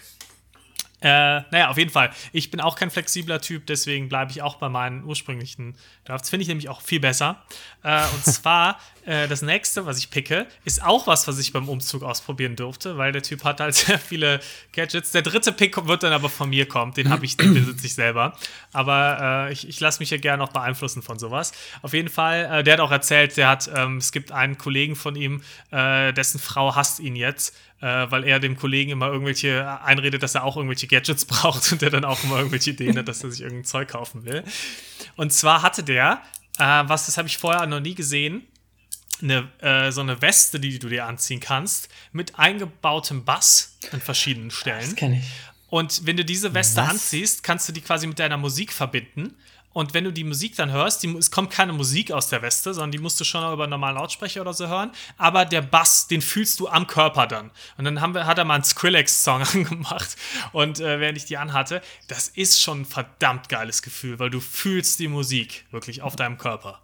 Äh, 1.03 1.41
naja, 1.51 1.69
auf 1.69 1.77
jeden 1.77 1.91
Fall. 1.91 2.11
Ich 2.31 2.49
bin 2.49 2.61
auch 2.61 2.77
kein 2.77 2.89
flexibler 2.89 3.41
Typ, 3.41 3.65
deswegen 3.67 4.07
bleibe 4.07 4.31
ich 4.31 4.41
auch 4.41 4.55
bei 4.55 4.69
meinen 4.69 5.03
ursprünglichen 5.03 5.75
Drafts. 6.05 6.29
Finde 6.29 6.43
ich 6.43 6.47
nämlich 6.47 6.69
auch 6.69 6.81
viel 6.81 7.01
besser. 7.01 7.43
Äh, 7.83 8.01
und 8.13 8.23
zwar, 8.23 8.79
äh, 9.05 9.27
das 9.27 9.41
nächste, 9.41 9.85
was 9.85 9.97
ich 9.97 10.09
picke, 10.09 10.47
ist 10.63 10.81
auch 10.81 11.05
was, 11.05 11.27
was 11.27 11.37
ich 11.39 11.51
beim 11.51 11.67
Umzug 11.67 12.03
ausprobieren 12.03 12.55
durfte, 12.55 12.97
weil 12.97 13.11
der 13.11 13.21
Typ 13.21 13.43
hat 13.43 13.59
halt 13.59 13.75
sehr 13.75 13.99
viele 13.99 14.39
Gadgets. 14.71 15.11
Der 15.11 15.23
dritte 15.23 15.51
Pick 15.51 15.85
wird 15.85 16.03
dann 16.03 16.13
aber 16.13 16.29
von 16.29 16.49
mir 16.49 16.67
kommen. 16.69 16.93
Den 16.93 17.09
habe 17.09 17.25
ich, 17.25 17.35
den 17.35 17.53
besitze 17.53 17.85
ich 17.85 17.95
selber. 17.95 18.37
Aber 18.71 19.47
äh, 19.49 19.53
ich, 19.53 19.67
ich 19.67 19.81
lasse 19.81 19.99
mich 19.99 20.09
ja 20.09 20.17
gerne 20.17 20.41
auch 20.41 20.53
beeinflussen 20.53 21.01
von 21.01 21.19
sowas. 21.19 21.51
Auf 21.81 21.93
jeden 21.93 22.09
Fall, 22.09 22.45
äh, 22.45 22.63
der 22.63 22.73
hat 22.73 22.79
auch 22.79 22.91
erzählt, 22.91 23.35
der 23.35 23.49
hat, 23.49 23.69
ähm, 23.75 23.97
es 23.97 24.13
gibt 24.13 24.31
einen 24.31 24.57
Kollegen 24.57 24.95
von 24.95 25.15
ihm, 25.15 25.41
dessen 25.71 26.39
Frau 26.39 26.75
hasst 26.75 26.99
ihn 26.99 27.15
jetzt 27.15 27.55
äh, 27.83 28.09
weil 28.09 28.23
er 28.23 28.39
dem 28.39 28.55
Kollegen 28.55 28.91
immer 28.91 29.07
irgendwelche 29.07 29.81
einredet, 29.81 30.23
dass 30.23 30.35
er 30.35 30.45
auch 30.45 30.55
irgendwelche 30.55 30.87
Gadgets 30.87 31.25
braucht 31.25 31.69
und 31.73 31.81
der 31.81 31.89
dann 31.89 32.05
auch 32.05 32.23
immer 32.23 32.37
irgendwelche 32.37 32.69
Ideen 32.69 32.97
hat, 32.97 33.09
dass 33.09 33.23
er 33.23 33.31
sich 33.31 33.41
irgendein 33.41 33.65
Zeug 33.65 33.89
kaufen 33.89 34.23
will. 34.23 34.43
Und 35.17 35.33
zwar 35.33 35.61
hatte 35.61 35.83
der, 35.83 36.21
äh, 36.57 36.63
was 36.63 37.07
das 37.07 37.17
habe 37.17 37.27
ich 37.27 37.37
vorher 37.37 37.67
noch 37.67 37.81
nie 37.81 37.93
gesehen, 37.93 38.47
eine, 39.21 39.49
äh, 39.59 39.91
so 39.91 39.99
eine 39.99 40.21
Weste, 40.21 40.61
die 40.61 40.79
du 40.79 40.87
dir 40.87 41.05
anziehen 41.05 41.41
kannst, 41.41 41.89
mit 42.13 42.39
eingebautem 42.39 43.25
Bass 43.25 43.77
an 43.91 43.99
verschiedenen 43.99 44.49
Stellen. 44.51 44.81
Das 44.81 44.95
kenne 44.95 45.17
ich. 45.19 45.25
Und 45.69 46.05
wenn 46.05 46.15
du 46.15 46.23
diese 46.23 46.53
Weste 46.53 46.81
was? 46.81 46.89
anziehst, 46.89 47.43
kannst 47.43 47.67
du 47.67 47.73
die 47.73 47.81
quasi 47.81 48.07
mit 48.07 48.17
deiner 48.17 48.37
Musik 48.37 48.71
verbinden. 48.71 49.35
Und 49.73 49.93
wenn 49.93 50.03
du 50.03 50.13
die 50.13 50.23
Musik 50.23 50.55
dann 50.55 50.71
hörst, 50.71 51.03
die, 51.03 51.15
es 51.17 51.31
kommt 51.31 51.49
keine 51.51 51.73
Musik 51.73 52.11
aus 52.11 52.29
der 52.29 52.41
Weste, 52.41 52.73
sondern 52.73 52.91
die 52.91 52.99
musst 52.99 53.19
du 53.19 53.23
schon 53.23 53.51
über 53.51 53.67
normalen 53.67 53.95
Lautsprecher 53.95 54.41
oder 54.41 54.53
so 54.53 54.67
hören. 54.67 54.91
Aber 55.17 55.45
der 55.45 55.61
Bass, 55.61 56.07
den 56.07 56.21
fühlst 56.21 56.59
du 56.59 56.67
am 56.67 56.87
Körper 56.87 57.27
dann. 57.27 57.51
Und 57.77 57.85
dann 57.85 57.99
haben 57.99 58.13
wir, 58.13 58.25
hat 58.25 58.37
er 58.37 58.45
mal 58.45 58.55
einen 58.55 58.63
Skrillex-Song 58.63 59.41
angemacht. 59.53 60.15
Und 60.51 60.79
äh, 60.79 60.99
während 60.99 61.17
ich 61.17 61.25
die 61.25 61.37
anhatte, 61.37 61.81
das 62.07 62.27
ist 62.27 62.61
schon 62.61 62.81
ein 62.81 62.85
verdammt 62.85 63.49
geiles 63.49 63.81
Gefühl, 63.81 64.19
weil 64.19 64.29
du 64.29 64.39
fühlst 64.39 64.99
die 64.99 65.07
Musik 65.07 65.65
wirklich 65.71 66.01
auf 66.03 66.15
deinem 66.15 66.37
Körper. 66.37 66.82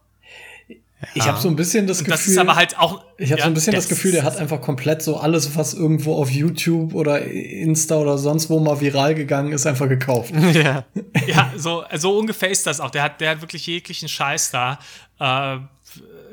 Ich 1.14 1.26
habe 1.26 1.40
so 1.40 1.48
ein 1.48 1.56
bisschen 1.56 1.88
das 1.88 2.00
Gefühl. 2.00 2.12
Das 2.12 2.28
ist 2.28 2.38
aber 2.38 2.56
halt 2.56 2.78
auch. 2.78 3.04
Ich 3.18 3.32
habe 3.32 3.40
ja, 3.40 3.46
so 3.46 3.52
ein 3.52 3.54
bisschen 3.54 3.74
das 3.74 3.88
Gefühl, 3.88 4.12
der 4.12 4.24
hat 4.24 4.38
einfach 4.38 4.60
komplett 4.60 5.02
so 5.02 5.18
alles, 5.18 5.56
was 5.56 5.74
irgendwo 5.74 6.16
auf 6.16 6.30
YouTube 6.30 6.94
oder 6.94 7.22
Insta 7.22 7.96
oder 7.96 8.18
sonst 8.18 8.50
wo 8.50 8.60
mal 8.60 8.82
viral 8.82 9.16
gegangen 9.16 9.54
ist, 9.54 9.66
einfach 9.66 9.88
gekauft. 9.88 10.34
Ja, 10.54 10.84
ja 11.28 11.54
so, 11.56 11.84
so 11.96 12.18
ungefähr 12.18 12.50
ist 12.50 12.68
das 12.68 12.80
auch. 12.82 12.90
Der 12.90 13.04
hat, 13.04 13.22
der 13.22 13.32
hat 13.32 13.42
wirklich 13.42 13.66
jeglichen 13.68 14.10
Scheiß 14.10 14.52
da. 14.52 14.80
Äh, 15.20 15.60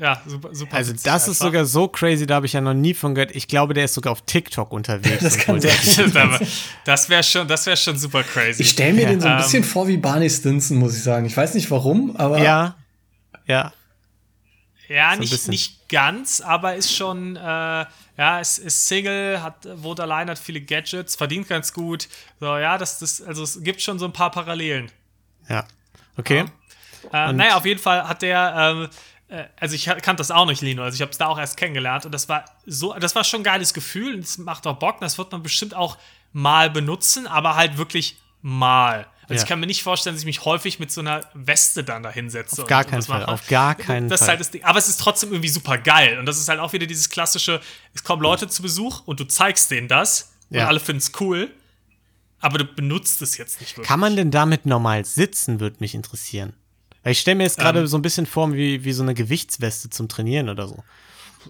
ja, 0.01 0.21
super, 0.27 0.55
super. 0.55 0.77
Also, 0.77 0.93
das 0.93 1.07
einfach. 1.07 1.29
ist 1.29 1.39
sogar 1.39 1.65
so 1.65 1.89
crazy, 1.89 2.27
da 2.27 2.37
habe 2.37 2.47
ich 2.47 2.53
ja 2.53 2.61
noch 2.61 2.75
nie 2.75 2.95
von 2.95 3.15
gehört. 3.15 3.35
Ich 3.35 3.49
glaube, 3.49 3.73
der 3.73 3.85
ist 3.85 3.95
sogar 3.95 4.13
auf 4.13 4.23
TikTok 4.23 4.73
unterwegs. 4.73 5.23
das 5.23 5.39
kann 5.39 5.61
sein. 5.61 5.73
das 6.85 7.09
wäre 7.09 7.23
schon, 7.23 7.49
wär 7.49 7.77
schon 7.77 7.97
super 7.97 8.23
crazy. 8.23 8.63
Ich 8.63 8.71
stelle 8.71 8.95
mir 8.95 9.03
ja. 9.03 9.09
den 9.11 9.21
so 9.21 9.29
ein 9.29 9.37
bisschen 9.39 9.63
ähm, 9.63 9.69
vor 9.69 9.89
wie 9.89 9.97
Barney 9.97 10.29
Stinson, 10.29 10.79
muss 10.79 10.97
ich 10.97 11.03
sagen. 11.03 11.27
Ich 11.27 11.37
weiß 11.37 11.55
nicht 11.55 11.71
warum, 11.71 12.17
aber. 12.17 12.43
Ja, 12.43 12.77
ja. 13.47 13.73
Ja, 14.89 15.15
so 15.15 15.21
nicht, 15.21 15.49
nicht 15.49 15.89
ganz, 15.89 16.41
aber 16.41 16.77
ist 16.77 16.95
schon, 16.95 17.37
äh, 17.37 17.41
ja, 17.41 18.41
ist, 18.41 18.59
ist 18.59 18.87
Single, 18.87 19.43
hat, 19.43 19.67
wohnt 19.83 20.01
allein, 20.01 20.31
hat 20.31 20.39
viele 20.39 20.61
Gadgets, 20.61 21.17
verdient 21.17 21.49
ganz 21.49 21.73
gut. 21.73 22.09
So, 22.39 22.57
ja, 22.57 22.79
das, 22.79 22.99
das, 22.99 23.21
also 23.21 23.43
es 23.43 23.63
gibt 23.63 23.83
schon 23.83 23.99
so 23.99 24.05
ein 24.05 24.13
paar 24.13 24.31
Parallelen. 24.31 24.91
Ja. 25.49 25.65
Okay. 26.17 26.45
Ja. 27.13 27.31
Äh, 27.31 27.33
naja, 27.33 27.57
auf 27.57 27.67
jeden 27.67 27.81
Fall 27.81 28.07
hat 28.07 28.23
der, 28.23 28.55
ähm, 28.57 28.89
äh, 29.29 29.45
also 29.59 29.75
ich 29.75 29.87
kannte 29.87 30.17
das 30.17 30.31
auch 30.31 30.47
nicht, 30.47 30.63
Lino, 30.63 30.83
also 30.83 30.95
ich 30.95 31.03
habe 31.03 31.11
es 31.11 31.19
da 31.19 31.27
auch 31.27 31.39
erst 31.39 31.57
kennengelernt 31.57 32.07
und 32.07 32.13
das 32.13 32.29
war 32.29 32.45
so, 32.65 32.95
das 32.95 33.15
war 33.15 33.25
schon 33.25 33.41
ein 33.41 33.45
geiles 33.45 33.75
Gefühl 33.75 34.15
und 34.15 34.21
es 34.21 34.39
macht 34.39 34.67
auch 34.67 34.79
Bock, 34.79 35.01
das 35.01 35.19
wird 35.19 35.33
man 35.33 35.43
bestimmt 35.43 35.75
auch 35.75 35.99
mal 36.33 36.71
benutzen, 36.71 37.27
aber 37.27 37.57
halt 37.57 37.77
wirklich 37.77 38.17
mal. 38.43 39.07
Also 39.29 39.35
ja. 39.35 39.43
ich 39.43 39.49
kann 39.49 39.59
mir 39.59 39.67
nicht 39.67 39.83
vorstellen, 39.83 40.15
dass 40.15 40.23
ich 40.23 40.27
mich 40.27 40.45
häufig 40.45 40.79
mit 40.79 40.93
so 40.93 41.01
einer 41.01 41.23
Weste 41.35 41.83
dann 41.83 42.03
da 42.03 42.11
hinsetze. 42.11 42.63
Auf 42.63 42.69
gar 42.69 42.85
keinen 42.85 43.03
Fall, 43.03 43.21
mache. 43.21 43.33
auf 43.33 43.47
gar 43.49 43.75
keinen 43.75 44.09
das 44.09 44.21
Fall. 44.21 44.29
Halt 44.31 44.41
das 44.41 44.53
Ding. 44.53 44.63
Aber 44.63 44.79
es 44.79 44.89
ist 44.89 45.01
trotzdem 45.01 45.33
irgendwie 45.33 45.49
super 45.49 45.79
geil. 45.79 46.19
Und 46.19 46.27
das 46.27 46.39
ist 46.39 46.49
halt 46.49 46.61
auch 46.61 46.73
wieder 46.73 46.87
dieses 46.87 47.11
klassische, 47.11 47.61
es 47.93 48.05
kommen 48.05 48.23
Leute 48.23 48.47
zu 48.47 48.63
Besuch 48.63 49.03
und 49.07 49.19
du 49.19 49.25
zeigst 49.25 49.71
denen 49.73 49.89
das 49.89 50.33
und 50.51 50.61
alle 50.61 50.79
finden 50.79 50.99
es 50.99 51.13
cool, 51.21 51.51
aber 52.39 52.59
du 52.59 52.65
benutzt 52.65 53.21
es 53.23 53.37
jetzt 53.37 53.61
nicht 53.61 53.73
wirklich. 53.73 53.89
Kann 53.89 53.99
man 53.99 54.15
denn 54.15 54.31
damit 54.31 54.65
normal 54.65 55.05
sitzen, 55.05 55.59
würde 55.59 55.77
mich 55.81 55.95
interessieren. 55.95 56.53
Weil 57.03 57.13
ich 57.13 57.21
stelle 57.21 57.37
mir 57.37 57.45
jetzt 57.45 57.59
gerade 57.59 57.81
ähm, 57.81 57.87
so 57.87 57.99
ein 57.99 58.03
bisschen 58.03 58.27
vor, 58.27 58.53
wie, 58.53 58.85
wie 58.85 58.93
so 58.93 59.03
eine 59.03 59.15
Gewichtsweste 59.15 59.91
zum 59.91 60.09
Trainieren 60.09 60.49
oder 60.49 60.69
so. 60.69 60.83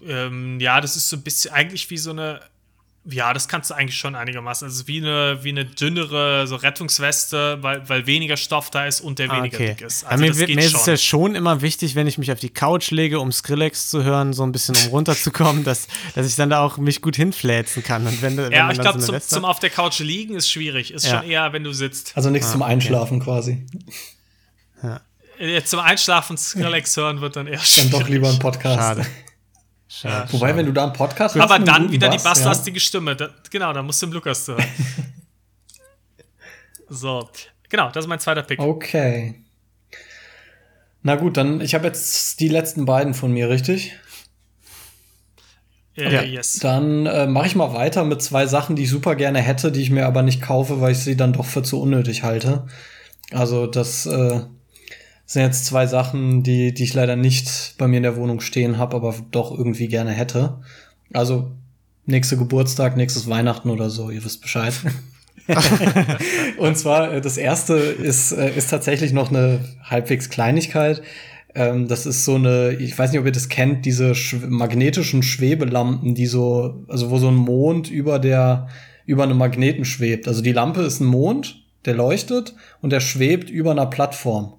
Ähm, 0.05 0.59
ja, 0.59 0.81
das 0.81 0.95
ist 0.95 1.09
so 1.09 1.15
ein 1.15 1.23
bisschen 1.23 1.53
eigentlich 1.53 1.89
wie 1.89 1.97
so 1.97 2.11
eine 2.11 2.41
ja, 3.09 3.33
das 3.33 3.47
kannst 3.47 3.69
du 3.69 3.73
eigentlich 3.73 3.97
schon 3.97 4.15
einigermaßen. 4.15 4.67
Also 4.67 4.87
wie 4.87 4.97
eine, 4.97 5.43
wie 5.43 5.49
eine 5.49 5.65
dünnere 5.65 6.45
so 6.47 6.55
Rettungsweste, 6.55 7.57
weil, 7.61 7.87
weil 7.87 8.05
weniger 8.05 8.37
Stoff 8.37 8.69
da 8.69 8.85
ist 8.85 9.01
und 9.01 9.19
der 9.19 9.31
ah, 9.31 9.37
weniger 9.37 9.57
okay. 9.57 9.67
dick 9.69 9.81
ist. 9.81 10.05
Also 10.05 10.23
mir, 10.23 10.33
mir 10.33 10.59
ist 10.59 10.75
es 10.75 10.85
ja 10.85 10.97
schon 10.97 11.35
immer 11.35 11.61
wichtig, 11.61 11.95
wenn 11.95 12.07
ich 12.07 12.17
mich 12.17 12.31
auf 12.31 12.39
die 12.39 12.49
Couch 12.49 12.91
lege, 12.91 13.19
um 13.19 13.31
Skrillex 13.31 13.89
zu 13.89 14.03
hören, 14.03 14.33
so 14.33 14.43
ein 14.43 14.51
bisschen 14.51 14.75
um 14.75 14.89
runterzukommen, 14.89 15.63
dass, 15.63 15.87
dass 16.15 16.27
ich 16.27 16.35
dann 16.35 16.49
da 16.49 16.61
auch 16.61 16.77
mich 16.77 17.01
gut 17.01 17.15
hinfläzen 17.15 17.83
kann. 17.83 18.05
Und 18.05 18.21
wenn, 18.21 18.37
wenn 18.37 18.51
ja, 18.51 18.71
ich 18.71 18.79
glaube, 18.79 18.99
so 18.99 19.13
zum, 19.13 19.21
zum, 19.21 19.45
auf 19.45 19.59
der 19.59 19.69
Couch 19.69 19.99
liegen 19.99 20.35
ist 20.35 20.49
schwierig. 20.49 20.91
Ist 20.91 21.05
ja. 21.05 21.19
schon 21.19 21.29
eher, 21.29 21.53
wenn 21.53 21.63
du 21.63 21.71
sitzt. 21.71 22.11
Also 22.15 22.29
nichts 22.29 22.49
ah, 22.49 22.53
zum 22.53 22.63
Einschlafen 22.63 23.17
okay. 23.17 23.25
quasi. 23.25 23.65
Ja. 24.83 25.01
Jetzt 25.39 25.69
zum 25.69 25.79
Einschlafen 25.79 26.37
Skrillex 26.37 26.97
hören 26.97 27.21
wird 27.21 27.35
dann 27.35 27.47
eher 27.47 27.59
schwierig. 27.59 27.91
Dann 27.91 28.01
doch 28.01 28.09
lieber 28.09 28.29
ein 28.29 28.39
Podcast. 28.39 28.79
Schade. 28.79 29.05
Schade, 29.89 30.31
Wobei, 30.33 30.55
wenn 30.55 30.65
du 30.65 30.73
da 30.73 30.83
einen 30.83 30.93
Podcast 30.93 31.35
hörst, 31.35 31.49
Aber 31.49 31.63
dann 31.63 31.91
wieder 31.91 32.09
Bass, 32.09 32.21
die 32.21 32.27
basslastige 32.27 32.77
ja. 32.77 32.81
Stimme. 32.81 33.15
Da, 33.15 33.29
genau, 33.49 33.71
da 33.71 33.81
musst 33.81 34.01
du 34.01 34.07
im 34.07 34.11
Lukas 34.11 34.45
zu 34.45 34.53
hören. 34.53 34.65
so, 36.89 37.29
genau, 37.69 37.89
das 37.91 38.05
ist 38.05 38.09
mein 38.09 38.19
zweiter 38.19 38.43
Pick. 38.43 38.59
Okay. 38.59 39.35
Na 41.03 41.15
gut, 41.15 41.37
dann, 41.37 41.61
ich 41.61 41.73
habe 41.73 41.87
jetzt 41.87 42.39
die 42.41 42.49
letzten 42.49 42.85
beiden 42.85 43.13
von 43.13 43.31
mir, 43.31 43.49
richtig? 43.49 43.93
Äh, 45.95 46.07
okay. 46.07 46.25
yes. 46.25 46.59
Dann 46.59 47.05
äh, 47.05 47.25
mache 47.25 47.47
ich 47.47 47.55
mal 47.55 47.73
weiter 47.73 48.03
mit 48.03 48.21
zwei 48.21 48.45
Sachen, 48.45 48.75
die 48.75 48.83
ich 48.83 48.89
super 48.89 49.15
gerne 49.15 49.39
hätte, 49.39 49.71
die 49.71 49.81
ich 49.81 49.89
mir 49.89 50.05
aber 50.05 50.21
nicht 50.21 50.41
kaufe, 50.41 50.81
weil 50.81 50.91
ich 50.91 50.99
sie 50.99 51.15
dann 51.15 51.31
doch 51.31 51.45
für 51.45 51.63
zu 51.63 51.81
unnötig 51.81 52.23
halte. 52.23 52.67
Also 53.31 53.67
das 53.67 54.05
äh, 54.05 54.41
das 55.27 55.33
sind 55.33 55.41
jetzt 55.41 55.65
zwei 55.65 55.85
Sachen, 55.87 56.41
die, 56.41 56.73
die 56.73 56.85
ich 56.85 56.93
leider 56.93 57.17
nicht 57.17 57.75
bei 57.77 57.89
mir 57.89 57.97
in 57.97 58.03
der 58.03 58.15
Wohnung 58.15 58.39
stehen 58.39 58.77
habe, 58.77 58.95
aber 58.95 59.13
doch 59.31 59.51
irgendwie 59.51 59.89
gerne 59.89 60.11
hätte. 60.11 60.61
Also 61.11 61.51
nächster 62.05 62.37
Geburtstag, 62.37 62.95
nächstes 62.95 63.29
Weihnachten 63.29 63.69
oder 63.69 63.89
so, 63.89 64.09
ihr 64.09 64.23
wisst 64.23 64.41
Bescheid. 64.41 64.73
und 66.57 66.77
zwar, 66.77 67.11
äh, 67.11 67.19
das 67.19 67.35
erste 67.35 67.73
ist, 67.73 68.31
äh, 68.31 68.55
ist 68.55 68.69
tatsächlich 68.69 69.11
noch 69.11 69.29
eine 69.29 69.59
halbwegs 69.83 70.29
Kleinigkeit. 70.29 71.01
Ähm, 71.55 71.89
das 71.89 72.05
ist 72.05 72.23
so 72.23 72.35
eine, 72.35 72.77
ich 72.79 72.97
weiß 72.97 73.11
nicht, 73.11 73.19
ob 73.19 73.25
ihr 73.25 73.33
das 73.33 73.49
kennt, 73.49 73.85
diese 73.85 74.13
magnetischen 74.47 75.23
Schwebelampen, 75.23 76.15
die 76.15 76.27
so, 76.27 76.85
also 76.87 77.09
wo 77.09 77.17
so 77.17 77.27
ein 77.27 77.35
Mond 77.35 77.91
über 77.91 78.19
der, 78.19 78.69
über 79.05 79.23
einem 79.23 79.37
Magneten 79.37 79.83
schwebt. 79.83 80.29
Also 80.29 80.41
die 80.41 80.53
Lampe 80.53 80.83
ist 80.83 81.01
ein 81.01 81.07
Mond, 81.07 81.65
der 81.83 81.95
leuchtet 81.95 82.55
und 82.81 82.91
der 82.91 83.01
schwebt 83.01 83.49
über 83.49 83.71
einer 83.71 83.87
Plattform. 83.87 84.56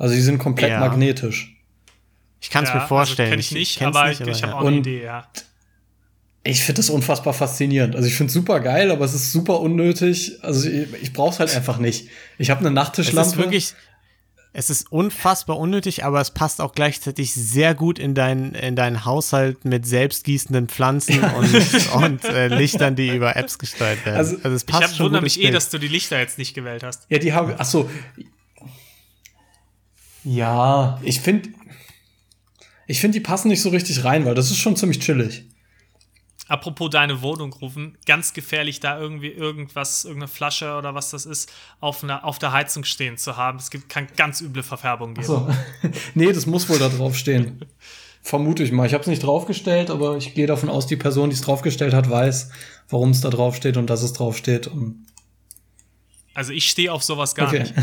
Also 0.00 0.14
die 0.14 0.22
sind 0.22 0.38
komplett 0.38 0.70
ja. 0.70 0.80
magnetisch. 0.80 1.54
Ich 2.40 2.48
kann 2.48 2.64
es 2.64 2.70
ja, 2.70 2.76
mir 2.76 2.86
vorstellen. 2.86 3.30
Also 3.30 3.32
kenn 3.32 3.40
ich 3.40 3.52
nicht, 3.52 3.76
ich 3.76 3.86
aber, 3.86 4.08
nicht, 4.08 4.22
aber 4.22 4.30
ich 4.30 4.42
habe 4.42 4.54
auch 4.54 4.64
eine 4.64 4.78
Idee, 4.78 5.04
ja. 5.04 5.28
Ich 6.42 6.64
finde 6.64 6.78
das 6.78 6.88
unfassbar 6.88 7.34
faszinierend. 7.34 7.94
Also 7.94 8.08
ich 8.08 8.14
finde 8.14 8.28
es 8.28 8.34
super 8.34 8.60
geil, 8.60 8.90
aber 8.90 9.04
es 9.04 9.12
ist 9.12 9.30
super 9.30 9.60
unnötig. 9.60 10.38
Also 10.40 10.70
ich, 10.70 10.88
ich 11.02 11.12
brauche 11.12 11.34
es 11.34 11.38
halt 11.38 11.54
einfach 11.54 11.76
nicht. 11.76 12.08
Ich 12.38 12.48
habe 12.48 12.60
eine 12.60 12.70
Nachttischlampe. 12.70 13.28
Es 13.28 13.32
ist 13.34 13.38
wirklich, 13.38 13.74
es 14.54 14.70
ist 14.70 14.90
unfassbar 14.90 15.58
unnötig, 15.58 16.02
aber 16.02 16.18
es 16.18 16.30
passt 16.30 16.62
auch 16.62 16.72
gleichzeitig 16.72 17.34
sehr 17.34 17.74
gut 17.74 17.98
in 17.98 18.14
deinen 18.14 18.54
in 18.54 18.76
deinen 18.76 19.04
Haushalt 19.04 19.66
mit 19.66 19.84
selbstgießenden 19.84 20.68
Pflanzen 20.68 21.20
ja. 21.20 21.28
und, 21.36 21.92
und 21.92 22.24
äh, 22.24 22.48
Lichtern, 22.48 22.96
die 22.96 23.14
über 23.14 23.36
Apps 23.36 23.58
gesteuert 23.58 24.06
werden. 24.06 24.16
Also, 24.16 24.36
also 24.36 24.56
es 24.56 24.64
passt 24.64 24.94
ich 24.94 25.00
wundere 25.00 25.20
mich 25.20 25.38
eh, 25.38 25.50
dass 25.50 25.68
du 25.68 25.76
die 25.76 25.88
Lichter 25.88 26.18
jetzt 26.18 26.38
nicht 26.38 26.54
gewählt 26.54 26.84
hast. 26.84 27.04
Ja, 27.10 27.18
die 27.18 27.34
habe. 27.34 27.56
Ach 27.58 27.66
so, 27.66 27.90
ja, 30.24 31.00
ich 31.02 31.20
finde, 31.20 31.50
ich 32.86 33.00
finde, 33.00 33.18
die 33.18 33.24
passen 33.24 33.48
nicht 33.48 33.62
so 33.62 33.68
richtig 33.70 34.04
rein, 34.04 34.24
weil 34.24 34.34
das 34.34 34.50
ist 34.50 34.58
schon 34.58 34.76
ziemlich 34.76 34.98
chillig. 35.00 35.44
apropos 36.48 36.90
deine 36.90 37.22
Wohnung 37.22 37.52
rufen, 37.52 37.96
ganz 38.06 38.32
gefährlich, 38.32 38.80
da 38.80 38.98
irgendwie 38.98 39.28
irgendwas, 39.28 40.04
irgendeine 40.04 40.28
Flasche 40.28 40.76
oder 40.76 40.94
was 40.94 41.10
das 41.10 41.24
ist, 41.24 41.50
auf, 41.80 42.02
einer, 42.02 42.24
auf 42.24 42.38
der 42.38 42.52
Heizung 42.52 42.84
stehen 42.84 43.16
zu 43.16 43.36
haben. 43.36 43.58
Es 43.58 43.70
gibt, 43.70 43.88
kann 43.88 44.08
ganz 44.16 44.40
üble 44.40 44.62
Verfärbung 44.62 45.14
geben. 45.14 45.26
So. 45.26 45.48
nee, 46.14 46.32
das 46.32 46.46
muss 46.46 46.68
wohl 46.68 46.78
da 46.78 46.88
drauf 46.88 47.16
stehen. 47.16 47.64
Vermute 48.22 48.64
ich 48.64 48.72
mal. 48.72 48.86
Ich 48.86 48.92
habe 48.92 49.02
es 49.02 49.08
nicht 49.08 49.22
draufgestellt, 49.22 49.88
aber 49.88 50.16
ich 50.16 50.34
gehe 50.34 50.46
davon 50.46 50.68
aus, 50.68 50.86
die 50.86 50.96
Person, 50.96 51.30
die 51.30 51.36
es 51.36 51.40
draufgestellt 51.42 51.94
hat, 51.94 52.10
weiß, 52.10 52.50
warum 52.88 53.10
es 53.10 53.20
da 53.20 53.30
draufsteht 53.30 53.76
und 53.76 53.88
dass 53.88 54.02
es 54.02 54.12
draufsteht. 54.12 54.66
Und 54.66 55.06
also 56.40 56.54
ich 56.54 56.70
stehe 56.70 56.90
auf 56.90 57.02
sowas 57.02 57.34
gar 57.34 57.48
okay. 57.48 57.64
nicht. 57.64 57.74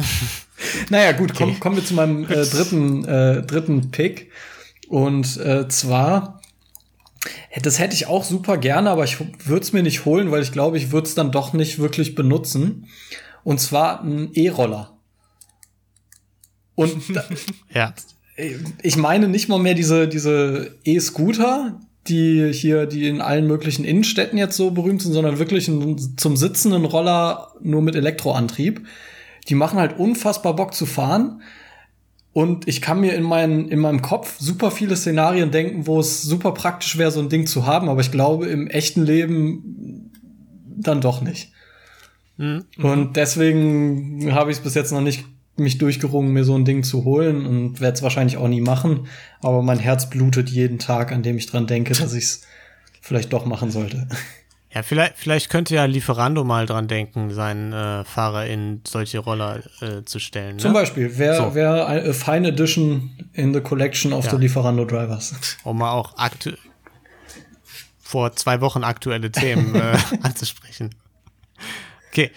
naja, 0.90 1.12
gut, 1.12 1.32
okay. 1.32 1.44
komm, 1.44 1.60
kommen 1.60 1.76
wir 1.76 1.84
zu 1.84 1.92
meinem 1.92 2.24
äh, 2.24 2.46
dritten, 2.46 3.04
äh, 3.04 3.42
dritten 3.42 3.90
Pick. 3.90 4.30
Und 4.88 5.36
äh, 5.36 5.68
zwar, 5.68 6.40
das 7.60 7.78
hätte 7.78 7.94
ich 7.94 8.06
auch 8.06 8.24
super 8.24 8.56
gerne, 8.56 8.88
aber 8.88 9.04
ich 9.04 9.18
würde 9.20 9.60
es 9.60 9.74
mir 9.74 9.82
nicht 9.82 10.06
holen, 10.06 10.30
weil 10.30 10.42
ich 10.42 10.52
glaube, 10.52 10.78
ich 10.78 10.90
würde 10.90 11.06
es 11.06 11.14
dann 11.14 11.30
doch 11.30 11.52
nicht 11.52 11.78
wirklich 11.78 12.14
benutzen. 12.14 12.88
Und 13.44 13.60
zwar 13.60 14.02
ein 14.02 14.30
E-Roller. 14.32 14.96
Und 16.76 17.02
ja. 17.74 17.92
ich 18.80 18.96
meine 18.96 19.28
nicht 19.28 19.50
mal 19.50 19.58
mehr 19.58 19.74
diese, 19.74 20.08
diese 20.08 20.78
E-Scooter, 20.82 21.78
die 22.08 22.52
hier, 22.52 22.86
die 22.86 23.08
in 23.08 23.20
allen 23.20 23.46
möglichen 23.46 23.84
Innenstädten 23.84 24.38
jetzt 24.38 24.56
so 24.56 24.70
berühmt 24.70 25.02
sind, 25.02 25.12
sondern 25.12 25.38
wirklich 25.38 25.68
ein, 25.68 26.16
zum 26.16 26.36
sitzenden 26.36 26.84
Roller 26.84 27.52
nur 27.60 27.82
mit 27.82 27.94
Elektroantrieb. 27.94 28.86
Die 29.48 29.54
machen 29.54 29.78
halt 29.78 29.98
unfassbar 29.98 30.56
Bock 30.56 30.74
zu 30.74 30.86
fahren. 30.86 31.42
Und 32.32 32.68
ich 32.68 32.82
kann 32.82 33.00
mir 33.00 33.14
in, 33.14 33.22
mein, 33.22 33.68
in 33.68 33.78
meinem 33.78 34.02
Kopf 34.02 34.36
super 34.38 34.70
viele 34.70 34.96
Szenarien 34.96 35.50
denken, 35.50 35.86
wo 35.86 36.00
es 36.00 36.22
super 36.22 36.52
praktisch 36.52 36.98
wäre, 36.98 37.10
so 37.10 37.20
ein 37.20 37.30
Ding 37.30 37.46
zu 37.46 37.64
haben, 37.64 37.88
aber 37.88 38.02
ich 38.02 38.10
glaube, 38.10 38.46
im 38.46 38.66
echten 38.68 39.04
Leben 39.04 40.10
dann 40.66 41.00
doch 41.00 41.22
nicht. 41.22 41.52
Mhm. 42.36 42.64
Und 42.76 43.16
deswegen 43.16 44.34
habe 44.34 44.50
ich 44.50 44.58
es 44.58 44.62
bis 44.62 44.74
jetzt 44.74 44.92
noch 44.92 45.00
nicht 45.00 45.24
mich 45.58 45.78
durchgerungen, 45.78 46.32
mir 46.32 46.44
so 46.44 46.54
ein 46.54 46.64
Ding 46.64 46.82
zu 46.82 47.04
holen 47.04 47.46
und 47.46 47.80
werde 47.80 47.96
es 47.96 48.02
wahrscheinlich 48.02 48.36
auch 48.36 48.48
nie 48.48 48.60
machen. 48.60 49.06
Aber 49.40 49.62
mein 49.62 49.78
Herz 49.78 50.10
blutet 50.10 50.50
jeden 50.50 50.78
Tag, 50.78 51.12
an 51.12 51.22
dem 51.22 51.36
ich 51.38 51.46
dran 51.46 51.66
denke, 51.66 51.94
dass 51.94 52.12
ich 52.12 52.24
es 52.24 52.42
vielleicht 53.00 53.32
doch 53.32 53.46
machen 53.46 53.70
sollte. 53.70 54.08
Ja, 54.74 54.82
vielleicht, 54.82 55.16
vielleicht 55.16 55.48
könnte 55.48 55.74
ja 55.74 55.86
Lieferando 55.86 56.44
mal 56.44 56.66
dran 56.66 56.86
denken, 56.86 57.32
seinen 57.32 57.72
äh, 57.72 58.04
Fahrer 58.04 58.44
in 58.44 58.82
solche 58.86 59.20
Roller 59.20 59.62
äh, 59.80 60.04
zu 60.04 60.18
stellen. 60.18 60.56
Ne? 60.56 60.62
Zum 60.62 60.74
Beispiel, 60.74 61.12
wer 61.16 61.34
so. 61.34 61.54
wär 61.54 61.88
a 61.88 62.12
fine 62.12 62.46
addition 62.46 63.10
in 63.32 63.54
the 63.54 63.62
collection 63.62 64.12
of 64.12 64.26
ja. 64.26 64.32
the 64.32 64.36
Lieferando 64.36 64.84
Drivers. 64.84 65.34
Um 65.64 65.78
mal 65.78 65.92
auch 65.92 66.12
vor 68.02 68.36
zwei 68.36 68.60
Wochen 68.60 68.84
aktuelle 68.84 69.32
Themen 69.32 69.74
äh, 69.76 69.96
anzusprechen. 70.20 70.94
Okay. 72.10 72.30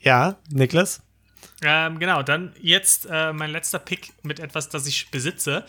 Ja, 0.00 0.36
Niklas? 0.50 1.02
Ähm, 1.62 1.98
genau, 1.98 2.22
dann 2.22 2.52
jetzt 2.60 3.06
äh, 3.10 3.32
mein 3.32 3.50
letzter 3.50 3.78
Pick 3.78 4.12
mit 4.22 4.40
etwas, 4.40 4.68
das 4.68 4.86
ich 4.86 5.10
besitze. 5.10 5.64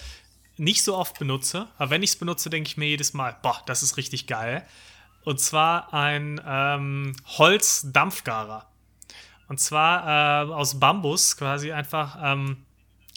Nicht 0.57 0.84
so 0.84 0.95
oft 0.95 1.20
benutze, 1.20 1.68
aber 1.78 1.91
wenn 1.91 2.03
ich 2.03 2.12
es 2.12 2.16
benutze, 2.16 2.49
denke 2.49 2.68
ich 2.68 2.78
mir 2.78 2.88
jedes 2.88 3.14
Mal, 3.14 3.36
boah, 3.41 3.62
das 3.66 3.84
ist 3.84 3.98
richtig 3.98 4.26
geil. 4.26 4.66
Und 5.26 5.40
zwar 5.40 5.94
ein 5.94 6.40
ähm, 6.45 7.16
Holzdampfgarer. 7.26 8.66
Und 9.48 9.60
zwar 9.60 10.48
äh, 10.48 10.52
aus 10.52 10.80
Bambus, 10.80 11.36
quasi 11.38 11.72
einfach, 11.72 12.18
ähm, 12.22 12.66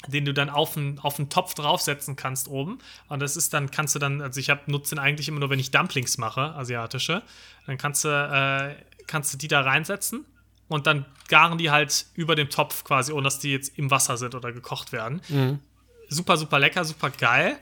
den 0.09 0.25
du 0.25 0.35
dann 0.35 0.51
auf 0.51 0.77
einen, 0.77 0.99
auf 0.99 1.19
einen 1.19 1.31
Topf 1.31 1.55
draufsetzen 1.55 2.17
kannst 2.17 2.49
oben. 2.49 2.79
Und 3.09 3.21
das 3.21 3.37
ist 3.37 3.55
dann, 3.55 3.71
kannst 3.71 3.95
du 3.95 3.99
dann, 3.99 4.21
also 4.21 4.41
ich 4.41 4.51
nutze 4.67 4.95
den 4.95 4.99
eigentlich 4.99 5.29
immer 5.29 5.41
nur, 5.41 5.51
wenn 5.51 5.59
ich 5.59 5.71
Dumplings 5.71 6.19
mache, 6.19 6.55
asiatische. 6.55 7.23
Dann 7.67 7.79
kannst 7.79 8.05
du, 8.05 8.09
äh, 8.09 8.75
kannst 9.07 9.33
du 9.33 9.39
die 9.39 9.49
da 9.49 9.61
reinsetzen 9.61 10.25
und 10.69 10.87
dann 10.87 11.07
garen 11.29 11.59
die 11.59 11.71
halt 11.71 12.07
über 12.15 12.35
dem 12.35 12.51
Topf 12.51 12.85
quasi, 12.85 13.13
ohne 13.13 13.25
dass 13.25 13.39
die 13.39 13.53
jetzt 13.53 13.77
im 13.79 13.91
Wasser 13.91 14.17
sind 14.17 14.35
oder 14.35 14.53
gekocht 14.53 14.93
werden. 14.93 15.21
Mhm. 15.29 15.61
Super, 16.09 16.37
super 16.37 16.59
lecker, 16.59 16.85
super 16.85 17.11
geil. 17.11 17.59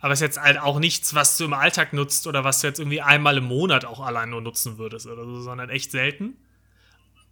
Aber 0.00 0.12
ist 0.12 0.20
jetzt 0.20 0.40
halt 0.40 0.58
auch 0.58 0.78
nichts, 0.78 1.14
was 1.14 1.36
du 1.38 1.44
im 1.44 1.54
Alltag 1.54 1.92
nutzt 1.92 2.26
oder 2.26 2.44
was 2.44 2.60
du 2.60 2.66
jetzt 2.66 2.78
irgendwie 2.78 3.00
einmal 3.00 3.38
im 3.38 3.44
Monat 3.44 3.84
auch 3.84 4.00
allein 4.00 4.30
nur 4.30 4.42
nutzen 4.42 4.78
würdest 4.78 5.06
oder 5.06 5.24
so, 5.24 5.40
sondern 5.40 5.70
echt 5.70 5.90
selten. 5.90 6.36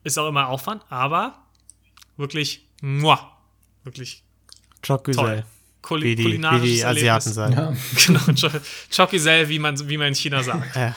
Ist 0.02 0.18
auch 0.18 0.28
immer 0.28 0.48
Aufwand, 0.48 0.82
aber 0.88 1.38
wirklich, 2.16 2.66
muah, 2.80 3.38
wirklich 3.84 4.24
toll. 4.82 5.44
Kuli 5.82 6.02
wie 6.02 6.16
die, 6.16 6.42
wie 6.42 6.60
die 6.60 6.84
Asiaten 6.84 7.32
sagen. 7.32 7.52
Ja. 7.52 7.74
genau, 8.06 8.50
Chokisel, 8.94 9.48
wie 9.50 9.58
man, 9.58 9.88
wie 9.88 9.98
man 9.98 10.08
in 10.08 10.14
China 10.14 10.42
sagt. 10.42 10.74
ja. 10.76 10.94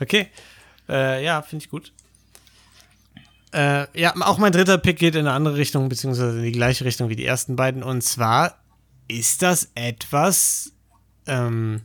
Okay, 0.00 0.30
äh, 0.88 1.24
ja, 1.24 1.42
finde 1.42 1.64
ich 1.64 1.70
gut. 1.70 1.92
Äh, 3.56 3.86
ja, 3.98 4.12
auch 4.20 4.36
mein 4.36 4.52
dritter 4.52 4.76
Pick 4.76 4.98
geht 4.98 5.14
in 5.14 5.20
eine 5.20 5.32
andere 5.32 5.56
Richtung, 5.56 5.88
beziehungsweise 5.88 6.36
in 6.36 6.44
die 6.44 6.52
gleiche 6.52 6.84
Richtung 6.84 7.08
wie 7.08 7.16
die 7.16 7.24
ersten 7.24 7.56
beiden. 7.56 7.82
Und 7.82 8.02
zwar 8.02 8.58
ist 9.08 9.40
das 9.40 9.70
etwas, 9.74 10.72
ähm, 11.26 11.80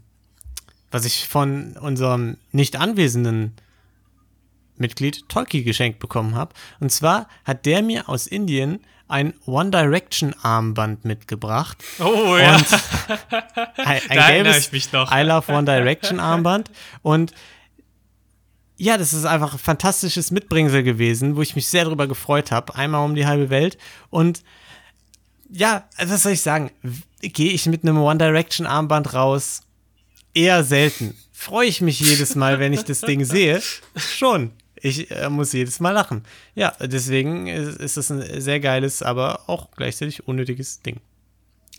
was 0.91 1.05
ich 1.05 1.29
von 1.29 1.77
unserem 1.77 2.35
nicht 2.51 2.75
anwesenden 2.75 3.53
Mitglied 4.75 5.29
Tolki 5.29 5.63
geschenkt 5.63 5.99
bekommen 5.99 6.35
habe. 6.35 6.53
Und 6.81 6.91
zwar 6.91 7.29
hat 7.45 7.65
der 7.65 7.81
mir 7.81 8.09
aus 8.09 8.27
Indien 8.27 8.81
ein 9.07 9.33
One 9.45 9.71
Direction 9.71 10.35
Armband 10.41 11.05
mitgebracht. 11.05 11.81
Oh 11.99 12.35
ja. 12.35 12.55
Und 12.55 12.65
ein, 13.77 14.01
ein 14.09 14.17
da 14.17 14.27
gelbes 14.27 14.57
ich 14.57 14.71
mich 14.73 14.91
noch. 14.91 15.09
I 15.09 15.21
Love 15.21 15.53
One 15.53 15.63
Direction 15.63 16.19
Armband. 16.19 16.69
Und 17.01 17.33
ja, 18.81 18.97
das 18.97 19.13
ist 19.13 19.25
einfach 19.25 19.53
ein 19.53 19.59
fantastisches 19.59 20.31
Mitbringsel 20.31 20.81
gewesen, 20.81 21.35
wo 21.35 21.43
ich 21.43 21.55
mich 21.55 21.67
sehr 21.67 21.83
darüber 21.83 22.07
gefreut 22.07 22.49
habe. 22.49 22.73
Einmal 22.73 23.05
um 23.05 23.13
die 23.13 23.27
halbe 23.27 23.51
Welt. 23.51 23.77
Und 24.09 24.41
ja, 25.51 25.87
was 26.03 26.23
soll 26.23 26.31
ich 26.31 26.41
sagen? 26.41 26.71
Gehe 27.19 27.51
ich 27.51 27.67
mit 27.67 27.83
einem 27.83 27.99
One 27.99 28.17
Direction 28.17 28.65
Armband 28.65 29.13
raus? 29.13 29.61
Eher 30.33 30.63
selten. 30.63 31.15
Freue 31.31 31.67
ich 31.67 31.81
mich 31.81 31.99
jedes 31.99 32.33
Mal, 32.33 32.59
wenn 32.59 32.73
ich 32.73 32.81
das 32.81 33.01
Ding 33.01 33.23
sehe? 33.23 33.61
Schon. 33.95 34.51
Ich 34.75 35.11
äh, 35.11 35.29
muss 35.29 35.53
jedes 35.53 35.79
Mal 35.79 35.91
lachen. 35.91 36.23
Ja, 36.55 36.73
deswegen 36.79 37.45
ist 37.45 37.97
es 37.97 38.09
ein 38.09 38.41
sehr 38.41 38.59
geiles, 38.59 39.03
aber 39.03 39.47
auch 39.47 39.69
gleichzeitig 39.77 40.27
unnötiges 40.27 40.81
Ding. 40.81 40.99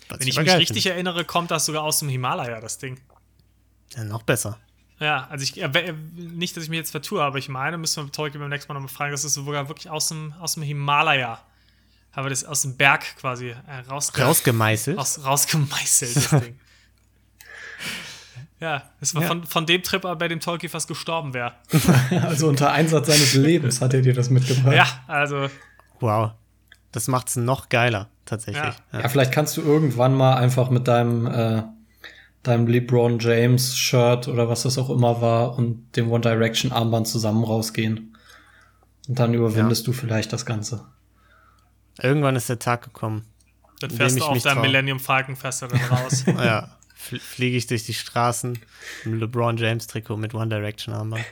Was 0.09 0.21
wenn 0.21 0.29
ich 0.29 0.39
mich 0.39 0.55
richtig 0.55 0.87
erinnere, 0.87 1.25
kommt 1.25 1.51
das 1.51 1.67
sogar 1.67 1.83
aus 1.83 1.99
dem 1.99 2.09
Himalaya, 2.09 2.61
das 2.61 2.79
Ding. 2.79 3.01
Ja, 3.97 4.05
noch 4.05 4.23
besser. 4.23 4.61
Ja, 5.03 5.27
also 5.31 5.43
ich, 5.43 5.61
äh, 5.61 5.95
nicht, 6.15 6.57
dass 6.57 6.63
ich 6.63 6.71
mich 6.71 6.79
jetzt 6.79 6.93
vertue, 6.93 7.23
aber 7.23 7.37
ich 7.37 7.49
meine, 7.49 7.77
müssen 7.77 8.05
wir 8.05 8.13
Tolkien 8.13 8.41
beim 8.41 8.51
nächsten 8.51 8.73
Mal 8.73 8.75
nochmal 8.75 8.95
fragen, 8.95 9.11
das 9.11 9.25
ist 9.25 9.35
sogar 9.35 9.69
wirklich 9.69 9.91
aus 9.91 10.09
dem, 10.09 10.33
aus 10.39 10.55
dem 10.55 10.63
Himalaya. 10.63 11.41
Haben 12.13 12.27
wir 12.27 12.31
das 12.31 12.45
aus 12.45 12.63
dem 12.63 12.77
Berg 12.77 13.17
quasi 13.17 13.49
äh, 13.49 13.57
rausge 13.91 14.23
rausgemeißelt. 14.23 14.97
Aus, 14.97 15.25
rausgemeißelt, 15.25 16.17
das 16.17 16.29
Ding. 16.43 16.59
Ja, 18.61 18.85
es 19.01 19.13
war 19.17 19.23
ja. 19.23 19.29
Von, 19.29 19.45
von 19.45 19.67
dem 19.67 19.83
Trip, 19.83 20.03
bei 20.03 20.29
dem 20.29 20.39
Tolkien 20.39 20.71
fast 20.71 20.87
gestorben 20.87 21.35
wäre. 21.35 21.55
also 22.23 22.49
unter 22.49 22.71
Einsatz 22.71 23.09
seines 23.09 23.35
Lebens 23.35 23.81
hat 23.81 23.93
er 23.93 24.03
dir 24.03 24.15
das 24.15 24.31
mitgebracht. 24.31 24.77
Ja, 24.77 24.87
also. 25.09 25.49
Wow. 25.99 26.31
Das 26.93 27.09
macht 27.09 27.29
es 27.29 27.35
noch 27.35 27.71
geiler, 27.71 28.09
tatsächlich. 28.25 28.63
Ja. 28.63 28.77
Ja. 28.93 29.01
ja. 29.01 29.09
vielleicht 29.09 29.33
kannst 29.33 29.57
du 29.57 29.63
irgendwann 29.63 30.15
mal 30.15 30.37
einfach 30.37 30.71
mit 30.71 30.87
deinem 30.87 31.27
äh, 31.27 31.65
deinem 32.43 32.67
LeBron 32.67 33.19
James 33.19 33.77
Shirt 33.77 34.29
oder 34.29 34.49
was 34.49 34.63
das 34.63 34.79
auch 34.79 34.91
immer 34.91 35.21
war 35.21 35.57
und 35.57 35.97
dem 35.97 36.11
One 36.11 36.23
Direction 36.23 36.73
Armband 36.73 37.07
zusammen 37.07 37.45
rausgehen. 37.45 38.17
Und 39.09 39.19
dann 39.19 39.35
überwindest 39.35 39.87
ja. 39.87 39.93
du 39.93 39.99
vielleicht 39.99 40.33
das 40.33 40.47
Ganze. 40.47 40.87
Irgendwann 42.01 42.37
ist 42.37 42.49
der 42.49 42.59
Tag 42.59 42.83
gekommen. 42.83 43.27
Dann 43.81 43.91
fährst 43.91 44.19
du 44.19 44.25
auf 44.25 44.43
deinem 44.43 44.63
Millennium 44.63 45.01
Falcon 45.01 45.37
Fester 45.37 45.69
dann 45.69 45.81
raus. 45.83 46.25
ja, 46.27 46.77
fliege 46.95 47.57
ich 47.57 47.67
durch 47.67 47.85
die 47.85 47.95
Straßen 47.95 48.59
im 49.05 49.19
LeBron 49.19 49.57
James 49.57 49.87
Trikot 49.87 50.17
mit 50.17 50.35
One 50.35 50.49
Direction 50.49 50.95
Armband. 50.95 51.25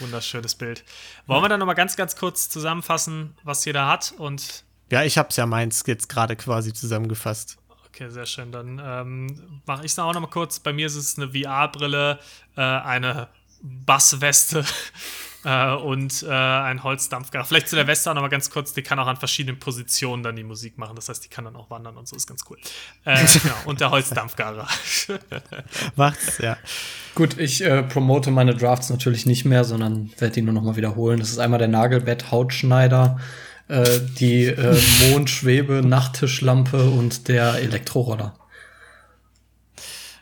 Wunderschönes 0.00 0.54
Bild. 0.54 0.84
Wollen 1.26 1.42
wir 1.42 1.48
dann 1.48 1.60
nochmal 1.60 1.74
ganz, 1.74 1.96
ganz 1.96 2.16
kurz 2.16 2.48
zusammenfassen, 2.48 3.34
was 3.42 3.64
jeder 3.64 3.86
hat 3.86 4.12
und 4.16 4.64
ja, 4.90 5.04
ich 5.04 5.18
habe 5.18 5.28
es 5.28 5.36
ja 5.36 5.46
meins 5.46 5.82
jetzt 5.86 6.08
gerade 6.08 6.34
quasi 6.34 6.72
zusammengefasst. 6.72 7.58
Okay, 7.88 8.10
sehr 8.10 8.26
schön. 8.26 8.52
Dann 8.52 8.80
ähm, 8.84 9.60
mache 9.66 9.84
ich 9.84 9.92
es 9.92 9.98
auch 9.98 10.12
noch 10.12 10.20
mal 10.20 10.28
kurz. 10.28 10.60
Bei 10.60 10.72
mir 10.72 10.86
ist 10.86 10.96
es 10.96 11.18
eine 11.18 11.32
VR-Brille, 11.32 12.18
äh, 12.56 12.60
eine 12.60 13.28
Bassweste 13.60 14.64
äh, 15.44 15.72
und 15.74 16.22
äh, 16.22 16.30
ein 16.30 16.82
Holzdampfgarer. 16.82 17.44
Vielleicht 17.44 17.68
zu 17.68 17.76
der 17.76 17.86
Weste 17.86 18.10
auch 18.10 18.14
noch 18.14 18.22
mal 18.22 18.28
ganz 18.28 18.50
kurz. 18.50 18.72
Die 18.72 18.82
kann 18.82 18.98
auch 18.98 19.06
an 19.06 19.16
verschiedenen 19.16 19.58
Positionen 19.58 20.22
dann 20.22 20.36
die 20.36 20.44
Musik 20.44 20.78
machen. 20.78 20.94
Das 20.96 21.08
heißt, 21.08 21.24
die 21.24 21.28
kann 21.28 21.44
dann 21.44 21.56
auch 21.56 21.70
wandern 21.70 21.96
und 21.96 22.06
so. 22.06 22.14
Ist 22.14 22.26
ganz 22.26 22.44
cool. 22.50 22.58
Äh, 23.04 23.24
genau. 23.42 23.54
Und 23.64 23.80
der 23.80 23.90
Holzdampfgarer. 23.90 24.68
Macht's, 25.96 26.38
ja. 26.38 26.56
Gut, 27.14 27.38
ich 27.38 27.64
äh, 27.64 27.82
promote 27.82 28.30
meine 28.30 28.54
Drafts 28.54 28.90
natürlich 28.90 29.26
nicht 29.26 29.44
mehr, 29.44 29.64
sondern 29.64 30.12
werde 30.18 30.34
die 30.34 30.42
nur 30.42 30.54
noch 30.54 30.62
mal 30.62 30.76
wiederholen. 30.76 31.18
Das 31.18 31.30
ist 31.30 31.38
einmal 31.38 31.58
der 31.58 31.68
Nagelbett 31.68 32.30
Hautschneider 32.30 33.18
äh, 33.68 34.00
die 34.18 34.46
äh, 34.46 34.80
Mondschwebe, 35.10 35.82
Nachttischlampe 35.84 36.90
und 36.90 37.28
der 37.28 37.54
Elektroroller. 37.54 38.34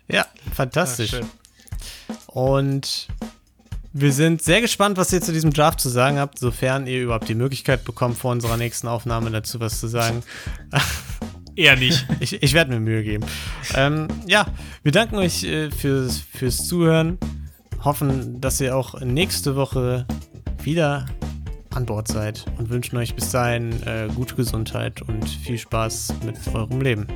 Ja, 0.08 0.26
fantastisch. 0.52 1.12
Ja, 1.12 1.20
Und 2.26 3.08
wir 3.92 4.12
sind 4.12 4.42
sehr 4.42 4.60
gespannt, 4.60 4.98
was 4.98 5.12
ihr 5.12 5.22
zu 5.22 5.32
diesem 5.32 5.52
Draft 5.52 5.80
zu 5.80 5.88
sagen 5.88 6.18
habt, 6.18 6.38
sofern 6.38 6.86
ihr 6.86 7.02
überhaupt 7.02 7.28
die 7.28 7.34
Möglichkeit 7.34 7.84
bekommt, 7.84 8.18
vor 8.18 8.32
unserer 8.32 8.56
nächsten 8.56 8.88
Aufnahme 8.88 9.30
dazu 9.30 9.58
was 9.58 9.80
zu 9.80 9.88
sagen. 9.88 10.22
Eher 11.56 11.76
nicht. 11.76 12.06
ich, 12.20 12.42
ich 12.42 12.52
werde 12.52 12.72
mir 12.72 12.80
Mühe 12.80 13.02
geben. 13.02 13.24
Ähm, 13.74 14.08
ja, 14.26 14.46
wir 14.82 14.92
danken 14.92 15.16
euch 15.16 15.42
äh, 15.44 15.70
fürs, 15.70 16.18
fürs 16.18 16.66
Zuhören. 16.66 17.18
Hoffen, 17.82 18.40
dass 18.40 18.60
ihr 18.60 18.76
auch 18.76 19.00
nächste 19.00 19.56
Woche 19.56 20.06
wieder 20.62 21.06
an 21.76 21.84
Bord 21.84 22.08
seid 22.08 22.46
und 22.58 22.70
wünschen 22.70 22.96
euch 22.96 23.14
bis 23.14 23.30
dahin 23.30 23.70
äh, 23.86 24.08
gute 24.14 24.34
Gesundheit 24.34 25.02
und 25.02 25.28
viel 25.28 25.58
Spaß 25.58 26.14
mit 26.24 26.36
eurem 26.54 26.80
Leben. 26.80 27.06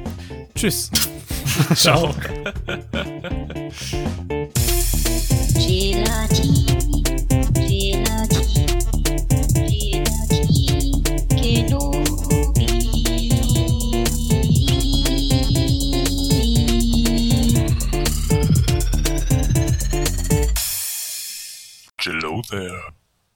Tschüss. 0.54 0.90
Ciao. 1.74 2.14
Hello 22.02 22.42
there. 22.50 22.99